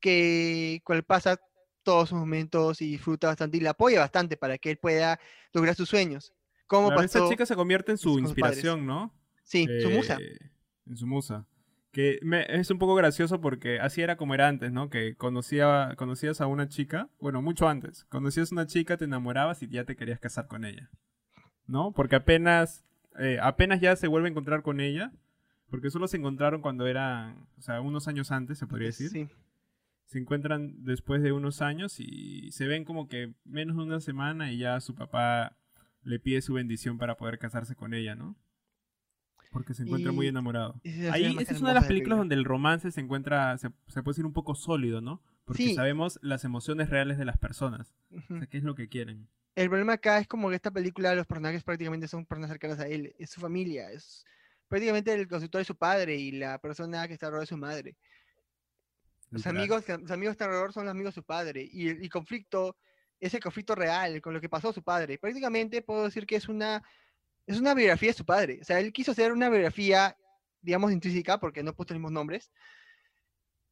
que 0.00 0.80
cual 0.84 1.02
pasa 1.02 1.38
todos 1.82 2.08
sus 2.08 2.18
momentos 2.18 2.80
y 2.80 2.90
disfruta 2.92 3.28
bastante 3.28 3.58
y 3.58 3.60
la 3.60 3.70
apoya 3.70 4.00
bastante 4.00 4.36
para 4.36 4.58
que 4.58 4.70
él 4.70 4.78
pueda 4.78 5.20
lograr 5.52 5.74
sus 5.74 5.88
suños. 5.88 6.32
Como 6.66 6.88
Claro, 6.88 7.02
esa 7.02 7.18
pasó, 7.20 7.30
chica 7.30 7.46
se 7.46 7.54
convierte 7.54 7.92
en 7.92 7.98
su 7.98 8.18
inspiración, 8.18 8.86
¿no? 8.86 9.14
Sí, 9.44 9.68
su 9.80 9.90
musa. 9.90 10.18
eh, 10.20 10.38
En 10.86 10.96
su 10.96 11.06
musa. 11.06 11.46
Que 11.96 12.18
me- 12.20 12.44
es 12.48 12.70
un 12.70 12.78
poco 12.78 12.94
gracioso 12.94 13.40
porque 13.40 13.80
así 13.80 14.02
era 14.02 14.18
como 14.18 14.34
era 14.34 14.48
antes, 14.48 14.70
¿no? 14.70 14.90
Que 14.90 15.14
conocía, 15.14 15.94
conocías 15.96 16.42
a 16.42 16.46
una 16.46 16.68
chica, 16.68 17.08
bueno, 17.18 17.40
mucho 17.40 17.70
antes. 17.70 18.04
Conocías 18.10 18.52
a 18.52 18.54
una 18.54 18.66
chica, 18.66 18.98
te 18.98 19.06
enamorabas 19.06 19.62
y 19.62 19.68
ya 19.68 19.84
te 19.84 19.96
querías 19.96 20.20
casar 20.20 20.46
con 20.46 20.66
ella. 20.66 20.90
¿No? 21.66 21.92
Porque 21.92 22.16
apenas, 22.16 22.84
eh, 23.18 23.38
apenas 23.40 23.80
ya 23.80 23.96
se 23.96 24.08
vuelve 24.08 24.28
a 24.28 24.30
encontrar 24.30 24.60
con 24.60 24.80
ella. 24.80 25.10
Porque 25.70 25.88
solo 25.88 26.06
se 26.06 26.18
encontraron 26.18 26.60
cuando 26.60 26.86
eran, 26.86 27.46
o 27.56 27.62
sea, 27.62 27.80
unos 27.80 28.08
años 28.08 28.30
antes, 28.30 28.58
se 28.58 28.66
podría 28.66 28.88
decir. 28.88 29.08
Sí. 29.08 29.28
Se 30.04 30.18
encuentran 30.18 30.84
después 30.84 31.22
de 31.22 31.32
unos 31.32 31.62
años 31.62 31.98
y 31.98 32.52
se 32.52 32.66
ven 32.66 32.84
como 32.84 33.08
que 33.08 33.32
menos 33.46 33.74
de 33.78 33.84
una 33.84 34.00
semana 34.00 34.52
y 34.52 34.58
ya 34.58 34.78
su 34.82 34.94
papá 34.94 35.56
le 36.02 36.20
pide 36.20 36.42
su 36.42 36.52
bendición 36.52 36.98
para 36.98 37.16
poder 37.16 37.38
casarse 37.38 37.74
con 37.74 37.94
ella, 37.94 38.14
¿no? 38.14 38.36
Porque 39.56 39.72
se 39.74 39.84
encuentra 39.84 40.12
muy 40.12 40.26
Y- 40.26 40.28
enamorado. 40.28 40.80
Esa 40.84 41.06
es 41.06 41.12
Ahí, 41.12 41.36
esta 41.38 41.54
es 41.54 41.60
una 41.60 41.70
de 41.70 41.74
las 41.76 41.84
la 41.84 41.88
películas 41.88 41.88
película. 41.88 42.16
donde 42.16 42.34
el 42.34 42.44
romance 42.44 42.90
se 42.90 43.00
encuentra, 43.00 43.56
se, 43.56 43.68
se 43.88 44.02
puede 44.02 44.12
decir 44.12 44.26
un 44.26 44.32
poco 44.34 44.54
sólido, 44.54 45.00
¿no? 45.00 45.22
Porque 45.46 45.62
Sí. 45.62 45.74
sabemos 45.74 46.18
las 46.22 46.44
emociones 46.44 46.90
reales 46.90 47.16
de 47.16 47.24
las 47.24 47.38
personas. 47.38 47.94
O 48.12 48.16
Ujú. 48.16 48.38
sea, 48.38 48.46
qué 48.48 48.58
es 48.58 48.64
lo 48.64 48.74
que 48.74 48.88
quieren. 48.88 49.28
El 49.54 49.68
problema 49.70 49.94
acá 49.94 50.18
es 50.18 50.26
como 50.28 50.50
que 50.50 50.56
esta 50.56 50.70
película, 50.70 51.14
los 51.14 51.26
personajes 51.26 51.62
prácticamente 51.64 52.06
son 52.08 52.26
personas 52.26 52.50
cercanas 52.50 52.78
a 52.80 52.86
él, 52.86 53.14
es 53.18 53.30
su 53.30 53.40
familia, 53.40 53.90
es 53.90 54.26
prácticamente 54.68 55.14
el 55.14 55.26
consultor 55.26 55.60
de 55.60 55.64
su 55.64 55.76
padre 55.76 56.16
y 56.16 56.32
la 56.32 56.58
persona 56.60 57.06
que 57.08 57.14
está 57.14 57.26
alrededor 57.28 57.44
de 57.44 57.54
su 57.54 57.56
madre. 57.56 57.96
Los 59.30 59.40
literal. 59.40 59.56
amigos, 59.56 59.88
los 60.02 60.10
amigos 60.10 60.32
que 60.32 60.34
están 60.36 60.48
alrededor 60.48 60.72
son 60.72 60.84
los 60.84 60.90
amigos 60.90 61.14
de 61.14 61.20
su 61.20 61.24
padre 61.24 61.66
y 61.72 61.88
el 61.88 62.04
y 62.04 62.08
conflicto, 62.10 62.76
ese 63.18 63.40
conflicto 63.40 63.74
real 63.74 64.20
con 64.20 64.34
lo 64.34 64.40
que 64.40 64.48
pasó 64.48 64.68
a 64.68 64.72
su 64.74 64.82
padre. 64.82 65.16
Prácticamente 65.18 65.80
puedo 65.82 66.04
decir 66.04 66.26
que 66.26 66.36
es 66.36 66.48
una, 66.48 66.82
es 67.46 67.58
una 67.60 67.74
biografía 67.74 68.10
de 68.10 68.14
su 68.18 68.24
padre. 68.24 68.58
O 68.60 68.64
sea, 68.64 68.80
él 68.80 68.92
quiso 68.92 69.12
hacer 69.12 69.32
una 69.32 69.48
biografía, 69.48 70.16
digamos, 70.60 70.92
intrínseca, 70.92 71.38
porque 71.38 71.62
no 71.62 71.74
puso 71.74 71.94
los 71.94 71.98
mismos 72.00 72.12
nombres, 72.12 72.50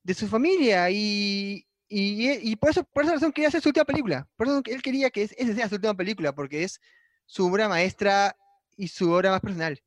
de 0.02 0.14
su 0.14 0.28
familia 0.28 0.90
y, 0.90 1.66
y, 1.88 2.30
y 2.50 2.56
por, 2.56 2.70
eso, 2.70 2.84
por 2.84 3.04
esa 3.04 3.14
razón 3.14 3.32
quería 3.32 3.48
hacer 3.48 3.60
su 3.62 3.70
última 3.70 3.84
película. 3.84 4.28
Por 4.36 4.46
eso 4.46 4.62
él 4.66 4.82
quería 4.82 5.10
que 5.10 5.22
es- 5.22 5.34
esa 5.38 5.54
sea 5.54 5.68
su 5.68 5.76
última 5.76 5.94
película, 5.94 6.34
porque 6.34 6.62
es 6.62 6.80
su 7.26 7.46
obra 7.46 7.68
maestra 7.68 8.36
y 8.76 8.88
su 8.88 9.10
obra 9.10 9.30
más 9.30 9.40
personal. 9.40 9.80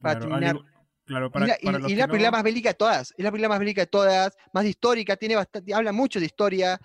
para 0.00 0.20
Claro, 0.20 0.28
terminar. 0.36 0.56
igu- 0.56 0.64
claro, 1.06 1.26
Y 1.26 1.30
para, 1.32 1.46
la, 1.46 1.56
y- 1.60 1.64
para 1.64 1.78
y 1.78 1.80
los 1.80 1.90
la 1.90 1.96
que 2.06 2.10
película 2.12 2.30
no- 2.30 2.36
más 2.36 2.42
bélica 2.44 2.68
de 2.68 2.74
todas. 2.74 3.14
Es 3.18 3.24
la 3.24 3.30
película 3.32 3.48
más 3.48 3.58
bélica 3.58 3.80
de 3.80 3.86
todas, 3.88 4.36
más 4.52 4.64
histórica, 4.64 5.16
tiene 5.16 5.34
bastante, 5.34 5.74
habla 5.74 5.90
mucho 5.90 6.20
de 6.20 6.26
historia 6.26 6.80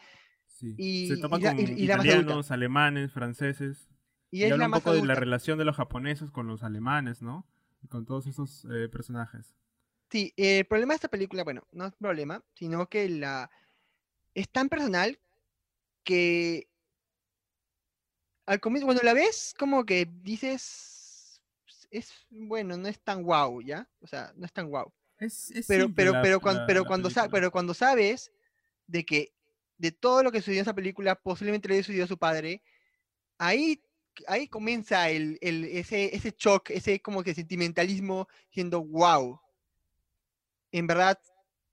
sí, 0.48 0.74
y- 0.78 1.08
se 1.10 1.18
topan 1.18 1.40
y 1.40 1.44
la- 1.44 1.56
con 1.56 1.60
y- 1.60 1.64
y 1.64 1.86
la 1.86 1.94
italianos, 1.96 2.50
alemanes, 2.50 3.12
franceses. 3.12 3.88
Y 4.34 4.40
Y, 4.42 4.46
es 4.46 4.52
habla 4.52 4.64
la 4.64 4.76
un 4.78 4.82
poco 4.82 4.94
de 4.94 5.06
la 5.06 5.14
relación 5.16 5.58
de 5.60 5.66
los 5.66 5.76
japoneses 5.76 6.32
con 6.32 6.48
los 6.48 6.64
alemanes, 6.64 7.22
¿no? 7.22 7.46
Y 7.84 7.88
con 7.88 8.06
todos 8.06 8.26
esos 8.28 8.66
eh, 8.66 8.90
personajes. 8.90 9.54
Sí, 10.10 10.34
eh, 10.38 10.60
el 10.60 10.66
problema 10.66 10.94
de 10.94 10.96
esta 10.96 11.08
película, 11.08 11.44
bueno, 11.44 11.64
no 11.72 11.86
es 11.86 11.94
problema, 11.96 12.44
sino 12.56 12.88
que 12.88 13.08
la 13.10 13.50
es 14.34 14.50
tan 14.50 14.70
personal 14.70 15.20
que 16.04 16.68
al 18.46 18.60
comienzo, 18.60 18.88
cuando 18.88 19.04
la 19.04 19.14
ves, 19.14 19.54
como 19.58 19.86
que 19.86 20.08
dices, 20.22 21.42
es 21.92 22.12
bueno, 22.30 22.76
no 22.78 22.88
es 22.88 23.00
tan 23.00 23.24
guau, 23.24 23.62
¿ya? 23.62 23.88
O 24.02 24.08
sea, 24.08 24.34
no 24.36 24.46
es 24.46 24.52
tan 24.52 24.68
guau. 24.68 24.92
Es, 25.18 25.52
es 25.52 25.68
Pero, 25.68 25.94
pero, 25.94 26.12
la- 26.14 26.22
pero, 26.22 26.40
cuan- 26.42 26.58
la- 26.58 26.66
pero, 26.66 26.82
la 26.82 26.88
cuando 26.88 27.10
sa- 27.10 27.30
pero 27.30 27.52
cuando 27.52 27.74
sabes 27.74 28.32
de 28.88 29.06
que 29.06 29.34
de 29.78 29.92
todo 29.92 30.24
lo 30.24 30.32
que 30.32 30.40
sucedió 30.40 30.60
en 30.60 30.64
esa 30.64 30.74
película, 30.76 31.16
posiblemente 31.16 31.68
le 31.68 31.76
haya 31.76 31.84
sucedido 31.84 32.06
a 32.06 32.08
su 32.08 32.18
padre, 32.18 32.62
ahí, 33.38 33.82
ahí 34.28 34.48
comienza 34.48 35.10
el, 35.10 35.38
ese, 35.42 36.16
ese 36.16 36.36
shock, 36.38 36.70
ese 36.70 37.02
como 37.02 37.24
que 37.24 37.34
sentimentalismo, 37.34 38.28
siendo 38.50 38.84
wow. 38.84 39.40
En 40.72 40.88
verdad, 40.88 41.20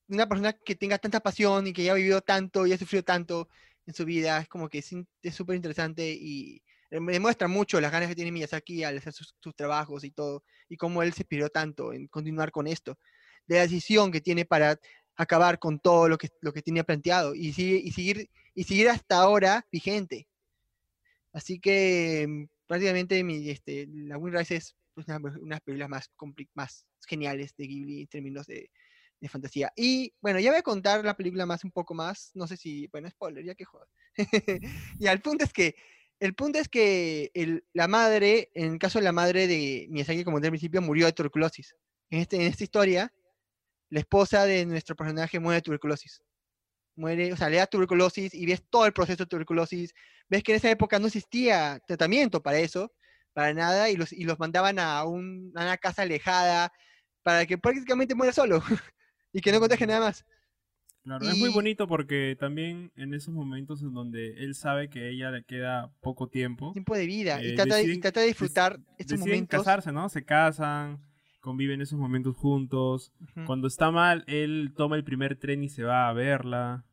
una 0.09 0.29
persona 0.29 0.53
que 0.53 0.75
tenga 0.75 0.99
tanta 0.99 1.21
pasión 1.21 1.67
y 1.67 1.73
que 1.73 1.85
ya 1.85 1.93
ha 1.93 1.97
vivido 1.97 2.21
tanto 2.21 2.67
y 2.67 2.73
ha 2.73 2.79
sufrido 2.79 3.05
tanto 3.05 3.49
en 3.87 3.95
su 3.95 4.05
vida, 4.05 4.41
es 4.41 4.49
como 4.49 4.69
que 4.69 4.79
es 4.79 5.35
súper 5.35 5.57
interesante 5.57 6.11
y 6.11 6.63
demuestra 6.91 7.49
mucho 7.49 7.81
las 7.81 7.93
ganas 7.93 8.09
que 8.09 8.15
tiene 8.15 8.33
Miyazaki 8.33 8.85
al 8.85 8.99
hacer 8.99 9.13
sus, 9.13 9.35
sus 9.41 9.55
trabajos 9.55 10.05
y 10.05 10.11
todo, 10.11 10.43
y 10.69 10.77
cómo 10.77 11.03
él 11.03 11.13
se 11.13 11.23
inspiró 11.23 11.49
tanto 11.49 11.93
en 11.93 12.09
continuar 12.09 12.51
con 12.51 12.67
esto, 12.67 12.99
de 13.47 13.57
la 13.57 13.63
decisión 13.63 14.11
que 14.11 14.21
tiene 14.21 14.45
para 14.45 14.79
acabar 15.17 15.59
con 15.59 15.79
todo 15.79 16.09
lo 16.09 16.19
que, 16.19 16.31
lo 16.41 16.53
que 16.53 16.63
tenía 16.63 16.85
planteado 16.85 17.35
y, 17.35 17.53
sigue, 17.53 17.77
y, 17.77 17.93
seguir, 17.93 18.31
y 18.55 18.65
seguir 18.65 18.89
hasta 18.89 19.19
ahora 19.19 19.67
vigente. 19.71 20.27
Así 21.33 21.61
que 21.61 22.27
mm, 22.29 22.45
prácticamente 22.67 23.23
mi, 23.25 23.49
este, 23.51 23.87
la 23.89 24.19
Windrise 24.19 24.57
es 24.57 24.77
pues, 24.95 25.07
una, 25.09 25.19
de 25.19 25.49
las 25.49 25.61
películas 25.61 25.89
más, 25.89 26.11
más 26.55 26.87
geniales 27.07 27.55
de 27.57 27.67
Ghibli 27.67 28.01
en 28.03 28.09
términos 28.09 28.47
de, 28.47 28.71
de 29.21 29.29
fantasía. 29.29 29.73
Y 29.77 30.15
bueno, 30.21 30.41
ya 30.41 30.51
voy 30.51 30.59
a 30.59 30.63
contar 30.63 31.05
la 31.05 31.17
película 31.17 31.47
más 31.47 31.65
un 31.65 31.71
poco 31.71 31.95
más, 31.95 32.31
no 32.35 32.47
sé 32.47 32.57
si, 32.57 32.87
bueno, 32.89 33.09
spoiler, 33.11 33.45
ya 33.45 33.55
que 33.55 33.65
joder. 33.65 33.89
y 34.99 35.07
el 35.07 35.21
punto 35.21 35.45
es 35.45 35.53
que, 35.53 35.75
el 36.19 36.35
punto 36.35 36.59
es 36.59 36.69
que 36.69 37.31
el- 37.35 37.65
la 37.73 37.89
madre, 37.89 38.51
en 38.55 38.73
el 38.73 38.79
caso 38.79 38.99
de 38.99 39.05
la 39.05 39.13
madre 39.13 39.47
de 39.47 39.87
Miyazaki, 39.91 40.25
como 40.25 40.41
del 40.41 40.51
principio, 40.51 40.83
murió 40.83 41.07
de 41.07 41.13
tuberculosis. 41.13 41.77
En, 42.11 42.21
este, 42.21 42.37
en 42.37 42.43
esta 42.43 42.65
historia, 42.65 43.13
la 43.91 44.01
esposa 44.01 44.45
de 44.45 44.67
nuestro 44.67 44.97
personaje 44.97 45.41
muere 45.41 45.57
de 45.57 45.63
tuberculosis. 45.63 46.23
Muere, 46.97 47.33
o 47.33 47.37
sea, 47.37 47.49
le 47.49 47.57
da 47.57 47.67
tuberculosis 47.67 48.35
y 48.35 48.47
ves 48.47 48.63
todo 48.69 48.85
el 48.87 48.93
proceso 48.93 49.25
de 49.25 49.29
tuberculosis. 49.29 49.95
Ves 50.29 50.43
que 50.43 50.53
en 50.53 50.57
esa 50.57 50.71
época 50.71 50.99
no 50.99 51.07
existía 51.07 51.81
tratamiento 51.87 52.43
para 52.43 52.59
eso, 52.59 52.93
para 53.33 53.55
nada, 53.55 53.89
y 53.91 53.97
los, 53.97 54.13
y 54.13 54.25
los 54.25 54.39
mandaban 54.39 54.79
a, 54.79 55.05
un- 55.05 55.53
a 55.55 55.63
una 55.63 55.77
casa 55.79 56.03
alejada 56.03 56.73
para 57.23 57.47
que 57.47 57.57
prácticamente 57.59 58.15
muera 58.15 58.33
solo 58.33 58.61
y 59.33 59.41
que 59.41 59.53
no 59.53 59.61
contagie 59.61 59.87
nada 59.87 60.01
más. 60.01 60.25
Claro, 61.03 61.27
es 61.31 61.39
muy 61.39 61.49
bonito 61.49 61.87
porque 61.89 62.37
también 62.39 62.93
en 62.95 63.15
esos 63.15 63.33
momentos 63.33 63.81
en 63.83 63.95
donde 63.95 64.35
él 64.45 64.55
sabe 64.55 64.91
que 64.91 65.01
a 65.01 65.09
ella 65.09 65.31
le 65.31 65.43
queda 65.45 65.91
poco 66.01 66.29
tiempo, 66.29 66.73
Tiempo 66.73 66.95
de 66.95 67.07
vida. 67.07 67.43
y, 67.43 67.53
Eh, 67.53 67.55
trata 67.55 67.77
de, 67.77 67.83
y 67.83 67.87
deciden- 67.87 68.01
trata 68.03 68.21
de 68.21 68.27
disfrutar 68.27 68.79
estos 68.99 69.19
momentos. 69.19 69.59
casarse, 69.65 69.93
¿no? 69.93 70.09
Se 70.11 70.23
casan, 70.25 71.01
conviven 71.41 71.81
esos 71.81 71.99
momentos 71.99 72.37
juntos. 72.37 73.13
Ujú. 73.21 73.45
Cuando 73.47 73.67
está 73.67 73.91
mal, 73.91 74.25
él 74.27 74.73
toma 74.77 74.97
el 74.97 75.05
primer 75.05 75.37
tren 75.39 75.63
y 75.65 75.69
se 75.69 75.83
va 75.83 76.09
a 76.09 76.13
verla. 76.13 76.85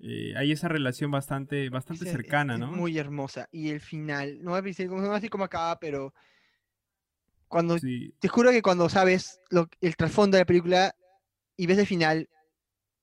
Eh, 0.00 0.32
hay 0.36 0.52
esa 0.52 0.68
relación 0.68 1.10
bastante, 1.10 1.68
bastante 1.70 2.04
Es- 2.04 2.10
es- 2.10 2.16
cercana, 2.16 2.54
es 2.54 2.60
¿no? 2.60 2.72
Muy 2.72 2.98
hermosa. 2.98 3.48
Y 3.52 3.70
el 3.70 3.80
final, 3.80 4.42
no 4.42 4.50
voy 4.52 4.58
a 4.58 4.62
decir, 4.62 4.88
no 4.88 4.96
voy 4.96 5.10
a 5.10 5.14
decir 5.14 5.30
cómo 5.30 5.44
acaba, 5.44 5.78
pero 5.80 6.14
cuando 7.48 7.78
Sí, 7.78 8.14
te 8.20 8.28
juro 8.28 8.50
que 8.50 8.62
cuando 8.62 8.88
sabes 8.88 9.40
lo- 9.50 9.68
el 9.80 9.96
trasfondo 9.96 10.36
de 10.36 10.42
la 10.42 10.46
película 10.46 10.94
y 11.56 11.66
ves 11.66 11.78
el 11.78 11.86
final, 11.86 12.28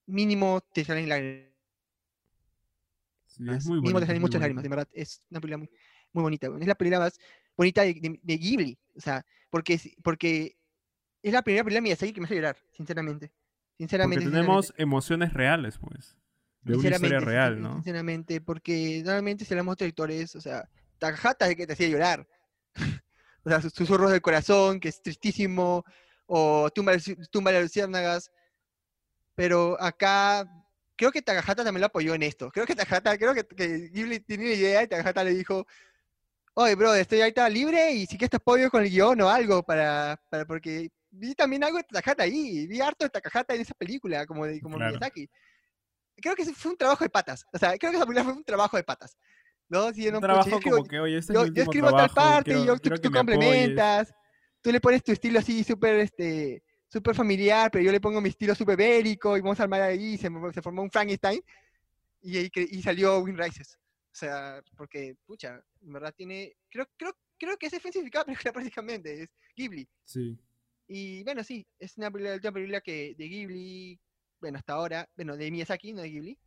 mínimo 0.05 0.61
te 0.73 0.83
salen 0.85 1.09
lágrimas. 1.09 1.51
sí, 3.25 3.43
es 3.49 3.65
muy 3.65 3.77
mínimo 3.81 3.81
bonito. 3.81 3.99
te 3.99 4.05
salen 4.05 4.17
es 4.17 4.21
muchas 4.21 4.41
lágrimas, 4.41 4.63
de 4.63 4.69
verdad. 4.69 4.87
Es 4.93 5.21
una 5.29 5.41
película 5.41 5.57
muy, 5.57 5.69
muy 6.13 6.21
bonita. 6.23 6.47
Es 6.59 6.67
la 6.67 6.75
película 6.75 6.99
más 6.99 7.19
bonita 7.57 7.81
de, 7.81 7.93
de- 7.95 8.19
de 8.21 8.37
Ghibli. 8.37 8.77
O 8.95 9.01
sea, 9.01 9.25
porque, 9.55 9.79
porque 10.03 10.57
es 11.23 11.31
la 11.31 11.41
primera 11.41 11.63
película 11.63 11.77
de 11.77 11.81
Miyazaki 11.83 12.11
que 12.11 12.19
me 12.19 12.25
hace 12.25 12.35
llorar, 12.35 12.57
sinceramente. 12.73 13.27
Porque 13.27 13.77
Sinceramente. 13.77 14.25
tenemos 14.25 14.65
sinceramente. 14.65 14.83
emociones 14.83 15.33
reales, 15.33 15.77
pues. 15.77 16.17
De 16.61 16.75
una 16.75 16.89
historia 16.89 17.21
real, 17.21 17.61
¿no? 17.61 17.75
Sinceramente, 17.75 18.41
porque 18.41 19.01
normalmente 19.05 19.45
si 19.45 19.53
hablamos 19.53 19.77
de 19.77 19.85
directores, 19.85 20.35
o 20.35 20.41
sea, 20.41 20.69
Takahata 20.97 21.45
es 21.45 21.51
el 21.51 21.57
que 21.57 21.67
te 21.67 21.71
hacía 21.71 21.87
llorar. 21.87 22.27
o 23.45 23.49
sea, 23.49 23.61
sus 23.61 23.71
susurros 23.71 24.11
del 24.11 24.21
corazón, 24.21 24.81
que 24.81 24.89
es 24.89 25.01
tristísimo, 25.01 25.85
o 26.25 26.69
Tumba, 26.75 26.91
Tumba 27.31 27.53
de 27.53 27.61
Luciérnagas. 27.61 28.33
Pero 29.35 29.81
acá, 29.81 30.45
creo 30.97 31.13
que 31.13 31.21
Takahata 31.21 31.63
también 31.63 31.79
lo 31.79 31.87
apoyó 31.87 32.13
en 32.13 32.23
esto. 32.23 32.51
Creo 32.51 32.65
que 32.65 32.75
Takahata, 32.75 33.17
creo 33.17 33.33
que, 33.33 33.47
que 33.47 33.87
Ghibli 33.87 34.19
tenía 34.19 34.47
una 34.47 34.55
idea 34.55 34.83
y 34.83 34.87
Takahata 34.89 35.23
le 35.23 35.33
dijo, 35.33 35.65
oye, 36.55 36.75
bro, 36.75 36.93
estoy 36.95 37.21
ahorita 37.21 37.47
libre 37.49 37.91
y 37.93 38.05
sí 38.07 38.17
que 38.17 38.27
te 38.27 38.37
apoyo 38.37 38.69
con 38.69 38.83
el 38.83 38.89
guion 38.89 39.21
o 39.21 39.29
algo 39.29 39.63
para, 39.63 40.19
para 40.29 40.45
porque 40.45 40.89
vi 41.11 41.33
también 41.35 41.63
algo 41.63 41.77
de 41.77 41.83
Takahata 41.83 42.23
ahí, 42.23 42.65
vi 42.67 42.81
harto 42.81 43.05
de 43.05 43.09
Takahata 43.09 43.53
en 43.55 43.61
esa 43.61 43.73
película, 43.75 44.25
como, 44.25 44.45
de, 44.45 44.59
como 44.59 44.75
Claro. 44.77 44.91
Miyazaki. 44.97 45.29
Creo 46.17 46.35
que 46.35 46.45
fue 46.45 46.71
un 46.71 46.77
trabajo 46.77 47.03
de 47.03 47.09
patas. 47.09 47.45
O 47.53 47.57
sea, 47.57 47.77
creo 47.77 47.91
que 47.91 47.97
esa 47.97 48.05
película 48.05 48.23
fue 48.23 48.33
un 48.33 48.43
trabajo 48.43 48.77
de 48.77 48.83
patas. 48.83 49.15
¿No? 49.67 49.91
Sí, 49.93 50.07
Un 50.07 50.13
no, 50.13 50.19
pucha, 50.19 50.27
trabajo 50.27 50.49
yo 50.49 50.55
escribo- 50.57 50.75
como 50.77 50.87
que, 50.87 50.99
oye, 50.99 51.17
este 51.17 51.33
yo, 51.33 51.43
es 51.45 51.51
yo 51.53 51.63
escribo 51.63 51.87
tal 51.87 52.09
trabajo, 52.09 52.15
parte 52.15 52.43
quiero- 52.51 52.59
y 52.63 52.65
yo, 52.67 52.77
tú, 52.79 52.89
tú 53.01 53.11
complementas. 53.11 54.13
Tú 54.61 54.71
le 54.71 54.79
pones 54.81 55.03
tu 55.03 55.11
estilo 55.11 55.39
así 55.39 55.63
súper 55.63 55.99
este, 55.99 56.63
súper 56.87 57.15
familiar, 57.15 57.69
pero 57.71 57.83
yo 57.83 57.91
le 57.91 57.99
pongo 57.99 58.21
mi 58.21 58.29
estilo 58.29 58.55
súper 58.55 58.77
bélico 58.77 59.35
y 59.37 59.41
vamos 59.41 59.59
a 59.59 59.63
armar 59.63 59.81
ahí 59.81 60.13
y 60.13 60.17
se, 60.17 60.29
se 60.53 60.61
formó 60.61 60.81
un 60.83 60.89
Frankenstein 60.91 61.41
y, 62.21 62.49
cre- 62.49 62.67
y 62.71 62.81
salió 62.81 63.19
Wind 63.19 63.39
Rises. 63.39 63.77
O 64.15 64.17
sea, 64.17 64.63
porque, 64.77 65.17
pucha, 65.25 65.61
en 65.81 65.91
verdad 65.91 66.13
tiene. 66.15 66.55
Creo, 66.69 66.87
creo, 66.95 67.13
creo 67.37 67.57
que 67.57 67.69
significado 67.91 68.23
la 68.23 68.33
película 68.47 68.53
prácticamente, 68.53 69.23
es 69.23 69.29
Ghibli. 69.57 69.85
Sí. 70.05 70.39
Y 70.87 71.21
bueno, 71.25 71.43
sí, 71.43 71.67
es 71.77 71.97
una 71.97 72.09
película, 72.09 72.29
la 72.29 72.35
última 72.35 72.53
película 72.53 72.79
que 72.79 73.13
de 73.17 73.27
Ghibli, 73.27 73.99
bueno, 74.39 74.57
hasta 74.57 74.71
ahora, 74.71 75.09
bueno, 75.17 75.35
de 75.35 75.51
Miyazaki, 75.51 75.91
no 75.91 76.01
de 76.01 76.09
Ghibli. 76.11 76.37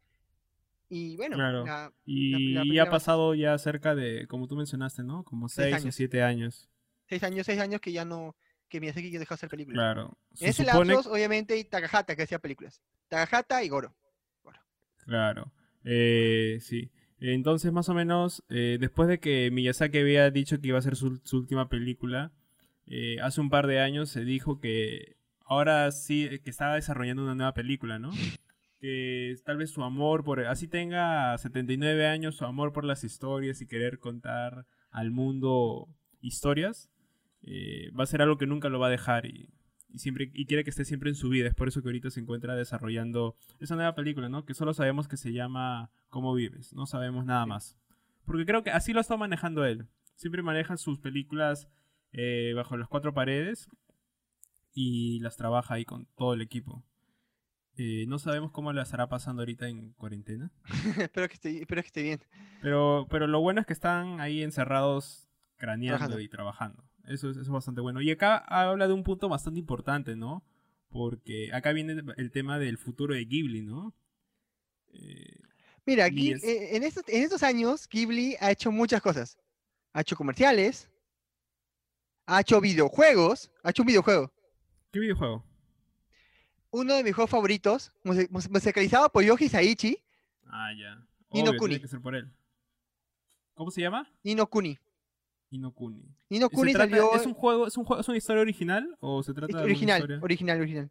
Y 0.88 1.16
bueno, 1.18 1.36
Claro. 1.36 1.66
la- 1.66 1.92
Y 2.06 2.30
la 2.54 2.60
ya 2.60 2.62
película 2.62 2.82
ha 2.84 2.90
pasado 2.90 3.34
ya 3.34 3.58
cerca 3.58 3.94
de, 3.94 4.26
como 4.28 4.48
tú 4.48 4.56
mencionaste, 4.56 5.02
¿no? 5.02 5.22
Como 5.24 5.50
Seis 5.50 5.74
seis 5.74 5.84
o 5.84 5.92
siete 5.92 6.22
años. 6.22 6.70
seis 7.06 7.22
años, 7.22 7.44
seis 7.44 7.60
años 7.60 7.82
que 7.82 7.92
ya 7.92 8.06
no, 8.06 8.34
que 8.70 8.80
Miyazaki 8.80 9.10
dejó 9.10 9.34
de 9.34 9.34
hacer 9.34 9.50
películas. 9.50 9.76
Claro. 9.76 10.18
En 10.30 10.36
Se 10.38 10.48
ese 10.48 10.64
supone- 10.64 10.94
lapsos, 10.94 11.12
obviamente, 11.12 11.54
y 11.58 11.64
Takahata 11.64 12.16
que 12.16 12.22
hacía 12.22 12.38
películas. 12.38 12.80
Takahata 13.08 13.62
y 13.62 13.68
Goro. 13.68 13.94
Claro. 15.04 15.52
Eh, 15.84 16.58
sí. 16.60 16.90
Entonces, 17.20 17.72
más 17.72 17.88
o 17.88 17.94
menos, 17.94 18.44
eh, 18.48 18.78
después 18.80 19.08
de 19.08 19.18
que 19.18 19.50
Miyazaki 19.50 19.98
había 19.98 20.30
dicho 20.30 20.60
que 20.60 20.68
iba 20.68 20.78
a 20.78 20.82
ser 20.82 20.96
su, 20.96 21.20
última 21.32 21.68
película, 21.68 22.32
eh, 22.86 23.16
hace 23.22 23.40
un 23.40 23.50
par 23.50 23.66
de 23.66 23.80
años 23.80 24.08
se 24.10 24.24
dijo 24.24 24.60
que 24.60 25.16
ahora 25.44 25.90
sí, 25.90 26.24
eh, 26.24 26.40
que 26.40 26.50
estaba 26.50 26.74
desarrollando 26.74 27.22
una 27.24 27.34
nueva 27.34 27.54
película, 27.54 27.98
¿no? 27.98 28.10
Que 28.80 29.34
tal 29.44 29.56
vez 29.56 29.70
su 29.70 29.82
amor 29.82 30.22
por... 30.22 30.40
Así 30.46 30.68
tenga 30.68 31.36
79 31.36 32.06
años, 32.06 32.36
su 32.36 32.44
amor 32.44 32.72
por 32.72 32.84
las 32.84 33.02
historias 33.02 33.60
y 33.60 33.66
querer 33.66 33.98
contar 33.98 34.66
al 34.92 35.10
mundo 35.10 35.88
historias, 36.20 36.88
eh, 37.42 37.90
va 37.98 38.04
a 38.04 38.06
ser 38.06 38.22
algo 38.22 38.38
que 38.38 38.46
nunca 38.46 38.68
lo 38.68 38.78
va 38.78 38.88
a 38.88 38.90
dejar 38.90 39.26
y, 39.26 39.48
y 39.90 39.98
siempre 39.98 40.30
y 40.34 40.46
quiere 40.46 40.64
que 40.64 40.70
esté 40.70 40.84
siempre 40.84 41.08
en 41.10 41.14
su 41.16 41.28
vida. 41.28 41.48
Es 41.48 41.54
por 41.54 41.68
eso 41.68 41.82
que 41.82 41.88
ahorita 41.88 42.10
se 42.10 42.20
encuentra 42.20 42.54
desarrollando 42.56 43.36
esa 43.58 43.74
nueva 43.76 43.94
película, 43.94 44.28
¿no? 44.28 44.44
Que 44.44 44.54
solo 44.54 44.74
sabemos 44.74 45.08
que 45.08 45.16
se 45.16 45.32
llama 45.32 45.90
Cómo 46.08 46.34
vives, 46.34 46.72
no 46.74 46.86
sabemos 46.86 47.24
nada 47.24 47.44
Sí. 47.44 47.48
más. 47.48 47.76
Porque 48.24 48.44
creo 48.46 48.62
que 48.62 48.70
así 48.70 48.92
lo 48.92 49.00
está 49.00 49.16
manejando 49.16 49.64
él. 49.64 49.86
Siempre 50.16 50.42
maneja 50.42 50.76
sus 50.76 50.98
películas 50.98 51.68
eh, 52.12 52.52
bajo 52.54 52.76
las 52.76 52.88
cuatro 52.88 53.14
paredes 53.14 53.68
y 54.74 55.20
las 55.20 55.36
trabaja 55.36 55.74
ahí 55.74 55.84
con 55.84 56.06
todo 56.16 56.34
el 56.34 56.42
equipo. 56.42 56.84
Eh, 57.76 58.06
no 58.08 58.18
sabemos 58.18 58.50
cómo 58.50 58.72
la 58.72 58.82
estará 58.82 59.08
pasando 59.08 59.42
ahorita 59.42 59.68
en 59.68 59.92
cuarentena. 59.92 60.50
espero, 60.98 61.28
que 61.28 61.34
esté, 61.34 61.60
espero 61.62 61.82
que 61.82 61.86
esté 61.86 62.02
bien. 62.02 62.20
Pero, 62.60 63.06
pero 63.08 63.26
lo 63.28 63.40
bueno 63.40 63.60
es 63.60 63.66
que 63.66 63.72
están 63.72 64.20
ahí 64.20 64.42
encerrados 64.42 65.28
craneando 65.56 65.96
Trabajando. 65.98 66.20
y 66.20 66.28
trabajando. 66.28 66.84
Eso 67.08 67.30
es, 67.30 67.36
eso 67.36 67.42
es 67.42 67.48
bastante 67.48 67.80
bueno. 67.80 68.00
Y 68.02 68.10
acá 68.10 68.36
habla 68.36 68.86
de 68.86 68.92
un 68.94 69.02
punto 69.02 69.28
bastante 69.28 69.58
importante, 69.58 70.14
¿no? 70.16 70.44
Porque 70.90 71.50
acá 71.52 71.72
viene 71.72 72.02
el 72.16 72.30
tema 72.30 72.58
del 72.58 72.78
futuro 72.78 73.14
de 73.14 73.24
Ghibli, 73.24 73.62
¿no? 73.62 73.94
Eh, 74.92 75.40
Mira, 75.86 76.06
es- 76.08 76.44
eh, 76.44 76.76
en, 76.76 76.82
estos, 76.82 77.04
en 77.08 77.22
estos 77.22 77.42
años, 77.42 77.88
Ghibli 77.88 78.36
ha 78.40 78.50
hecho 78.50 78.70
muchas 78.70 79.00
cosas. 79.02 79.38
Ha 79.92 80.02
hecho 80.02 80.16
comerciales, 80.16 80.90
ha 82.26 82.40
hecho 82.40 82.60
videojuegos, 82.60 83.50
ha 83.62 83.70
hecho 83.70 83.82
un 83.82 83.86
videojuego. 83.88 84.32
¿Qué 84.92 85.00
videojuego? 85.00 85.44
Uno 86.70 86.94
de 86.94 87.02
mis 87.04 87.14
juegos 87.14 87.30
favoritos, 87.30 87.92
musicalizado 88.30 89.10
por 89.10 89.24
Yoji 89.24 89.48
Saichi, 89.48 89.98
Ah, 90.50 90.70
ya. 90.78 91.06
Obvio, 91.30 91.56
Kuni. 91.58 91.74
tiene 91.74 91.80
que 91.82 91.88
ser 91.88 92.00
por 92.00 92.14
él. 92.14 92.30
¿Cómo 93.54 93.70
se 93.70 93.80
llama? 93.82 94.10
Nino 94.22 94.46
Kuni. 94.48 94.78
Inokuni. 95.50 96.02
Nino 96.28 96.46
¿Y 96.46 96.48
se 96.50 96.56
Kuni 96.56 96.72
trata- 96.72 96.90
salió 96.90 97.14
¿Es 97.14 97.26
un 97.26 97.34
juego, 97.34 97.66
es 97.66 97.76
un 97.76 97.84
juego, 97.84 98.00
es 98.00 98.08
una 98.08 98.18
historia 98.18 98.42
original 98.42 98.96
o 99.00 99.22
se 99.22 99.32
trata 99.32 99.50
es 99.52 99.56
de 99.56 99.62
original, 99.62 100.18
original, 100.22 100.60
original. 100.60 100.90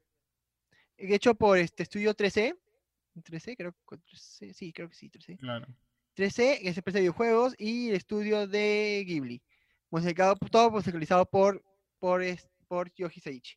Hecho 0.98 1.36
por 1.36 1.58
este 1.58 1.84
estudio 1.84 2.14
13. 2.14 2.56
13, 3.24 3.56
creo 3.56 3.76
que 3.90 3.98
13, 3.98 4.54
sí, 4.54 4.74
creo 4.74 4.90
que 4.90 4.96
sí, 4.96 5.10
13. 5.10 5.38
Claro. 5.38 5.68
13, 6.16 6.60
que 6.62 6.70
es 6.70 6.78
empresa 6.78 6.98
de 6.98 7.02
videojuegos, 7.02 7.56
y 7.58 7.90
el 7.90 7.96
estudio 7.96 8.48
de 8.48 9.04
Ghibli. 9.08 9.42
Musicado, 9.92 10.36
todo 10.52 10.72
musicalizado 10.72 11.26
por, 11.26 11.64
por, 12.00 12.22
por 12.68 12.92
Yoji 12.96 13.20
Saichi. 13.20 13.56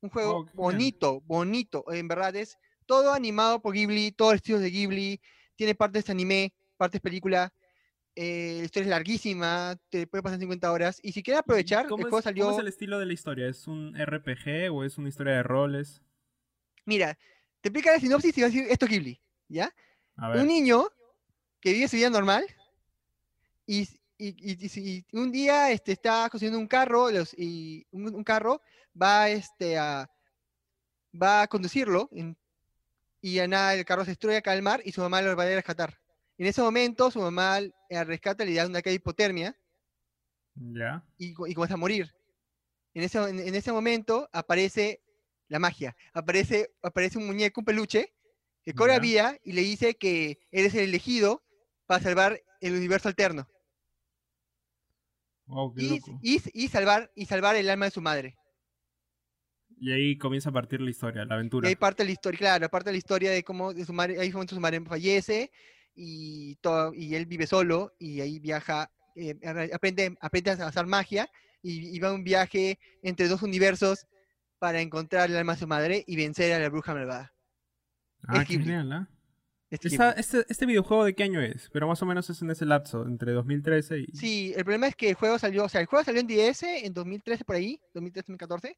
Un 0.00 0.10
juego 0.10 0.38
Oh, 0.38 0.46
bonito, 0.54 1.20
bonito. 1.22 1.84
En 1.92 2.06
verdad 2.08 2.34
es 2.36 2.56
todo 2.86 3.12
animado 3.12 3.60
por 3.60 3.74
Ghibli, 3.74 4.12
todo 4.12 4.30
el 4.30 4.36
estilo 4.36 4.58
de 4.60 4.70
Ghibli. 4.70 5.20
Tiene 5.56 5.74
partes 5.74 6.08
anime, 6.10 6.52
partes 6.76 7.00
película. 7.00 7.52
Eh, 8.16 8.56
la 8.58 8.64
historia 8.64 8.84
es 8.86 8.90
larguísima, 8.90 9.76
te 9.90 10.06
puede 10.06 10.22
pasar 10.22 10.38
50 10.40 10.72
horas. 10.72 10.98
Y 11.02 11.12
si 11.12 11.22
quieres 11.22 11.40
aprovechar, 11.40 11.84
el 11.84 11.90
¿Cómo 11.90 12.02
juego 12.02 12.18
es, 12.18 12.24
cómo 12.24 12.32
salió. 12.32 12.50
es 12.50 12.58
el 12.58 12.68
estilo 12.68 12.98
de 12.98 13.06
la 13.06 13.12
historia? 13.12 13.46
¿Es 13.46 13.68
un 13.68 13.94
RPG 13.96 14.72
o 14.72 14.82
es 14.84 14.98
una 14.98 15.08
historia 15.08 15.34
de 15.34 15.42
roles? 15.42 16.02
Mira, 16.84 17.18
te 17.60 17.68
explica 17.68 17.92
la 17.92 18.00
sinopsis 18.00 18.36
y 18.36 18.40
vas 18.42 18.50
a 18.50 18.54
decir: 18.54 18.70
esto 18.70 18.86
es 18.86 18.90
Ghibli. 18.90 19.20
¿Ya? 19.48 19.72
A 20.16 20.32
un 20.40 20.46
niño 20.48 20.88
que 21.60 21.72
vive 21.72 21.88
su 21.88 21.96
vida 21.96 22.10
normal 22.10 22.44
y, 23.66 23.82
y- 24.18 24.34
y- 24.38 25.04
un 25.12 25.30
día 25.30 25.70
este, 25.70 25.92
está 25.92 26.28
construyendo 26.30 26.58
un 26.58 26.66
carro 26.66 27.10
los- 27.10 27.34
y 27.38 27.86
un, 27.90 28.14
un 28.14 28.24
carro 28.24 28.60
va, 29.00 29.28
este, 29.28 29.76
a, 29.78 30.08
va 31.20 31.42
a 31.42 31.46
conducirlo 31.48 32.08
en- 32.12 32.36
y 33.20 33.38
a 33.40 33.46
nada 33.48 33.74
el 33.74 33.84
carro 33.84 34.04
se 34.04 34.12
destruye 34.12 34.36
acá 34.36 34.52
al 34.52 34.62
mar 34.62 34.80
y 34.84 34.92
su 34.92 35.00
mamá 35.00 35.20
lo 35.22 35.34
va 35.36 35.42
a 35.44 35.46
rescatar. 35.46 35.98
En 36.38 36.46
ese 36.46 36.60
momento 36.62 37.10
su 37.10 37.20
mamá 37.20 37.58
eh, 37.60 38.04
rescata 38.04 38.44
le 38.44 38.54
da 38.54 38.66
una 38.66 38.82
caída 38.82 38.92
de 38.92 38.96
hipotermia 38.96 39.56
Ya. 40.54 41.02
y, 41.18 41.28
y 41.30 41.54
comienza 41.54 41.74
a 41.74 41.78
morir. 41.78 42.12
En 42.94 43.02
ese, 43.02 43.18
en, 43.18 43.38
en 43.40 43.54
ese 43.54 43.72
momento 43.72 44.28
aparece 44.32 45.02
la 45.48 45.58
magia, 45.58 45.96
aparece, 46.12 46.74
aparece 46.82 47.18
un 47.18 47.26
muñeco, 47.26 47.60
un 47.60 47.64
peluche, 47.64 48.14
que 48.64 48.74
cobra 48.74 48.94
Ya. 48.94 49.00
vida 49.00 49.38
y 49.44 49.52
le 49.52 49.62
dice 49.62 49.94
que 49.96 50.38
eres 50.50 50.74
el 50.74 50.80
elegido 50.88 51.44
para 51.86 52.02
salvar 52.02 52.42
el 52.60 52.74
universo 52.74 53.08
alterno 53.08 53.48
Wow, 55.46 55.72
qué 55.74 55.82
y, 55.82 55.88
loco. 55.90 56.18
y- 56.22 56.64
y 56.64 56.68
salvar, 56.68 57.12
y 57.14 57.26
salvar 57.26 57.56
el 57.56 57.68
alma 57.70 57.86
de 57.86 57.90
su 57.92 58.00
madre. 58.00 58.36
Y 59.78 59.92
ahí 59.92 60.16
comienza 60.18 60.50
a 60.50 60.52
partir 60.52 60.80
la 60.80 60.90
historia, 60.90 61.24
la 61.24 61.34
Y 61.34 61.36
aventura. 61.36 61.68
ahí 61.68 61.76
parte 61.76 62.04
la 62.04 62.10
historia, 62.10 62.38
claro, 62.38 62.68
parte 62.68 62.90
la 62.90 62.96
historia 62.98 63.30
de 63.30 63.42
cómo 63.44 63.72
de 63.72 63.84
su 63.84 63.92
madre, 63.92 64.18
ahí 64.20 64.30
su 64.32 64.60
madre 64.60 64.80
fallece 64.84 65.50
y, 65.96 66.56
todo, 66.56 66.92
y 66.94 67.14
él 67.14 67.26
vive 67.26 67.46
solo 67.46 67.94
y 67.98 68.20
ahí 68.20 68.38
viaja, 68.38 68.90
eh, 69.16 69.34
aprende, 69.72 70.16
aprende 70.20 70.50
a 70.50 70.66
hacer 70.68 70.86
magia 70.86 71.28
y, 71.62 71.96
y 71.96 71.98
va 71.98 72.08
a 72.10 72.12
un 72.12 72.22
viaje 72.22 72.78
entre 73.02 73.26
dos 73.28 73.42
universos 73.42 74.06
para 74.58 74.80
encontrar 74.80 75.30
el 75.30 75.36
alma 75.36 75.54
de 75.54 75.58
su 75.60 75.66
madre 75.66 76.04
y 76.06 76.16
vencer 76.16 76.52
a 76.52 76.58
la 76.58 76.68
bruja 76.68 76.94
malvada. 76.94 77.32
ah, 78.28 78.42
es 78.42 78.48
qué 78.48 78.58
genial, 78.58 78.92
¿ah? 78.92 79.08
Este 79.68 79.88
Esta- 79.88 80.10
Ghibli. 80.10 80.20
este, 80.20 80.44
¿Este 80.48 80.66
videojuego 80.66 81.04
de 81.04 81.14
qué 81.14 81.24
año 81.24 81.40
es? 81.40 81.68
Pero 81.72 81.88
más 81.88 82.00
o 82.00 82.06
menos 82.06 82.30
es 82.30 82.40
en 82.40 82.50
ese 82.50 82.64
lapso, 82.64 83.04
entre 83.04 83.32
2013 83.32 83.98
y... 83.98 84.06
Sí, 84.16 84.52
el 84.56 84.62
problema 84.64 84.86
es 84.86 84.94
que 84.94 85.08
el 85.08 85.14
juego 85.16 85.38
salió, 85.40 85.64
o 85.64 85.68
sea, 85.68 85.80
el 85.80 85.86
juego 85.88 86.04
salió 86.04 86.20
en 86.20 86.26
DS 86.28 86.62
en 86.86 86.92
2013 86.94 87.44
por 87.44 87.56
ahí, 87.56 87.80
2013-2014, 87.94 88.76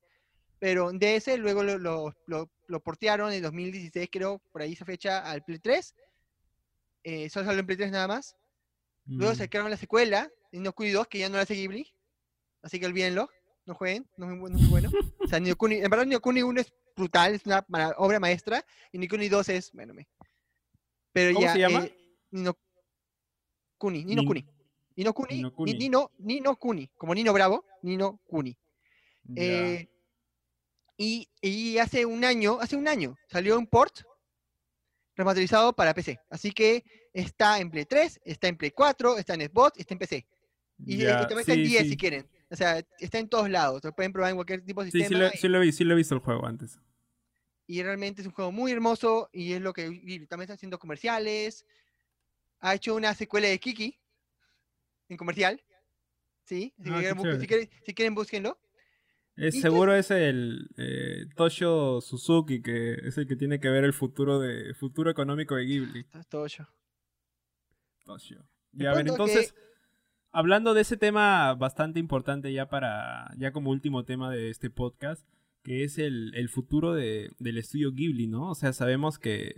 pero 0.58 0.90
en 0.90 0.98
DS 0.98 1.36
luego 1.38 1.62
lo, 1.62 1.78
lo, 1.78 2.14
lo- 2.26 2.50
lo 2.68 2.80
portearon 2.80 3.32
en 3.32 3.42
2016, 3.42 4.08
creo, 4.10 4.40
por 4.50 4.62
ahí 4.62 4.72
esa 4.72 4.84
fecha, 4.86 5.18
al 5.30 5.42
Play 5.44 5.58
3. 5.58 5.94
Eh, 7.04 7.28
solo 7.30 7.46
salió 7.46 7.60
en 7.60 7.66
Play 7.66 7.76
3 7.78 7.90
nada 7.90 8.08
más. 8.08 8.36
Luego 9.06 9.32
Mm, 9.32 9.36
sacaron 9.36 9.70
la 9.70 9.76
secuela, 9.76 10.30
Nino 10.52 10.72
Kuni 10.72 10.90
2, 10.90 11.06
que 11.08 11.18
ya 11.18 11.28
no 11.28 11.36
la 11.36 11.42
hace 11.42 11.54
Ghibli, 11.54 11.86
así 12.62 12.78
que 12.78 12.86
olvídenlo, 12.86 13.28
no 13.66 13.74
jueguen, 13.74 14.06
no 14.16 14.30
es 14.30 14.36
muy, 14.36 14.50
no 14.50 14.56
es 14.56 14.62
muy 14.62 14.70
bueno. 14.70 14.90
O 15.20 15.26
sea, 15.30 15.40
Nino 15.40 15.56
Kuni, 15.56 15.76
en 15.76 15.90
verdad 15.90 16.04
Nino 16.06 16.20
Kuni 16.20 16.42
1 16.42 16.60
es 16.60 16.72
brutal, 16.96 17.34
es 17.34 17.44
una 17.46 17.64
obra 17.98 18.18
maestra, 18.20 18.64
y 18.92 18.98
Nino 18.98 19.10
Kuni 19.10 19.28
2 19.28 19.48
es, 19.50 19.72
bueno, 19.72 19.94
me... 19.94 20.06
Pero 21.12 21.32
¿Cómo 21.34 21.46
ya, 21.46 21.52
se 21.52 21.58
llama? 21.58 21.84
eh, 21.84 22.16
Nino 22.30 22.56
Kuni, 23.78 24.04
Nino 24.04 24.22
Nin- 24.22 24.26
Kuni. 24.26 24.46
Nino 24.96 25.14
Kuni, 25.14 25.34
Nino 25.36 25.48
Ni- 25.48 25.54
Kuni. 25.54 25.74
Nino, 25.74 26.10
Nino 26.18 26.56
Kuni, 26.56 26.88
como 26.96 27.14
Nino 27.14 27.32
Bravo, 27.32 27.64
Nino 27.82 28.20
Kuni. 28.26 28.56
Eh, 29.36 29.88
y, 30.96 31.28
y 31.40 31.78
hace 31.78 32.04
un 32.04 32.24
año, 32.24 32.58
hace 32.60 32.74
un 32.76 32.88
año, 32.88 33.16
salió 33.30 33.56
un 33.58 33.66
port 33.66 34.00
remasterizado 35.18 35.74
para 35.74 35.92
PC. 35.92 36.20
Así 36.30 36.52
que 36.52 36.84
está 37.12 37.58
en 37.58 37.70
Play 37.70 37.84
3, 37.84 38.20
está 38.24 38.46
en 38.46 38.56
Play 38.56 38.70
4, 38.70 39.18
está 39.18 39.34
en 39.34 39.42
Xbox, 39.42 39.76
está 39.78 39.94
en 39.94 39.98
PC. 39.98 40.26
Y, 40.86 41.04
también 41.04 41.40
está 41.40 41.52
en 41.52 41.64
sí, 41.64 41.64
10 41.64 41.82
sí. 41.82 41.88
si 41.90 41.96
quieren. 41.96 42.30
O 42.48 42.54
sea, 42.56 42.80
está 43.00 43.18
en 43.18 43.28
todos 43.28 43.50
lados. 43.50 43.82
Lo 43.82 43.92
pueden 43.92 44.12
probar 44.12 44.30
en 44.30 44.36
cualquier 44.36 44.64
tipo 44.64 44.82
de 44.84 44.92
sistema. 44.92 45.08
sí, 45.08 45.14
lo, 45.14 45.30
sí, 45.30 45.48
lo 45.48 45.60
vi, 45.60 45.72
sí 45.72 45.82
lo 45.84 45.94
he 45.94 45.96
visto 45.96 46.14
el 46.14 46.20
juego 46.20 46.46
antes. 46.46 46.78
Y 47.66 47.82
realmente 47.82 48.22
es 48.22 48.28
un 48.28 48.32
juego 48.32 48.52
muy 48.52 48.70
hermoso. 48.70 49.28
Y 49.32 49.54
es 49.54 49.60
lo 49.60 49.72
que 49.72 49.88
y 49.88 50.24
también 50.26 50.42
está 50.42 50.54
haciendo 50.54 50.78
comerciales. 50.78 51.66
Ha 52.60 52.76
hecho 52.76 52.94
una 52.94 53.12
secuela 53.12 53.48
de 53.48 53.58
Kiki 53.58 53.98
en 55.08 55.16
comercial. 55.16 55.60
Sí, 56.44 56.72
si, 56.80 56.90
Ah, 56.90 57.00
quieren, 57.00 57.40
si 57.40 57.46
quieren- 57.46 57.70
si 57.84 57.92
quieren, 57.94 58.14
búsquenlo. 58.14 58.58
Es, 59.38 59.60
seguro 59.60 59.94
es 59.94 60.10
el 60.10 60.68
eh, 60.76 61.26
Toshio 61.36 62.00
Suzuki, 62.00 62.60
que 62.60 62.94
es 63.04 63.16
el 63.18 63.26
que 63.26 63.36
tiene 63.36 63.60
que 63.60 63.68
ver 63.70 63.84
el 63.84 63.92
futuro 63.92 64.40
de 64.40 64.74
futuro 64.74 65.10
económico 65.10 65.54
de 65.56 65.64
Ghibli. 65.64 66.04
Toshio. 68.04 68.44
El 68.74 68.82
Y 68.82 68.86
a 68.86 68.92
ver, 68.94 69.04
que- 69.04 69.10
entonces, 69.10 69.54
hablando 70.32 70.74
de 70.74 70.80
ese 70.82 70.96
tema 70.96 71.54
bastante 71.54 72.00
importante 72.00 72.52
ya 72.52 72.68
para, 72.68 73.30
ya 73.38 73.52
como 73.52 73.70
último 73.70 74.04
tema 74.04 74.30
de 74.30 74.50
este 74.50 74.70
podcast, 74.70 75.26
que 75.62 75.84
es 75.84 75.98
el, 75.98 76.32
el 76.34 76.48
futuro 76.48 76.94
de- 76.94 77.30
del 77.38 77.58
estudio 77.58 77.92
Ghibli, 77.92 78.26
¿no? 78.26 78.50
O 78.50 78.54
sea, 78.54 78.72
sabemos 78.72 79.18
que 79.18 79.56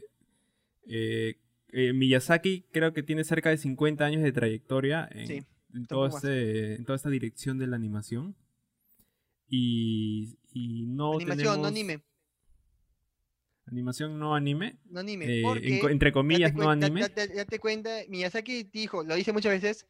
eh, 0.89 1.36
eh, 1.73 1.93
Miyazaki 1.93 2.66
creo 2.73 2.93
que 2.93 3.02
tiene 3.02 3.23
cerca 3.24 3.51
de 3.51 3.57
50 3.59 4.05
años 4.05 4.23
de 4.23 4.32
trayectoria 4.32 5.09
en, 5.12 5.27
Sí, 5.27 5.43
todo 5.89 6.07
este- 6.09 6.74
en 6.77 6.85
toda 6.85 6.97
esta 6.97 7.11
dirección 7.11 7.59
de 7.59 7.66
la 7.69 7.77
animación. 7.77 8.35
Y, 9.51 10.39
y 10.55 10.86
no 10.86 11.14
Animación, 11.16 11.60
no 11.60 11.68
anime. 11.68 12.01
Animación 13.66 14.18
no 14.18 14.35
anime. 14.35 14.78
No 14.90 15.01
anime. 15.01 15.27
eh, 15.39 15.43
porque 15.44 15.81
entre 15.90 16.12
comillas, 16.12 16.55
no 16.55 16.70
anime. 16.70 17.09
da- 17.09 17.27
date 17.27 17.59
cuenta, 17.60 17.90
Miyazaki 18.09 18.64
dijo, 18.64 19.05
lo 19.05 19.14
dice 19.14 19.32
muchas 19.32 19.52
veces, 19.52 19.86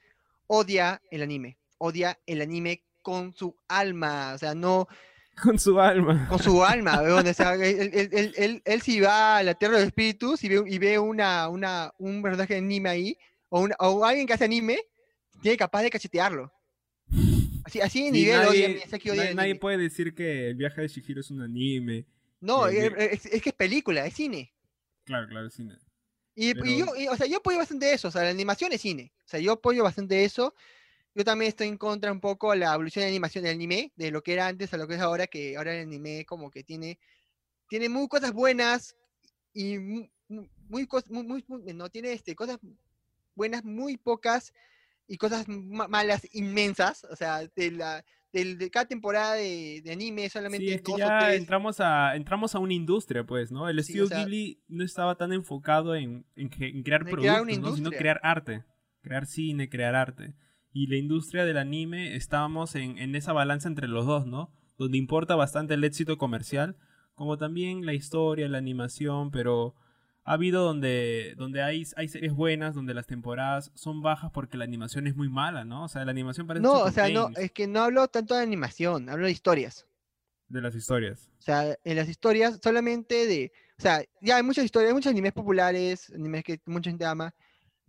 odia 0.47 1.01
el 1.11 1.23
anime. 1.23 1.57
Odia 1.79 2.19
el 2.27 2.43
anime 2.43 2.85
con 3.01 3.33
su 3.33 3.57
alma. 3.69 4.33
O 4.35 4.39
sea, 4.39 4.55
no. 4.55 4.87
Con 5.43 5.59
su 5.59 5.81
alma. 5.81 6.27
Con 6.29 6.39
su 6.39 6.63
alma, 6.63 7.01
weón, 7.01 7.27
o 7.27 7.33
sea, 7.33 7.55
él, 7.55 7.91
él, 7.95 8.11
él, 8.13 8.35
él, 8.37 8.63
él 8.63 8.83
si 8.83 9.01
va 9.01 9.39
a 9.39 9.43
la 9.43 9.55
Tierra 9.55 9.75
de 9.77 9.81
los 9.81 9.87
Espíritus 9.87 10.45
y 10.45 10.49
ve, 10.51 10.63
y 10.67 10.77
ve 10.79 10.99
una, 10.99 11.49
una, 11.49 11.95
un 11.99 12.21
personaje 12.21 12.55
de 12.55 12.59
anime 12.59 12.91
ahí, 12.91 13.17
o, 13.49 13.61
una- 13.63 13.77
o 13.79 14.05
alguien 14.05 14.27
que 14.27 14.35
hace 14.35 14.45
anime, 14.45 14.79
tiene 15.41 15.57
capaz 15.57 15.81
de 15.83 15.89
cachetearlo. 15.89 16.53
Así, 17.71 17.81
así 17.81 18.05
de 18.07 18.11
nivel 18.11 18.37
nadie, 18.37 18.49
odia 18.51 18.69
Miyazaki 18.69 19.09
nadie- 19.35 19.55
puede 19.55 19.79
decir 19.79 20.13
que 20.13 20.49
el 20.49 20.57
viaje 20.57 20.81
de 20.81 20.89
Shihiro 20.89 21.21
es 21.21 21.31
un 21.31 21.41
anime. 21.43 22.05
No, 22.41 22.67
es, 22.67 22.93
es- 22.99 23.27
es 23.27 23.43
que 23.43 23.51
es 23.51 23.55
película, 23.55 24.05
es 24.07 24.15
cine. 24.15 24.53
Claro, 25.05 25.29
claro, 25.29 25.47
es 25.47 25.55
cine. 25.55 25.77
Y, 26.35 26.51
y 26.51 26.55
Pero- 26.55 26.67
yo, 26.67 26.97
y, 26.97 27.07
o 27.07 27.17
sea, 27.17 27.27
yo 27.27 27.37
apoyo 27.39 27.59
bastante 27.59 27.93
eso, 27.93 28.09
o 28.09 28.11
sea, 28.11 28.25
la 28.25 28.31
animación 28.31 28.73
es 28.73 28.81
cine. 28.81 29.13
O 29.25 29.29
sea, 29.29 29.39
yo 29.39 29.53
apoyo 29.53 29.85
bastante 29.85 30.25
eso. 30.25 30.53
Yo 31.15 31.25
también 31.25 31.49
estoy 31.51 31.69
en 31.69 31.77
contra 31.77 32.11
un 32.11 32.21
poco 32.21 32.51
de 32.53 32.59
la 32.59 32.75
evolución 32.75 33.03
de 33.05 33.09
animación 33.09 33.45
del 33.45 33.55
anime, 33.55 33.93
de 33.97 34.11
lo 34.11 34.23
que 34.23 34.33
era 34.33 34.49
antes 34.49 34.73
a 34.75 34.77
lo 34.77 34.89
que 34.89 34.95
es 34.95 35.01
ahora, 35.01 35.27
que 35.29 35.57
ahora 35.57 35.75
el 35.77 35.83
anime 35.83 36.25
como 36.25 36.51
que 36.51 36.65
tiene, 36.65 36.99
tiene 37.69 37.89
muy 37.89 38.09
cosas 38.09 38.33
buenas 38.33 38.97
y 39.53 39.79
mu- 39.79 40.09
mu- 40.29 40.49
muy, 40.69 40.89
muy, 41.09 41.23
muy- 41.25 41.45
muy- 41.47 41.73
no 41.75 41.89
tiene 41.89 42.13
este, 42.13 42.35
cosas 42.35 42.59
buenas 43.37 43.65
muy 43.65 43.97
pocas 43.97 44.53
y 45.11 45.17
cosas 45.19 45.47
ma- 45.49 45.89
malas 45.89 46.27
inmensas. 46.33 47.05
O 47.11 47.17
sea, 47.17 47.41
de 47.55 47.71
la 47.73 48.05
del- 48.33 48.59
de 48.59 48.71
cada 48.71 48.87
temporada 48.87 49.35
de, 49.35 49.83
de 49.83 49.91
anime 49.93 50.29
solamente 50.29 50.65
Sí, 50.69 50.73
es 50.75 50.83
que 50.83 50.93
ya 50.97 51.19
tres. 51.19 51.41
entramos 51.41 51.81
a, 51.81 52.15
entramos 52.15 52.55
a 52.55 52.61
una 52.61 52.75
industria, 52.75 53.25
pues, 53.27 53.51
¿no? 53.51 53.69
El 53.69 53.83
Sí, 53.83 53.93
estudio 53.93 54.05
o 54.05 54.07
sea- 54.07 54.19
Ghibli 54.25 54.63
no 54.69 54.85
estaba 54.85 55.17
tan 55.17 55.33
enfocado 55.33 55.97
en, 55.97 56.25
en 56.37 56.49
en 56.63 56.83
crear 56.85 57.03
productos, 57.05 57.43
crear 57.45 57.61
¿no? 57.61 57.75
sino 57.75 57.91
crear 57.91 58.21
arte, 58.23 58.63
crear 59.03 59.27
cine, 59.27 59.69
crear 59.69 59.97
arte. 59.97 60.35
Y 60.73 60.87
la 60.87 60.97
industria 60.97 61.45
del 61.45 61.57
anime 61.59 62.15
estábamos 62.15 62.77
en, 62.77 62.99
en 62.99 63.17
esa 63.17 63.33
balanza 63.33 63.67
entre 63.69 63.89
los 63.89 64.07
dos, 64.07 64.27
¿no? 64.27 64.53
Donde 64.79 64.97
importa 64.99 65.35
bastante 65.35 65.75
el 65.75 65.83
éxito 65.83 66.17
comercial, 66.17 66.77
como 67.15 67.37
también 67.37 67.85
la 67.85 67.95
historia, 67.95 68.49
la 68.49 68.59
animación, 68.59 69.33
pero 69.33 69.75
ha 70.25 70.33
habido 70.35 70.65
donde, 70.65 71.35
donde 71.37 71.63
hay, 71.63 71.85
hay 71.97 72.09
series 72.09 72.33
buenas, 72.33 72.75
donde 72.75 72.95
las 72.95 73.07
temporadas 73.07 73.73
son 73.75 74.03
bajas 74.03 74.31
porque 74.33 74.57
la 74.57 74.65
animación 74.65 75.07
es 75.07 75.17
muy 75.17 75.29
mala, 75.29 75.65
¿no? 75.65 75.85
O 75.85 75.89
sea, 75.89 76.05
la 76.05 76.11
animación 76.11 76.47
parece 76.47 76.63
No, 76.63 76.83
o 76.83 76.91
sea, 76.91 77.09
no, 77.09 77.31
es 77.37 77.51
que 77.53 77.67
no 77.67 77.81
hablo 77.83 78.07
tanto 78.09 78.35
de 78.35 78.43
animación, 78.43 79.09
hablo 79.09 79.27
de 79.27 79.33
historias. 79.33 79.87
de 80.49 80.61
las 80.61 80.75
historias. 80.75 81.31
O 81.39 81.43
sea, 81.43 81.77
en 81.85 81.97
las 81.97 82.09
historias 82.09 82.59
solamente 82.63 83.27
de, 83.27 83.53
o 83.79 83.83
sea, 83.83 84.05
ya 84.21 84.37
hay 84.37 84.43
muchas 84.43 84.65
historias, 84.65 84.89
hay 84.91 84.95
muchos 84.95 85.11
animes 85.11 85.33
populares, 85.33 86.11
animes 86.11 86.43
que 86.45 86.61
mucha 86.67 86.91
gente 86.91 87.05
ama, 87.05 87.33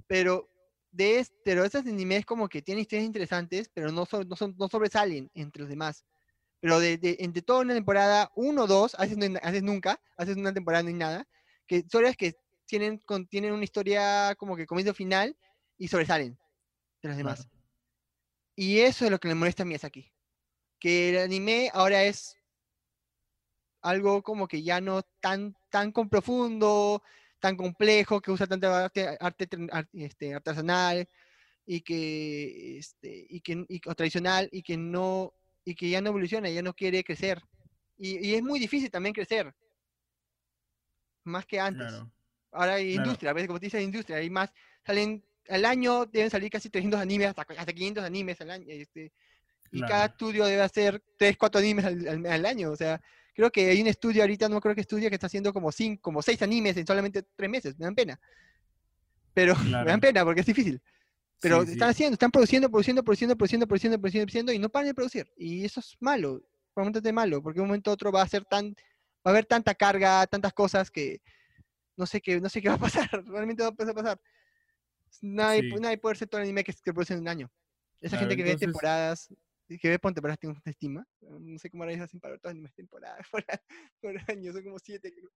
pero 0.07 0.47
de 0.91 1.19
es- 1.19 1.33
pero 1.43 1.63
esos 1.65 1.85
animes 1.85 2.25
como 2.25 2.47
que 2.49 2.61
tienen 2.61 2.81
historias 2.83 3.05
interesantes, 3.05 3.69
pero 3.73 3.91
no 3.91 4.05
son, 4.05 4.27
no 4.27 4.35
son, 4.35 4.55
no 4.57 4.67
sobresalen 4.67 5.29
entre 5.33 5.61
los 5.61 5.69
demás. 5.69 6.05
Pero 6.59 6.79
de, 6.79 6.97
de- 6.97 7.17
entre 7.19 7.41
toda 7.41 7.61
una 7.61 7.73
temporada, 7.73 8.31
uno 8.35 8.63
o 8.63 8.67
dos, 8.67 8.95
a 8.99 9.03
veces 9.05 9.63
nunca, 9.63 9.99
a 10.17 10.23
veces 10.23 10.37
una 10.37 10.53
temporada 10.53 10.83
no 10.83 10.89
hay 10.89 10.95
nada, 10.95 11.27
que 11.67 11.77
historias 11.77 12.15
que 12.15 12.35
tienen, 12.65 12.97
contienen 12.99 13.53
una 13.53 13.63
historia 13.63 14.35
como 14.37 14.55
que 14.55 14.65
comienzo 14.65 14.93
final 14.93 15.37
y 15.77 15.87
sobresalen 15.87 16.37
de 17.01 17.09
las 17.09 17.17
demás. 17.17 17.45
Claro. 17.45 17.65
Y 18.55 18.79
eso 18.79 19.05
es 19.05 19.11
lo 19.11 19.19
que 19.19 19.27
le 19.27 19.35
molesta 19.35 19.63
a 19.63 19.65
Miyazaki. 19.65 20.11
Que 20.79 21.09
el 21.09 21.17
anime 21.19 21.69
ahora 21.73 22.03
es 22.03 22.35
algo 23.81 24.21
como 24.21 24.47
que 24.47 24.63
ya 24.63 24.79
no 24.81 25.01
tan, 25.19 25.55
tan 25.69 25.91
con 25.91 26.09
profundo, 26.09 27.03
tan 27.39 27.57
complejo, 27.57 28.21
que 28.21 28.31
usa 28.31 28.47
tanta 28.47 28.85
arte, 28.85 29.17
este, 29.93 30.33
artesanal 30.33 31.07
y 31.65 31.81
que, 31.81 32.77
este, 32.77 33.25
y 33.29 33.41
que 33.41 33.65
y- 33.67 33.81
o 33.87 33.95
tradicional 33.95 34.49
y 34.51 34.61
que 34.63 34.77
no 34.77 35.33
y 35.63 35.75
que 35.75 35.89
ya 35.89 36.01
no 36.01 36.09
evoluciona, 36.09 36.49
ya 36.49 36.61
no 36.63 36.73
quiere 36.73 37.03
crecer. 37.03 37.41
Y, 37.97 38.27
y 38.27 38.35
es 38.35 38.41
muy 38.41 38.59
difícil 38.59 38.89
también 38.89 39.13
crecer. 39.13 39.53
Más 41.23 41.45
que 41.45 41.59
antes. 41.59 41.87
Claro. 41.87 42.11
Ahora 42.51 42.73
hay 42.75 42.93
Claro. 42.93 43.05
industria, 43.07 43.31
a 43.31 43.33
veces 43.33 43.47
como 43.47 43.59
te 43.59 43.67
dice 43.67 43.77
hay 43.77 43.83
industria, 43.85 44.17
hay 44.17 44.29
más, 44.29 44.51
salen 44.85 45.23
al 45.49 45.65
año 45.65 46.05
deben 46.05 46.29
salir 46.29 46.49
casi 46.49 46.69
300 46.69 46.99
animes, 46.99 47.29
hasta, 47.29 47.45
hasta 47.57 47.73
500 47.73 48.03
animes 48.03 48.39
al 48.41 48.51
año, 48.51 48.65
este, 48.67 49.11
y 49.71 49.79
cada 49.81 49.87
Claro. 50.07 50.11
estudio 50.11 50.45
debe 50.45 50.61
hacer 50.61 51.01
3, 51.17 51.37
4 51.37 51.59
animes 51.59 51.85
al, 51.85 52.07
al- 52.07 52.25
al 52.25 52.45
año, 52.45 52.71
o 52.71 52.75
sea, 52.75 53.01
creo 53.33 53.49
que 53.51 53.69
hay 53.69 53.81
un 53.81 53.87
estudio 53.87 54.21
ahorita, 54.23 54.49
no 54.49 54.59
creo 54.59 54.75
que 54.75 54.81
estudio, 54.81 55.07
que 55.09 55.15
está 55.15 55.27
haciendo 55.27 55.53
como 55.53 55.71
5, 55.71 56.01
como 56.01 56.21
6 56.21 56.41
animes 56.41 56.75
en 56.77 56.85
solamente 56.85 57.23
3 57.35 57.49
meses, 57.49 57.77
me 57.79 57.85
dan 57.85 57.95
pena. 57.95 58.19
Pero 59.33 59.55
me 59.85 59.85
dan 59.85 59.99
pena 60.01 60.23
porque 60.25 60.41
es 60.41 60.45
difícil. 60.47 60.81
Pero 61.39 61.65
Sí, 61.65 61.71
están 61.71 61.87
sí. 61.89 61.91
haciendo, 61.91 62.13
están 62.13 62.31
produciendo, 62.31 62.69
produciendo, 62.69 63.03
produciendo, 63.03 63.35
produciendo, 63.35 63.67
produciendo, 63.67 63.97
produciendo, 63.99 64.25
produciendo, 64.27 64.51
y 64.53 64.59
no 64.59 64.69
paran 64.69 64.87
de 64.87 64.93
producir. 64.93 65.31
Y 65.37 65.65
eso 65.65 65.79
es 65.79 65.95
malo, 65.99 66.41
realmente 66.75 67.11
malo, 67.11 67.41
porque 67.41 67.61
un 67.61 67.67
momento 67.67 67.89
a 67.89 67.93
otro 67.93 68.11
va 68.11 68.21
a 68.21 68.27
ser 68.27 68.45
tan, 68.45 68.75
va 69.25 69.29
a 69.29 69.29
haber 69.31 69.45
tanta 69.45 69.75
carga, 69.75 70.25
tantas 70.27 70.53
cosas 70.53 70.89
que 70.91 71.21
no 71.97 72.05
sé 72.05 72.21
qué, 72.21 72.39
no 72.41 72.49
sé 72.49 72.61
qué 72.61 72.69
va 72.69 72.75
a 72.75 72.79
pasar, 73.09 73.09
realmente 73.25 73.63
va 73.63 73.69
a 73.69 73.93
pasar. 73.93 74.21
Nadie, 75.21 75.61
Sí. 75.63 75.69
nadie 75.79 75.97
puede 75.97 76.13
hacer 76.13 76.27
todo 76.27 76.39
el 76.41 76.45
anime 76.45 76.63
que, 76.63 76.73
que 76.73 76.93
produce 76.93 77.13
en 77.13 77.21
un 77.21 77.27
año. 77.27 77.51
Esa 78.01 78.17
Claro, 78.17 78.29
gente 78.29 78.37
que 78.37 78.43
ve 78.43 78.57
temporadas, 78.57 79.27
que 79.67 79.89
ve 79.89 79.99
por 79.99 80.13
temporadas 80.13 80.39
tiene 80.39 80.53
una 80.55 80.61
estima. 80.71 81.07
No 81.21 81.59
sé 81.59 81.69
cómo 81.69 81.83
ahora 81.83 82.03
hacen 82.03 82.19
para 82.19 82.31
ver 82.31 82.39
todos 82.41 82.53
los 82.53 82.57
animes 82.57 82.73
temporadas 82.73 83.27
por, 83.31 83.45
por 84.01 84.31
año, 84.31 84.51
son 84.53 84.63
como 84.63 84.79
siete. 84.79 85.13
creo. 85.13 85.29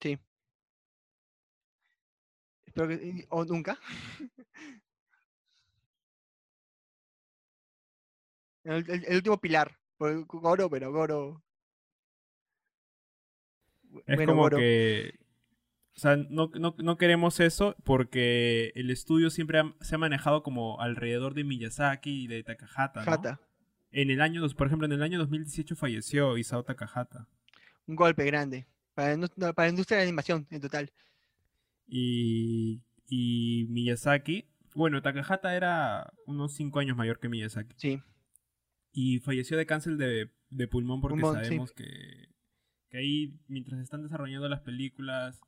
Sí. 0.00 0.18
Espero 2.66 2.88
que, 2.88 3.26
o 3.30 3.44
nunca. 3.44 3.78
El, 8.64 8.90
el- 8.90 9.04
el 9.06 9.16
último 9.16 9.40
pilar. 9.40 9.76
Goro, 9.98 10.70
pero 10.70 10.92
Goro. 10.92 11.42
Es 14.06 14.16
bueno, 14.16 14.32
como 14.32 14.42
Goro. 14.42 14.56
que. 14.58 15.18
O 15.96 15.98
sea, 16.00 16.16
no, 16.16 16.50
no, 16.54 16.74
no 16.78 16.96
queremos 16.96 17.40
eso 17.40 17.76
porque 17.84 18.72
el 18.74 18.90
estudio 18.90 19.28
siempre 19.28 19.58
ha- 19.58 19.74
se 19.80 19.94
ha 19.96 19.98
manejado 19.98 20.42
como 20.42 20.80
alrededor 20.80 21.34
de 21.34 21.44
Miyazaki 21.44 22.24
y 22.24 22.26
de 22.26 22.42
Takahata. 22.42 23.04
¿no? 23.04 23.12
Hata. 23.12 23.40
En 23.90 24.10
el 24.10 24.20
año, 24.20 24.46
por 24.56 24.68
ejemplo, 24.68 24.86
en 24.86 24.92
el 24.92 25.02
año 25.02 25.18
2018 25.18 25.74
falleció 25.76 26.38
Isao 26.38 26.62
Takahata. 26.64 27.26
Un 27.86 27.96
golpe 27.96 28.24
grande. 28.24 28.66
Para, 28.94 29.16
la 29.36 29.52
para 29.52 29.68
industria 29.68 29.98
de 29.98 30.04
la 30.04 30.08
animación 30.08 30.46
en 30.50 30.60
total. 30.60 30.92
Y, 31.86 32.80
y 33.08 33.66
Miyazaki. 33.68 34.46
Bueno, 34.74 35.02
Takahata 35.02 35.54
era 35.56 36.12
unos 36.26 36.54
5 36.54 36.78
años 36.78 36.96
mayor 36.96 37.18
que 37.18 37.28
Miyazaki. 37.28 37.74
Sí. 37.76 38.00
Y 38.92 39.20
falleció 39.20 39.56
de 39.56 39.66
cáncer 39.66 39.96
de, 39.96 40.30
de 40.48 40.68
pulmón 40.68 41.00
porque 41.00 41.20
Pulmón, 41.20 41.38
sí. 41.38 41.44
sabemos 41.44 41.72
que, 41.72 42.34
que 42.88 42.98
ahí, 42.98 43.38
mientras 43.46 43.80
están 43.80 44.02
desarrollando 44.02 44.48
las 44.48 44.60
películas, 44.60 45.40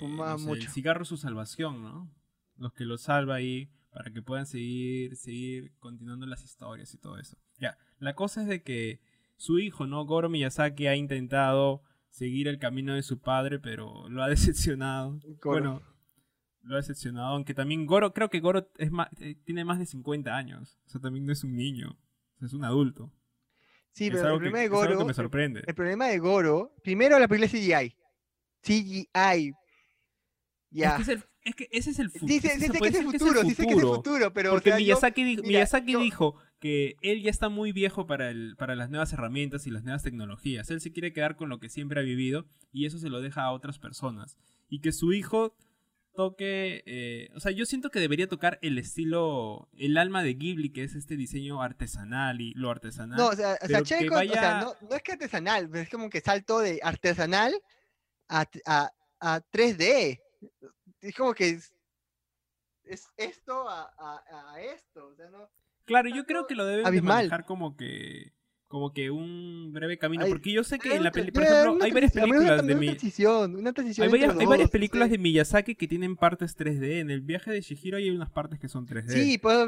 eh, 0.00 0.08
no 0.08 0.38
sé, 0.38 0.46
mucho. 0.46 0.62
el 0.62 0.68
cigarro 0.68 1.02
es 1.02 1.08
su 1.08 1.16
salvación, 1.16 1.82
¿no? 1.82 2.12
Los 2.56 2.72
que 2.72 2.84
lo 2.84 2.98
salva 2.98 3.36
ahí 3.36 3.70
para 3.90 4.10
que 4.10 4.22
puedan 4.22 4.46
seguir, 4.46 5.16
seguir 5.16 5.74
continuando 5.78 6.26
las 6.26 6.42
historias 6.44 6.92
y 6.94 6.98
todo 6.98 7.18
eso. 7.18 7.36
Ya, 7.58 7.78
la 7.98 8.14
cosa 8.14 8.42
es 8.42 8.48
de 8.48 8.62
que 8.62 9.00
su 9.36 9.58
hijo, 9.58 9.86
¿no? 9.86 10.04
Goro 10.04 10.28
Miyazaki 10.28 10.86
ha 10.86 10.96
intentado 10.96 11.82
seguir 12.08 12.48
el 12.48 12.58
camino 12.58 12.94
de 12.94 13.02
su 13.02 13.20
padre, 13.20 13.58
pero 13.58 14.08
lo 14.08 14.22
ha 14.22 14.28
decepcionado. 14.30 15.20
Goro. 15.40 15.60
Bueno, 15.60 15.82
lo 16.62 16.74
ha 16.74 16.78
decepcionado, 16.78 17.34
aunque 17.34 17.54
también 17.54 17.86
Goro, 17.86 18.12
creo 18.12 18.30
que 18.30 18.40
Goro 18.40 18.70
es 18.78 18.90
más, 18.90 19.08
eh, 19.20 19.36
tiene 19.44 19.64
más 19.64 19.78
de 19.78 19.86
50 19.86 20.36
años. 20.36 20.78
O 20.86 20.90
sea, 20.90 21.00
también 21.00 21.26
no 21.26 21.32
es 21.32 21.44
un 21.44 21.56
niño, 21.56 21.98
es 22.46 22.52
un 22.52 22.64
adulto. 22.64 23.12
Sí, 23.92 24.06
es 24.06 24.10
pero 24.12 24.24
algo 24.24 24.36
el 24.36 24.40
que- 24.44 24.50
problema 24.50 24.58
de 24.58 24.64
es 24.64 24.70
algo 24.70 24.80
que 24.82 24.86
Goro. 24.94 25.04
me 25.06 25.10
el- 25.10 25.14
sorprende. 25.14 25.62
El 25.66 25.74
problema 25.74 26.06
de 26.08 26.18
Goro. 26.18 26.74
Primero 26.82 27.18
la 27.18 27.28
película 27.28 27.46
es 27.46 27.52
CGI. 27.52 27.94
CGI. 28.62 29.52
Ya. 30.70 30.90
Es, 30.90 30.94
que 30.96 31.02
es, 31.02 31.08
el- 31.08 31.24
es 31.44 31.54
que 31.54 31.68
ese 31.72 31.90
es 31.90 31.98
el 31.98 32.10
futuro. 32.10 32.26
Dice, 32.32 32.54
dice 32.56 32.70
que 32.80 32.88
es 32.88 32.94
el 32.94 33.04
futuro, 33.04 33.42
dice 33.42 33.66
que 33.66 33.72
es 33.72 33.78
el 33.78 33.84
futuro, 33.86 34.32
pero 34.32 34.50
o 34.50 34.54
Porque 34.54 34.70
yo- 34.70 34.76
Miyazaki, 34.76 35.24
di- 35.24 35.36
mira, 35.36 35.48
Miyazaki 35.48 35.92
yo- 35.92 36.00
dijo 36.00 36.36
que 36.60 36.94
él 37.02 37.20
ya 37.22 37.30
está 37.30 37.48
muy 37.48 37.72
viejo 37.72 38.06
para, 38.06 38.30
el, 38.30 38.54
para 38.56 38.76
las 38.76 38.88
nuevas 38.88 39.12
herramientas 39.12 39.66
y 39.66 39.70
las 39.70 39.82
nuevas 39.82 40.02
tecnologías. 40.04 40.70
Él 40.70 40.80
se 40.80 40.92
quiere 40.92 41.12
quedar 41.12 41.36
con 41.36 41.48
lo 41.48 41.58
que 41.58 41.68
siempre 41.68 42.00
ha 42.00 42.04
vivido 42.04 42.46
y 42.72 42.86
eso 42.86 42.98
se 42.98 43.08
lo 43.10 43.20
deja 43.20 43.42
a 43.42 43.52
otras 43.52 43.78
personas. 43.78 44.38
Y 44.68 44.80
que 44.80 44.92
su 44.92 45.12
hijo 45.12 45.54
toque... 46.14 46.82
eh, 46.86 47.28
o 47.34 47.40
sea, 47.40 47.52
yo 47.52 47.64
siento 47.66 47.90
que 47.90 48.00
debería 48.00 48.28
tocar 48.28 48.58
el 48.62 48.78
estilo, 48.78 49.68
el 49.76 49.96
alma 49.96 50.22
de 50.22 50.34
Ghibli, 50.34 50.70
que 50.72 50.84
es 50.84 50.94
este 50.94 51.16
diseño 51.16 51.62
artesanal 51.62 52.40
y 52.40 52.52
lo 52.54 52.70
artesanal. 52.70 53.18
No, 53.18 53.28
o 53.28 53.32
sea, 53.34 53.58
o 53.62 53.66
sea, 53.66 53.78
con- 54.08 54.18
o 54.30 54.32
sea, 54.32 54.60
no, 54.60 54.74
no 54.88 54.96
es 54.96 55.02
que 55.02 55.12
artesanal, 55.12 55.68
pero 55.68 55.82
es 55.82 55.90
como 55.90 56.10
que 56.10 56.20
salto 56.20 56.58
de 56.60 56.80
artesanal 56.82 57.54
a, 58.28 58.46
a, 58.66 58.90
a 59.20 59.40
3D. 59.52 60.20
Es 61.00 61.14
como 61.14 61.34
que 61.34 61.48
es, 61.50 61.74
es 62.84 63.06
esto 63.16 63.68
a, 63.68 63.92
a, 63.98 64.52
a 64.54 64.60
esto. 64.62 65.06
O 65.08 65.14
sea, 65.16 65.28
no, 65.30 65.48
Claro, 65.84 66.08
yo 66.10 66.24
creo 66.26 66.46
que 66.46 66.54
lo 66.54 66.64
deben 66.64 66.84
de 66.84 66.90
manejar 67.30 67.44
como 67.44 67.76
que 67.76 68.32
como 68.72 68.94
que 68.94 69.10
un 69.10 69.70
breve 69.70 69.98
camino. 69.98 70.24
Ay, 70.24 70.30
porque 70.30 70.50
yo 70.50 70.64
sé 70.64 70.78
que 70.78 70.96
en 70.96 71.04
la 71.04 71.12
peli, 71.12 71.30
por 71.30 71.42
ejemplo, 71.42 71.78
hay 71.84 71.92
varias 71.92 72.12
películas 72.12 72.56
de 72.66 72.72
una 72.72 72.80
mi, 72.80 72.86
transición, 72.86 73.54
una 73.56 73.72
transición 73.74 74.06
hay 74.06 74.10
varias, 74.10 74.34
hay 74.38 74.46
varias 74.46 74.70
películas 74.70 75.10
de 75.10 75.18
Miyazaki 75.18 75.74
que 75.74 75.86
tienen 75.86 76.16
partes 76.16 76.56
3D. 76.56 77.00
En 77.00 77.10
el 77.10 77.20
viaje 77.20 77.50
de 77.50 77.60
Shihiro 77.60 77.98
hay 77.98 78.08
unas 78.08 78.30
partes 78.30 78.58
que 78.58 78.68
son 78.68 78.86
3D. 78.86 79.10
Sí, 79.12 79.36
puedo 79.36 79.64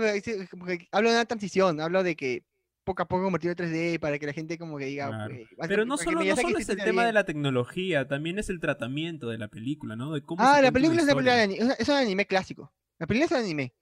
hablo 0.91 1.11
de 1.11 1.15
una 1.17 1.25
transición, 1.27 1.83
hablo 1.83 2.03
de 2.03 2.17
que 2.17 2.45
poco 2.83 3.03
a 3.03 3.07
poco 3.09 3.25
convertirlo 3.25 3.53
en 3.53 3.73
3D 3.73 3.99
para 4.01 4.19
que 4.19 4.25
la 4.25 4.33
gente 4.33 4.57
como 4.57 4.79
que 4.79 4.87
diga... 4.87 5.09
Claro. 5.09 5.35
"Güey, 5.35 5.47
va 5.61 5.67
a 5.67 5.69
Pero 5.69 5.85
no 5.85 5.99
solo, 5.99 6.13
no 6.13 6.21
Miyazaki 6.21 6.47
solo 6.49 6.59
es 6.61 6.69
el 6.71 6.77
tema 6.79 7.03
de 7.03 7.09
bien". 7.09 7.15
la 7.15 7.25
tecnología, 7.25 8.09
también 8.09 8.39
es 8.39 8.49
el 8.49 8.59
tratamiento 8.59 9.29
de 9.29 9.37
la 9.37 9.49
película, 9.49 9.97
¿no? 9.97 10.13
De 10.15 10.23
cómo 10.23 10.43
se 10.43 10.51
Ah, 10.51 10.63
la 10.63 10.73
película 10.73 11.01
es 11.03 11.07
película 11.07 11.43
ani- 11.43 11.59
es 11.79 11.89
un 11.91 11.95
anime 11.95 12.25
clásico. 12.27 12.73
La 12.99 13.07
película 13.07 13.27
es 13.27 13.33
un 13.33 13.39
anime. 13.45 13.75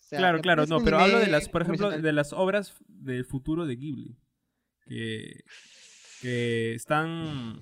O 0.00 0.02
sea, 0.06 0.18
Claro, 0.18 0.36
la 0.38 0.42
claro, 0.42 0.62
película 0.62 0.78
no, 0.80 0.84
pero 0.84 0.98
hablo 0.98 1.18
de 1.20 1.28
las, 1.28 1.48
por 1.48 1.62
ejemplo, 1.62 1.90
de 1.90 2.12
las 2.12 2.32
obras 2.32 2.74
del 2.88 3.24
futuro 3.24 3.66
de 3.66 3.76
Ghibli. 3.76 4.18
Que, 4.86 5.44
que 6.20 6.74
están, 6.74 7.60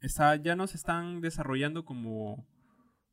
está, 0.00 0.36
ya 0.36 0.56
no 0.56 0.66
se 0.66 0.76
están 0.76 1.20
desarrollando 1.20 1.84
como... 1.84 2.46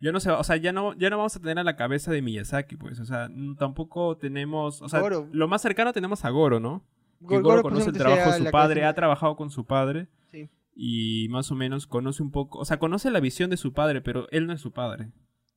Ya 0.02 0.12
no 0.12 0.20
se 0.20 0.30
va- 0.30 0.40
o 0.40 0.44
sea, 0.44 0.58
ya 0.58 0.74
no, 0.74 0.94
ya 0.94 1.10
no 1.10 1.18
vamos 1.18 1.36
a 1.36 1.40
tener 1.40 1.58
a 1.58 1.64
la 1.64 1.76
cabeza 1.78 2.12
de 2.12 2.22
Miyazaki, 2.22 2.76
pues, 2.76 3.00
o 3.00 3.06
sea, 3.06 3.30
tampoco 3.58 4.18
tenemos, 4.18 4.82
o 4.82 4.90
sea, 4.90 5.00
Goro. 5.00 5.30
lo 5.32 5.48
más 5.48 5.62
cercano 5.62 5.94
tenemos 5.94 6.26
a 6.26 6.30
Goro, 6.32 6.60
¿no? 6.60 6.84
Que 7.22 7.38
Goro 7.38 7.44
Goro 7.44 7.62
conoce 7.64 7.90
el 7.90 7.98
trabajo 7.98 8.32
de 8.32 8.38
su 8.46 8.52
padre, 8.52 8.84
ha 8.84 8.94
trabajado 8.94 9.36
con 9.38 9.50
su 9.50 9.66
padre 9.66 10.08
Sí. 10.32 10.50
y 10.76 11.28
más 11.30 11.50
o 11.50 11.56
menos 11.56 11.88
conoce 11.88 12.22
un 12.22 12.30
poco, 12.30 12.60
o 12.60 12.66
sea, 12.66 12.78
conoce 12.78 13.10
la 13.10 13.22
visión 13.22 13.50
de 13.50 13.58
su 13.58 13.74
padre, 13.74 14.02
pero 14.02 14.28
él 14.32 14.46
no 14.48 14.54
es 14.54 14.60
su 14.62 14.74
padre. 14.74 15.12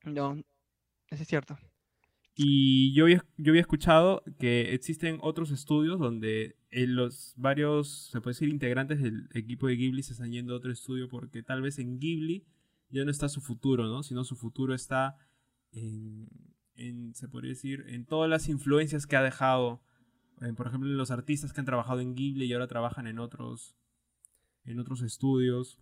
No, 0.04 0.36
eso 1.10 1.22
es 1.22 1.28
cierto. 1.28 1.58
Y 2.40 2.92
yo 2.92 3.06
había, 3.06 3.24
yo 3.36 3.50
había 3.50 3.62
escuchado 3.62 4.22
que 4.38 4.72
existen 4.72 5.18
otros 5.22 5.50
estudios 5.50 5.98
donde 5.98 6.56
eh, 6.70 6.86
los 6.86 7.34
varios, 7.36 8.10
se 8.12 8.20
puede 8.20 8.34
decir, 8.34 8.48
integrantes 8.48 9.02
del 9.02 9.28
equipo 9.34 9.66
de 9.66 9.74
Ghibli 9.74 10.04
se 10.04 10.12
están 10.12 10.30
yendo 10.30 10.54
a 10.54 10.58
otro 10.58 10.70
estudio 10.70 11.08
porque 11.08 11.42
tal 11.42 11.62
vez 11.62 11.80
en 11.80 11.98
Ghibli 11.98 12.46
ya 12.90 13.04
no 13.04 13.10
está 13.10 13.28
su 13.28 13.40
futuro, 13.40 13.88
¿no? 13.88 14.04
Sino 14.04 14.22
su 14.22 14.36
futuro 14.36 14.72
está 14.72 15.16
en, 15.72 16.28
se 17.12 17.26
podría 17.26 17.48
decir, 17.48 17.84
en 17.88 18.06
todas 18.06 18.30
las 18.30 18.48
influencias 18.48 19.08
que 19.08 19.16
ha 19.16 19.22
dejado, 19.22 19.82
por 20.56 20.68
ejemplo, 20.68 20.88
los 20.90 21.10
artistas 21.10 21.52
que 21.52 21.58
han 21.58 21.66
trabajado 21.66 21.98
en 21.98 22.14
Ghibli 22.14 22.44
y 22.44 22.52
ahora 22.52 22.68
trabajan 22.68 23.08
en 23.08 23.18
otros, 23.18 23.74
en 24.64 24.78
otros 24.78 25.02
estudios. 25.02 25.80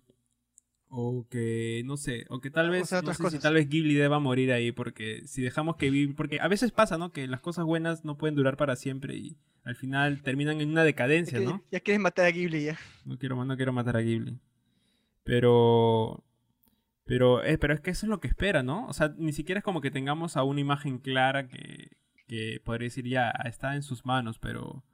O 0.89 1.27
que, 1.29 1.83
no 1.85 1.97
sé, 1.97 2.27
o 2.29 2.41
que 2.41 2.51
tal 2.51 2.69
O 2.69 2.73
vez, 2.73 2.89
sea, 2.89 3.03
no 3.03 3.13
sé 3.13 3.31
si 3.31 3.39
tal 3.39 3.55
vez 3.55 3.69
Ghibli 3.69 3.95
deba 3.95 4.21
morir 4.21 4.53
ahí, 4.53 4.71
porque 4.71 5.23
si 5.27 5.43
dejamos 5.43 5.77
que 5.77 5.91
Ghibli, 5.91 6.15
porque 6.15 6.41
a 6.41 6.49
veces 6.49 6.71
pasa, 6.71 6.97
¿no? 6.97 7.13
Que 7.13 7.27
las 7.27 7.41
cosas 7.41 7.65
buenas 7.65 8.05
no 8.05 8.17
pueden 8.17 8.37
durar 8.37 8.57
para 8.57 8.77
siempre 8.77 9.17
y 9.17 9.37
al 9.65 9.75
final 9.75 10.23
terminan 10.23 10.61
en 10.61 10.71
una 10.71 10.85
decadencia, 10.85 11.41
¿no? 11.41 11.61
ya 11.73 11.81
quieren 11.81 12.03
matar 12.03 12.27
a 12.27 12.31
Ghibli 12.31 12.65
ya. 12.65 12.79
No 13.05 13.19
quiero, 13.19 13.45
no 13.45 13.57
quiero 13.57 13.73
matar 13.73 13.97
a 13.97 14.01
Ghibli. 14.01 14.39
Pero, 15.25 16.25
pero, 17.05 17.43
eh, 17.43 17.59
pero 17.59 17.75
es 17.75 17.81
que 17.81 17.91
eso 17.91 18.07
es 18.07 18.11
lo 18.11 18.21
que 18.21 18.29
espera, 18.29 18.63
¿no? 18.63 18.87
O 18.87 18.93
sea, 18.93 19.13
ni 19.19 19.33
siquiera 19.33 19.59
es 19.59 19.65
como 19.65 19.81
que 19.81 19.91
tengamos 19.91 20.37
a 20.37 20.45
una 20.45 20.61
imagen 20.61 20.99
clara 20.99 21.49
que, 21.49 21.97
que 22.29 22.61
podría 22.65 22.87
decir 22.87 23.09
ya 23.09 23.31
está 23.45 23.75
en 23.75 23.83
sus 23.83 24.05
manos, 24.05 24.39
pero, 24.39 24.85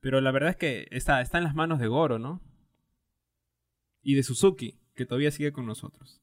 pero 0.00 0.20
la 0.20 0.32
verdad 0.32 0.50
es 0.50 0.56
que 0.56 0.88
está, 0.90 1.20
está 1.20 1.38
en 1.38 1.44
las 1.44 1.54
manos 1.54 1.78
de 1.78 1.86
Goro, 1.86 2.18
¿no? 2.18 2.40
Y 4.02 4.14
de 4.14 4.24
Suzuki, 4.24 4.79
que 5.00 5.06
todavía 5.06 5.30
sigue 5.30 5.50
con 5.50 5.64
nosotros. 5.64 6.20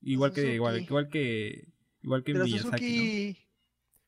Igual 0.00 0.32
que, 0.32 0.54
igual, 0.54 0.86
que, 1.10 1.66
igual 2.04 2.22
que 2.22 2.32
Pero 2.34 2.44
Miyazaki. 2.44 3.36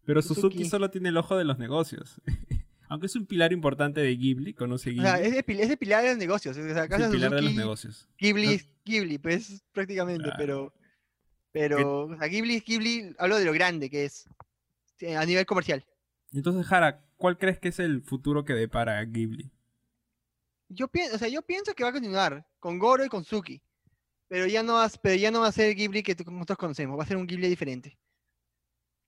Pero 0.05 0.23
Suzuki. 0.23 0.41
Suzuki. 0.59 0.65
solo 0.71 0.89
tiene 0.89 1.09
el 1.09 1.17
ojo 1.17 1.37
de 1.37 1.43
los 1.45 1.59
negocios. 1.59 2.21
Aunque 2.89 3.07
es 3.07 3.17
un 3.17 3.27
pilar 3.27 3.53
importante 3.53 4.01
de 4.01 4.17
Ghibli, 4.17 4.55
conoce 4.55 4.91
O 4.91 4.93
Ghibli. 4.93 5.05
sea, 5.05 5.21
es 5.21 5.33
de, 5.33 5.45
es 5.49 5.69
de 5.69 5.77
pilar 5.77 6.05
de 6.05 6.11
los 6.11 6.19
negocios. 6.19 6.57
O 6.57 6.61
sea, 6.63 6.85
es 6.85 6.91
el 6.93 7.11
pilar 7.11 7.35
de 7.35 7.43
los 7.43 7.55
negocios. 7.57 8.07
Ghibli 8.19 8.53
es 8.55 8.69
Ghibli, 8.85 9.19
pues 9.19 9.65
prácticamente, 9.73 10.23
Claro. 10.23 10.37
pero... 10.39 10.75
Pero, 11.51 12.05
o 12.05 12.17
sea, 12.17 12.29
Ghibli 12.29 12.55
es 12.55 12.65
Ghibli, 12.65 13.17
hablo 13.19 13.37
de 13.37 13.45
lo 13.47 13.53
grande 13.53 13.91
que 13.91 14.05
es 14.05 14.29
a 15.17 15.27
nivel 15.27 15.45
comercial. 15.45 15.85
Entonces, 16.33 16.65
Jara, 16.67 17.05
¿cuál 17.17 17.37
crees 17.37 17.59
que 17.59 17.69
es 17.69 17.81
el 17.81 18.03
futuro 18.03 18.45
que 18.45 18.53
depara 18.53 19.03
Ghibli? 19.05 19.51
Yo 20.69 20.87
pienso, 20.87 21.17
o 21.17 21.19
sea, 21.19 21.27
yo 21.29 21.43
pienso 21.43 21.75
que 21.75 21.83
va 21.83 21.89
a 21.89 21.93
continuar 21.93 22.47
con 22.61 22.79
Goro 22.79 23.05
y 23.05 23.09
con 23.09 23.25
Suki. 23.25 23.61
Pero 24.29 24.47
ya 24.47 24.63
no 24.63 24.75
va, 24.75 24.89
pero 25.03 25.15
ya 25.17 25.31
no 25.31 25.41
va 25.41 25.49
a 25.49 25.53
ser 25.53 25.71
el 25.71 25.75
Ghibli 25.75 26.03
que 26.03 26.15
nosotros 26.27 26.59
conocemos, 26.59 26.99
va 26.99 27.03
a 27.05 27.07
ser 27.07 27.17
un 27.17 27.27
Ghibli 27.27 27.49
diferente. 27.49 27.99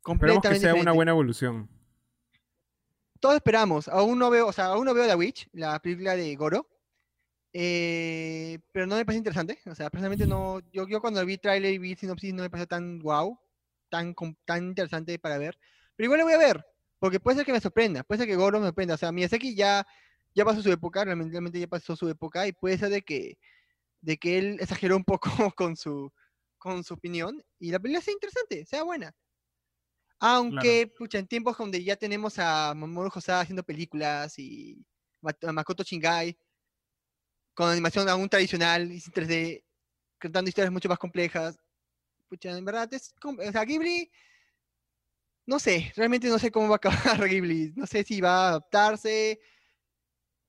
Esperemos 0.06 0.42
que 0.42 0.50
Completamente 0.50 0.60
sea 0.60 0.74
una 0.74 0.92
diferente. 0.92 0.96
buena 0.96 1.10
evolución. 1.12 1.68
Todos 3.20 3.36
esperamos, 3.36 3.88
aún 3.88 4.18
no 4.18 4.30
veo, 4.30 4.46
o 4.48 4.52
sea, 4.52 4.66
aún 4.66 4.86
no 4.86 4.94
veo 4.94 5.06
The 5.06 5.14
Witch, 5.14 5.48
la 5.52 5.78
película 5.80 6.16
de 6.16 6.34
Goro. 6.36 6.66
eh, 7.52 8.58
pero 8.72 8.86
no 8.86 8.96
me 8.96 9.04
parece 9.04 9.18
interesante. 9.18 9.58
O 9.66 9.74
sea, 9.74 9.90
personalmente 9.90 10.26
no. 10.26 10.60
Yo, 10.72 10.86
yo 10.88 11.00
cuando 11.00 11.24
vi 11.26 11.36
trailer 11.38 11.72
y 11.74 11.78
vi 11.78 11.96
sinopsis 11.96 12.32
no 12.34 12.42
me 12.42 12.50
pareció 12.50 12.68
tan 12.68 12.98
wow, 13.00 13.38
tan, 13.90 14.14
tan 14.44 14.64
interesante 14.68 15.18
para 15.18 15.38
ver. 15.38 15.58
Pero 15.96 16.06
igual 16.06 16.20
lo 16.20 16.24
voy 16.26 16.34
a 16.34 16.38
ver, 16.38 16.64
porque 16.98 17.20
puede 17.20 17.36
ser 17.38 17.46
que 17.46 17.52
me 17.52 17.60
sorprenda, 17.60 18.02
puede 18.04 18.18
ser 18.20 18.28
que 18.28 18.36
Goro 18.36 18.60
me 18.60 18.66
sorprenda. 18.66 18.94
O 18.94 18.98
sea, 18.98 19.12
Miyazaki 19.12 19.54
ya, 19.54 19.86
ya 20.34 20.44
pasó 20.44 20.62
su 20.62 20.70
época, 20.72 21.04
realmente 21.04 21.32
realmente 21.32 21.60
ya 21.60 21.66
pasó 21.66 21.96
su 21.96 22.08
época, 22.08 22.46
y 22.46 22.52
puede 22.52 22.78
ser 22.78 22.90
de 22.90 23.02
que, 23.02 23.36
de 24.00 24.16
que 24.16 24.38
él 24.38 24.56
exageró 24.60 24.96
un 24.96 25.04
poco 25.04 25.30
con 25.56 25.76
su, 25.76 26.12
con 26.58 26.84
su 26.84 26.94
opinión, 26.94 27.42
y 27.58 27.70
la 27.70 27.78
película 27.78 28.02
sea 28.02 28.14
interesante, 28.14 28.64
sea 28.66 28.82
buena. 28.82 29.14
Aunque, 30.22 30.86
pucha, 30.86 31.18
en 31.18 31.26
tiempos 31.26 31.56
donde 31.56 31.82
ya 31.82 31.96
tenemos 31.96 32.38
a 32.38 32.74
Mamoru 32.74 33.10
Hosoda 33.14 33.40
haciendo 33.40 33.62
películas 33.62 34.38
y 34.38 34.84
a 35.42 35.52
Makoto 35.52 35.82
Shingai 35.82 36.36
con 37.54 37.70
animación 37.70 38.08
aún 38.08 38.28
tradicional 38.28 38.92
y 38.92 39.00
sin 39.00 39.12
3D, 39.12 39.64
contando 40.20 40.48
historias 40.48 40.72
mucho 40.72 40.88
más 40.90 40.98
complejas. 40.98 41.58
Pucha, 42.28 42.56
en 42.56 42.64
verdad 42.64 42.92
es. 42.92 43.14
O 43.22 43.52
sea, 43.52 43.64
Ghibli. 43.64 44.10
No 45.46 45.58
sé, 45.58 45.92
realmente 45.96 46.28
no 46.28 46.38
sé 46.38 46.50
cómo 46.50 46.68
va 46.68 46.74
a 46.74 46.76
acabar 47.16 47.28
Ghibli. 47.28 47.72
No 47.74 47.86
sé 47.86 48.04
si 48.04 48.20
va 48.20 48.30
a 48.30 48.48
adaptarse 48.50 49.40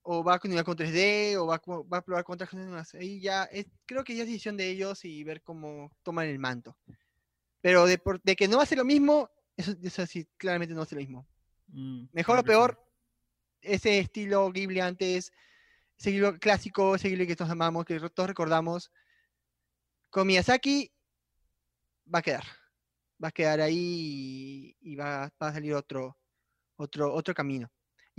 o 0.03 0.23
va 0.23 0.35
a 0.35 0.39
continuar 0.39 0.65
con 0.65 0.75
3D 0.75 1.37
o 1.37 1.45
va 1.45 1.61
va 1.67 1.97
a 1.97 2.01
probar 2.03 2.23
con 2.23 2.33
otras 2.35 2.49
cosas 2.49 2.65
nuevas. 2.65 2.93
Ahí 2.95 3.19
ya 3.21 3.43
es, 3.45 3.67
creo 3.85 4.03
que 4.03 4.15
ya 4.15 4.23
es 4.23 4.27
decisión 4.29 4.57
de 4.57 4.69
ellos 4.69 5.05
y 5.05 5.23
ver 5.23 5.41
cómo 5.43 5.91
toman 6.03 6.27
el 6.27 6.39
manto. 6.39 6.77
Pero 7.61 7.85
de, 7.85 7.97
por- 7.97 8.21
de 8.21 8.35
que 8.35 8.47
no 8.47 8.57
va 8.57 8.63
a 8.63 8.65
ser 8.65 8.79
lo 8.79 8.85
mismo, 8.85 9.29
eso, 9.55 9.73
eso 9.83 10.05
sí, 10.07 10.27
claramente 10.37 10.73
no 10.73 10.79
va 10.79 10.83
a 10.83 10.87
ser 10.87 10.97
lo 10.97 11.01
mismo. 11.03 11.27
Mm, 11.67 12.05
Mejor 12.11 12.39
o 12.39 12.43
que 12.43 12.47
sí. 12.47 12.51
peor, 12.51 12.83
ese 13.61 13.99
estilo 13.99 14.51
Ghibli 14.51 14.79
antes, 14.79 15.31
ese 15.97 16.11
Ghibli 16.11 16.39
clásico, 16.39 16.95
ese 16.95 17.09
Ghibli 17.09 17.27
que 17.27 17.35
todos 17.35 17.51
amamos, 17.51 17.85
que 17.85 17.99
todos 18.09 18.27
recordamos, 18.27 18.91
con 20.09 20.25
Miyazaki 20.27 20.91
va 22.13 22.19
a 22.19 22.21
quedar. 22.23 22.43
Va 23.23 23.27
a 23.27 23.31
quedar 23.31 23.61
ahí 23.61 24.75
y, 24.81 24.93
y 24.93 24.95
va, 24.95 25.31
va 25.41 25.47
a 25.49 25.53
salir 25.53 25.75
otro, 25.75 26.17
otro, 26.77 27.13
otro 27.13 27.35
camino. 27.35 27.71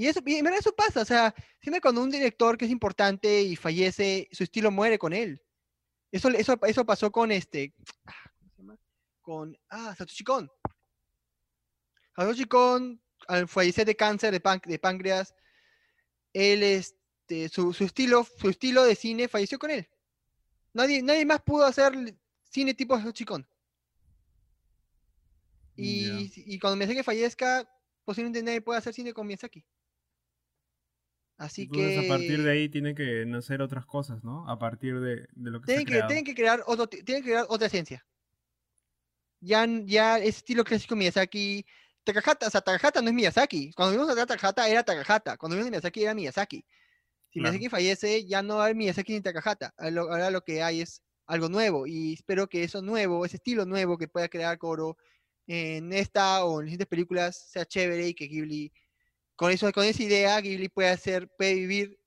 Y 0.03 0.09
eso, 0.09 0.21
y 0.27 0.35
en 0.35 0.43
verdad 0.45 0.59
eso 0.59 0.75
pasa, 0.75 1.03
o 1.03 1.05
sea, 1.05 1.33
siempre 1.61 1.81
cuando 1.81 2.03
un 2.03 2.11
director 2.11 2.59
que 2.59 2.65
es 2.65 2.73
importante 2.73 3.41
y 3.43 3.55
fallece, 3.55 4.29
su 4.33 4.43
estilo 4.43 4.73
muere 4.73 4.99
con 4.99 5.13
él. 5.13 5.41
Eso, 6.11 6.29
eso, 6.31 6.59
eso 6.67 6.85
pasó 6.85 7.13
con 7.13 7.31
este, 7.31 7.73
¿cómo 7.77 8.51
se 8.51 8.63
llama? 8.63 8.79
Con, 9.21 9.57
ah, 9.69 9.95
Satoshi 9.97 10.25
Kon. 10.25 10.51
Satoshi 12.17 12.47
Kon, 12.47 13.01
al 13.29 13.47
fallecer 13.47 13.87
de 13.87 13.95
cáncer 13.95 14.33
de, 14.33 14.41
pan- 14.41 14.61
de 14.65 14.77
páncreas, 14.81 15.37
él, 16.33 16.65
este, 16.65 17.49
su, 17.49 17.73
su 17.73 17.85
estilo, 17.85 18.27
su 18.41 18.49
estilo 18.49 18.83
de 18.83 18.97
cine 18.97 19.29
falleció 19.29 19.57
con 19.57 19.71
él. 19.71 19.89
Nadie, 20.73 21.01
nadie 21.01 21.25
más 21.25 21.41
pudo 21.43 21.65
hacer 21.65 21.93
cine 22.43 22.75
tipo 22.75 22.99
Satoshi 22.99 23.25
Kon. 23.25 23.47
Y, 25.77 26.33
y 26.55 26.59
cuando 26.59 26.77
Miyazaki 26.77 27.05
fallezca, 27.05 27.73
posiblemente 28.05 28.43
nadie 28.43 28.61
pueda 28.61 28.81
hacer 28.81 28.93
cine 28.93 29.15
con 29.15 29.29
Miyazaki. 29.29 29.65
Así 31.39 31.63
Entonces, 31.63 32.01
que, 32.01 32.07
a 32.07 32.09
partir 32.09 32.43
de 32.43 32.51
ahí 32.51 32.69
tienen 32.69 32.95
que 32.95 33.25
nacer 33.27 33.63
otras 33.63 33.85
cosas, 33.87 34.23
¿no? 34.23 34.49
A 34.49 34.59
partir 34.59 35.01
de, 35.01 35.27
de 35.33 35.51
lo 35.51 35.61
que 35.61 35.67
se 35.67 35.73
ha 35.73 35.77
tienen, 35.77 35.87
que, 35.87 35.93
creado. 35.93 36.09
tienen 36.09 36.25
que 36.25 36.35
crear 36.35 36.63
otro, 36.67 36.87
ti- 36.87 37.03
tienen 37.03 37.23
que 37.25 37.31
crear 37.31 37.47
otra 37.49 37.67
esencia. 37.67 38.07
Ya, 39.41 39.67
ya 39.85 40.19
ese 40.19 40.29
estilo 40.29 40.65
clásico 40.65 40.95
Miyazaki. 40.95 41.65
Takahata, 42.05 42.47
o 42.47 42.51
sea, 42.51 42.61
Takahata 42.61 43.03
no 43.03 43.09
es 43.09 43.15
Miyazaki. 43.15 43.73
Cuando 43.73 43.93
vimos 43.99 44.17
a 44.17 44.27
Takahata 44.27 44.69
era 44.69 44.83
Takahata. 44.85 45.37
Cuando 45.37 45.57
vimos 45.57 45.69
a 45.69 45.71
Miyazaki 45.71 46.03
era 46.03 46.15
Miyazaki. 46.15 46.65
Si 47.31 47.41
Claro. 47.41 47.53
Miyazaki 47.53 47.69
fallece, 47.69 48.25
ya 48.25 48.43
no 48.43 48.61
hay 48.61 48.75
Miyazaki 48.75 49.15
ni 49.15 49.21
Takahata. 49.21 49.75
Ahora 49.77 49.91
lo, 49.91 50.03
ahora 50.03 50.31
lo 50.31 50.43
que 50.43 50.63
hay 50.63 50.83
es 50.83 51.03
algo 51.27 51.49
nuevo. 51.49 51.87
Y 51.87 52.13
espero 52.15 52.49
que 52.49 52.63
eso 52.63 52.83
nuevo, 52.83 53.25
ese 53.25 53.37
estilo 53.37 53.65
nuevo 53.65 53.99
que 53.99 54.07
pueda 54.07 54.29
crear 54.29 54.59
Koro 54.59 54.97
en 55.49 55.93
esta 55.93 56.45
o 56.45 56.61
en 56.61 56.67
las 56.67 56.71
siguientes 56.73 56.87
películas 56.87 57.51
sea 57.51 57.65
chévere 57.65 58.09
y 58.09 58.15
que 58.15 58.27
Ghibli, 58.29 58.73
con, 59.37 59.51
eso, 59.51 59.71
con 59.73 59.85
esa 59.85 60.03
idea, 60.03 60.41
Ghibli 60.41 60.69
puede 60.69 60.89
hacer, 60.89 61.29
puede 61.37 61.55
vivir, 61.55 61.99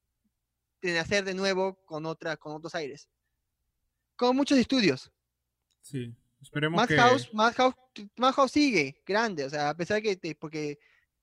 de 0.81 0.93
nacer 0.93 1.23
de 1.23 1.33
nuevo 1.33 1.83
con, 1.85 2.05
otra, 2.05 2.37
con 2.37 2.53
otros 2.53 2.75
aires. 2.75 3.09
Con 4.15 4.35
muchos 4.35 4.57
estudios. 4.57 5.11
Sí. 5.81 6.13
Esperemos 6.41 6.85
que... 6.87 6.95
Madhouse, 6.95 7.33
Madhouse, 7.33 7.75
Madhouse 8.17 8.51
sigue 8.51 9.01
grande, 9.05 9.45
o 9.45 9.49
sea, 9.49 9.69
a 9.69 9.75
pesar 9.75 10.01
que, 10.01 10.15
te- 10.15 10.35
porque, 10.35 10.77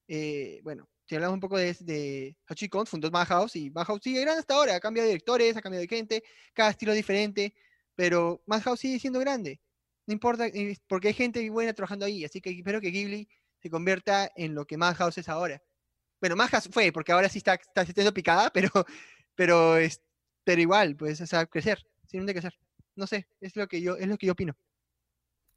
eh, 0.08 0.60
bueno, 0.64 0.88
si 1.06 1.14
hablamos 1.14 1.34
un 1.34 1.40
poco 1.40 1.58
de, 1.58 1.74
de 1.80 2.36
Hachi 2.46 2.68
Kon, 2.68 2.86
fundó 2.86 3.10
Madhouse 3.10 3.56
y 3.56 3.70
Madhouse 3.70 4.02
sigue 4.02 4.20
grande 4.20 4.40
hasta 4.40 4.54
ahora, 4.54 4.74
ha 4.76 4.80
cambiado 4.80 5.06
de 5.06 5.12
directores, 5.12 5.56
ha 5.56 5.62
cambiado 5.62 5.82
de 5.82 5.88
gente, 5.88 6.24
cada 6.52 6.70
estilo 6.70 6.92
es 6.92 6.96
diferente, 6.96 7.54
pero 7.94 8.42
Madhouse 8.46 8.80
sigue 8.80 8.98
siendo 8.98 9.20
grande. 9.20 9.60
No 10.06 10.12
importa, 10.12 10.46
eh, 10.48 10.76
porque 10.88 11.08
hay 11.08 11.14
gente 11.14 11.48
buena 11.50 11.72
trabajando 11.72 12.04
ahí, 12.04 12.24
así 12.24 12.40
que 12.40 12.50
espero 12.50 12.80
que 12.80 12.90
Ghibli 12.90 13.28
se 13.60 13.70
convierta 13.70 14.32
en 14.34 14.54
lo 14.56 14.66
que 14.66 14.76
Madhouse 14.76 15.18
es 15.18 15.28
ahora. 15.28 15.62
Bueno, 16.22 16.36
Madhouse 16.36 16.68
fue, 16.70 16.92
porque 16.92 17.10
ahora 17.10 17.28
sí 17.28 17.38
está, 17.38 17.54
está 17.54 17.84
siendo 17.84 18.14
picada, 18.14 18.48
pero, 18.54 18.68
pero, 19.34 19.76
es, 19.76 20.00
pero 20.44 20.60
igual, 20.60 20.94
pues, 20.94 21.20
o 21.20 21.26
sea, 21.26 21.46
crecer, 21.46 21.84
simplemente 22.02 22.34
crecer. 22.34 22.56
No 22.94 23.08
sé, 23.08 23.26
es 23.40 23.56
lo 23.56 23.66
que 23.66 23.82
yo, 23.82 23.96
es 23.96 24.06
lo 24.06 24.16
que 24.16 24.26
yo 24.26 24.32
opino. 24.34 24.56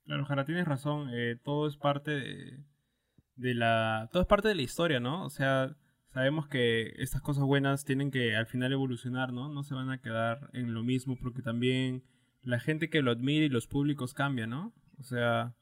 Claro, 0.06 0.26
Jara, 0.26 0.44
tienes 0.44 0.68
razón, 0.68 1.12
eh, 1.14 1.38
todo 1.44 1.68
es 1.68 1.78
parte 1.78 2.10
de, 2.10 2.64
de 3.36 3.54
la... 3.54 4.10
Todo 4.12 4.24
es 4.24 4.28
parte 4.28 4.48
de 4.48 4.56
la 4.56 4.64
historia, 4.64 5.00
¿no? 5.00 5.24
O 5.24 5.30
sea, 5.30 5.76
sabemos 6.08 6.48
que 6.48 6.94
estas 6.98 7.22
cosas 7.22 7.44
buenas 7.44 7.86
tienen 7.86 8.10
que 8.10 8.36
al 8.36 8.48
final 8.48 8.74
evolucionar, 8.74 9.34
¿no? 9.34 9.50
No 9.50 9.62
se 9.62 9.76
van 9.76 9.92
a 9.92 10.02
quedar 10.02 10.50
en 10.54 10.74
lo 10.74 10.82
mismo 10.84 11.16
porque 11.16 11.44
también 11.44 12.04
la 12.42 12.60
gente 12.60 12.90
que 12.90 13.04
lo 13.04 13.12
admira 13.12 13.46
y 13.46 13.50
los 13.50 13.68
públicos 13.68 14.16
cambian, 14.16 14.50
¿no? 14.50 14.74
O 14.98 15.04
sea, 15.04 15.54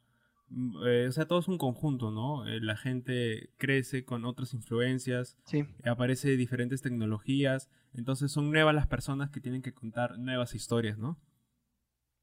eh, 0.86 1.06
o 1.08 1.12
sea, 1.12 1.26
todo 1.28 1.40
es 1.40 1.48
un 1.48 1.58
conjunto, 1.58 2.12
¿no? 2.12 2.48
Eh, 2.48 2.60
la 2.62 2.76
gente 2.76 3.50
crece 3.58 4.06
con 4.06 4.26
otras 4.26 4.54
influencias, 4.54 5.38
Sí. 5.46 5.66
aparece 5.84 6.36
diferentes 6.38 6.82
tecnologías, 6.82 7.70
entonces 7.94 8.32
son 8.32 8.52
nuevas 8.52 8.76
las 8.76 8.88
personas 8.88 9.30
que 9.30 9.40
tienen 9.40 9.62
que 9.62 9.74
contar 9.74 10.18
nuevas 10.20 10.56
historias, 10.56 10.98
¿no? 10.98 11.20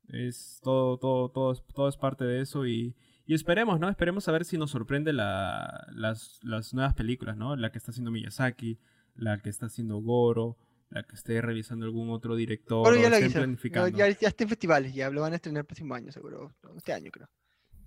Es 0.09 0.61
todo, 0.62 0.98
todo, 0.98 1.31
todo, 1.31 1.52
es, 1.52 1.62
todo 1.74 1.89
es 1.89 1.97
parte 1.97 2.24
de 2.24 2.40
eso 2.40 2.66
y, 2.66 2.97
y 3.27 3.35
esperemos, 3.35 3.78
¿no? 3.78 3.89
Esperemos 3.89 4.27
a 4.28 4.32
ver 4.32 4.44
si 4.44 4.59
nos 4.59 4.73
sorprende 4.73 5.12
la, 5.12 5.86
las, 5.93 6.40
las 6.43 6.74
nuevas 6.74 6.94
películas, 6.94 7.36
¿no? 7.36 7.55
La 7.55 7.70
que 7.70 7.78
está 7.78 7.93
haciendo 7.93 8.11
Miyazaki, 8.11 8.78
la 9.15 9.39
que 9.39 9.51
está 9.51 9.66
haciendo 9.66 9.98
Goro, 9.98 10.57
la 10.89 11.05
que 11.05 11.15
esté 11.15 11.40
realizando 11.40 11.86
algún 11.86 12.11
otro 12.11 12.35
director. 12.35 12.93
Ya 12.98 13.07
estén 13.09 13.27
hizo. 13.31 13.39
planificando. 13.39 13.97
Ya, 13.97 14.09
ya 14.09 14.28
está 14.28 14.43
en 14.43 14.48
festivales, 14.48 14.93
ya 14.94 15.09
lo 15.11 15.20
van 15.20 15.32
a 15.32 15.36
estrenar 15.36 15.61
el 15.61 15.66
próximo 15.66 15.94
año, 15.94 16.11
seguro. 16.11 16.52
Este 16.77 16.93
año, 16.93 17.12
creo. 17.12 17.28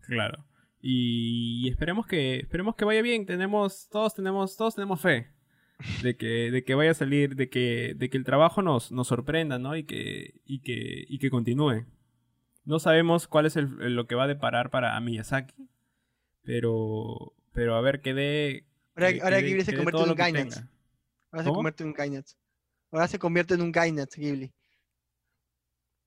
Claro. 0.08 0.46
Y 0.82 1.70
esperemos 1.70 2.06
que 2.08 2.40
esperemos 2.40 2.76
que 2.76 2.86
vaya 2.86 3.02
bien. 3.02 3.26
Tenemos 3.26 3.88
todos 3.90 4.14
tenemos 4.14 4.58
todos 4.58 4.76
tenemos 4.76 5.00
fe 5.02 5.28
de 6.02 6.16
que 6.18 6.52
de 6.52 6.64
que 6.64 6.76
vaya 6.76 6.92
a 6.92 6.96
salir, 6.96 7.36
de 7.36 7.50
que 7.50 7.94
de 7.96 8.10
que 8.10 8.18
el 8.18 8.24
trabajo 8.26 8.62
nos 8.62 8.92
nos 8.92 9.08
sorprenda, 9.08 9.60
¿no? 9.60 9.76
Y 9.78 9.84
que 9.86 10.42
y 10.46 10.60
que 10.60 11.06
y 11.08 11.20
que 11.20 11.30
continúe. 11.30 11.86
No 12.66 12.80
sabemos 12.80 13.28
cuál 13.28 13.46
es 13.46 13.56
el, 13.58 13.66
lo 13.96 14.08
que 14.08 14.16
va 14.16 14.24
a 14.24 14.28
deparar 14.28 14.70
para 14.72 15.00
Miyazaki, 15.00 15.68
pero 16.44 17.34
pero 17.54 17.76
a 17.76 17.82
ver 17.82 18.02
que 18.02 18.14
dé 18.14 18.66
Ahora, 18.96 19.14
que- 19.14 19.22
ahora 19.22 19.40
Ghibli 19.42 19.64
se 19.64 19.74
convierte 19.76 20.04
en 20.04 20.10
un 20.10 20.16
tenga. 20.16 20.70
Ahora 21.32 21.44
se 21.44 21.50
convierte 21.52 21.84
en 21.84 21.88
un 21.90 21.94
Gainax. 21.94 22.38
Ahora 22.92 23.08
se 23.08 23.20
convierte 23.20 23.54
en 23.56 23.62
un 23.62 23.72
Gainax, 23.72 24.16
Ghibli. 24.16 24.52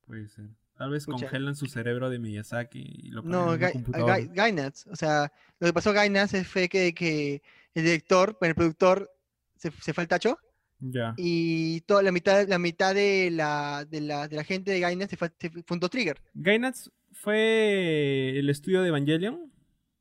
Puede 0.06 0.28
ser. 0.28 0.46
Tal 0.76 0.90
vez 0.90 1.02
Escucha. 1.04 1.26
congelan 1.26 1.56
su 1.56 1.66
cerebro 1.66 2.10
de 2.10 2.18
Miyazaki 2.18 2.78
y 3.04 3.08
lo 3.10 3.22
ponen 3.22 3.38
No, 3.38 3.54
en 3.54 3.60
Gai- 3.60 3.72
computadora. 3.72 4.18
Gai- 4.18 4.30
Gainax. 4.34 4.86
O 4.88 4.96
sea, 4.96 5.32
lo 5.58 5.66
que 5.66 5.72
pasó 5.72 5.90
a 5.90 5.94
Gainax 5.94 6.34
es- 6.34 6.46
fue 6.48 6.68
que, 6.68 6.92
que 6.94 7.42
el 7.74 7.84
director, 7.84 8.36
bueno, 8.38 8.50
el 8.50 8.54
productor, 8.56 9.10
se, 9.56 9.70
se 9.80 9.94
fue 9.94 10.02
al 10.02 10.08
tacho 10.08 10.38
Ya. 10.80 11.14
y 11.16 11.80
toda 11.82 12.02
la 12.02 12.12
mitad, 12.12 12.46
la 12.46 12.58
mitad 12.58 12.94
de 12.94 13.30
la, 13.30 13.86
de 13.88 14.02
la, 14.02 14.28
de 14.28 14.36
la 14.36 14.44
gente 14.44 14.70
de 14.70 14.80
Gainax 14.80 15.10
se, 15.10 15.16
fue, 15.16 15.32
se 15.40 15.50
fundó 15.62 15.88
Trigger. 15.88 16.20
Gainax 16.34 16.90
fue 17.12 18.38
el 18.38 18.50
estudio 18.50 18.82
de 18.82 18.88
Evangelion. 18.88 19.50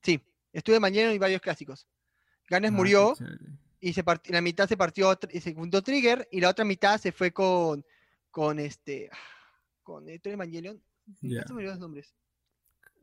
Sí, 0.04 0.20
estuve 0.54 0.80
mañana 0.80 1.14
y 1.14 1.18
varios 1.18 1.42
clásicos. 1.42 1.88
Gainax 2.50 2.74
Ah, 2.74 2.76
murió 2.76 3.14
y 3.80 3.94
se 3.94 4.04
part- 4.04 4.30
la 4.30 4.42
mitad 4.42 4.68
se 4.68 4.76
partió 4.78 5.18
y 5.32 5.40
se 5.40 5.54
fundó 5.54 5.82
Trigger 5.82 6.28
y 6.32 6.42
la 6.42 6.50
otra 6.50 6.66
mitad 6.66 7.00
se 7.00 7.12
fue 7.12 7.32
con 7.32 7.86
con 8.30 8.60
este 8.60 9.10
con 9.86 10.10
eh, 10.10 10.20
Evangelion. 10.22 10.82
Ya. 11.22 11.40
Ya 11.42 11.48
se 11.48 11.54
me 11.54 11.60
olvidó 11.60 11.72
los 11.72 11.80
nombres. 11.80 12.14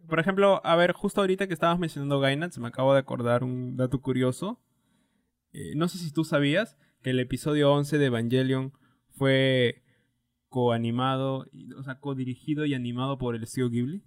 Por 0.06 0.18
ejemplo, 0.20 0.60
a 0.66 0.76
ver, 0.76 0.92
justo 0.92 1.20
ahorita 1.22 1.46
que 1.46 1.54
estabas 1.54 1.78
mencionando 1.78 2.20
Gainax, 2.20 2.58
me 2.58 2.68
acabo 2.68 2.92
de 2.92 2.98
acordar 2.98 3.44
un 3.44 3.76
dato 3.76 4.02
curioso. 4.02 4.60
Eh, 5.52 5.74
no 5.76 5.88
sé 5.88 5.96
si 5.98 6.10
tú 6.12 6.24
sabías 6.24 6.76
que 7.02 7.10
el 7.10 7.20
episodio 7.20 7.72
11 7.72 7.98
de 7.98 8.06
Evangelion 8.06 8.72
fue 9.10 9.82
coanimado, 10.48 11.46
o 11.78 11.82
sea, 11.84 11.98
co-dirigido 12.00 12.66
y 12.66 12.74
animado 12.74 13.16
por 13.16 13.34
el 13.36 13.44
estudio 13.44 13.70
Ghibli. 13.70 14.02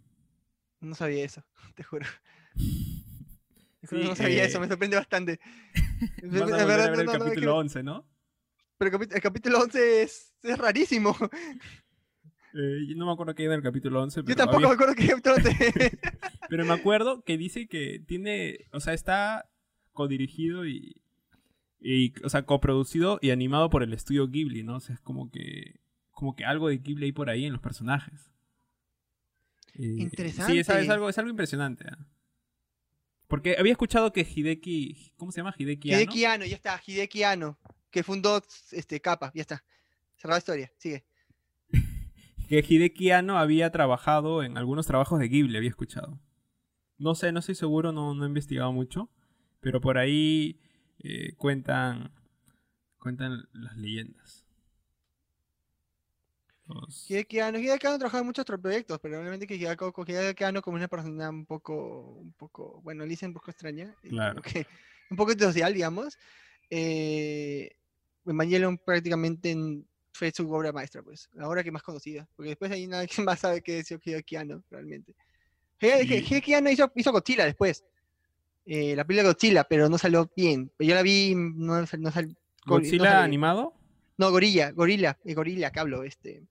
No 0.82 0.94
sabía 0.94 1.24
eso, 1.24 1.44
te 1.76 1.84
juro. 1.84 2.06
Sí, 3.88 3.98
no 4.04 4.16
sabía 4.16 4.44
eso, 4.46 4.58
eh, 4.58 4.62
me 4.62 4.68
sorprende 4.68 4.96
bastante. 4.98 5.40
Vas 6.24 6.52
a 6.54 6.66
ver 6.66 6.80
el 6.80 6.92
no, 6.98 7.04
no, 7.04 7.12
es 7.12 7.18
que- 7.20 7.24
capítulo 7.26 7.58
11, 7.58 7.84
¿no? 7.84 8.10
Pero 8.80 8.98
el 9.00 9.22
capítulo 9.22 9.60
11 9.60 10.02
es, 10.02 10.34
es 10.42 10.58
rarísimo. 10.58 11.16
Eh, 12.58 12.86
yo 12.88 12.96
no 12.96 13.06
me 13.06 13.12
acuerdo 13.12 13.36
qué 13.36 13.44
hay 13.44 13.48
en 13.48 13.54
el 13.54 13.62
capítulo 13.62 14.02
11, 14.02 14.24
pero, 14.24 14.30
Yo 14.30 14.36
tampoco 14.38 14.58
había- 14.58 14.68
me 14.70 14.74
acuerdo 14.76 14.94
el 14.98 15.08
capítulo 15.10 15.36
11. 15.36 16.00
pero 16.50 16.66
me 16.66 16.74
acuerdo 16.74 17.24
que 17.24 17.38
dice 17.38 17.68
que 17.68 18.00
tiene, 18.08 18.60
o 18.72 18.80
sea, 18.80 18.94
está 18.94 19.50
codirigido 19.92 20.66
y, 20.66 21.02
y, 21.82 22.14
o 22.24 22.30
sea, 22.30 22.46
coproducido 22.46 23.20
y 23.22 23.32
animado 23.32 23.70
por 23.70 23.84
el 23.84 23.94
estudio 23.94 24.28
Ghibli, 24.30 24.64
¿no? 24.64 24.78
O 24.78 24.80
sea, 24.80 24.96
es 24.96 25.02
como 25.02 25.30
que, 25.32 25.80
como 26.12 26.36
que 26.36 26.46
algo 26.46 26.70
de 26.70 26.78
Ghibli 26.78 27.06
hay 27.08 27.12
por 27.12 27.30
ahí 27.30 27.46
en 27.46 27.52
los 27.54 27.62
personajes. 27.62 28.32
Eh, 29.74 29.82
Sí, 29.82 29.96
es, 29.98 30.00
Interesante. 30.04 30.60
es 30.60 30.90
algo, 30.90 31.10
es 31.10 31.18
algo 31.18 31.30
impresionante. 31.30 31.86
¿ah? 31.90 32.08
Porque 33.28 33.58
había 33.60 33.74
escuchado 33.74 34.14
que 34.14 34.22
Hideki, 34.22 35.12
¿cómo 35.18 35.32
se 35.34 35.42
llama? 35.42 35.54
Hideki 35.58 35.90
Anno? 35.92 36.02
Hideki 36.04 36.26
Anno, 36.26 36.46
ya 36.46 36.56
está, 36.56 36.82
Hideki 36.86 37.24
Anno, 37.24 37.60
que 37.92 38.02
fundó 38.04 38.42
este, 38.72 39.02
Kappa, 39.02 39.32
ya 39.36 39.42
está. 39.42 39.66
Cerrada 40.16 40.38
historia, 40.40 40.72
sigue. 40.78 41.04
Que 42.48 42.64
Hideki 42.68 43.12
Anno 43.12 43.38
había 43.38 43.72
trabajado 43.72 44.44
en 44.44 44.58
algunos 44.58 44.86
trabajos 44.88 45.20
de 45.20 45.28
Ghibli, 45.28 45.58
había 45.58 45.70
escuchado. 45.70 46.20
No 46.98 47.16
sé, 47.16 47.32
no 47.32 47.40
estoy 47.40 47.56
seguro, 47.56 47.92
no, 47.92 48.14
no 48.14 48.24
he 48.24 48.28
investigado 48.28 48.72
mucho, 48.72 49.10
pero 49.60 49.82
por 49.82 49.98
ahí 49.98 50.60
eh, 51.00 51.34
cuentan 51.36 52.12
cuentan 52.98 53.48
las 53.54 53.78
leyendas. 53.78 54.46
Los- 56.68 57.10
Hideki 57.12 57.40
Anno, 57.40 57.60
Hideki 57.60 57.86
Anno 57.86 58.00
trabajaba 58.00 58.22
en 58.22 58.26
muchos 58.28 58.42
otros 58.44 58.60
proyectos, 58.60 58.98
pero 59.00 59.20
realmente 59.20 59.46
que 59.46 59.56
Hideki 59.56 60.44
Anno- 60.44 60.62
como 60.64 60.78
una 60.78 60.88
persona 60.88 61.30
un 61.30 61.46
poco, 61.46 62.14
un 62.22 62.34
poco, 62.34 62.82
bueno, 62.82 63.04
le 63.04 63.10
dicen 63.10 63.30
un 63.30 63.34
poco 63.36 63.52
extraña, 63.52 63.94
como 64.02 64.10
Claro. 64.10 64.42
que 64.42 64.66
un 65.12 65.18
poco 65.18 65.34
social, 65.38 65.74
digamos. 65.74 66.18
Eh, 66.72 67.70
Evangelion 68.26 68.80
prácticamente 68.80 69.52
en- 69.52 69.88
fue 70.16 70.32
su 70.32 70.50
obra 70.52 70.72
maestra, 70.72 71.02
pues, 71.04 71.30
la 71.34 71.48
obra 71.48 71.64
que 71.64 71.72
más 71.72 71.84
conocida, 71.84 72.28
porque 72.36 72.50
después 72.50 72.72
ahí 72.72 72.88
nadie 72.88 73.08
más 73.26 73.40
sabe 73.40 73.62
qué 73.62 73.80
es 73.80 73.92
Hideki 73.92 74.36
Anno, 74.38 74.64
realmente. 74.70 75.16
Hide- 75.80 76.04
Y- 76.06 76.26
Hideki 76.34 76.54
Anno 76.54 76.70
hizo, 76.72 76.92
hizo 76.96 77.12
Godzilla 77.12 77.46
después, 77.46 77.84
eh, 78.66 78.96
la 78.96 79.04
película 79.06 79.30
Godzilla, 79.30 79.64
pero 79.66 79.90
no 79.90 79.98
salió 79.98 80.32
bien. 80.36 80.72
Yo 80.80 80.96
la 80.96 81.02
vi, 81.02 81.34
no, 81.36 81.82
no 81.82 81.86
¿Godzilla 81.88 82.14
salió 82.66 83.04
bien. 83.04 83.14
animado? 83.16 83.74
No, 84.18 84.32
Gorilla, 84.32 84.72
Gorila, 84.72 85.20
eh, 85.26 85.34
Gorila, 85.34 85.72
que 85.72 85.80
hablo, 85.82 86.04
este. 86.04 86.42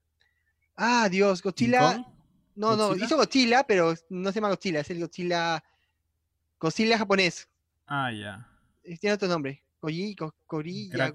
Ah, 0.76 1.08
Dios, 1.10 1.40
¿King 1.40 1.48
Godzilla. 1.48 2.06
No, 2.56 2.76
no, 2.76 2.88
¿Godzilla? 2.88 3.06
hizo 3.06 3.16
Godzilla, 3.16 3.64
pero 3.66 3.94
no 4.10 4.30
se 4.30 4.34
llama 4.36 4.50
Godzilla, 4.50 4.80
es 4.80 4.90
el 4.90 5.00
Godzilla. 5.00 5.64
Godzilla 6.60 6.98
japonés. 6.98 7.48
Ah, 7.86 8.12
ya. 8.12 8.46
eh, 8.84 8.96
Tiene 8.98 9.14
otro 9.14 9.28
nombre. 9.28 9.62
Goyi, 9.80 10.14
go- 10.14 10.34
Gorilla, 10.48 11.12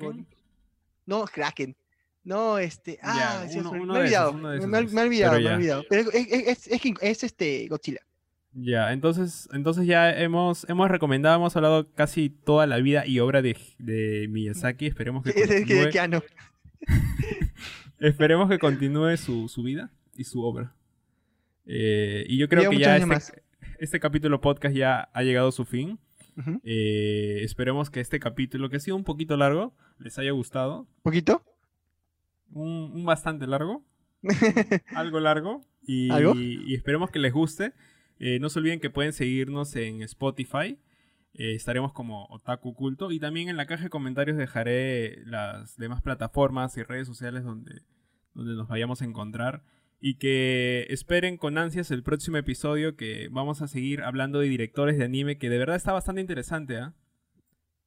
No, 1.05 1.25
Kraken. 1.25 1.75
No, 2.23 2.57
este. 2.59 2.99
Ah, 3.01 3.45
Ya, 3.49 3.59
uno- 3.59 3.71
me- 3.71 3.79
uno 3.81 3.93
me 3.93 3.99
he 4.01 4.03
esos, 4.05 4.17
olvidado. 4.17 4.33
Me, 4.33 4.55
esos 4.57 4.69
me- 4.69 4.79
es, 4.79 4.93
me 4.93 5.01
he 5.01 5.03
olvidado, 5.05 5.39
me 5.39 5.45
he 5.49 5.53
olvidado. 5.53 5.83
Pero 5.89 6.11
es, 6.11 6.67
es- 7.01 7.23
este 7.23 7.67
Godzilla. 7.67 7.99
Ya, 8.53 8.93
entonces, 8.93 9.47
entonces 9.53 9.85
ya 9.85 10.11
hemos, 10.11 10.67
hemos 10.69 10.89
recomendado, 10.89 11.35
hemos 11.35 11.55
hablado 11.55 11.91
casi 11.93 12.29
toda 12.29 12.65
la 12.67 12.77
vida 12.77 13.05
y 13.05 13.19
obra 13.19 13.41
de, 13.41 13.55
de 13.77 14.27
Miyazaki. 14.29 14.87
Esperemos 14.87 15.23
que 15.23 15.29
Es 15.31 15.47
continúe, 15.47 15.99
Anno. 16.01 16.23
esperemos 17.99 18.49
que 18.49 18.59
continúe 18.59 19.17
su, 19.17 19.47
su 19.49 19.63
vida 19.63 19.91
y 20.15 20.23
su 20.23 20.43
obra. 20.43 20.73
Eh, 21.65 22.25
y 22.27 22.37
yo 22.37 22.49
creo 22.49 22.69
que 22.71 22.79
ya 22.79 22.97
este, 22.97 23.43
este 23.79 23.99
capítulo 23.99 24.41
podcast 24.41 24.75
ya 24.75 25.09
ha 25.13 25.23
llegado 25.23 25.49
a 25.49 25.51
su 25.51 25.65
fin. 25.65 25.99
Eh, 26.63 27.41
esperemos 27.43 27.89
que 27.89 27.99
este 27.99 28.19
capítulo, 28.19 28.69
que 28.69 28.77
ha 28.77 28.79
sido 28.79 28.95
un 28.95 29.03
poquito 29.03 29.35
largo, 29.35 29.73
les 29.99 30.17
haya 30.19 30.31
gustado. 30.31 30.87
¿Poquito? 31.03 31.43
Un, 32.51 32.91
un 32.93 33.05
bastante 33.05 33.47
largo. 33.47 33.83
algo 34.95 35.19
largo. 35.19 35.61
Y, 35.83 36.11
¿Algo? 36.11 36.33
y 36.35 36.73
esperemos 36.73 37.11
que 37.11 37.19
les 37.19 37.33
guste. 37.33 37.73
Eh, 38.19 38.39
no 38.39 38.49
se 38.49 38.59
olviden 38.59 38.79
que 38.79 38.89
pueden 38.89 39.13
seguirnos 39.13 39.75
en 39.75 40.01
Spotify. 40.03 40.77
Eh, 41.33 41.55
estaremos 41.55 41.93
como 41.93 42.25
Otaku 42.25 42.73
Culto. 42.75 43.11
Y 43.11 43.19
también 43.19 43.49
en 43.49 43.57
la 43.57 43.65
caja 43.65 43.85
de 43.85 43.89
comentarios 43.89 44.37
dejaré 44.37 45.23
las 45.25 45.77
demás 45.77 46.01
plataformas 46.01 46.77
y 46.77 46.83
redes 46.83 47.07
sociales 47.07 47.43
donde, 47.43 47.81
donde 48.33 48.55
nos 48.55 48.67
vayamos 48.67 49.01
a 49.01 49.05
encontrar. 49.05 49.63
Y 50.01 50.15
que 50.15 50.85
esperen 50.89 51.37
con 51.37 51.57
ansias 51.57 51.91
el 51.91 52.03
próximo 52.03 52.37
episodio 52.37 52.95
que 52.95 53.27
vamos 53.31 53.61
a 53.61 53.67
seguir 53.67 54.01
hablando 54.03 54.39
de 54.39 54.47
directores 54.47 54.97
de 54.97 55.05
anime 55.05 55.37
que 55.37 55.49
de 55.49 55.57
verdad 55.57 55.75
está 55.75 55.93
bastante 55.93 56.21
interesante. 56.21 56.75
Está 56.75 56.93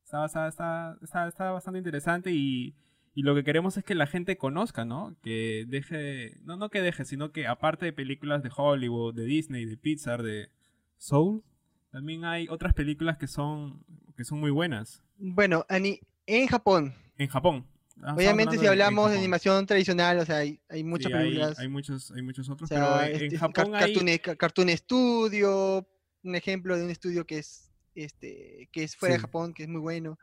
Está, 0.05 0.27
está, 0.27 0.49
está, 0.49 0.99
está, 1.03 1.29
está 1.29 1.51
bastante 1.53 1.79
interesante 1.79 2.33
y, 2.33 2.75
y 3.15 3.23
lo 3.23 3.35
que 3.35 3.45
queremos 3.45 3.77
es 3.77 3.85
que 3.85 3.95
la 3.95 4.07
gente 4.07 4.37
conozca, 4.37 4.85
¿no? 4.85 5.15
Que 5.23 5.65
deje, 5.69 6.39
no, 6.45 6.57
no 6.57 6.71
que 6.71 6.81
deje, 6.81 7.05
sino 7.05 7.33
que 7.33 7.47
aparte 7.47 7.85
de 7.87 7.93
películas 7.93 8.43
de 8.43 8.51
Hollywood, 8.57 9.15
de 9.15 9.25
Disney, 9.25 9.65
de 9.65 9.77
Pixar, 9.77 10.23
de 10.23 10.49
Soul, 10.97 11.43
también 11.91 12.25
hay 12.25 12.47
otras 12.49 12.73
películas 12.75 13.19
que 13.19 13.27
son, 13.27 13.85
que 14.17 14.25
son 14.25 14.41
muy 14.41 14.51
buenas. 14.51 15.03
Bueno, 15.19 15.65
ani- 15.69 16.01
en 16.27 16.47
Japón, 16.47 16.95
En 17.19 17.29
Japón. 17.29 17.67
Ah, 18.05 18.15
obviamente 18.17 18.57
si 18.57 18.63
de- 18.63 18.69
hablamos 18.69 19.11
de 19.11 19.19
animación 19.19 19.65
tradicional, 19.67 20.19
o 20.19 20.25
sea, 20.25 20.39
hay, 20.39 20.59
hay 20.69 20.83
muchas 20.83 21.13
Sí, 21.13 21.17
hay- 21.19 21.25
películas. 21.25 21.59
Hay, 21.59 21.69
muchos, 21.69 22.11
hay 22.11 22.23
muchos 22.23 22.49
o 22.49 22.53
otros, 22.55 22.69
sea, 22.69 22.79
pero 22.79 23.03
en, 23.05 23.13
este, 23.13 23.25
en 23.27 23.37
Japón 23.41 23.75
hay... 23.75 23.93
Cartoon, 23.95 24.19
Ca- 24.19 24.37
Cartoon 24.37 24.69
Studio, 24.71 25.87
un 26.25 26.35
ejemplo 26.35 26.77
de 26.77 26.85
un 26.85 26.91
estudio 26.91 27.27
que 27.27 27.39
es 27.39 27.71
este 27.95 28.69
que 28.73 28.85
es 28.85 28.97
fuera 28.97 29.17
de. 29.17 29.21
Japón, 29.21 29.53
que 29.53 29.65
es 29.65 29.69
muy 29.69 29.81
bueno. 29.81 30.19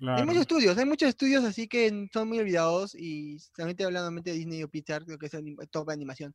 Hay 0.00 0.06
Claro. 0.06 0.26
muchos 0.26 0.40
estudios, 0.42 0.78
hay 0.78 0.86
muchos 0.86 1.08
estudios 1.10 1.44
así 1.44 1.68
que 1.68 2.08
son 2.12 2.28
muy 2.28 2.38
olvidados 2.38 2.94
y 2.94 3.38
solamente 3.54 3.84
hablando 3.84 4.22
de 4.22 4.32
Disney 4.32 4.62
o 4.62 4.68
Pixar, 4.68 5.04
creo 5.04 5.18
que 5.18 5.26
es 5.26 5.34
anim- 5.34 5.56
top 5.70 5.88
de 5.88 5.92
animación. 5.94 6.34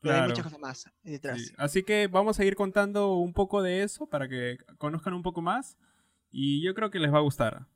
Pero 0.00 0.14
hay 0.14 0.18
Claro. 0.20 0.30
muchas 0.30 0.44
cosas 0.44 0.58
más 0.60 0.84
detrás. 1.02 1.40
Sí, 1.40 1.52
Así 1.56 1.82
que 1.82 2.06
vamos 2.06 2.38
a 2.38 2.44
ir 2.44 2.54
contando 2.54 3.14
un 3.14 3.32
poco 3.32 3.62
de 3.62 3.82
eso 3.82 4.06
para 4.06 4.28
que 4.28 4.58
conozcan 4.76 5.14
un 5.14 5.22
poco 5.22 5.40
más 5.40 5.76
y 6.30 6.62
yo 6.62 6.74
creo 6.74 6.90
que 6.90 6.98
les 6.98 7.12
va 7.12 7.18
a 7.18 7.22
gustar. 7.22 7.66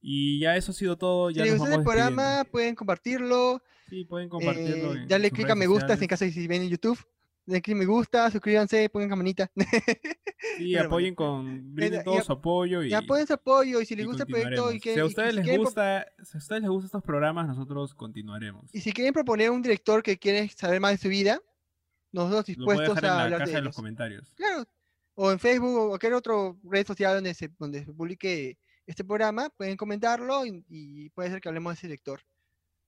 Y 0.00 0.38
ya 0.40 0.56
eso 0.56 0.70
ha 0.70 0.74
sido 0.74 0.96
todo. 0.96 1.30
Si 1.30 1.34
Ya 1.36 1.42
les 1.42 1.54
nos 1.54 1.58
gustó 1.60 1.74
el 1.74 1.78
vamos 1.80 1.92
programa, 1.92 2.44
pueden 2.44 2.74
compartirlo, 2.76 3.60
Sí, 3.88 4.04
pueden 4.04 4.28
compartirlo. 4.28 4.94
eh, 4.94 5.06
darle 5.08 5.30
clic 5.32 5.50
a 5.50 5.56
me 5.56 5.66
gusta 5.66 5.94
en 5.94 6.06
caso 6.06 6.24
de 6.24 6.30
si 6.30 6.46
ven 6.46 6.62
en 6.62 6.68
YouTube. 6.68 6.98
Denle 7.48 7.62
clic 7.62 7.76
a 7.76 7.78
me 7.78 7.86
gusta, 7.86 8.30
suscríbanse, 8.30 8.90
pongan 8.90 9.08
campanita. 9.08 9.50
Pero 10.58 10.84
apoyen 10.84 11.14
con. 11.14 11.74
Brinden 11.74 12.02
y 12.02 12.04
todo 12.04 12.20
su 12.20 12.32
apoyo 12.32 12.82
y. 12.82 12.90
Y 12.90 12.92
apoyen 12.92 13.26
su 13.26 13.32
apoyo 13.32 13.80
y 13.80 13.86
si 13.86 13.94
y 13.94 13.96
les 13.96 14.06
gusta 14.06 14.24
el 14.24 14.28
proyecto 14.28 14.70
y 14.70 14.78
que 14.78 14.92
si 14.92 15.00
a 15.00 15.04
y 15.04 15.06
ustedes 15.06 15.34
les 15.34 15.56
gusta, 15.56 16.06
si 16.22 16.36
a 16.36 16.38
ustedes 16.38 16.60
les 16.60 16.70
gustan 16.70 16.86
estos 16.88 17.02
programas, 17.02 17.48
nosotros 17.48 17.94
continuaremos. 17.94 18.68
y 18.74 18.82
si 18.82 18.92
quieren 18.92 19.14
proponer 19.14 19.50
un 19.50 19.62
director 19.62 20.02
que 20.02 20.18
quiere 20.18 20.46
saber 20.50 20.78
más 20.78 20.92
de 20.92 20.98
su 20.98 21.08
vida, 21.08 21.40
nosotros 22.12 22.40
Lo 22.40 22.54
dispuestos 22.54 22.96
dejar 22.96 23.04
en 23.04 23.10
a 23.10 23.14
la 23.14 23.22
hablar 23.22 23.38
caja 23.38 23.50
de 23.50 23.56
de 23.56 23.62
los 23.62 23.76
comentarios. 23.76 24.30
Claro. 24.36 24.66
O 25.14 25.32
en 25.32 25.38
Facebook 25.38 25.74
o 25.74 25.88
cualquier 25.88 26.12
otra 26.12 26.34
red 26.64 26.86
social 26.86 27.14
donde 27.14 27.32
se, 27.32 27.48
donde 27.58 27.82
se 27.82 27.94
publique 27.94 28.58
este 28.84 29.04
programa, 29.04 29.48
pueden 29.56 29.78
comentarlo 29.78 30.44
y, 30.44 30.62
y 30.68 31.08
puede 31.10 31.30
ser 31.30 31.40
que 31.40 31.48
hablemos 31.48 31.72
de 31.72 31.74
ese 31.76 31.86
director. 31.86 32.20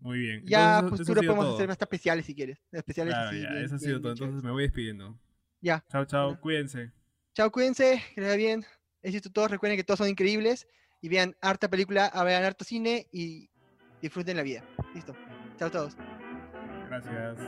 Muy 0.00 0.18
bien. 0.18 0.42
Ya 0.46 0.78
Entonces, 0.80 1.06
pues 1.06 1.16
podemos 1.18 1.44
todo. 1.44 1.54
hacer 1.56 1.70
hasta 1.70 1.84
especiales 1.84 2.24
si 2.26 2.34
quieres. 2.34 2.58
Especiales 2.72 3.12
Claro, 3.14 3.28
así. 3.28 3.42
ya, 3.42 3.50
bien- 3.50 3.64
eso 3.64 3.74
ha 3.74 3.78
bien- 3.78 3.88
sido 3.88 4.00
todo. 4.00 4.12
Entonces 4.12 4.42
me 4.42 4.50
voy 4.50 4.62
despidiendo. 4.64 5.18
Ya. 5.60 5.84
Chao, 5.90 6.04
chao. 6.06 6.26
Bueno. 6.28 6.40
Cuídense. 6.40 6.90
Chao, 7.34 7.50
cuídense, 7.50 8.02
que 8.14 8.20
les 8.20 8.30
vaya 8.30 8.36
bien. 8.36 8.64
Éxito 9.02 9.30
todos, 9.30 9.50
recuerden 9.50 9.76
que 9.78 9.84
todos 9.84 9.98
son 9.98 10.08
increíbles 10.08 10.66
y 11.00 11.08
vean 11.08 11.36
harta 11.40 11.68
película, 11.68 12.10
vean 12.24 12.44
harto 12.44 12.64
cine 12.64 13.06
y 13.12 13.48
disfruten 14.02 14.36
la 14.36 14.42
vida. 14.42 14.64
Listo. 14.94 15.14
Chao 15.58 15.68
a 15.68 15.70
todos. 15.70 15.96
Gracias. 16.88 17.38